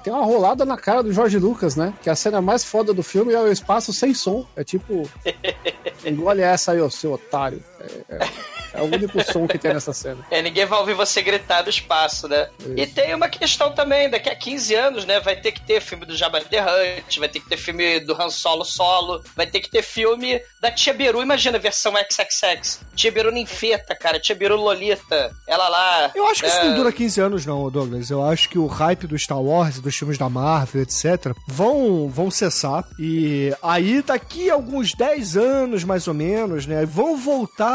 Tem 0.03 0.11
uma 0.11 0.25
rolada 0.25 0.65
na 0.65 0.77
cara 0.77 1.01
do 1.01 1.13
Jorge 1.13 1.37
Lucas, 1.39 1.77
né? 1.77 1.93
Que 2.01 2.09
a 2.09 2.15
cena 2.15 2.41
mais 2.41 2.63
foda 2.63 2.93
do 2.93 3.01
filme 3.01 3.33
é 3.33 3.39
o 3.39 3.49
espaço 3.51 3.93
sem 3.93 4.13
som. 4.13 4.45
É 4.55 4.63
tipo. 4.63 5.09
Engole 6.05 6.41
essa 6.41 6.73
aí, 6.73 6.81
ô 6.81 6.89
seu 6.89 7.13
otário. 7.13 7.63
É, 8.09 8.15
é- 8.15 8.29
é 8.73 8.81
o 8.81 8.85
único 8.85 9.21
som 9.31 9.47
que 9.47 9.57
tem 9.57 9.73
nessa 9.73 9.93
cena. 9.93 10.25
É, 10.31 10.41
ninguém 10.41 10.65
vai 10.65 10.79
ouvir 10.79 10.93
você 10.93 11.21
gritar 11.21 11.61
do 11.61 11.69
espaço, 11.69 12.27
né? 12.27 12.47
E 12.75 12.87
tem 12.87 13.13
uma 13.13 13.27
questão 13.27 13.73
também, 13.73 14.09
daqui 14.09 14.29
a 14.29 14.35
15 14.35 14.73
anos, 14.75 15.05
né? 15.05 15.19
Vai 15.19 15.35
ter 15.35 15.51
que 15.51 15.61
ter 15.61 15.81
filme 15.81 16.05
do 16.05 16.15
Jabba 16.15 16.39
the 16.41 16.61
Hutt, 16.61 17.19
vai 17.19 17.27
ter 17.27 17.39
que 17.41 17.49
ter 17.49 17.57
filme 17.57 17.99
do 17.99 18.13
Han 18.13 18.29
Solo 18.29 18.63
solo, 18.63 19.21
vai 19.35 19.45
ter 19.45 19.59
que 19.59 19.69
ter 19.69 19.81
filme 19.81 20.41
da 20.61 20.71
Tia 20.71 20.93
Beru, 20.93 21.21
imagina 21.21 21.57
a 21.57 21.61
versão 21.61 21.93
XXX. 21.93 22.79
Tia 22.95 23.11
Beru 23.11 23.31
ninfeta, 23.31 23.95
cara, 23.95 24.19
Tia 24.19 24.35
Beru 24.35 24.55
Lolita, 24.55 25.31
ela 25.47 25.67
lá... 25.67 26.11
Eu 26.15 26.25
acho 26.27 26.41
que 26.41 26.47
isso 26.47 26.57
né? 26.57 26.65
não 26.65 26.75
dura 26.75 26.91
15 26.91 27.21
anos, 27.21 27.45
não, 27.45 27.69
Douglas. 27.69 28.09
Eu 28.09 28.23
acho 28.23 28.47
que 28.47 28.57
o 28.57 28.67
hype 28.67 29.07
do 29.07 29.17
Star 29.17 29.41
Wars, 29.41 29.79
dos 29.79 29.95
filmes 29.95 30.17
da 30.17 30.29
Marvel, 30.29 30.81
etc., 30.83 31.33
vão, 31.47 32.07
vão 32.09 32.31
cessar. 32.31 32.85
E 32.97 33.53
aí, 33.61 34.01
daqui 34.01 34.49
a 34.49 34.53
alguns 34.53 34.93
10 34.93 35.35
anos, 35.35 35.83
mais 35.83 36.07
ou 36.07 36.13
menos, 36.13 36.65
né, 36.65 36.85
vão 36.85 37.17
voltar 37.17 37.70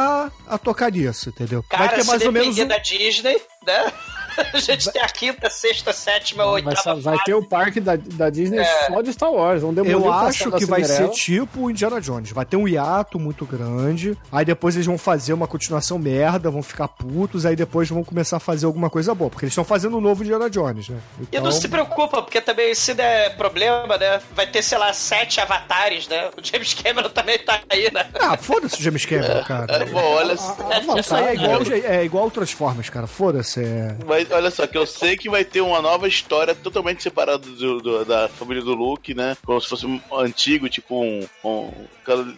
a 0.47 0.59
tocar 0.59 0.91
nisso, 0.91 1.29
entendeu? 1.31 1.63
Cara, 1.69 1.87
Vai 1.87 1.97
ter 1.97 2.05
mais 2.05 2.21
se 2.21 2.27
ou 2.27 2.33
menos 2.33 2.59
um... 2.59 2.67
da 2.67 2.79
Disney, 2.79 3.41
né? 3.67 3.93
A 4.53 4.59
gente 4.59 4.91
tem 4.93 5.03
a 5.03 5.07
quinta, 5.09 5.51
sexta, 5.51 5.93
sétima, 5.93 6.45
Vai, 6.45 6.55
oitava. 6.55 6.77
sa- 6.77 6.95
vai 6.95 7.19
ter 7.25 7.35
o 7.35 7.43
parque 7.43 7.81
da, 7.81 7.97
da 7.97 8.31
Disney 8.31 8.59
É. 8.61 8.87
só 8.87 9.03
de 9.03 9.13
Star 9.13 9.31
Wars. 9.33 9.63
Vão 9.63 9.75
Eu 9.85 10.03
o 10.03 10.13
acho 10.13 10.51
que 10.53 10.65
vai 10.67 10.85
ser 10.85 11.09
tipo 11.11 11.63
o 11.63 11.71
Indiana 11.71 12.01
Jones. 12.01 12.31
Vai 12.31 12.45
ter 12.45 12.57
um 12.57 12.67
hiato 12.69 13.19
muito 13.19 13.45
grande. 13.47 14.17
Aí 14.31 14.45
depois 14.45 14.75
eles 14.75 14.87
vão 14.87 14.99
fazer 14.99 15.33
uma 15.33 15.47
continuação 15.47 15.99
merda, 15.99 16.51
vão 16.51 16.63
ficar 16.63 16.89
putos. 16.89 17.45
Aí 17.47 17.57
depois 17.57 17.89
vão 17.89 18.03
começar 18.05 18.37
a 18.37 18.41
fazer 18.41 18.67
alguma 18.67 18.91
coisa 18.91 19.15
boa. 19.15 19.31
Porque 19.31 19.45
eles 19.45 19.53
estão 19.53 19.65
fazendo 19.65 19.97
um 19.97 20.01
novo 20.01 20.23
Indiana 20.23 20.49
Jones, 20.51 20.89
né? 20.89 20.99
E 21.19 21.23
Então, 21.25 21.43
não 21.45 21.53
se 21.53 21.69
preocupa, 21.69 22.23
porque 22.23 22.41
também 22.41 22.75
se 22.75 22.95
der 22.95 23.37
problema, 23.37 23.97
né? 23.97 24.21
Vai 24.35 24.47
ter, 24.47 24.63
sei 24.63 24.79
lá, 24.79 24.93
sete 24.93 25.41
avatares, 25.41 26.09
né? 26.09 26.31
O 26.37 26.43
James 26.45 26.75
Cameron 26.75 27.09
também 27.11 27.39
tá 27.39 27.61
aí, 27.69 27.91
né? 27.93 28.07
Ah, 28.21 28.37
foda-se 28.37 28.79
o 28.79 28.83
James 28.83 29.05
Cameron, 29.05 29.43
cara. 29.45 29.85
Bom, 29.87 30.01
olha 30.15 30.37
só. 30.37 30.57
Isso 30.99 31.15
aí 31.15 31.25
é 31.27 31.35
igual, 31.35 31.61
é 31.85 32.05
igual 32.05 32.27
o 32.27 32.31
Transformers, 32.31 32.91
cara. 32.91 33.07
Foda-se. 33.07 33.63
É... 33.63 33.97
Mas 34.07 34.26
olha 34.31 34.51
só, 34.51 34.67
que 34.67 34.77
eu 34.79 34.87
sei 34.87 35.17
que 35.17 35.29
vai 35.31 35.45
ter 35.45 35.61
uma 35.61 35.81
nova 35.83 36.07
história 36.09 36.55
totalmente 36.55 37.03
separada 37.03 37.39
do- 37.39 37.81
do- 37.81 38.05
da 38.05 38.29
família 38.29 38.63
do 38.63 38.75
Luke, 38.75 39.15
né? 39.15 39.37
Como 39.45 39.61
se 39.61 39.69
fosse 39.69 39.87
um 39.87 40.01
antigo, 40.13 40.69
tipo 40.69 41.03
um, 41.03 41.27
um 41.45 41.71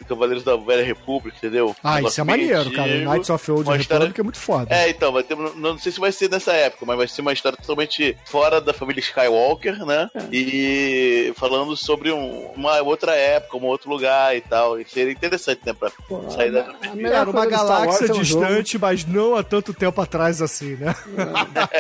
Cavaleiros 0.08 0.42
da 0.42 0.56
Velha 0.56 0.84
República, 0.84 1.36
entendeu? 1.36 1.76
Ah, 1.84 2.00
isso 2.00 2.20
é 2.20 2.24
maneiro, 2.24 2.70
cara. 2.72 2.88
Knights 3.04 3.28
of 3.30 3.44
the 3.44 3.52
Old 3.52 3.68
uma 3.68 3.76
história- 3.76 3.98
Republic 4.06 4.20
é 4.20 4.24
muito 4.24 4.38
foda. 4.38 4.74
É, 4.74 4.88
então, 4.88 5.12
vai 5.12 5.22
ter. 5.22 5.36
Não, 5.36 5.54
não 5.54 5.78
sei 5.78 5.92
se 5.92 6.00
vai 6.00 6.10
ser 6.10 6.30
nessa 6.30 6.52
época, 6.52 6.86
mas 6.86 6.96
vai 6.96 7.06
ser 7.08 7.20
uma 7.20 7.32
história 7.32 7.56
totalmente 7.58 8.16
fora 8.26 8.60
da 8.60 8.72
família 8.72 9.00
Skywalker, 9.00 9.84
né? 9.84 10.08
É. 10.14 10.20
E 10.32 11.32
falando 11.36 11.76
sobre 11.76 12.10
um- 12.12 12.46
uma 12.56 12.80
outra 12.80 13.14
época, 13.14 13.56
um 13.58 13.64
outro 13.66 13.90
lugar 13.90 14.34
e 14.36 14.40
tal. 14.40 14.80
E 14.80 14.84
seria 14.86 15.12
interessante, 15.12 15.60
né? 15.66 15.72
Pra 15.74 15.90
sair 16.30 16.50
da. 16.50 16.62
A 16.90 16.94
melhor 16.94 17.12
Era 17.22 17.30
uma 17.30 17.46
galáxia 17.46 18.06
é 18.06 18.10
um 18.12 18.24
jogo- 18.24 18.44
distante, 18.46 18.78
mas 18.78 19.04
não 19.04 19.34
há 19.36 19.42
tanto 19.42 19.74
tempo 19.74 20.00
atrás 20.00 20.40
assim, 20.40 20.76
né? 20.76 20.94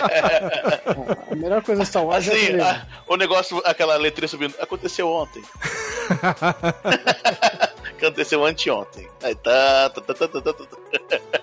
A 1.30 1.34
melhor 1.34 1.62
coisa 1.62 1.84
Star 1.84 2.04
Wars 2.04 2.26
é 2.28 2.32
Assim, 2.32 2.44
aquele... 2.44 2.62
a- 2.62 2.86
o 3.06 3.16
negócio, 3.16 3.60
aquela 3.64 3.96
letrinha 3.96 4.28
subindo, 4.28 4.54
aconteceu 4.60 5.08
ontem. 5.10 5.42
aconteceu 7.98 8.44
anteontem. 8.44 9.08
Aí 9.22 9.34
tá, 9.34 9.90
tá, 9.90 10.00
tá, 10.00 10.14
tá, 10.14 10.28
tá, 10.28 10.40
tá, 10.40 10.52
tá. 10.52 11.37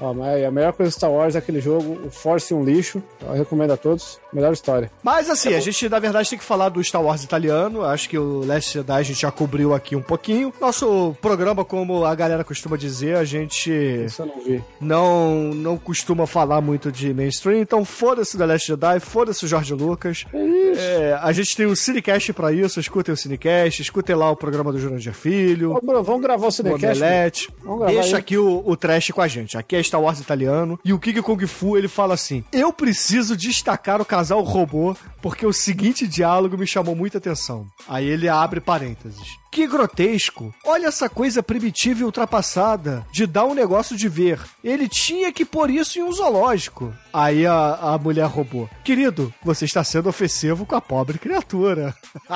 A 0.00 0.50
melhor 0.50 0.72
coisa 0.72 0.90
do 0.90 0.94
Star 0.94 1.10
Wars 1.10 1.34
é 1.34 1.38
aquele 1.38 1.60
jogo, 1.60 1.98
o 2.06 2.10
Force 2.10 2.52
um 2.52 2.64
lixo. 2.64 3.02
Eu 3.22 3.32
recomendo 3.32 3.72
a 3.72 3.76
todos. 3.76 4.18
Melhor 4.32 4.52
história. 4.52 4.90
Mas 5.02 5.30
assim, 5.30 5.54
a 5.54 5.60
gente 5.60 5.88
na 5.88 5.98
verdade 5.98 6.28
tem 6.30 6.38
que 6.38 6.44
falar 6.44 6.68
do 6.68 6.82
Star 6.82 7.02
Wars 7.02 7.22
italiano. 7.22 7.84
Acho 7.84 8.08
que 8.08 8.18
o 8.18 8.44
Last 8.44 8.72
Jedi 8.72 8.92
a 8.98 9.02
gente 9.02 9.20
já 9.20 9.30
cobriu 9.30 9.72
aqui 9.74 9.94
um 9.94 10.02
pouquinho. 10.02 10.52
Nosso 10.60 11.16
programa, 11.20 11.64
como 11.64 12.04
a 12.04 12.14
galera 12.14 12.42
costuma 12.44 12.76
dizer, 12.76 13.16
a 13.16 13.24
gente 13.24 13.70
Isso 13.70 14.22
eu 14.22 14.26
não 14.26 14.40
vi. 14.44 14.62
não, 14.80 15.34
não 15.54 15.76
costuma 15.78 16.26
falar 16.26 16.60
muito 16.60 16.90
de 16.90 17.14
mainstream. 17.14 17.60
Então 17.60 17.84
foda-se 17.84 18.36
The 18.36 18.46
Last 18.46 18.66
Jedi, 18.66 19.00
foda-se 19.00 19.44
o 19.44 19.48
Jorge 19.48 19.74
Lucas. 19.74 20.24
É, 20.32 21.18
a 21.22 21.30
gente 21.32 21.56
tem 21.56 21.66
o 21.66 21.76
Cinecast 21.76 22.32
pra 22.32 22.52
isso. 22.52 22.80
Escutem 22.80 23.12
o 23.14 23.16
Cinecast, 23.16 23.80
escutem 23.82 24.16
lá 24.16 24.30
o 24.30 24.36
programa 24.36 24.72
do 24.72 24.78
Jurandir 24.78 25.12
Filho. 25.14 25.74
Ô, 25.76 25.80
Bruno, 25.80 26.02
vamos 26.02 26.22
gravar 26.22 26.46
o 26.46 26.48
O 26.48 26.52
Cinecast? 26.52 27.00
Omelete. 27.02 27.50
Vamos 27.62 27.78
gravar 27.80 27.92
Deixa 27.92 28.16
aí. 28.16 28.20
aqui 28.20 28.36
o, 28.38 28.62
o 28.66 28.76
trash 28.76 29.10
com 29.10 29.20
a 29.20 29.28
gente. 29.28 29.56
Aqui 29.56 29.76
é 29.76 29.80
Star 29.84 30.00
Wars 30.00 30.20
italiano. 30.20 30.78
E 30.84 30.92
o 30.92 30.98
King 30.98 31.20
Kong 31.22 31.46
Fu, 31.46 31.76
ele 31.76 31.88
fala 31.88 32.14
assim: 32.14 32.44
Eu 32.52 32.72
preciso 32.72 33.36
destacar 33.36 34.00
o 34.00 34.04
casal 34.04 34.42
robô, 34.42 34.96
porque 35.22 35.46
o 35.46 35.52
seguinte 35.52 36.06
diálogo 36.06 36.56
me 36.58 36.66
chamou 36.66 36.94
muita 36.94 37.18
atenção. 37.18 37.66
Aí 37.88 38.06
ele 38.06 38.28
abre 38.28 38.60
parênteses. 38.60 39.43
Que 39.54 39.66
grotesco! 39.68 40.52
Olha 40.64 40.88
essa 40.88 41.08
coisa 41.08 41.40
primitiva 41.40 42.00
e 42.00 42.04
ultrapassada 42.04 43.06
de 43.12 43.24
dar 43.24 43.44
um 43.44 43.54
negócio 43.54 43.96
de 43.96 44.08
ver. 44.08 44.40
Ele 44.64 44.88
tinha 44.88 45.32
que 45.32 45.44
pôr 45.44 45.70
isso 45.70 45.96
em 45.96 46.02
um 46.02 46.12
zoológico. 46.12 46.92
Aí 47.12 47.46
a, 47.46 47.76
a 47.76 47.96
mulher 47.96 48.26
robô: 48.26 48.68
Querido, 48.82 49.32
você 49.44 49.64
está 49.64 49.84
sendo 49.84 50.08
ofensivo 50.08 50.66
com 50.66 50.74
a 50.74 50.80
pobre 50.80 51.20
criatura. 51.20 51.94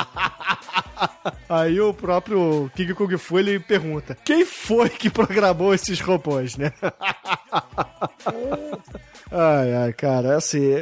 Aí 1.50 1.80
o 1.80 1.92
próprio 1.92 2.70
King 2.76 2.94
Kong 2.94 3.18
Fu 3.18 3.36
ele 3.36 3.58
pergunta: 3.58 4.16
Quem 4.24 4.46
foi 4.46 4.88
que 4.88 5.10
programou 5.10 5.74
esses 5.74 6.00
robôs, 6.00 6.56
né? 6.56 6.72
Ai, 9.30 9.74
ai, 9.74 9.92
cara, 9.92 10.36
assim, 10.36 10.74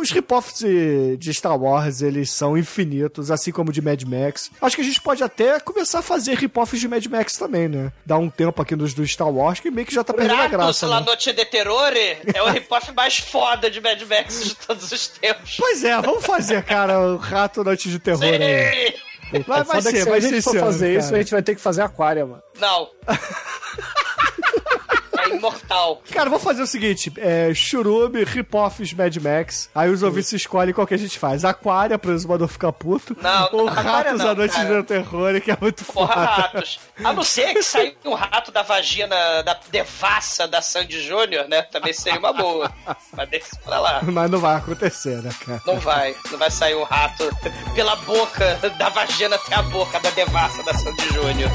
os 0.00 0.10
rip-offs 0.10 0.58
de, 0.58 1.16
de 1.16 1.32
Star 1.32 1.56
Wars, 1.56 2.02
eles 2.02 2.30
são 2.30 2.58
infinitos, 2.58 3.30
assim 3.30 3.52
como 3.52 3.72
de 3.72 3.80
Mad 3.80 4.02
Max. 4.02 4.50
Acho 4.60 4.76
que 4.76 4.82
a 4.82 4.84
gente 4.84 5.00
pode 5.00 5.22
até 5.22 5.60
começar 5.60 6.00
a 6.00 6.02
fazer 6.02 6.34
rip-offs 6.36 6.80
de 6.80 6.88
Mad 6.88 7.04
Max 7.06 7.36
também, 7.36 7.68
né? 7.68 7.92
Dar 8.04 8.18
um 8.18 8.28
tempo 8.28 8.60
aqui 8.60 8.74
nos 8.74 8.92
do 8.92 9.06
Star 9.06 9.28
Wars, 9.30 9.60
que 9.60 9.70
meio 9.70 9.86
que 9.86 9.94
já 9.94 10.02
tá 10.02 10.12
perdendo 10.12 10.40
a 10.40 10.48
graça, 10.48 10.86
La 10.86 11.00
né? 11.00 11.06
Noite 11.06 11.32
de 11.32 11.44
Terrore 11.44 12.18
é 12.34 12.42
o 12.42 12.50
rip-off 12.50 12.92
mais 12.92 13.18
foda 13.18 13.70
de 13.70 13.80
Mad 13.80 14.02
Max 14.02 14.44
de 14.44 14.54
todos 14.56 14.90
os 14.90 15.08
tempos. 15.08 15.56
Pois 15.58 15.84
é, 15.84 16.00
vamos 16.00 16.24
fazer, 16.26 16.62
cara, 16.64 16.98
o 16.98 17.16
Rato 17.16 17.62
Noite 17.62 17.88
de 17.88 17.98
Terror 17.98 18.22
aí. 18.22 18.90
Sim. 18.90 19.12
Vai, 19.46 19.64
vai 19.64 19.64
Foda 19.64 19.90
que 19.90 19.96
ser, 19.96 20.02
se 20.04 20.10
vai 20.10 20.18
a 20.18 20.22
ser 20.22 20.28
gente 20.28 20.42
for 20.42 20.56
ano, 20.56 20.66
fazer 20.66 20.92
isso, 20.92 21.06
cara. 21.06 21.16
a 21.16 21.22
gente 21.22 21.32
vai 21.32 21.42
ter 21.42 21.54
que 21.54 21.60
fazer 21.60 21.82
Aquária, 21.82 22.26
mano. 22.26 22.42
Não. 22.60 22.90
Imortal. 25.38 26.02
Cara, 26.10 26.28
vamos 26.30 26.44
fazer 26.44 26.62
o 26.62 26.66
seguinte: 26.66 27.12
é, 27.16 27.52
Churume, 27.54 28.24
rip-offs 28.24 28.92
Mad 28.92 29.16
Max. 29.16 29.70
Aí 29.74 29.90
os 29.90 30.02
ouvintes 30.02 30.32
escolhem 30.32 30.74
qual 30.74 30.86
que 30.86 30.94
a 30.94 30.98
gente 30.98 31.18
faz. 31.18 31.44
Aquária, 31.44 31.98
pro 31.98 32.12
exumador 32.12 32.48
ficar 32.48 32.72
puto. 32.72 33.16
Não, 33.20 33.48
ou 33.52 33.68
Aquária 33.68 34.10
Ratos 34.10 34.18
não, 34.18 34.30
à 34.30 34.34
Noite 34.34 34.54
cara. 34.54 34.82
do 34.82 34.84
Terror, 34.84 35.40
que 35.40 35.50
é 35.50 35.56
muito 35.60 35.84
Porra, 35.84 36.14
foda. 36.14 36.26
ratos. 36.26 36.80
A 37.02 37.12
não 37.12 37.22
ser 37.22 37.52
que 37.54 37.62
saia 37.62 37.94
um 38.04 38.14
rato 38.14 38.50
da 38.52 38.62
vagina 38.62 39.42
da 39.42 39.58
devassa 39.70 40.46
da 40.46 40.60
Sandy 40.62 41.00
Júnior, 41.00 41.48
né? 41.48 41.62
Também 41.62 41.92
seria 41.92 42.18
uma 42.18 42.32
boa. 42.32 42.72
Mas 43.12 43.28
deixa 43.28 43.46
isso 43.46 43.60
pra 43.64 43.78
lá. 43.78 44.00
Mas 44.02 44.30
não 44.30 44.38
vai 44.38 44.56
acontecer, 44.56 45.22
né, 45.22 45.30
cara? 45.44 45.60
Não 45.66 45.78
vai. 45.78 46.14
Não 46.30 46.38
vai 46.38 46.50
sair 46.50 46.74
um 46.74 46.84
rato 46.84 47.28
pela 47.74 47.96
boca 47.96 48.58
da 48.78 48.88
vagina 48.88 49.36
até 49.36 49.54
a 49.54 49.62
boca 49.62 49.98
da 50.00 50.10
devassa 50.10 50.62
da 50.62 50.74
Sandy 50.74 51.08
Júnior. 51.12 51.50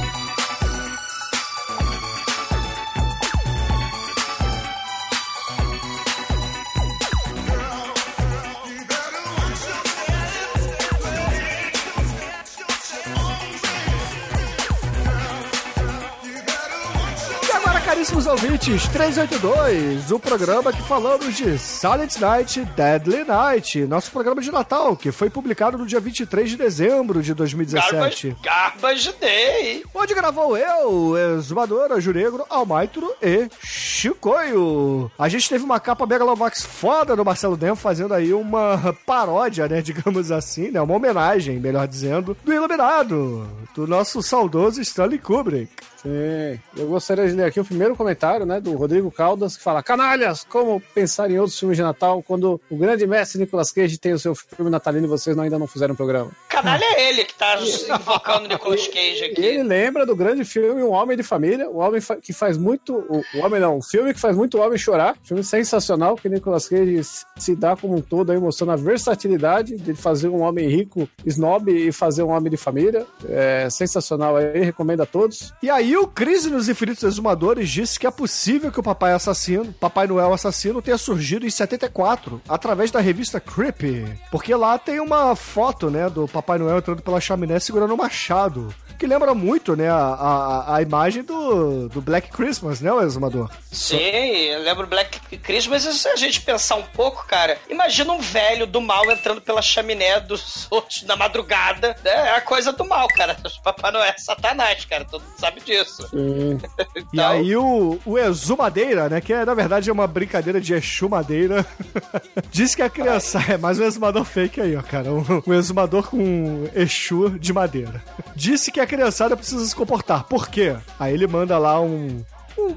Caríssimos 18.07 18.27
ouvintes, 18.27 18.87
382, 18.87 20.11
o 20.11 20.19
programa 20.19 20.71
que 20.71 20.81
falamos 20.83 21.35
de 21.35 21.57
Silent 21.57 22.15
Night, 22.17 22.63
Deadly 22.75 23.25
Night, 23.25 23.85
nosso 23.85 24.11
programa 24.11 24.39
de 24.39 24.49
Natal, 24.49 24.95
que 24.95 25.11
foi 25.11 25.29
publicado 25.29 25.77
no 25.77 25.85
dia 25.85 25.99
23 25.99 26.51
de 26.51 26.55
dezembro 26.55 27.21
de 27.21 27.33
2017. 27.33 27.91
Garbage, 27.91 28.37
garbage 28.41 29.13
Day. 29.19 29.83
Onde 29.93 30.13
gravou 30.13 30.57
eu, 30.57 31.17
Exumadora, 31.37 31.99
Juregro, 31.99 32.45
Almaitro 32.49 33.13
e 33.21 33.49
Chicoio. 33.61 35.11
A 35.19 35.27
gente 35.27 35.49
teve 35.49 35.65
uma 35.65 35.79
capa 35.79 36.05
Megalovax 36.05 36.63
foda 36.63 37.13
do 37.13 37.25
Marcelo 37.25 37.57
Demo 37.57 37.75
fazendo 37.75 38.13
aí 38.13 38.33
uma 38.33 38.95
paródia, 39.05 39.67
né, 39.67 39.81
digamos 39.83 40.31
assim, 40.31 40.71
né, 40.71 40.79
uma 40.79 40.95
homenagem, 40.95 41.59
melhor 41.59 41.85
dizendo, 41.85 42.37
do 42.41 42.53
Iluminado, 42.53 43.45
do 43.75 43.85
nosso 43.85 44.23
saudoso 44.23 44.79
Stanley 44.79 45.19
Kubrick. 45.19 45.69
Sim. 46.07 46.59
Eu 46.77 46.87
gostaria 46.87 47.27
de 47.27 47.33
ler 47.33 47.43
aqui 47.45 47.59
o 47.59 47.65
primeiro 47.65 47.95
comentário, 47.95 48.45
né, 48.45 48.59
do 48.61 48.73
Rodrigo 48.75 49.11
Caldas, 49.11 49.57
que 49.57 49.63
fala: 49.63 49.83
Canalhas, 49.83 50.45
como 50.49 50.81
pensar 50.95 51.29
em 51.29 51.37
outros 51.39 51.59
filmes 51.59 51.77
de 51.77 51.83
Natal 51.83 52.23
quando 52.23 52.59
o 52.69 52.77
grande 52.77 53.05
mestre 53.05 53.39
Nicolas 53.39 53.71
Cage 53.71 53.97
tem 53.97 54.13
o 54.13 54.19
seu 54.19 54.33
filme 54.33 54.71
natalino 54.71 55.05
e 55.05 55.09
vocês 55.09 55.37
ainda 55.37 55.59
não 55.59 55.67
fizeram 55.67 55.93
o 55.93 55.97
programa? 55.97 56.31
Canalha 56.49 56.83
é 56.85 57.09
ele 57.09 57.25
que 57.25 57.35
tá 57.35 57.57
invocando 57.59 58.45
o 58.45 58.47
Nicolas 58.47 58.87
Cage 58.87 59.25
aqui. 59.25 59.43
ele 59.43 59.63
lembra 59.63 60.05
do 60.05 60.15
grande 60.15 60.45
filme 60.45 60.81
Um 60.81 60.91
Homem 60.91 61.17
de 61.17 61.23
Família, 61.23 61.69
o 61.69 61.77
homem 61.77 62.01
que 62.21 62.31
faz 62.33 62.57
muito. 62.57 62.95
O, 62.95 63.21
o 63.35 63.45
homem 63.45 63.59
não, 63.59 63.77
um 63.77 63.81
filme 63.83 64.13
que 64.13 64.19
faz 64.19 64.35
muito 64.35 64.59
homem 64.59 64.77
chorar. 64.77 65.15
Filme 65.23 65.43
sensacional 65.43 66.15
que 66.15 66.29
Nicolas 66.29 66.67
Cage 66.69 67.03
se- 67.03 67.25
se 67.37 67.55
dá 67.55 67.75
como 67.75 67.95
um 67.95 68.01
todo 68.01 68.31
aí, 68.31 68.37
mostrando 68.39 68.71
a 68.71 68.75
versatilidade 68.75 69.75
de 69.77 69.93
fazer 69.93 70.27
um 70.29 70.41
homem 70.41 70.67
rico, 70.69 71.07
snob 71.25 71.69
e 71.71 71.91
fazer 71.91 72.23
um 72.23 72.29
homem 72.29 72.49
de 72.49 72.57
família. 72.57 73.05
É 73.27 73.69
sensacional 73.69 74.35
aí, 74.37 74.63
recomendo 74.63 75.01
a 75.01 75.05
todos. 75.05 75.53
E 75.61 75.69
aí 75.69 75.96
o 75.97 76.07
Crise 76.07 76.49
nos 76.49 76.69
Infinitos 76.69 77.03
Exumadores 77.03 77.69
disse 77.69 77.99
que 77.99 78.07
é 78.07 78.11
possível 78.11 78.71
que 78.71 78.79
o 78.79 78.83
Papai 78.83 79.13
Assassino, 79.13 79.73
Papai 79.73 80.07
Noel 80.07 80.33
Assassino, 80.33 80.81
tenha 80.81 80.97
surgido 80.97 81.45
em 81.45 81.49
74, 81.49 82.41
através 82.47 82.91
da 82.91 82.99
revista 82.99 83.39
Creepy. 83.39 84.05
Porque 84.31 84.53
lá 84.53 84.77
tem 84.77 84.99
uma 84.99 85.35
foto, 85.35 85.89
né, 85.89 86.09
do 86.09 86.27
Papai 86.27 86.57
Noel 86.57 86.77
entrando 86.77 87.01
pela 87.01 87.21
chaminé 87.21 87.59
segurando 87.59 87.93
um 87.93 87.97
machado. 87.97 88.73
Que 88.97 89.05
lembra 89.07 89.33
muito, 89.33 89.75
né, 89.75 89.89
a, 89.89 89.95
a, 89.95 90.75
a 90.77 90.81
imagem 90.81 91.23
do, 91.23 91.87
do 91.89 92.01
Black 92.01 92.29
Christmas, 92.31 92.81
né, 92.81 92.91
o 92.91 93.01
exumador? 93.01 93.49
Sim, 93.71 93.97
eu 93.97 94.61
lembro 94.61 94.87
Black 94.87 95.19
Christmas, 95.37 95.85
e 95.85 95.93
se 95.93 96.07
a 96.07 96.15
gente 96.15 96.41
pensar 96.41 96.75
um 96.75 96.83
pouco, 96.83 97.25
cara, 97.27 97.57
imagina 97.69 98.11
um 98.11 98.19
velho 98.19 98.65
do 98.65 98.81
mal 98.81 99.09
entrando 99.11 99.41
pela 99.41 99.61
chaminé 99.61 100.19
dos 100.19 100.67
outros 100.71 101.03
na 101.03 101.15
madrugada, 101.15 101.95
né? 102.03 102.11
É 102.11 102.31
a 102.35 102.41
coisa 102.41 102.73
do 102.73 102.83
mal, 102.85 103.07
cara. 103.09 103.37
Papai 103.63 103.91
Noel 103.91 104.05
é 104.05 104.17
satanás, 104.17 104.83
cara, 104.85 105.05
todo 105.05 105.21
mundo 105.21 105.33
sabe 105.37 105.61
disso. 105.61 106.07
Sim. 106.09 106.59
E 107.13 107.17
Então- 107.17 107.29
aí 107.31 107.55
o, 107.55 107.99
o 108.05 108.17
Exumadeira, 108.17 109.07
né, 109.09 109.21
que 109.21 109.31
é, 109.31 109.45
na 109.45 109.53
verdade 109.53 109.89
é 109.89 109.93
uma 109.93 110.07
brincadeira 110.07 110.59
de 110.59 110.73
Exu 110.73 111.07
Madeira, 111.07 111.65
disse 112.51 112.75
que 112.75 112.81
a 112.81 112.89
criança... 112.89 113.39
É 113.47 113.57
mais 113.57 113.79
um 113.79 113.83
exumador 113.83 114.23
fake 114.25 114.59
aí, 114.59 114.75
ó, 114.75 114.81
cara. 114.81 115.11
Um, 115.11 115.23
um 115.45 115.53
exumador 115.53 116.09
com 116.09 116.67
Exu 116.75 117.29
de 117.39 117.53
madeira. 117.53 118.03
Disse 118.35 118.71
que 118.71 118.79
a 118.79 118.86
criançada 118.87 119.37
precisa 119.37 119.65
se 119.65 119.75
comportar. 119.75 120.23
Por 120.23 120.47
quê? 120.47 120.75
Aí 120.99 121.13
ele 121.13 121.27
manda 121.27 121.57
lá 121.57 121.79
um, 121.79 122.23
um, 122.57 122.75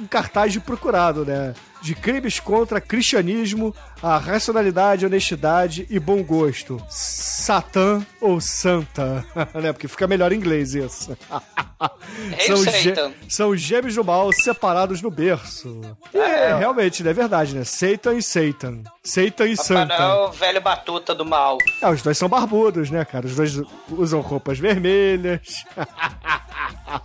um 0.00 0.06
cartaz 0.08 0.52
de 0.52 0.60
procurado, 0.60 1.24
né? 1.24 1.54
De 1.82 1.94
crimes 1.96 2.38
contra 2.38 2.80
cristianismo, 2.80 3.74
a 4.00 4.16
racionalidade, 4.16 5.04
honestidade 5.04 5.84
e 5.90 5.98
bom 5.98 6.22
gosto. 6.22 6.80
Satã 6.88 8.06
ou 8.20 8.40
santa, 8.40 9.24
né? 9.60 9.72
Porque 9.72 9.88
fica 9.88 10.06
melhor 10.06 10.32
em 10.32 10.36
inglês 10.36 10.74
isso. 10.74 11.16
Hail 12.38 12.56
gê- 12.64 12.94
Satan. 12.94 13.12
são 13.28 13.56
gêmeos 13.56 13.96
do 13.96 14.04
mal 14.04 14.32
separados 14.32 15.02
no 15.02 15.10
berço. 15.10 15.80
É, 16.14 16.54
realmente, 16.56 17.06
é 17.06 17.12
verdade, 17.12 17.52
né? 17.56 17.64
Satan 17.64 18.14
e 18.14 18.22
Satan. 18.22 18.82
Satan 19.02 19.46
e 19.48 19.56
Papai 19.56 19.56
Santa. 19.56 19.98
Noel, 19.98 20.28
o 20.28 20.32
velho 20.32 20.60
batuta 20.60 21.12
do 21.12 21.24
mal. 21.24 21.58
Ah, 21.82 21.90
os 21.90 22.00
dois 22.00 22.16
são 22.16 22.28
barbudos, 22.28 22.90
né, 22.90 23.04
cara? 23.04 23.26
Os 23.26 23.34
dois 23.34 23.60
usam 23.90 24.20
roupas 24.20 24.58
vermelhas. 24.60 25.64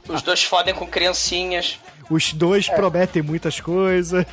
Os 0.10 0.22
dois 0.22 0.44
fodem 0.44 0.74
com 0.74 0.86
criancinhas. 0.86 1.80
Os 2.10 2.32
dois 2.32 2.70
prometem 2.70 3.22
muitas 3.22 3.60
coisas. 3.60 4.26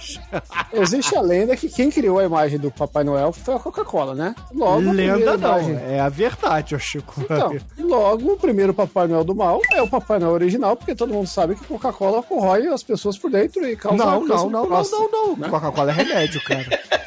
Existe 0.73 1.17
a 1.17 1.21
lenda 1.21 1.57
que 1.57 1.69
quem 1.69 1.91
criou 1.91 2.19
a 2.21 2.25
imagem 2.25 2.59
do 2.59 2.71
Papai 2.71 3.03
Noel 3.03 3.33
foi 3.33 3.55
a 3.55 3.59
Coca-Cola, 3.59 4.15
né? 4.15 4.35
Logo, 4.55 4.93
Lenda 4.93 5.37
não, 5.37 5.59
imagem- 5.61 5.81
é 5.89 5.99
a 6.01 6.09
verdade, 6.09 6.75
ó 6.75 6.79
Chico. 6.79 7.15
Então, 7.21 7.57
logo, 7.81 8.33
o 8.33 8.37
primeiro 8.37 8.73
Papai 8.73 9.09
Noel 9.09 9.25
do 9.25 9.35
mal 9.35 9.61
é 9.73 9.83
o 9.83 9.89
Papai 9.89 10.19
Noel 10.21 10.33
original, 10.35 10.77
porque 10.77 10.95
todo 10.95 11.13
mundo 11.13 11.27
sabe 11.27 11.57
que 11.57 11.65
Coca-Cola 11.65 12.23
corrói 12.23 12.67
as 12.69 12.83
pessoas 12.83 13.19
por 13.19 13.31
dentro 13.31 13.67
e 13.67 13.77
causa 13.77 13.97
Não, 14.05 14.21
não, 14.21 14.37
não, 14.37 14.51
não, 14.51 14.67
próstata, 14.67 15.03
não, 15.11 15.27
não. 15.29 15.37
né? 15.37 15.49
Coca-Cola 15.49 15.91
é 15.91 15.95
remédio, 15.95 16.41
cara. 16.45 16.65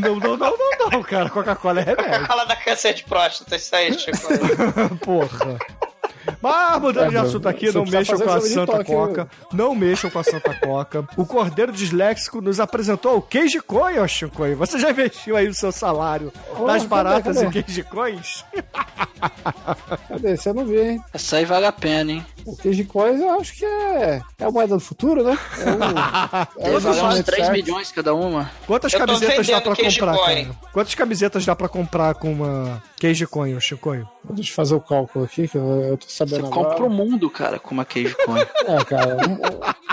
Não, 0.00 0.16
não, 0.16 0.36
não, 0.36 0.50
não, 0.58 0.90
não, 0.90 1.02
cara. 1.04 1.30
Coca-Cola 1.30 1.80
é 1.80 1.84
remédio. 1.84 2.26
Fala 2.26 2.44
da 2.44 2.56
câncer 2.56 2.92
de 2.94 3.04
próstata, 3.04 3.54
isso 3.54 3.74
aí, 3.74 3.94
Chico. 3.96 4.18
Porra. 5.00 5.56
Mas 6.40 6.80
mudando 6.80 7.10
de 7.10 7.16
É, 7.16 7.20
assunto 7.20 7.48
aqui, 7.48 7.72
não 7.72 7.84
mexam 7.84 8.18
com 8.18 8.30
a 8.30 8.38
de 8.38 8.48
Santa 8.48 8.72
toque, 8.72 8.84
Coca. 8.92 9.28
Não 9.52 9.74
mexam 9.74 10.10
com 10.10 10.18
a 10.18 10.24
Santa 10.24 10.54
Coca. 10.60 11.06
O 11.16 11.24
Cordeiro 11.26 11.72
Disléxico 11.72 12.40
nos 12.40 12.60
apresentou 12.60 13.16
o 13.16 13.22
queijo 13.22 13.62
coin, 13.62 13.98
ó 13.98 14.06
Chico. 14.06 14.44
Você 14.56 14.78
já 14.78 14.90
investiu 14.90 15.36
aí 15.36 15.48
o 15.48 15.54
seu 15.54 15.72
salário 15.72 16.32
Oh, 16.58 16.66
nas 16.66 16.76
cadê, 16.82 16.86
baratas 16.88 17.36
cadê? 17.36 17.46
em 17.46 17.50
queijo 17.50 17.84
coins? 17.84 18.44
Cadê? 20.08 20.36
Você 20.36 20.52
não 20.52 20.64
vê, 20.66 20.92
hein? 20.92 21.00
Essa 21.12 21.36
aí 21.36 21.44
vale 21.44 21.66
a 21.66 21.72
pena, 21.72 22.12
hein? 22.12 22.26
O 22.44 22.56
queijo 22.56 22.84
coisa 22.86 23.22
eu 23.24 23.40
acho 23.40 23.54
que 23.54 23.64
é, 23.64 24.20
é 24.38 24.44
a 24.44 24.50
moeda 24.50 24.74
do 24.74 24.80
futuro, 24.80 25.22
né? 25.24 25.38
É 26.60 26.70
um, 26.70 26.76
é 26.76 26.78
valer 26.78 26.78
uns 26.78 26.84
investimento 26.84 27.24
3 27.24 27.46
certo. 27.46 27.52
milhões 27.52 27.92
cada 27.92 28.14
uma. 28.14 28.50
Quantas 28.66 28.92
Eu 28.92 28.98
camisetas 29.00 29.46
dá 29.46 29.60
pra 29.60 29.74
comprar? 29.76 30.16
Quantas 30.72 30.94
camisetas 30.94 31.46
dá 31.46 31.56
pra 31.56 31.68
comprar 31.68 32.14
com 32.14 32.32
uma 32.32 32.82
queijo 32.98 33.28
coin, 33.28 33.54
ô 33.54 33.60
Chico? 33.60 33.90
Deixa 34.30 34.50
eu 34.50 34.54
fazer 34.54 34.74
o 34.74 34.80
cálculo 34.80 35.24
aqui, 35.24 35.46
que 35.48 35.56
eu, 35.56 35.62
eu 35.62 35.96
tô 35.98 36.06
Você 36.06 36.16
sabendo 36.26 36.50
compra 36.50 36.74
agora. 36.74 36.84
o 36.84 36.90
mundo, 36.90 37.28
cara, 37.30 37.58
com 37.58 37.72
uma 37.74 37.84
queijo 37.84 38.16
coin. 38.24 38.40
É, 38.40 38.84
cara. 38.84 39.16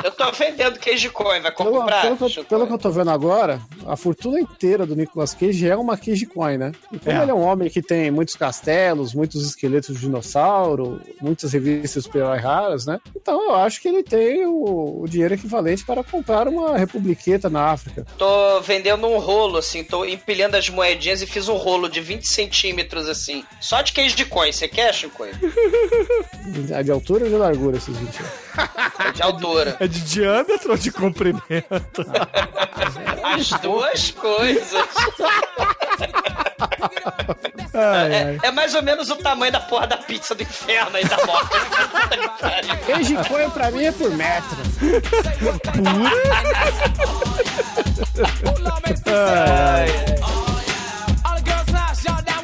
Eu 0.03 0.11
tô 0.11 0.31
vendendo 0.31 0.79
queijo 0.79 1.11
coin, 1.11 1.39
vai 1.41 1.51
Pelo, 1.53 1.71
comprar? 1.71 2.01
pelo 2.01 2.17
que 2.17 2.23
eu, 2.23 2.29
Chico? 2.29 2.45
pelo 2.45 2.67
que 2.67 2.73
eu 2.73 2.77
tô 2.77 2.89
vendo 2.89 3.11
agora, 3.11 3.61
a 3.85 3.95
fortuna 3.95 4.39
inteira 4.39 4.85
do 4.85 4.95
Nicolas 4.95 5.33
Cage 5.33 5.67
é 5.69 5.75
uma 5.75 5.97
Cage 5.97 6.25
Coin, 6.25 6.57
né? 6.57 6.71
E 6.91 6.99
como 6.99 7.17
É. 7.17 7.21
ele 7.21 7.31
é 7.31 7.33
um 7.33 7.41
homem 7.41 7.69
que 7.69 7.81
tem 7.81 8.09
muitos 8.11 8.35
castelos, 8.35 9.13
muitos 9.13 9.45
esqueletos 9.45 9.95
de 9.95 10.01
dinossauro, 10.01 11.01
muitas 11.21 11.53
revistas 11.53 12.03
super 12.03 12.23
raras, 12.39 12.85
né? 12.85 12.99
Então 13.15 13.41
eu 13.49 13.55
acho 13.55 13.81
que 13.81 13.87
ele 13.87 14.03
tem 14.03 14.45
o, 14.45 15.01
o 15.01 15.07
dinheiro 15.07 15.33
equivalente 15.33 15.85
para 15.85 16.03
comprar 16.03 16.47
uma 16.47 16.77
republiqueta 16.77 17.49
na 17.49 17.65
África. 17.71 18.05
Tô 18.17 18.61
vendendo 18.61 19.05
um 19.07 19.17
rolo, 19.19 19.57
assim, 19.57 19.83
tô 19.83 20.03
empilhando 20.05 20.57
as 20.57 20.69
moedinhas 20.69 21.21
e 21.21 21.27
fiz 21.27 21.47
um 21.47 21.55
rolo 21.55 21.87
de 21.89 22.01
20 22.01 22.27
centímetros, 22.27 23.07
assim. 23.07 23.43
Só 23.59 23.81
de 23.81 23.91
queijo 23.93 24.15
de 24.15 24.25
coin, 24.25 24.51
você 24.51 24.67
quer, 24.67 24.93
Chico? 24.93 25.25
De, 26.45 26.83
de 26.83 26.91
altura 26.91 27.25
ou 27.25 27.29
de 27.29 27.35
largura 27.35 27.77
esses 27.77 27.95
20 27.95 28.19
É 29.07 29.11
de 29.11 29.21
altura. 29.21 29.77
É 29.79 29.87
de 29.87 29.90
diâmetro 29.99 30.71
ou 30.71 30.77
de 30.77 30.91
comprimento? 30.91 32.05
As 33.23 33.49
duas 33.61 34.11
coisas. 34.11 34.87
Ai, 37.73 38.13
ai. 38.13 38.39
É, 38.43 38.47
é 38.47 38.51
mais 38.51 38.75
ou 38.75 38.83
menos 38.83 39.09
o 39.09 39.15
tamanho 39.15 39.51
da 39.51 39.59
porra 39.59 39.87
da 39.87 39.97
pizza 39.97 40.35
do 40.35 40.43
inferno 40.43 40.95
aí 40.97 41.05
da 41.05 41.17
morte. 41.25 41.49
Puta 41.49 42.17
que 42.17 42.29
pariu. 42.41 42.77
Cage 42.85 43.15
Coin 43.27 43.49
pra 43.49 43.71
mim 43.71 43.85
é 43.85 43.91
por 43.91 44.11
metro. 44.11 44.57
All 51.23 51.41
the 51.43 52.40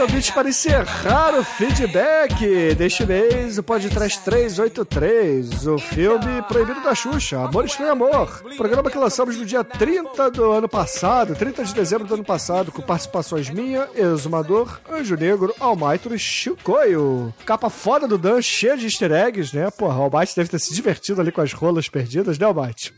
ouvintes, 0.00 0.30
para 0.30 0.48
encerrar 0.48 1.38
o 1.38 1.44
feedback 1.44 2.74
deste 2.74 3.04
mês, 3.04 3.58
o 3.58 3.62
Podcast 3.62 4.18
383, 4.20 5.66
o 5.66 5.78
filme 5.78 6.40
Proibido 6.48 6.80
da 6.80 6.94
Xuxa, 6.94 7.40
Amor 7.40 7.66
Estranho 7.66 7.92
Amor. 7.92 8.42
Programa 8.56 8.90
que 8.90 8.96
lançamos 8.96 9.36
no 9.36 9.44
dia 9.44 9.62
30 9.62 10.30
do 10.30 10.52
ano 10.52 10.68
passado, 10.68 11.34
30 11.34 11.64
de 11.64 11.74
dezembro 11.74 12.06
do 12.06 12.14
ano 12.14 12.24
passado, 12.24 12.72
com 12.72 12.80
participações 12.80 13.50
minha, 13.50 13.88
Exumador, 13.94 14.80
Anjo 14.90 15.16
Negro, 15.16 15.54
Almaitro 15.60 16.14
e 16.14 16.18
Chicoio. 16.18 17.34
Capa 17.44 17.68
foda 17.68 18.08
do 18.08 18.16
Dan, 18.16 18.40
cheia 18.40 18.78
de 18.78 18.86
easter 18.86 19.12
eggs, 19.12 19.54
né? 19.54 19.70
Porra, 19.70 20.00
o 20.00 20.10
deve 20.10 20.48
ter 20.48 20.58
se 20.58 20.72
divertido 20.72 21.20
ali 21.20 21.30
com 21.30 21.42
as 21.42 21.52
rolas 21.52 21.88
perdidas, 21.88 22.38
né, 22.38 22.46
Almighty? 22.46 22.94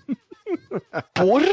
Porra! 1.14 1.46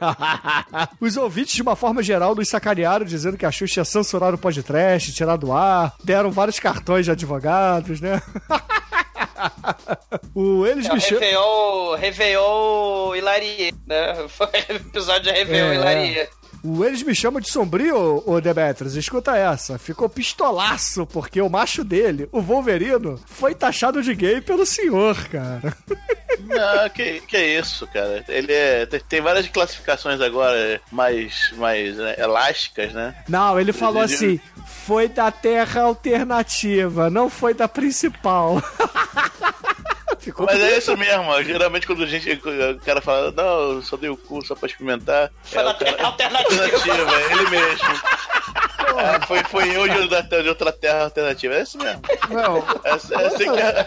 Os 1.00 1.16
ouvintes, 1.16 1.54
de 1.54 1.62
uma 1.62 1.76
forma 1.76 2.02
geral, 2.02 2.34
nos 2.34 2.48
sacanearam 2.48 3.04
dizendo 3.04 3.36
que 3.36 3.46
a 3.46 3.50
Xuxa 3.52 3.80
ia 3.80 3.84
censurar 3.84 4.34
o 4.34 4.38
podcast, 4.38 5.12
tirar 5.12 5.36
do 5.36 5.52
ar. 5.52 5.94
Deram 6.04 6.30
vários 6.30 6.58
cartões 6.60 7.04
de 7.04 7.10
advogados, 7.10 8.00
né? 8.00 8.20
o 10.34 10.66
Eles 10.66 10.86
É 10.86 10.94
Me 10.94 11.00
Chamam. 11.00 11.20
Réveillon, 11.20 11.96
Réveillon 11.96 13.14
Hilarie, 13.14 13.74
né? 13.86 14.14
Foi 14.28 14.46
o 14.46 14.72
episódio 14.76 15.22
de 15.24 15.30
Réveillon 15.32 15.72
É. 15.72 15.74
Hilarie. 15.74 16.28
O 16.62 16.84
Eles 16.84 17.02
Me 17.02 17.14
Chamam 17.14 17.40
de 17.40 17.50
Sombrio, 17.50 18.22
ô 18.26 18.40
Demetrius. 18.40 18.94
Escuta 18.94 19.36
essa. 19.36 19.78
Ficou 19.78 20.08
pistolaço 20.08 21.06
porque 21.06 21.40
o 21.40 21.48
macho 21.48 21.84
dele, 21.84 22.28
o 22.32 22.40
Wolverino, 22.40 23.20
foi 23.26 23.54
taxado 23.54 24.02
de 24.02 24.14
gay 24.14 24.40
pelo 24.40 24.66
senhor, 24.66 25.16
cara. 25.28 25.76
Não, 26.40 26.88
que, 26.90 27.20
que 27.20 27.36
é 27.36 27.58
isso, 27.58 27.86
cara. 27.86 28.24
Ele 28.28 28.52
é, 28.52 28.86
tem, 28.86 29.20
várias 29.20 29.48
classificações 29.48 30.20
agora 30.20 30.80
mais, 30.90 31.52
mais 31.56 31.96
né, 31.96 32.14
elásticas, 32.18 32.92
né? 32.92 33.14
Não, 33.28 33.58
ele 33.58 33.72
falou 33.72 34.02
assim: 34.02 34.40
foi 34.66 35.08
da 35.08 35.30
terra 35.30 35.82
alternativa, 35.82 37.10
não 37.10 37.30
foi 37.30 37.54
da 37.54 37.68
principal. 37.68 38.62
Ficou 40.18 40.46
Mas 40.46 40.60
é 40.60 40.78
isso 40.78 40.96
mesmo, 40.96 41.42
geralmente 41.42 41.86
quando 41.86 42.02
a 42.02 42.06
gente, 42.06 42.30
o 42.32 42.78
cara 42.84 43.00
fala, 43.00 43.32
não, 43.32 43.72
eu 43.72 43.82
só 43.82 43.96
dei 43.96 44.08
o 44.10 44.16
cu 44.16 44.44
só 44.44 44.54
pra 44.54 44.68
experimentar. 44.68 45.30
Foi 45.42 45.60
é, 45.60 45.64
na 45.64 45.70
o 45.70 45.74
cara- 45.78 45.92
terra 45.92 46.08
alternativa. 46.08 46.64
alternativa, 46.64 47.12
é 47.12 47.32
ele 47.32 47.50
mesmo. 47.50 47.88
É, 48.98 49.26
foi, 49.26 49.44
foi 49.44 49.76
eu 49.76 49.88
de 49.88 49.98
outra, 49.98 50.22
de 50.22 50.48
outra 50.48 50.72
terra 50.72 51.04
alternativa, 51.04 51.54
é 51.54 51.62
isso 51.62 51.76
mesmo. 51.78 52.00
Não, 52.30 52.58
É, 52.84 52.90
é 52.90 53.26
assim 53.26 53.52
que 53.52 53.60
é. 53.60 53.86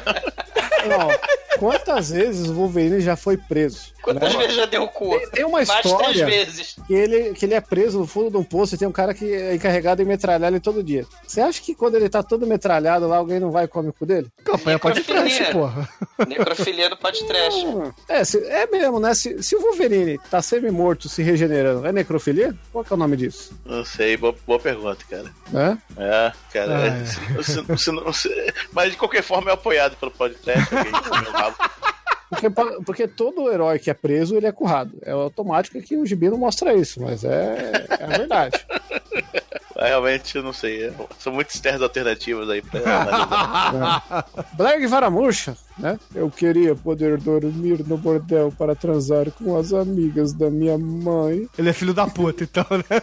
não. 0.88 1.10
Quantas 1.58 2.12
vezes 2.12 2.48
o 2.50 2.54
Wolverine 2.54 3.02
já 3.02 3.16
foi 3.16 3.36
preso? 3.38 3.94
Quantas 4.14 4.36
vezes 4.36 4.56
já 4.56 4.66
deu 4.66 4.84
o 4.84 4.88
cu? 4.88 5.10
Tem, 5.18 5.30
tem 5.30 5.46
uma 5.46 5.58
Mais 5.58 5.70
três 5.70 5.86
história 5.86 6.26
vezes. 6.26 6.76
que 6.88 6.94
ele, 6.94 7.34
que 7.34 7.46
ele 7.46 7.54
é 7.54 7.62
preso 7.62 8.00
no 8.00 8.08
fundo 8.08 8.30
de 8.32 8.38
um 8.38 8.44
poço 8.44 8.76
e 8.76 8.78
tem 8.78 8.88
um 8.88 8.92
cara 8.92 9.14
que 9.14 9.32
é 9.32 9.56
encarregado 9.56 10.02
em 10.02 10.06
metralhar 10.06 10.50
ele 10.52 10.60
todo 10.60 10.84
dia. 10.84 11.06
Você 11.28 11.42
acha 11.42 11.62
que 11.62 11.76
quando 11.76 11.96
ele 11.96 12.10
tá 12.10 12.22
todo 12.24 12.46
metralhado 12.48 13.08
lá, 13.08 13.18
alguém 13.18 13.40
não 13.40 13.52
vai 13.52 13.66
e 13.66 13.68
come 13.68 13.90
o 13.90 13.94
cu 13.94 14.06
dele? 14.06 14.28
Campanha 14.44 14.80
pode 14.80 15.02
trash, 15.04 15.40
porra. 15.52 15.88
Necrofilia 16.28 16.90
do 16.90 16.98
podcast. 16.98 17.66
É, 18.08 18.24
se- 18.24 18.44
é 18.46 18.68
mesmo, 18.68 19.00
né? 19.00 19.14
Se, 19.14 19.42
se 19.44 19.56
o 19.56 19.62
Wolverine 19.62 20.18
tá 20.30 20.42
semi-morto, 20.42 21.08
se 21.10 21.22
regenerando, 21.24 21.86
é 21.88 21.92
necrofilia? 21.92 22.56
Qual 22.72 22.84
que 22.84 22.92
é 22.94 22.96
o 22.96 23.00
nome 23.00 23.16
disso? 23.18 23.54
Não 23.66 23.84
sei, 23.86 24.18
boa, 24.18 24.36
boa 24.46 24.60
pergunta, 24.60 25.04
cara. 25.10 25.32
Né? 25.52 25.78
É, 25.98 26.32
cara. 26.54 26.78
Ah, 26.78 26.86
é, 26.86 27.02
é. 27.02 27.06
se- 27.44 27.44
se- 27.66 27.78
se- 27.78 27.92
não- 27.92 28.12
se- 28.14 28.54
mas 28.72 28.92
de 28.92 28.98
qualquer 28.98 29.24
forma 29.24 29.52
é 29.52 29.54
apoiado 29.54 29.96
pelo 29.98 30.12
podcast. 30.12 30.70
Porque, 32.30 32.50
porque 32.86 33.08
todo 33.08 33.52
herói 33.52 33.80
que 33.80 33.90
é 33.90 33.94
preso, 33.94 34.36
ele 34.36 34.46
é 34.46 34.52
currado. 34.52 34.92
É 35.02 35.12
automático 35.12 35.82
que 35.82 35.98
o 35.98 36.06
gibi 36.06 36.30
não 36.30 36.38
mostra 36.38 36.74
isso, 36.74 37.02
mas 37.02 37.24
é, 37.24 37.86
é 38.00 38.04
a 38.04 38.18
verdade. 38.18 38.66
Realmente, 39.76 40.36
eu 40.36 40.44
não 40.44 40.52
sei. 40.52 40.92
São 41.18 41.32
muitas 41.32 41.60
terras 41.60 41.82
alternativas 41.82 42.50
aí 42.50 42.62
pra 42.62 43.02
analisar. 43.02 44.26
Black 44.54 44.86
Varamuxa, 44.88 45.56
né? 45.78 45.98
Eu 46.14 46.30
queria 46.30 46.76
poder 46.76 47.18
dormir 47.18 47.86
no 47.88 47.98
bordel 47.98 48.54
para 48.58 48.76
transar 48.76 49.32
com 49.32 49.58
as 49.58 49.72
amigas 49.72 50.34
da 50.34 50.50
minha 50.50 50.78
mãe. 50.78 51.48
Ele 51.58 51.70
é 51.70 51.74
filho 51.74 51.94
da 51.94 52.06
puta, 52.08 52.44
então, 52.44 52.66
né? 52.70 53.02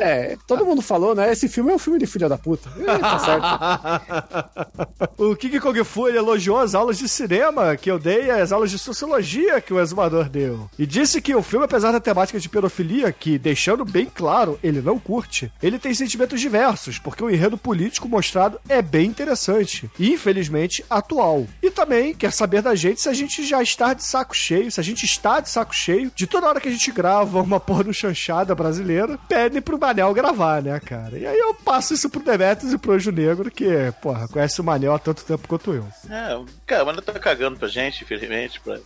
É, 0.00 0.36
todo 0.46 0.64
mundo 0.64 0.80
falou, 0.80 1.14
né? 1.14 1.30
Esse 1.30 1.46
filme 1.48 1.70
é 1.70 1.74
um 1.74 1.78
filme 1.78 1.98
de 1.98 2.06
filha 2.06 2.28
da 2.28 2.38
puta. 2.38 2.70
Tá 3.00 3.18
certo. 3.18 5.12
o 5.22 5.36
King 5.36 5.60
Kong 5.60 5.84
Fu 5.84 6.08
elogiou 6.08 6.58
as 6.58 6.74
aulas 6.74 6.98
de 6.98 7.08
cinema 7.08 7.76
que 7.76 7.90
eu 7.90 7.98
dei 7.98 8.24
e 8.24 8.30
as 8.30 8.50
aulas 8.50 8.70
de 8.70 8.78
sociologia 8.78 9.60
que 9.60 9.74
o 9.74 9.80
exumador 9.80 10.28
deu. 10.28 10.70
E 10.78 10.86
disse 10.86 11.20
que 11.20 11.34
o 11.34 11.42
filme, 11.42 11.66
apesar 11.66 11.92
da 11.92 12.00
temática 12.00 12.40
de 12.40 12.48
pedofilia, 12.48 13.12
que, 13.12 13.38
deixando 13.38 13.84
bem 13.84 14.06
claro, 14.06 14.58
ele 14.62 14.80
não 14.80 14.98
curte, 14.98 15.52
ele 15.62 15.78
tem 15.78 15.92
sentimentos 15.92 16.40
diversos, 16.40 16.98
porque 16.98 17.22
o 17.22 17.30
enredo 17.30 17.58
político 17.58 18.08
mostrado 18.08 18.58
é 18.68 18.80
bem 18.80 19.06
interessante 19.06 19.90
e, 19.98 20.12
infelizmente, 20.12 20.84
atual. 20.88 21.46
E 21.62 21.70
também 21.70 22.14
quer 22.14 22.32
saber 22.32 22.62
da 22.62 22.74
gente 22.74 23.02
se 23.02 23.08
a 23.08 23.12
gente 23.12 23.44
já 23.44 23.62
está 23.62 23.92
de 23.92 24.04
saco 24.04 24.34
cheio, 24.34 24.70
se 24.70 24.80
a 24.80 24.84
gente 24.84 25.04
está 25.04 25.40
de 25.40 25.50
saco 25.50 25.74
cheio 25.74 26.10
de 26.14 26.26
toda 26.26 26.48
hora 26.48 26.60
que 26.60 26.68
a 26.68 26.72
gente 26.72 26.90
grava 26.90 27.42
uma 27.42 27.60
porra 27.60 27.80
chanchada 27.92 28.54
brasileira, 28.54 29.18
pede 29.28 29.60
pro 29.60 29.78
Manel 29.90 30.14
gravar, 30.14 30.62
né, 30.62 30.78
cara? 30.80 31.18
E 31.18 31.26
aí 31.26 31.36
eu 31.38 31.52
passo 31.54 31.92
isso 31.94 32.08
pro 32.08 32.22
Demetrius 32.22 32.72
e 32.72 32.78
pro 32.78 32.92
Anjo 32.92 33.10
Negro, 33.10 33.50
que, 33.50 33.66
porra, 34.00 34.28
conhece 34.28 34.60
o 34.60 34.64
Manel 34.64 34.94
há 34.94 34.98
tanto 34.98 35.24
tempo 35.24 35.48
quanto 35.48 35.72
eu. 35.74 35.84
É, 36.08 36.38
cara, 36.66 36.84
mas 36.84 36.94
não 36.96 37.02
tá 37.02 37.12
cagando 37.18 37.58
pra 37.58 37.66
gente, 37.68 38.04
infelizmente, 38.04 38.60
pra, 38.60 38.78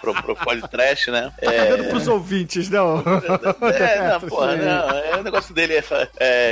pro, 0.00 0.14
pro 0.22 0.36
podcast, 0.36 1.10
né? 1.10 1.32
Tá 1.42 1.52
cagando 1.52 1.84
pros 1.88 2.06
ouvintes, 2.06 2.70
ô? 2.70 3.02
É, 3.68 4.08
não, 4.08 4.20
porra, 4.28 4.56
não. 4.56 4.90
É, 4.90 5.16
o 5.18 5.22
negócio 5.24 5.52
dele 5.54 5.74
é, 5.74 5.84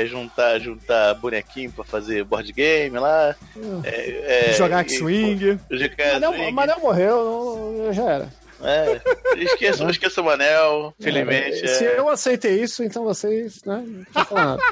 é 0.03 0.07
juntar, 0.07 0.59
juntar 0.59 1.15
bonequinho 1.15 1.71
pra 1.71 1.85
fazer 1.85 2.25
board 2.25 2.53
game 2.53 2.99
lá. 2.99 3.35
É, 3.85 4.51
é, 4.51 4.53
Jogar 4.55 4.85
e- 4.85 4.91
X-Wing. 4.91 5.57
pô, 5.69 5.77
Jogar 5.77 6.21
Manel. 6.21 6.53
Manel 6.53 6.81
morreu, 6.81 7.75
não- 7.87 7.93
já 7.93 8.03
era. 8.11 8.42
É, 8.63 9.01
esqueça, 9.43 9.85
esqueça 9.91 10.21
o 10.21 10.25
Manel, 10.25 10.95
felizmente. 11.01 11.67
Se 11.69 11.85
é. 11.85 11.99
eu 11.99 12.09
aceitei 12.09 12.63
isso, 12.63 12.83
então 12.83 13.05
vocês, 13.05 13.63
né? 13.65 13.85
Não 14.15 14.25
falar 14.25 14.45
nada. 14.47 14.63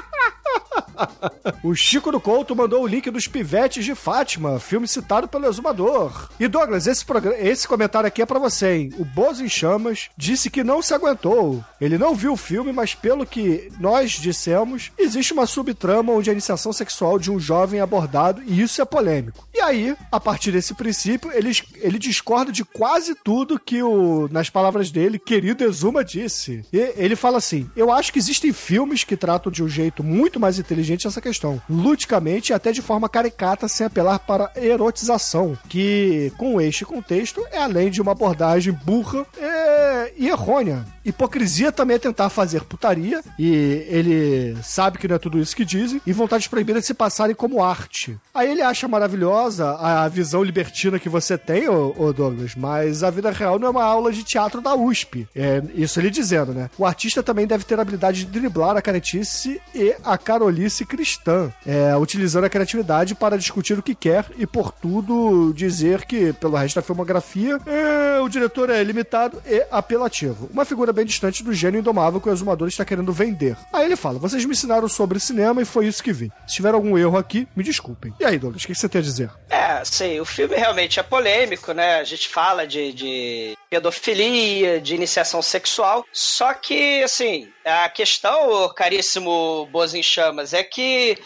O 1.63 1.75
Chico 1.75 2.11
do 2.11 2.19
Couto 2.19 2.55
mandou 2.55 2.83
o 2.83 2.87
link 2.87 3.09
dos 3.11 3.27
Pivetes 3.27 3.85
de 3.85 3.93
Fátima, 3.93 4.59
filme 4.59 4.87
citado 4.87 5.27
pelo 5.27 5.45
exumador. 5.45 6.29
E 6.39 6.47
Douglas, 6.47 6.87
esse, 6.87 7.05
esse 7.39 7.67
comentário 7.67 8.07
aqui 8.07 8.21
é 8.21 8.25
pra 8.25 8.39
você, 8.39 8.73
hein? 8.73 8.93
O 8.97 9.05
Bozo 9.05 9.43
em 9.43 9.49
Chamas 9.49 10.09
disse 10.17 10.49
que 10.49 10.63
não 10.63 10.81
se 10.81 10.93
aguentou. 10.93 11.63
Ele 11.79 11.97
não 11.97 12.15
viu 12.15 12.33
o 12.33 12.37
filme, 12.37 12.71
mas 12.71 12.95
pelo 12.95 13.25
que 13.25 13.71
nós 13.79 14.11
dissemos, 14.11 14.91
existe 14.97 15.33
uma 15.33 15.45
subtrama 15.45 16.13
onde 16.13 16.29
a 16.29 16.33
iniciação 16.33 16.73
sexual 16.73 17.19
de 17.19 17.31
um 17.31 17.39
jovem 17.39 17.79
é 17.79 17.83
abordado 17.83 18.41
e 18.45 18.61
isso 18.61 18.81
é 18.81 18.85
polêmico. 18.85 19.47
E 19.53 19.59
aí, 19.59 19.95
a 20.11 20.19
partir 20.19 20.51
desse 20.51 20.73
princípio, 20.73 21.31
ele, 21.31 21.51
ele 21.75 21.99
discorda 21.99 22.51
de 22.51 22.63
quase 22.63 23.13
tudo 23.13 23.59
que 23.59 23.83
o, 23.83 24.27
nas 24.31 24.49
palavras 24.49 24.89
dele, 24.89 25.19
querido 25.19 25.63
Exuma 25.63 26.03
disse. 26.03 26.65
E 26.73 26.93
ele 26.95 27.15
fala 27.15 27.37
assim: 27.37 27.69
Eu 27.75 27.91
acho 27.91 28.11
que 28.11 28.19
existem 28.19 28.51
filmes 28.51 29.03
que 29.03 29.15
tratam 29.15 29.51
de 29.51 29.63
um 29.63 29.67
jeito 29.67 30.03
muito 30.03 30.39
mais 30.39 30.57
inteligente 30.57 30.80
essa 31.07 31.21
questão, 31.21 31.61
ludicamente 31.69 32.51
e 32.51 32.53
até 32.53 32.71
de 32.71 32.81
forma 32.81 33.09
caricata, 33.09 33.67
sem 33.67 33.87
apelar 33.87 34.19
para 34.19 34.51
erotização, 34.55 35.57
que, 35.67 36.31
com 36.37 36.59
este 36.59 36.85
contexto, 36.85 37.45
é 37.51 37.57
além 37.57 37.89
de 37.89 38.01
uma 38.01 38.11
abordagem 38.11 38.73
burra 38.73 39.25
é, 39.37 40.13
e 40.17 40.27
errônea. 40.27 40.85
Hipocrisia 41.03 41.71
também 41.71 41.95
é 41.95 41.99
tentar 41.99 42.29
fazer 42.29 42.63
putaria, 42.63 43.21
e 43.37 43.85
ele 43.87 44.57
sabe 44.63 44.97
que 44.97 45.07
não 45.07 45.15
é 45.15 45.19
tudo 45.19 45.39
isso 45.39 45.55
que 45.55 45.65
dizem, 45.65 46.01
e 46.05 46.13
vontades 46.13 46.47
proibidas 46.47 46.85
se 46.85 46.93
passarem 46.93 47.35
como 47.35 47.63
arte. 47.63 48.17
Aí 48.33 48.51
ele 48.51 48.61
acha 48.61 48.87
maravilhosa 48.87 49.71
a 49.77 50.07
visão 50.07 50.43
libertina 50.43 50.99
que 50.99 51.09
você 51.09 51.37
tem, 51.37 51.67
ô, 51.67 51.93
ô 51.97 52.13
Douglas, 52.13 52.55
mas 52.55 53.03
a 53.03 53.09
vida 53.09 53.31
real 53.31 53.59
não 53.59 53.67
é 53.67 53.71
uma 53.71 53.83
aula 53.83 54.11
de 54.11 54.23
teatro 54.23 54.61
da 54.61 54.75
USP. 54.75 55.27
É 55.35 55.61
isso 55.73 55.99
ele 55.99 56.09
dizendo, 56.09 56.53
né? 56.53 56.69
O 56.77 56.85
artista 56.85 57.23
também 57.23 57.47
deve 57.47 57.63
ter 57.63 57.77
a 57.77 57.81
habilidade 57.81 58.25
de 58.25 58.31
driblar 58.31 58.77
a 58.77 58.81
caretice 58.81 59.61
e 59.73 59.95
a 60.03 60.17
carolice 60.17 60.85
cristã, 60.85 61.51
é, 61.65 61.95
utilizando 61.97 62.45
a 62.45 62.49
criatividade 62.49 63.15
para 63.15 63.37
discutir 63.37 63.77
o 63.77 63.83
que 63.83 63.95
quer 63.95 64.25
e, 64.37 64.45
por 64.45 64.71
tudo, 64.71 65.53
dizer 65.53 66.05
que, 66.05 66.33
pelo 66.33 66.55
resto 66.55 66.75
da 66.75 66.81
filmografia, 66.81 67.59
é, 67.65 68.19
o 68.19 68.29
diretor 68.29 68.69
é 68.69 68.83
limitado 68.83 69.41
e 69.45 69.65
apelativo. 69.71 70.49
Uma 70.53 70.65
figura 70.65 70.90
bem 70.93 71.05
distante 71.05 71.43
do 71.43 71.53
gênio 71.53 71.79
indomável 71.79 72.19
que 72.19 72.29
o 72.29 72.31
exumador 72.31 72.67
está 72.67 72.85
querendo 72.85 73.13
vender. 73.13 73.55
Aí 73.71 73.85
ele 73.85 73.95
fala: 73.95 74.19
vocês 74.19 74.45
me 74.45 74.51
ensinaram 74.51 74.87
sobre 74.87 75.19
cinema 75.19 75.61
e 75.61 75.65
foi 75.65 75.87
isso 75.87 76.03
que 76.03 76.13
vi. 76.13 76.31
Se 76.47 76.55
tiver 76.55 76.73
algum 76.73 76.97
erro 76.97 77.17
aqui, 77.17 77.47
me 77.55 77.63
desculpem. 77.63 78.13
E 78.19 78.25
aí, 78.25 78.37
Douglas, 78.37 78.63
o 78.63 78.67
que 78.67 78.75
você 78.75 78.89
tem 78.89 78.99
a 78.99 79.03
dizer? 79.03 79.29
É, 79.49 79.83
sei, 79.83 80.19
o 80.19 80.25
filme 80.25 80.55
realmente 80.55 80.99
é 80.99 81.03
polêmico, 81.03 81.71
né? 81.73 81.95
A 81.95 82.03
gente 82.03 82.27
fala 82.27 82.65
de, 82.67 82.93
de 82.93 83.57
pedofilia, 83.69 84.81
de 84.81 84.95
iniciação 84.95 85.41
sexual, 85.41 86.05
só 86.11 86.53
que, 86.53 87.01
assim, 87.03 87.47
a 87.65 87.89
questão, 87.89 88.69
caríssimo 88.73 89.69
em 89.93 90.03
Chamas, 90.03 90.53
é 90.53 90.63
que 90.63 91.17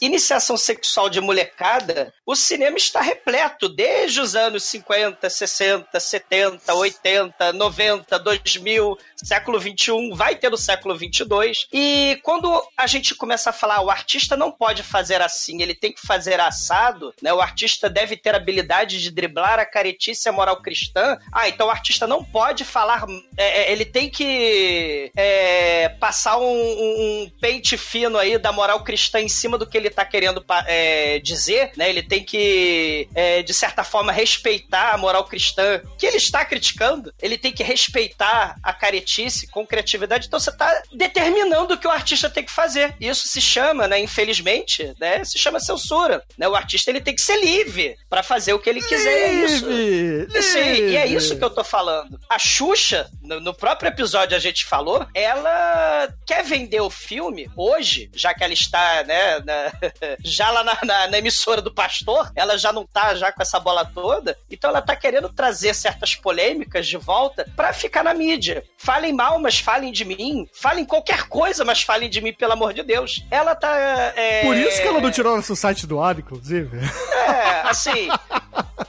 iniciação 0.00 0.56
sexual 0.56 1.08
de 1.08 1.20
molecada, 1.20 2.12
o 2.24 2.34
cinema 2.34 2.76
está 2.76 3.00
repleto 3.00 3.68
desde 3.68 4.20
os 4.20 4.34
anos 4.34 4.64
50, 4.64 5.28
60, 5.28 6.00
70, 6.00 6.74
80, 6.74 7.52
90, 7.52 8.18
2000, 8.18 8.98
século 9.16 9.58
21, 9.58 10.14
vai 10.14 10.36
ter 10.36 10.52
o 10.52 10.56
século 10.56 10.96
22. 10.96 11.68
E 11.72 12.18
quando 12.22 12.62
a 12.76 12.86
gente 12.86 13.14
começa 13.14 13.50
a 13.50 13.52
falar 13.52 13.80
o 13.80 13.90
artista 13.90 14.36
não 14.36 14.50
pode 14.50 14.82
fazer 14.82 15.20
assim, 15.20 15.62
ele 15.62 15.74
tem 15.74 15.92
que 15.92 16.06
fazer 16.06 16.40
assado, 16.40 17.14
né? 17.22 17.32
O 17.32 17.40
artista 17.40 17.88
deve 17.88 18.16
ter 18.16 18.34
habilidade 18.34 19.00
de 19.00 19.10
driblar 19.10 19.58
a 19.58 19.66
caretice 19.66 20.28
a 20.28 20.32
moral 20.32 20.62
cristã. 20.62 21.18
Ah, 21.32 21.48
então 21.48 21.66
o 21.66 21.70
artista 21.70 22.06
não 22.06 22.24
pode 22.24 22.64
falar, 22.64 23.06
é, 23.36 23.62
é, 23.62 23.72
ele 23.72 23.84
tem 23.84 24.08
que 24.10 25.10
é, 25.16 25.88
passar 26.00 26.38
um, 26.38 26.44
um 26.44 27.30
pente 27.40 27.76
fino 27.76 28.18
aí 28.18 28.38
da 28.38 28.52
moral 28.52 28.82
cristã 28.82 29.20
em 29.20 29.28
cima 29.28 29.58
do 29.58 29.65
que 29.68 29.76
ele 29.76 29.90
tá 29.90 30.04
querendo 30.04 30.44
é, 30.66 31.18
dizer, 31.20 31.72
né? 31.76 31.88
Ele 31.88 32.02
tem 32.02 32.24
que, 32.24 33.08
é, 33.14 33.42
de 33.42 33.52
certa 33.54 33.82
forma, 33.84 34.12
respeitar 34.12 34.92
a 34.92 34.98
moral 34.98 35.24
cristã 35.24 35.80
que 35.98 36.06
ele 36.06 36.16
está 36.16 36.44
criticando. 36.44 37.12
Ele 37.20 37.36
tem 37.38 37.52
que 37.52 37.62
respeitar 37.62 38.56
a 38.62 38.72
caretice 38.72 39.46
com 39.48 39.66
criatividade. 39.66 40.26
Então 40.26 40.38
você 40.40 40.54
tá 40.56 40.82
determinando 40.92 41.74
o 41.74 41.78
que 41.78 41.86
o 41.86 41.90
artista 41.90 42.28
tem 42.30 42.44
que 42.44 42.52
fazer. 42.52 42.94
Isso 43.00 43.28
se 43.28 43.40
chama, 43.40 43.86
né? 43.88 43.98
Infelizmente, 43.98 44.92
né? 45.00 45.24
Se 45.24 45.38
chama 45.38 45.60
censura. 45.60 46.22
Né? 46.38 46.48
O 46.48 46.54
artista 46.54 46.90
ele 46.90 47.00
tem 47.00 47.14
que 47.14 47.22
ser 47.22 47.36
livre 47.42 47.96
para 48.08 48.22
fazer 48.22 48.52
o 48.52 48.58
que 48.58 48.68
ele 48.70 48.82
quiser. 48.82 49.06
É 49.28 49.32
isso. 49.32 49.66
Livre, 49.68 50.42
Sim, 50.42 50.58
e 50.58 50.96
é 50.96 51.02
livre. 51.06 51.16
isso 51.16 51.36
que 51.36 51.44
eu 51.44 51.50
tô 51.50 51.64
falando. 51.64 52.18
A 52.28 52.38
Xuxa, 52.38 53.08
no, 53.22 53.40
no 53.40 53.54
próprio 53.54 53.88
episódio 53.88 54.36
a 54.36 54.40
gente 54.40 54.64
falou, 54.64 55.06
ela 55.14 56.08
quer 56.26 56.42
vender 56.44 56.80
o 56.80 56.90
filme 56.90 57.50
hoje, 57.56 58.10
já 58.14 58.34
que 58.34 58.42
ela 58.44 58.52
está, 58.52 59.02
né, 59.04 59.38
na- 59.40 59.55
já 60.24 60.50
lá 60.50 60.62
na, 60.64 60.78
na- 60.84 61.06
na 61.08 61.18
emissora 61.18 61.60
do 61.62 61.72
pastor, 61.72 62.30
ela 62.34 62.56
já 62.58 62.72
não 62.72 62.86
tá 62.86 63.14
já 63.14 63.30
com 63.32 63.42
essa 63.42 63.58
bola 63.60 63.84
toda, 63.84 64.36
então 64.50 64.70
ela 64.70 64.82
tá 64.82 64.94
querendo 64.96 65.28
trazer 65.28 65.74
certas 65.74 66.14
polêmicas 66.14 66.86
de 66.86 66.96
volta 66.96 67.46
pra 67.56 67.72
ficar 67.72 68.02
na 68.02 68.14
mídia. 68.14 68.64
Falem 68.78 69.12
mal, 69.12 69.38
mas 69.38 69.58
falem 69.58 69.92
de 69.92 70.04
mim. 70.04 70.48
Falem 70.52 70.84
qualquer 70.84 71.28
coisa, 71.28 71.64
mas 71.64 71.82
falem 71.82 72.08
de 72.08 72.20
mim, 72.20 72.32
pelo 72.32 72.52
amor 72.52 72.72
de 72.72 72.82
Deus. 72.82 73.24
Ela 73.30 73.54
tá. 73.54 73.76
é, 74.16 74.42
Por 74.42 74.56
isso 74.56 74.80
que 74.80 74.88
ela 74.88 75.00
não 75.00 75.10
tirou 75.10 75.36
nosso 75.36 75.54
site 75.56 75.86
do 75.86 76.00
ar, 76.00 76.18
inclusive. 76.18 76.78
é, 76.78 77.60
assim. 77.68 78.08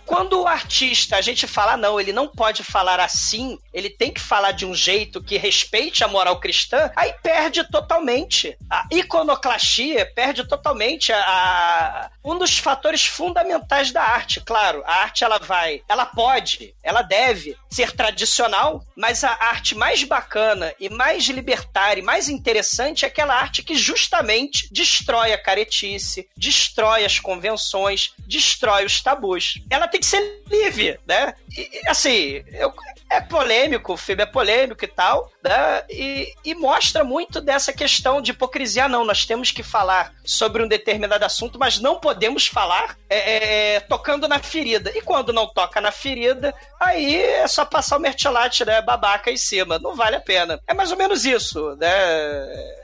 quando 0.06 0.42
o 0.42 0.48
artista, 0.48 1.16
a 1.18 1.22
gente 1.22 1.48
fala, 1.48 1.74
"Ah, 1.74 1.78
não, 1.78 2.00
ele 2.00 2.12
não 2.14 2.28
pode 2.28 2.64
falar 2.64 3.00
assim, 3.00 3.58
ele 3.74 3.90
tem 3.90 4.12
que 4.12 4.20
falar 4.22 4.52
de 4.52 4.66
um 4.66 4.74
jeito 4.74 5.22
que 5.24 5.38
respeite 5.38 6.04
a 6.04 6.08
moral 6.08 6.40
cristã, 6.40 6.92
aí 6.96 7.14
perde 7.24 7.64
totalmente. 7.70 8.58
A 8.70 8.86
iconoclastia 8.92 10.06
perde 10.16 10.48
totalmente 10.48 11.12
a, 11.12 11.20
a- 11.20 12.10
um 12.24 12.38
dos 12.38 12.58
fatores 12.58 13.06
fundamentais 13.06 13.92
da 13.92 14.02
arte. 14.04 14.42
Claro, 14.42 14.84
a 14.86 15.04
arte 15.04 15.24
ela 15.24 15.38
vai, 15.40 15.82
ela 15.88 16.06
pode, 16.06 16.74
ela 16.84 17.02
deve 17.02 17.56
ser 17.70 17.92
tradicional, 17.92 18.84
mas 18.96 19.24
a 19.24 19.32
arte 19.32 19.76
mais 19.76 20.04
bacana 20.04 20.74
e 20.80 20.90
mais 20.90 21.26
libertária 21.28 22.02
e 22.02 22.04
mais 22.06 22.28
interessante 22.30 23.06
é 23.06 23.08
aquela 23.08 23.36
arte 23.36 23.62
que 23.64 23.76
justamente 23.76 24.68
destrói 24.72 25.34
a 25.34 25.38
caretice, 25.38 26.28
destrói 26.36 27.06
as 27.06 27.20
convenções, 27.20 28.12
destrói 28.20 28.86
os 28.86 29.02
tabus. 29.02 29.60
Ela 29.70 29.77
tem 29.86 30.00
que 30.00 30.06
ser 30.06 30.42
livre, 30.50 30.98
né? 31.06 31.34
E, 31.58 31.82
assim, 31.90 32.42
eu- 32.54 32.74
é 33.12 33.20
polêmico, 33.22 33.94
o 33.94 33.98
filme 33.98 34.24
é 34.24 34.26
polêmico 34.26 34.84
e 34.84 34.88
tal, 34.88 35.30
né? 35.48 35.84
E, 35.90 36.34
e 36.46 36.56
mostra 36.56 37.04
muito 37.04 37.40
dessa 37.42 37.72
questão 37.74 38.22
de 38.22 38.32
hipocrisia. 38.32 38.88
Não, 38.88 39.06
nós 39.06 39.26
temos 39.26 39.52
que 39.52 39.64
falar 39.64 40.14
sobre 40.26 40.64
um 40.64 40.68
determinado 40.68 41.24
assunto, 41.26 41.58
mas 41.60 41.80
não 41.80 42.00
podemos 42.00 42.48
falar 42.48 42.98
é, 43.10 43.76
é, 43.76 43.80
tocando 43.82 44.28
na 44.28 44.40
ferida. 44.40 44.92
E 44.96 45.02
quando 45.02 45.32
não 45.34 45.48
toca 45.48 45.80
na 45.82 45.92
ferida, 45.92 46.54
aí 46.80 47.16
é 47.16 47.48
só 47.48 47.66
passar 47.66 47.98
o 47.98 48.00
mertiolate, 48.02 48.66
né? 48.66 48.82
Babaca 48.82 49.32
em 49.32 49.38
cima. 49.38 49.80
Não 49.80 49.96
vale 49.96 50.16
a 50.16 50.22
pena. 50.22 50.60
É 50.68 50.74
mais 50.74 50.92
ou 50.92 50.98
menos 50.98 51.26
isso, 51.26 51.76
né? 51.78 51.88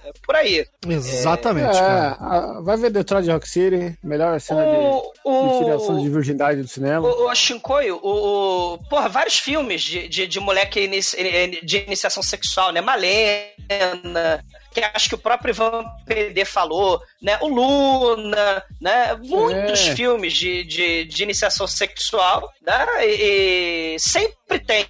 É 0.05 0.11
por 0.25 0.35
aí. 0.35 0.65
Exatamente, 0.87 1.77
É, 1.77 1.81
a- 1.81 2.59
vai 2.61 2.77
ver 2.77 2.89
Detroit 2.89 3.27
Rock 3.29 3.47
City, 3.47 3.97
melhor 4.03 4.39
cena 4.39 4.63
O- 4.65 5.13
de, 5.25 5.57
de 5.57 5.65
tiração 5.65 5.97
o- 5.97 6.01
de 6.03 6.09
virgindade 6.09 6.61
do 6.61 6.67
cinema. 6.67 7.07
O, 7.07 7.29
o 7.29 7.35
Shinkoio, 7.35 7.99
o, 8.03 8.73
o- 8.73 8.77
porra, 8.89 9.07
vários 9.09 9.37
filmes 9.39 9.81
de, 9.81 10.07
de, 10.07 10.27
de 10.27 10.39
moleque 10.39 10.81
inici- 10.81 11.17
de 11.63 11.77
iniciação 11.83 12.21
sexual, 12.23 12.52
né? 12.71 12.81
Malena, 12.81 14.43
que 14.73 14.81
acho 14.93 15.09
que 15.09 15.15
o 15.15 15.17
próprio 15.19 15.51
Ivan 15.51 15.83
PD 16.05 16.43
falou, 16.45 16.99
né? 17.21 17.37
O 17.41 17.47
Luna, 17.47 18.63
né? 18.81 19.15
Muitos 19.21 19.87
É. 19.87 19.95
filmes 19.95 20.33
de, 20.33 20.63
de, 20.63 21.05
de 21.05 21.23
iniciação 21.23 21.67
sexual, 21.67 22.49
né? 22.65 22.85
E, 23.05 23.95
e 23.95 23.99
sempre 23.99 24.59
tem 24.65 24.85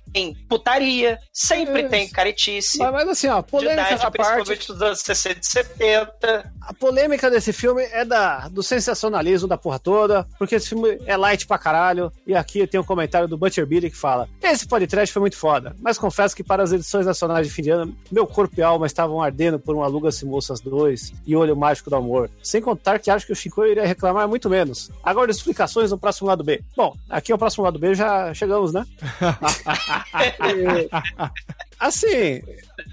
putaria, 0.50 1.18
sempre 1.32 1.82
É. 1.82 1.88
tem 1.88 2.10
caretice. 2.10 2.78
Mas, 2.80 2.92
mas 2.92 3.08
assim, 3.10 3.28
ó, 3.28 3.42
polêmica 3.42 3.74
idade, 3.82 3.94
à 4.06 4.12
parte, 4.12 4.44
principalmente 4.44 4.68
dos 4.68 4.82
anos 4.82 5.00
60 5.00 5.40
e 5.40 5.46
70. 5.46 6.52
a 6.62 6.74
polêmica 6.74 7.30
desse 7.30 7.52
filme 7.54 7.84
é 7.84 8.04
da, 8.06 8.48
do 8.50 8.62
sensacionalismo 8.64 9.48
da 9.48 9.58
porra 9.58 9.80
toda, 9.80 10.28
porque 10.38 10.56
esse 10.56 10.70
filme 10.70 10.98
é 11.06 11.16
light 11.18 11.46
pra 11.48 11.58
caralho, 11.58 12.12
e 12.28 12.36
aqui 12.36 12.66
tem 12.68 12.80
um 12.80 12.84
comentário 12.84 13.28
do 13.28 13.38
Butcher 13.38 13.66
Billy 13.66 13.90
que 13.90 13.98
fala, 13.98 14.28
esse 14.42 14.68
podcast 14.68 15.12
foi 15.14 15.20
muito 15.22 15.38
foda, 15.38 15.76
mas 15.82 15.98
confesso 15.98 16.36
que 16.36 16.44
para 16.44 16.64
as 16.64 16.72
edições 16.72 17.06
nacionais 17.06 17.48
de 17.48 17.54
fim 17.54 17.62
de 17.62 17.70
ano, 17.70 17.96
meu 18.12 18.28
corpo 18.28 18.54
e 18.58 18.64
alma 18.64 18.86
estavam 18.86 19.22
ardendo 19.22 19.60
por 19.60 19.73
um 19.74 19.84
Aluga-se 19.84 20.26
Moças 20.26 20.60
2 20.60 21.14
e 21.26 21.36
Olho 21.36 21.56
Mágico 21.56 21.90
do 21.90 21.96
Amor, 21.96 22.30
sem 22.42 22.62
contar 22.62 23.00
que 23.00 23.10
acho 23.10 23.26
que 23.26 23.34
o 23.34 23.36
Chico 23.36 23.66
iria 23.66 23.86
reclamar 23.86 24.28
muito 24.28 24.50
menos. 24.50 24.92
Agora 25.04 25.32
explicações 25.32 25.92
no 25.92 25.98
próximo 25.98 26.28
lado 26.28 26.44
B. 26.44 26.62
Bom, 26.76 26.96
aqui 27.10 27.32
é 27.32 27.36
o 27.36 27.38
próximo 27.38 27.64
lado 27.64 27.80
B, 27.80 27.94
já 27.96 28.34
chegamos, 28.34 28.74
né? 28.74 28.86
Assim, 31.80 32.42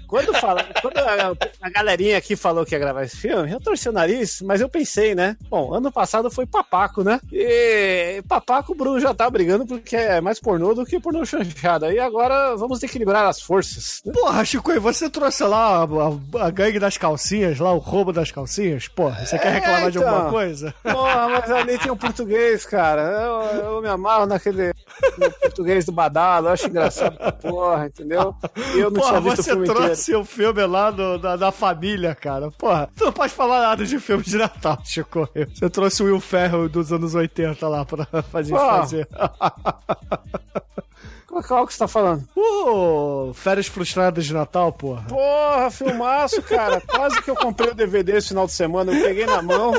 quando, 0.07 0.33
fala, 0.35 0.63
quando 0.81 0.97
a, 0.97 1.33
a 1.61 1.69
galerinha 1.69 2.17
aqui 2.17 2.35
falou 2.35 2.65
que 2.65 2.75
ia 2.75 2.79
gravar 2.79 3.03
esse 3.03 3.17
filme, 3.17 3.51
eu 3.51 3.59
torci 3.61 3.87
o 3.89 3.91
nariz, 3.93 4.41
mas 4.41 4.61
eu 4.61 4.69
pensei, 4.69 5.15
né? 5.15 5.35
Bom, 5.49 5.73
ano 5.73 5.91
passado 5.91 6.29
foi 6.29 6.45
Papaco, 6.45 7.03
né? 7.03 7.19
E 7.31 8.21
Papaco 8.27 8.73
o 8.73 8.75
Bruno 8.75 8.99
já 8.99 9.13
tá 9.13 9.29
brigando 9.29 9.65
porque 9.65 9.95
é 9.95 10.19
mais 10.21 10.39
pornô 10.39 10.73
do 10.73 10.85
que 10.85 10.99
pornô 10.99 11.25
chanchada. 11.25 11.93
E 11.93 11.99
agora 11.99 12.55
vamos 12.55 12.81
equilibrar 12.83 13.25
as 13.27 13.41
forças. 13.41 14.01
né? 14.05 14.11
Porra, 14.13 14.43
Chico, 14.45 14.71
e 14.71 14.79
você 14.79 15.09
trouxe 15.09 15.43
lá 15.43 15.83
a, 15.83 15.83
a- 15.83 16.45
a 16.47 16.49
gangue 16.49 16.79
das 16.79 16.97
calcinhas, 16.97 17.59
lá 17.59 17.71
o 17.73 17.77
roubo 17.77 18.11
das 18.13 18.31
calcinhas? 18.31 18.87
Porra, 18.87 19.25
você 19.25 19.37
quer 19.39 19.51
reclamar 19.53 19.91
de 19.91 19.97
então. 19.97 20.09
alguma 20.09 20.29
coisa? 20.29 20.73
Porra, 20.83 21.29
mas 21.29 21.51
ali 21.51 21.77
tem 21.77 21.91
um 21.91 21.97
português, 21.97 22.65
cara. 22.65 23.01
Eu, 23.01 23.59
eu 23.75 23.81
me 23.81 23.87
amarro 23.87 24.25
naquele 24.25 24.73
português 25.41 25.85
do 25.85 25.91
badalo, 25.91 26.47
eu 26.47 26.51
acho 26.53 26.67
engraçado 26.67 27.17
porra, 27.41 27.85
entendeu? 27.87 28.35
E 28.75 28.79
eu 28.79 28.89
não 28.91 28.99
Porra, 29.01 29.09
tinha 29.09 29.21
visto 29.21 29.39
o 29.39 29.43
você 29.43 29.49
filme 29.51 29.65
inteiro. 29.67 29.80
Trouxe 29.85 30.15
o 30.15 30.23
filme 30.25 30.65
lá 30.65 30.91
do- 30.91 31.17
da, 31.17 31.35
da 31.35 31.51
família, 31.51 32.13
cara. 32.15 32.51
Porra, 32.51 32.89
tu 32.95 33.05
não 33.05 33.11
pode 33.13 33.33
falar 33.33 33.61
nada 33.61 33.85
de 33.85 33.99
filme 33.99 34.23
de 34.23 34.37
Natal, 34.37 34.77
Chico. 34.85 35.27
Você 35.53 35.69
trouxe 35.69 36.01
o 36.03 36.05
Will 36.07 36.19
Ferrell 36.19 36.67
dos 36.69 36.91
anos 36.93 37.15
80 37.15 37.67
lá 37.67 37.83
pra 37.85 38.05
fazer 38.31 38.55
fazer. 38.55 39.07
Qual, 41.27 41.41
qual 41.43 41.65
que 41.67 41.71
você 41.73 41.79
tá 41.79 41.87
falando? 41.87 42.27
Uh, 42.35 43.33
férias 43.33 43.65
frustradas 43.67 44.25
de 44.25 44.33
Natal, 44.33 44.71
porra. 44.73 45.03
Porra, 45.07 45.71
filmaço, 45.71 46.41
cara. 46.41 46.81
Quase 46.81 47.21
que 47.21 47.31
eu 47.31 47.35
comprei 47.37 47.71
o 47.71 47.73
DVD 47.75 48.17
esse 48.17 48.27
final 48.29 48.45
de 48.45 48.51
semana. 48.51 48.91
Eu 48.91 49.01
peguei 49.01 49.25
na 49.25 49.41
mão. 49.41 49.71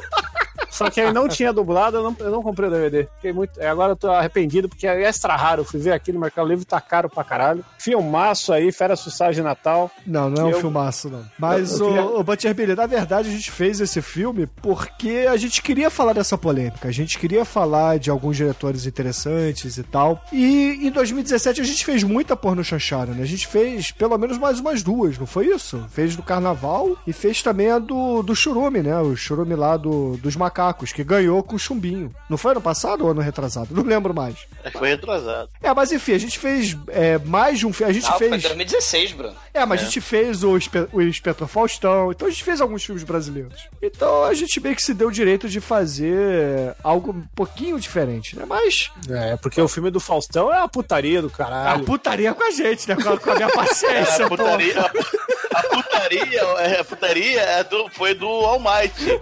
Só 0.73 0.91
que 0.91 1.01
aí 1.01 1.13
não 1.13 1.29
tinha 1.29 1.53
dublado, 1.53 1.99
eu 1.99 2.03
não, 2.03 2.17
eu 2.19 2.31
não 2.31 2.43
comprei 2.43 2.69
o 2.69 2.73
DVD. 2.73 3.07
Fiquei 3.17 3.33
muito. 3.33 3.61
é, 3.61 3.69
Agora 3.69 3.93
eu 3.93 3.97
tô 3.97 4.11
arrependido, 4.11 4.69
porque 4.69 4.87
é 4.87 5.03
extra 5.03 5.37
raro. 5.37 5.61
Eu 5.61 5.65
fui 5.65 5.79
ver 5.79 5.93
aqui 5.93 6.11
no 6.13 6.19
Mercado 6.19 6.49
Livre, 6.49 6.65
tá 6.65 6.81
caro 6.81 7.09
pra 7.09 7.23
caralho. 7.23 7.65
Filmaço 7.79 8.53
aí, 8.53 8.73
Férias 8.73 9.03
Frustradas 9.03 9.37
de 9.37 9.43
Natal. 9.43 9.91
Não, 10.07 10.31
não 10.31 10.43
é 10.43 10.45
um 10.47 10.51
Eu- 10.51 10.61
filmaço, 10.61 11.09
não. 11.11 11.25
Mas, 11.39 11.79
Eu- 11.79 11.87
eu 11.87 11.93
queria- 11.93 12.07
o, 12.07 12.21
o 12.21 12.25
Butcher 12.25 12.55
Billy, 12.55 12.75
na 12.75 12.87
verdade, 12.87 13.29
a 13.29 13.33
gente 13.33 13.51
fez 13.51 13.81
esse 13.81 14.01
filme 14.01 14.47
porque 14.47 15.27
a 15.31 15.37
gente 15.37 15.61
queria 15.63 15.91
falar 15.91 16.13
dessa 16.15 16.39
polêmica. 16.39 16.89
A 16.89 16.93
gente 16.93 17.19
queria 17.19 17.45
falar 17.45 17.99
de 17.99 18.09
alguns 18.11 18.37
diretores 18.37 18.87
interessantes 18.87 19.77
e 19.77 19.83
tal. 19.83 20.23
E 20.33 20.87
em 20.87 20.91
2017 20.91 21.61
a 21.61 21.65
gente 21.65 21.85
fez 21.85 22.03
muita 22.03 22.35
porno 22.37 22.65
chanchada, 22.65 23.13
né? 23.13 23.23
A 23.23 23.27
gente 23.27 23.47
fez 23.47 23.91
pelo 23.91 24.17
menos 24.17 24.39
mais 24.39 24.59
umas 24.61 24.83
duas, 24.83 25.19
não 25.19 25.27
foi 25.27 25.47
isso? 25.49 25.85
Fez 25.91 26.17
do 26.17 26.23
Carnaval 26.23 26.97
e 27.07 27.13
fez 27.13 27.43
também 27.43 27.71
a 27.71 27.79
do, 27.79 28.23
do 28.23 28.35
Churume, 28.35 28.81
né? 28.83 28.99
O 29.01 29.15
Churume 29.17 29.55
lá 29.55 29.77
do, 29.77 30.17
dos 30.19 30.35
macacos, 30.37 30.62
que 30.93 31.03
ganhou 31.05 31.43
com 31.43 31.57
o 31.57 31.59
chumbinho. 31.59 32.15
Não 32.29 32.37
foi 32.39 32.53
ano 32.53 32.61
passado 32.61 33.05
ou 33.05 33.11
ano 33.11 33.21
retrasado? 33.21 33.69
Não 33.75 33.83
lembro 33.83 34.15
mais. 34.15 34.37
Que 34.65 34.79
foi 34.79 34.89
retrasado. 34.91 35.49
É, 35.63 35.73
mas 35.75 35.91
enfim, 35.93 36.13
a 36.13 36.19
gente 36.19 36.39
fez 36.39 36.77
é, 36.89 37.19
mais 37.19 37.59
de 37.59 37.67
um 37.67 37.73
filme. 37.73 37.91
A 37.91 37.95
gente 37.95 38.05
Não, 38.09 38.19
foi 38.19 38.29
fez. 38.29 38.43
2016, 38.43 39.13
Bruno. 39.13 39.37
É, 39.55 39.65
mas 39.67 39.81
a 39.81 39.85
gente 39.85 40.01
fez 40.01 40.43
o, 40.45 40.57
Espe- 40.57 40.89
o 40.93 41.03
Inspetor 41.03 41.47
Faustão, 41.49 42.11
então 42.13 42.29
a 42.29 42.31
gente 42.31 42.45
fez 42.45 42.61
alguns 42.61 42.85
filmes 42.85 43.03
brasileiros. 43.05 43.69
Então 43.83 44.25
a 44.25 44.35
gente 44.35 44.59
meio 44.61 44.75
que 44.77 44.83
se 44.83 44.95
deu 44.95 45.09
o 45.09 45.13
direito 45.13 45.49
de 45.49 45.61
fazer 45.61 46.75
algo 46.83 47.13
um 47.13 47.23
pouquinho 47.35 47.79
diferente, 47.79 48.37
né? 48.37 48.45
Mas 48.47 48.91
É, 49.11 49.37
porque 49.37 49.61
o 49.61 49.69
filme 49.69 49.91
do 49.91 50.01
Faustão 50.01 50.53
é 50.53 50.59
uma 50.59 50.69
putaria 50.69 51.21
do 51.21 51.29
a 51.29 51.31
caralho. 51.31 51.85
putaria 51.85 52.33
com 52.35 52.43
a 52.47 52.51
gente, 52.51 52.89
né? 52.89 52.97
Com 52.97 53.09
a, 53.11 53.19
com 53.19 53.31
a 53.31 53.35
minha 53.35 53.51
paciência, 53.51 54.27
a 54.27 54.29
pô. 54.29 54.37
putaria, 54.37 54.81
a 54.81 55.61
putaria, 55.83 56.41
é, 56.61 56.81
a 56.81 56.85
putaria 56.85 57.41
é 57.41 57.65
do- 57.65 57.89
foi 57.91 58.15
do 58.15 58.27
Almighty. 58.27 59.21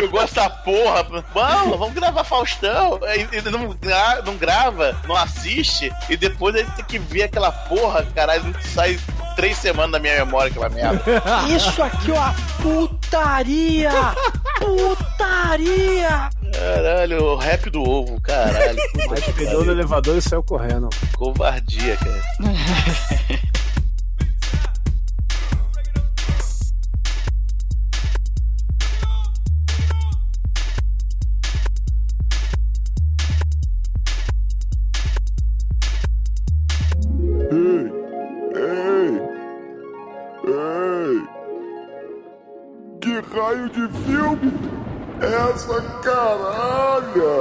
Jogou 0.00 0.20
essa 0.22 0.48
porra. 0.68 1.02
Vamos, 1.32 1.78
vamos 1.78 1.94
gravar 1.94 2.24
Faustão. 2.24 3.00
E, 3.32 3.38
e 3.38 3.40
não, 3.50 3.68
gra- 3.80 4.20
não 4.24 4.36
grava, 4.36 4.94
não 5.06 5.16
assiste. 5.16 5.90
E 6.10 6.16
depois 6.16 6.54
a 6.54 6.58
gente 6.58 6.72
tem 6.72 6.84
que 6.84 6.98
ver 6.98 7.22
aquela 7.22 7.50
porra, 7.50 8.04
caralho. 8.14 8.54
Sai 8.74 8.98
três 9.34 9.56
semanas 9.56 9.92
da 9.92 9.98
minha 9.98 10.24
memória 10.24 10.50
aquela 10.50 10.68
merda. 10.68 11.00
Isso 11.48 11.82
aqui 11.82 12.10
é 12.10 12.14
uma 12.14 12.34
putaria! 12.60 13.90
Putaria! 14.58 16.28
Caralho, 16.52 17.24
o 17.24 17.36
rap 17.36 17.70
do 17.70 17.82
ovo, 17.82 18.20
caralho. 18.20 18.78
Mas 19.08 19.20
que 19.24 19.32
pegou 19.32 19.64
no 19.64 19.72
elevador 19.72 20.16
e 20.16 20.22
saiu 20.22 20.42
correndo. 20.42 20.88
Covardia, 21.16 21.96
cara. 21.96 22.22
Raio 43.20 43.68
de 43.68 43.88
filme 44.04 44.52
essa 45.20 45.82
caralha? 46.02 47.38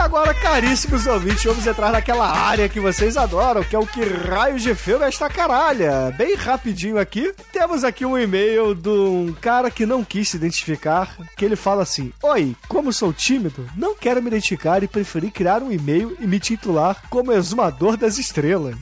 Agora, 0.00 0.32
caríssimos 0.32 1.06
ouvintes, 1.06 1.44
vamos 1.44 1.66
entrar 1.66 1.92
naquela 1.92 2.26
área 2.26 2.68
que 2.70 2.80
vocês 2.80 3.18
adoram, 3.18 3.62
que 3.62 3.76
é 3.76 3.78
o 3.78 3.86
que 3.86 4.02
raios 4.02 4.62
de 4.62 4.74
filme 4.74 5.04
é 5.04 5.08
esta 5.08 5.28
caralha. 5.28 6.10
Bem 6.16 6.34
rapidinho 6.34 6.98
aqui, 6.98 7.34
temos 7.52 7.84
aqui 7.84 8.06
um 8.06 8.18
e-mail 8.18 8.74
de 8.74 8.88
um 8.88 9.34
cara 9.40 9.70
que 9.70 9.84
não 9.84 10.02
quis 10.02 10.30
se 10.30 10.38
identificar, 10.38 11.16
que 11.36 11.44
ele 11.44 11.54
fala 11.54 11.82
assim, 11.82 12.12
Oi, 12.22 12.56
como 12.66 12.92
sou 12.92 13.12
tímido, 13.12 13.68
não 13.76 13.94
quero 13.94 14.22
me 14.22 14.28
identificar 14.28 14.82
e 14.82 14.88
preferi 14.88 15.30
criar 15.30 15.62
um 15.62 15.70
e-mail 15.70 16.16
e 16.18 16.26
me 16.26 16.40
titular 16.40 17.02
como 17.10 17.32
Exumador 17.32 17.96
das 17.98 18.16
Estrelas. 18.16 18.76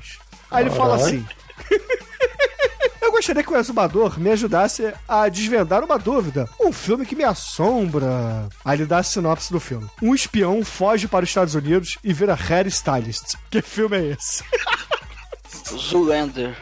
Aí 0.50 0.62
ele 0.64 0.70
fala 0.70 0.94
assim... 0.94 1.26
gostaria 3.18 3.42
que 3.42 3.52
o 3.52 3.56
exumador 3.56 4.18
me 4.18 4.30
ajudasse 4.30 4.94
a 5.08 5.28
desvendar 5.28 5.82
uma 5.84 5.98
dúvida. 5.98 6.48
Um 6.60 6.72
filme 6.72 7.04
que 7.04 7.16
me 7.16 7.24
assombra. 7.24 8.48
Aí 8.64 8.78
ele 8.78 8.86
dá 8.86 8.98
a 8.98 9.02
sinopse 9.02 9.52
do 9.52 9.58
filme. 9.58 9.88
Um 10.00 10.14
espião 10.14 10.64
foge 10.64 11.08
para 11.08 11.24
os 11.24 11.28
Estados 11.28 11.54
Unidos 11.54 11.98
e 12.04 12.12
vira 12.12 12.34
hairstylist. 12.34 13.34
Que 13.50 13.60
filme 13.60 13.96
é 13.96 14.06
esse? 14.12 14.44
Zoolander. 15.66 16.56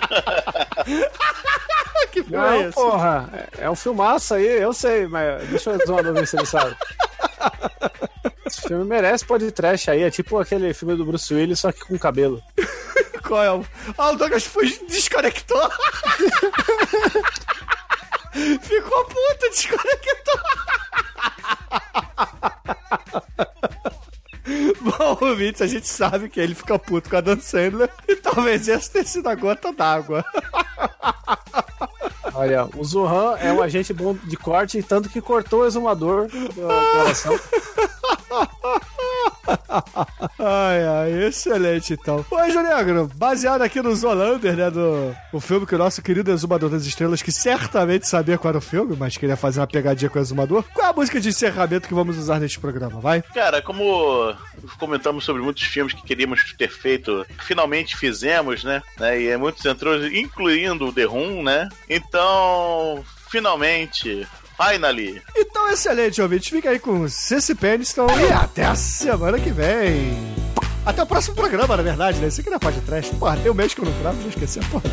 que 2.12 2.22
filme 2.22 2.36
é 2.36 2.40
Não, 2.40 2.60
esse? 2.62 2.72
porra, 2.72 3.28
é, 3.32 3.64
é 3.64 3.70
um 3.70 3.76
filmaço 3.76 4.34
aí, 4.34 4.46
eu 4.46 4.72
sei, 4.72 5.06
mas 5.06 5.46
deixa 5.48 5.70
eu 5.70 5.86
zoar 5.86 6.12
ver 6.12 6.26
se 6.26 6.36
ele 6.36 6.46
sabe. 6.46 6.76
Esse 8.46 8.62
filme 8.62 8.84
merece 8.84 9.24
podcast 9.24 9.90
aí, 9.90 10.02
é 10.02 10.10
tipo 10.10 10.38
aquele 10.38 10.74
filme 10.74 10.96
do 10.96 11.04
Bruce 11.04 11.32
Willis, 11.32 11.60
só 11.60 11.70
que 11.70 11.80
com 11.80 11.98
cabelo. 11.98 12.42
Qual 13.26 13.42
é 13.42 13.52
o. 13.52 13.64
Ah, 13.96 14.10
o 14.10 14.16
Douglas 14.16 14.44
foi 14.44 14.68
desconectou. 14.88 15.70
Ficou 18.60 19.04
puto, 19.04 19.50
desconectou. 19.50 20.40
Bom, 24.80 25.18
ouvintes, 25.20 25.62
a 25.62 25.66
gente 25.66 25.86
sabe 25.86 26.28
que 26.28 26.40
ele 26.40 26.54
fica 26.54 26.78
puto 26.78 27.08
com 27.08 27.16
a 27.16 27.20
Dan 27.20 27.40
Sandler 27.40 27.88
e 28.08 28.16
talvez 28.16 28.68
essa 28.68 28.92
tenha 28.92 29.04
sido 29.04 29.28
a 29.28 29.34
gota 29.34 29.72
d'água. 29.72 30.24
Olha, 32.34 32.68
o 32.76 32.84
Zohan 32.84 33.36
é 33.38 33.52
um 33.52 33.60
agente 33.60 33.92
bom 33.92 34.14
de 34.14 34.36
corte, 34.36 34.82
tanto 34.82 35.08
que 35.08 35.20
cortou 35.20 35.60
o 35.60 35.66
exumador 35.66 36.28
da 36.28 36.92
gravação. 36.94 37.38
Ai, 40.38 40.84
ai, 40.86 41.26
excelente 41.26 41.92
então. 41.92 42.24
Ô, 42.30 42.36
Negro, 42.62 43.10
baseado 43.14 43.62
aqui 43.62 43.82
no 43.82 43.94
Zolander, 43.94 44.56
né, 44.56 44.70
do 44.70 45.14
o 45.32 45.40
filme 45.40 45.66
que 45.66 45.74
o 45.74 45.78
nosso 45.78 46.02
querido 46.02 46.30
Exumador 46.30 46.70
das 46.70 46.84
Estrelas, 46.84 47.22
que 47.22 47.32
certamente 47.32 48.06
sabia 48.06 48.38
qual 48.38 48.50
era 48.50 48.58
o 48.58 48.62
filme, 48.62 48.96
mas 48.96 49.16
queria 49.16 49.36
fazer 49.36 49.60
uma 49.60 49.66
pegadinha 49.66 50.10
com 50.10 50.18
o 50.18 50.22
Exumador, 50.22 50.64
qual 50.72 50.86
é 50.86 50.90
a 50.90 50.92
música 50.92 51.20
de 51.20 51.28
encerramento 51.28 51.88
que 51.88 51.94
vamos 51.94 52.16
usar 52.16 52.40
neste 52.40 52.58
programa, 52.58 53.00
vai? 53.00 53.22
Cara, 53.22 53.60
como 53.60 54.34
comentamos 54.78 55.24
sobre 55.24 55.42
muitos 55.42 55.64
filmes 55.64 55.94
que 55.94 56.02
queríamos 56.02 56.54
ter 56.54 56.70
feito, 56.70 57.24
finalmente 57.40 57.96
fizemos, 57.96 58.64
né? 58.64 58.82
né? 58.98 59.20
E 59.20 59.36
muitos 59.36 59.64
entrou, 59.64 60.06
incluindo 60.06 60.86
o 60.86 60.92
The 60.92 61.04
Room, 61.04 61.42
né? 61.42 61.68
Então, 61.88 63.04
finalmente, 63.30 64.26
finally, 64.60 65.22
Então, 65.34 65.70
excelente, 65.70 66.20
ouvinte. 66.20 66.50
Fica 66.50 66.68
aí 66.70 66.78
com 66.78 67.08
Cici 67.08 67.54
Peniston 67.54 68.06
e 68.28 68.32
até 68.32 68.64
a 68.66 68.74
semana 68.74 69.38
que 69.38 69.50
vem. 69.50 70.12
Até 70.84 71.02
o 71.02 71.06
próximo 71.06 71.34
programa, 71.34 71.76
na 71.76 71.82
verdade, 71.82 72.18
né? 72.18 72.28
Isso 72.28 72.40
aqui 72.40 72.50
não 72.50 72.58
é 72.62 72.70
de 72.70 72.80
trash. 72.80 73.08
Porra, 73.18 73.36
tem 73.38 73.50
um 73.50 73.54
mês 73.54 73.72
que 73.72 73.80
eu 73.80 73.84
não 73.84 73.92
gravo, 74.00 74.22
já 74.22 74.28
esqueci 74.28 74.58
a 74.58 74.62
porra. 74.64 74.84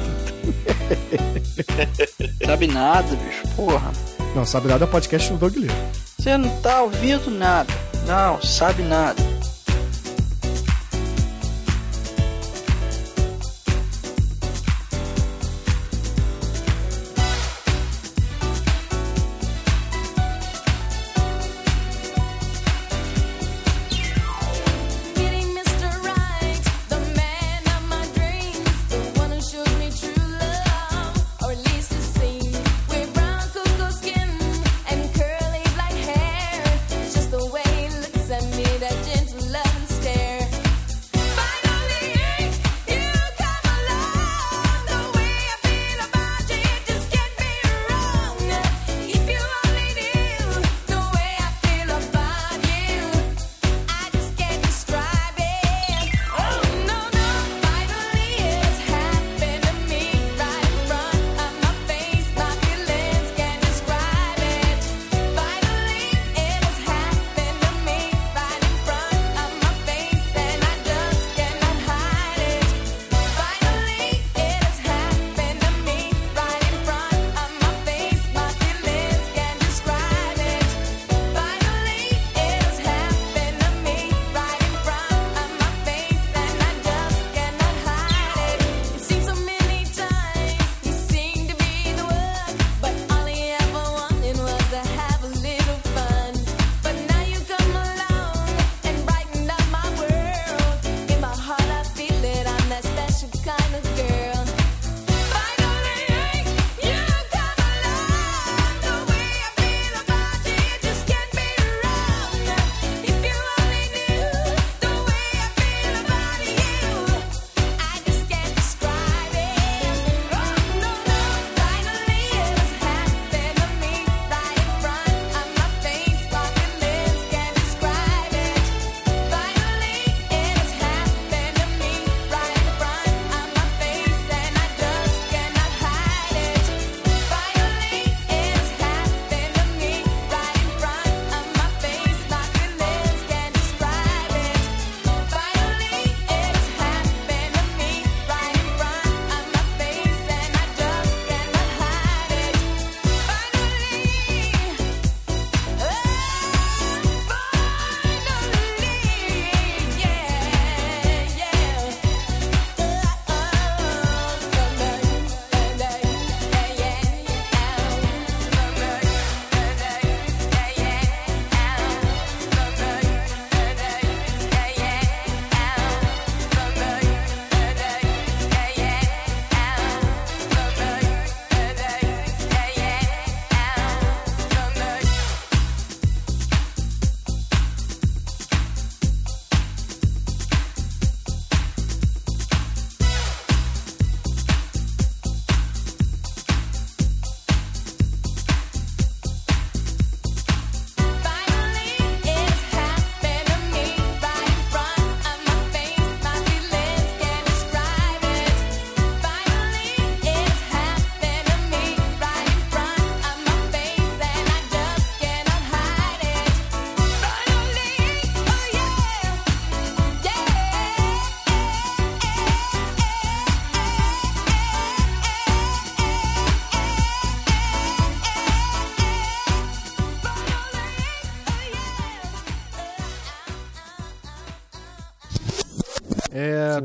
Sabe 2.46 2.68
nada, 2.68 3.16
bicho. 3.16 3.56
Porra. 3.56 3.92
Não, 4.36 4.46
sabe 4.46 4.68
nada 4.68 4.84
é 4.84 4.88
podcast 4.88 5.32
do 5.32 5.38
Doug 5.38 5.56
Lee. 5.56 5.72
Você 6.20 6.38
não 6.38 6.50
tá 6.62 6.82
ouvindo 6.82 7.32
nada. 7.32 7.74
Não, 8.06 8.42
sabe 8.42 8.84
nada. 8.84 9.22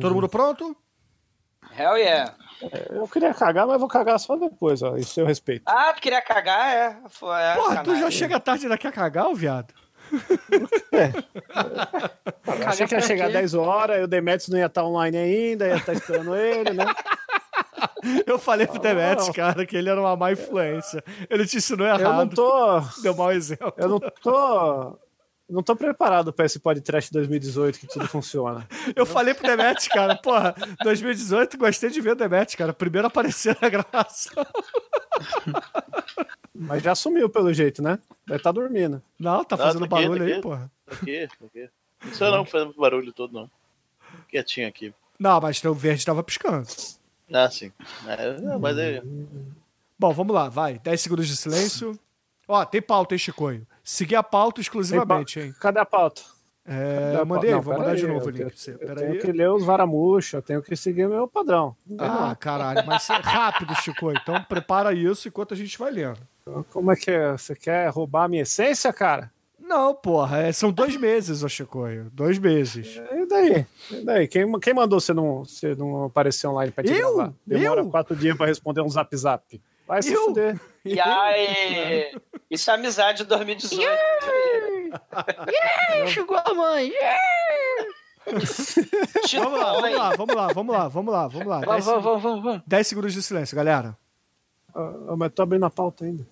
Todo 0.02 0.14
mundo 0.14 0.28
pronto? 0.28 0.76
Hell 1.78 1.96
yeah. 1.96 2.34
Eu 2.90 3.08
queria 3.08 3.32
cagar, 3.34 3.66
mas 3.66 3.78
vou 3.78 3.88
cagar 3.88 4.18
só 4.18 4.36
depois, 4.36 4.82
ó. 4.82 4.96
Isso 4.96 5.18
eu 5.20 5.26
respeito. 5.26 5.62
Ah, 5.66 5.92
tu 5.94 6.00
queria 6.00 6.20
cagar? 6.20 6.74
É. 6.74 6.96
Foi, 7.08 7.40
é 7.40 7.54
Porra, 7.54 7.82
tu 7.82 7.96
já 7.96 8.10
chega 8.10 8.38
tarde 8.38 8.64
e 8.64 8.66
ainda 8.66 8.78
quer 8.78 8.92
cagar, 8.92 9.26
ô 9.26 9.34
viado? 9.34 9.72
Eu 12.46 12.68
achei 12.68 12.86
que 12.86 12.94
ia 12.94 13.00
chegar 13.00 13.26
quê? 13.28 13.32
10 13.32 13.54
horas, 13.54 13.98
e 14.00 14.02
o 14.02 14.06
Demetrius 14.06 14.48
não 14.48 14.58
ia 14.58 14.66
estar 14.66 14.84
online 14.84 15.16
ainda, 15.16 15.66
ia 15.66 15.76
estar 15.76 15.94
esperando 15.94 16.36
ele, 16.36 16.72
né? 16.74 16.84
Eu 18.26 18.38
falei 18.38 18.66
pro 18.66 18.78
Demetrius, 18.78 19.28
não. 19.28 19.34
cara, 19.34 19.64
que 19.64 19.76
ele 19.76 19.88
era 19.88 20.00
uma 20.00 20.16
má 20.16 20.32
influência. 20.32 21.02
Ele 21.30 21.46
te 21.46 21.56
ensinou 21.56 21.86
Eu 21.86 21.98
não 21.98 22.10
errado. 22.10 22.34
tô. 22.34 22.80
Deu 23.00 23.14
mau 23.14 23.32
exemplo. 23.32 23.72
Eu 23.76 23.88
não 23.88 24.00
tô. 24.00 24.98
Não 25.52 25.62
tô 25.62 25.76
preparado 25.76 26.32
pra 26.32 26.46
esse 26.46 26.58
podcast 26.58 27.12
2018 27.12 27.78
que 27.78 27.86
tudo 27.86 28.08
funciona. 28.08 28.66
Eu 28.96 29.04
falei 29.04 29.34
pro 29.34 29.46
Demetrius, 29.46 29.86
cara, 29.86 30.16
porra, 30.16 30.54
2018, 30.82 31.58
gostei 31.58 31.90
de 31.90 32.00
ver 32.00 32.12
o 32.12 32.14
Demetrius, 32.14 32.54
cara. 32.54 32.72
Primeiro 32.72 33.06
apareceu 33.06 33.54
na 33.60 33.68
gravação. 33.68 34.46
Mas 36.54 36.82
já 36.82 36.94
sumiu 36.94 37.28
pelo 37.28 37.52
jeito, 37.52 37.82
né? 37.82 37.98
Deve 38.26 38.38
estar 38.38 38.50
dormindo. 38.50 39.02
Não, 39.18 39.44
tá 39.44 39.54
Não, 39.58 39.64
fazendo 39.64 39.86
tá 39.86 39.96
aqui, 39.96 40.06
barulho 40.06 40.20
tá 40.20 40.24
aí, 40.24 40.32
aqui. 40.32 40.42
porra. 40.42 40.70
Aqui, 40.86 41.28
aqui. 41.44 41.70
Não 42.02 42.14
sei 42.14 42.30
não, 42.30 42.44
fazendo 42.46 42.72
barulho 42.72 43.12
todo, 43.12 43.34
não. 43.34 43.50
Quietinho 44.30 44.68
aqui. 44.68 44.94
Não, 45.18 45.38
mas 45.38 45.62
o 45.62 45.74
verde 45.74 46.06
tava 46.06 46.22
piscando. 46.22 46.66
Ah, 47.30 47.50
sim. 47.50 47.70
É, 48.08 48.56
mas 48.58 48.78
é. 48.78 49.02
Bom, 49.98 50.12
vamos 50.14 50.34
lá, 50.34 50.48
vai. 50.48 50.78
10 50.78 50.98
segundos 50.98 51.28
de 51.28 51.36
silêncio. 51.36 51.98
Ó, 52.48 52.64
tem 52.64 52.82
pauta, 52.82 53.14
hein, 53.14 53.18
Chicoio? 53.18 53.66
Seguir 53.84 54.16
a 54.16 54.22
pauta 54.22 54.60
exclusivamente, 54.60 55.40
hein? 55.40 55.54
Cadê 55.60 55.78
a 55.80 55.84
pauta? 55.86 56.22
É, 56.64 57.16
eu 57.18 57.26
mandei? 57.26 57.50
Não, 57.50 57.60
vou 57.60 57.76
mandar 57.76 57.96
de 57.96 58.06
aí, 58.06 58.12
novo 58.12 58.26
o 58.26 58.28
eu 58.28 58.32
link 58.32 58.46
pra 58.46 58.56
você. 58.56 58.72
Eu 58.74 58.78
Pera 58.78 58.94
tenho 58.94 59.12
aí. 59.12 59.18
que 59.18 59.32
ler 59.32 59.50
os 59.50 59.64
varamuxa, 59.64 60.36
eu 60.36 60.42
tenho 60.42 60.62
que 60.62 60.76
seguir 60.76 61.08
meu 61.08 61.26
padrão. 61.26 61.74
Ah, 61.98 62.36
caralho, 62.38 62.86
mas 62.86 63.08
é 63.10 63.14
rápido, 63.14 63.74
Chico. 63.82 64.12
Então 64.12 64.40
prepara 64.44 64.92
isso 64.92 65.26
enquanto 65.26 65.54
a 65.54 65.56
gente 65.56 65.76
vai 65.76 65.90
lendo. 65.90 66.20
Como 66.70 66.92
é 66.92 66.96
que 66.96 67.10
é? 67.10 67.32
Você 67.32 67.56
quer 67.56 67.88
roubar 67.90 68.24
a 68.24 68.28
minha 68.28 68.42
essência, 68.42 68.92
cara? 68.92 69.30
Não, 69.60 69.92
porra, 69.94 70.38
é- 70.42 70.52
são 70.52 70.70
dois 70.70 70.96
meses, 70.96 71.42
ô 71.42 71.48
Chicoio. 71.48 72.08
Dois 72.12 72.38
meses. 72.38 73.00
E 73.10 73.26
daí? 73.26 73.66
E 73.90 74.04
daí? 74.04 74.28
Quem, 74.28 74.60
quem 74.60 74.74
mandou 74.74 75.00
você 75.00 75.12
não, 75.14 75.44
você 75.44 75.74
não 75.74 76.04
aparecer 76.04 76.46
online 76.46 76.70
pra 76.70 76.84
te 76.84 76.92
Eu? 76.92 77.16
gravar? 77.16 77.32
Demora 77.46 77.80
Eu? 77.80 77.88
quatro 77.90 78.14
dias 78.14 78.36
pra 78.36 78.46
responder 78.46 78.82
um 78.82 78.88
zap 78.88 79.16
zap. 79.16 79.60
Vai 79.86 80.02
se 80.02 80.12
Eu? 80.12 80.24
fuder. 80.26 80.60
E 80.84 80.98
aí, 80.98 82.12
isso 82.50 82.68
é 82.68 82.74
amizade 82.74 83.18
de 83.18 83.24
2018. 83.28 83.88
Chegou 86.08 86.36
a 86.36 86.54
mãe. 86.54 86.92
Vamos 89.38 89.60
lá, 89.60 89.72
vamos 89.74 89.94
lá, 89.94 90.12
vamos 90.16 90.34
lá, 90.34 90.48
vamos 90.48 90.74
lá, 90.74 90.88
vamos 90.88 91.12
lá, 91.12 91.28
vamos 91.28 91.46
lá. 91.46 91.60
Vamos, 91.60 91.66
10 91.66 91.84
vamos, 91.84 92.02
vamos, 92.02 92.22
vamos, 92.22 92.42
vamos. 92.42 92.62
10 92.66 92.86
segundos 92.88 93.12
de 93.12 93.22
silêncio, 93.22 93.56
galera. 93.56 93.96
Ah, 94.74 95.14
mas 95.16 95.32
tô 95.32 95.42
abrindo 95.42 95.64
a 95.66 95.70
pauta 95.70 96.04
ainda. 96.04 96.26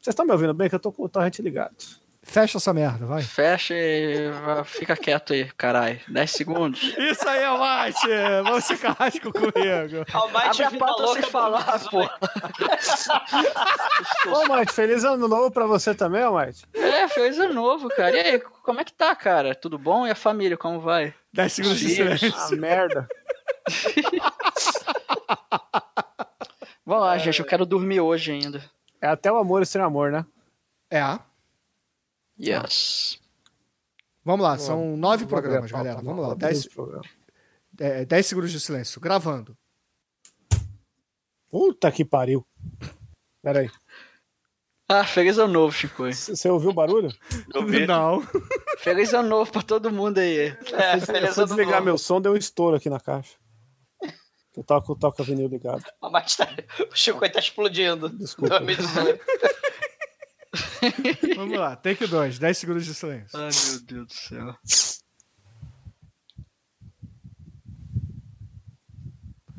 Vocês 0.00 0.12
estão 0.12 0.26
me 0.26 0.32
ouvindo 0.32 0.52
bem? 0.52 0.68
Que 0.68 0.74
eu 0.74 0.80
tô 0.80 0.92
com 0.92 1.04
o 1.04 1.08
torrent 1.08 1.38
ligado. 1.38 1.74
Fecha 2.26 2.56
essa 2.56 2.72
merda, 2.72 3.04
vai. 3.04 3.22
Fecha 3.22 3.74
e 3.76 4.30
fica 4.64 4.96
quieto 4.96 5.34
aí, 5.34 5.44
caralho. 5.56 6.00
10 6.08 6.30
segundos. 6.30 6.82
Isso 6.96 7.28
aí, 7.28 7.44
Almighty! 7.44 8.08
Vamos 8.42 8.64
ser 8.64 8.78
carrasco 8.78 9.30
comigo. 9.30 10.06
Almighty 10.12 10.62
Abre 10.62 10.76
a 10.76 10.78
pauta 10.78 11.02
louca 11.02 11.20
sem 11.22 11.30
falar, 11.30 11.80
pô. 11.90 12.00
Ô, 14.30 14.48
Mate, 14.48 14.72
feliz 14.72 15.04
ano 15.04 15.28
novo 15.28 15.50
pra 15.50 15.66
você 15.66 15.94
também, 15.94 16.24
ô, 16.24 16.32
Mate. 16.32 16.64
É, 16.72 17.06
feliz 17.08 17.38
ano 17.38 17.52
novo, 17.52 17.88
cara. 17.90 18.16
E 18.16 18.20
aí, 18.20 18.40
como 18.62 18.80
é 18.80 18.84
que 18.84 18.92
tá, 18.92 19.14
cara? 19.14 19.54
Tudo 19.54 19.78
bom? 19.78 20.06
E 20.06 20.10
a 20.10 20.14
família, 20.16 20.56
como 20.56 20.80
vai? 20.80 21.14
10 21.32 21.52
segundos 21.52 21.78
de 21.78 21.90
silêncio. 21.90 22.32
Ah, 22.36 22.48
merda. 22.56 23.06
Vamos 26.86 27.04
lá, 27.04 27.16
gente, 27.18 27.40
eu 27.40 27.46
quero 27.46 27.66
dormir 27.66 28.00
hoje 28.00 28.32
ainda. 28.32 28.62
É 29.00 29.08
até 29.08 29.30
o 29.30 29.36
amor 29.36 29.62
e 29.62 29.66
sem 29.66 29.80
amor, 29.80 30.10
né? 30.10 30.24
É. 30.90 31.18
Yes. 32.40 33.18
Vamos 34.24 34.42
lá, 34.44 34.56
são 34.58 34.96
nove 34.96 35.26
programas, 35.26 35.72
a 35.72 35.76
galera. 35.76 35.96
não, 35.96 36.04
Vamos 36.14 36.20
lá. 36.20 36.26
vou 36.28 36.32
abrir 36.32 36.46
10 36.46 36.58
esse 36.58 36.70
programa. 36.70 37.04
é, 37.78 38.04
10 38.04 38.26
segundos 38.26 38.50
de 38.52 38.58
silêncio. 38.60 39.00
Gravando. 39.00 39.56
Puta 41.50 41.92
que 41.92 42.04
pariu. 42.04 42.44
Pera 43.42 43.60
aí. 43.60 43.70
Ah, 44.88 45.04
feliz 45.04 45.38
ano 45.38 45.52
novo, 45.52 45.72
Chico. 45.72 46.04
Você 46.12 46.48
ouviu 46.50 46.70
o 46.70 46.74
barulho? 46.74 47.10
Não. 47.86 48.22
Feliz 48.78 49.14
ano 49.14 49.28
novo 49.28 49.50
pra 49.50 49.62
todo 49.62 49.90
mundo 49.90 50.18
aí. 50.18 50.48
É, 50.72 50.96
Eu 50.96 51.00
feliz 51.00 51.38
ano 51.38 51.46
desligar 51.46 51.74
novo. 51.76 51.84
meu 51.84 51.98
som, 51.98 52.20
deu 52.20 52.32
um 52.32 52.36
estouro 52.36 52.76
aqui 52.76 52.90
na 52.90 53.00
caixa. 53.00 53.36
Eu 54.56 54.62
tava 54.62 54.82
com 54.84 54.92
o 54.92 54.96
toca 54.96 55.22
vinil 55.24 55.48
ligado. 55.48 55.82
Tá... 55.82 56.54
O 56.90 56.94
Chico 56.94 57.20
tá 57.30 57.40
explodindo. 57.40 58.08
Desculpa. 58.10 58.60
2018. 58.60 59.24
Vamos 61.36 61.58
lá, 61.58 61.74
take 61.76 62.06
2, 62.06 62.38
10 62.38 62.58
segundos 62.58 62.84
de 62.84 62.94
silêncio. 62.94 63.38
Ai, 63.38 63.50
meu 63.70 63.80
Deus 63.82 64.06
do 64.06 64.12
céu. 64.14 64.56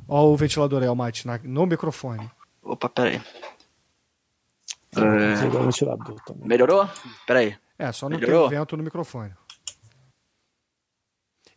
Ó 0.07 0.25
o 0.31 0.37
ventilador 0.37 0.81
aí, 0.81 0.87
Almighty, 0.87 1.25
na- 1.25 1.39
no 1.43 1.65
microfone. 1.65 2.29
Opa, 2.61 2.87
peraí. 2.89 3.21
Desligar 4.91 5.61
o 5.61 5.65
ventilador 5.65 6.21
também. 6.21 6.47
Melhorou? 6.47 6.89
Peraí. 7.27 7.57
É, 7.77 7.91
só 7.91 8.07
não 8.07 8.17
Melhorou? 8.17 8.49
tem 8.49 8.57
vento 8.59 8.77
no 8.77 8.83
microfone. 8.83 9.33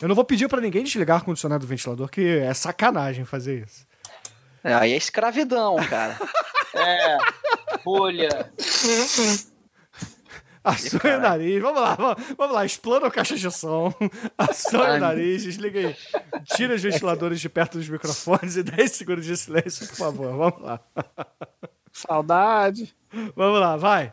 Eu 0.01 0.09
não 0.09 0.15
vou 0.15 0.25
pedir 0.25 0.49
pra 0.49 0.61
ninguém 0.61 0.85
desligar 0.85 1.17
o 1.17 1.21
ar-condicionado 1.21 1.65
do 1.67 1.69
ventilador, 1.69 2.09
que 2.09 2.21
é 2.39 2.53
sacanagem 2.55 3.25
fazer 3.25 3.65
isso. 3.67 3.87
É, 4.65 4.75
aí 4.75 4.93
é 4.93 4.97
escravidão, 4.97 5.77
cara. 5.89 6.19
É. 6.75 7.17
Bolha. 7.89 8.53
Assue 10.63 11.01
o 11.01 11.21
nariz. 11.21 11.63
Vamos 11.63 11.81
lá, 11.81 11.95
vamos, 11.95 12.23
vamos 12.37 12.55
lá. 12.55 12.67
Explana 12.67 13.07
a 13.07 13.11
caixa 13.11 13.35
de 13.35 13.51
som. 13.51 13.95
Assue 14.37 14.77
o 14.77 14.99
nariz. 15.01 15.43
Desliga 15.45 15.81
aí. 15.81 15.97
Tira 16.55 16.75
os 16.75 16.83
ventiladores 16.83 17.41
de 17.41 17.49
perto 17.49 17.79
dos 17.79 17.89
microfones 17.89 18.57
e 18.57 18.63
10 18.63 18.93
segundos 18.93 19.25
de 19.25 19.39
silêncio, 19.39 19.89
por 19.89 19.97
favor. 19.97 20.37
Vamos 20.37 20.61
lá. 20.61 20.81
Saudade. 21.91 22.95
Vamos 23.35 23.59
lá, 23.59 23.79
vai. 23.79 24.13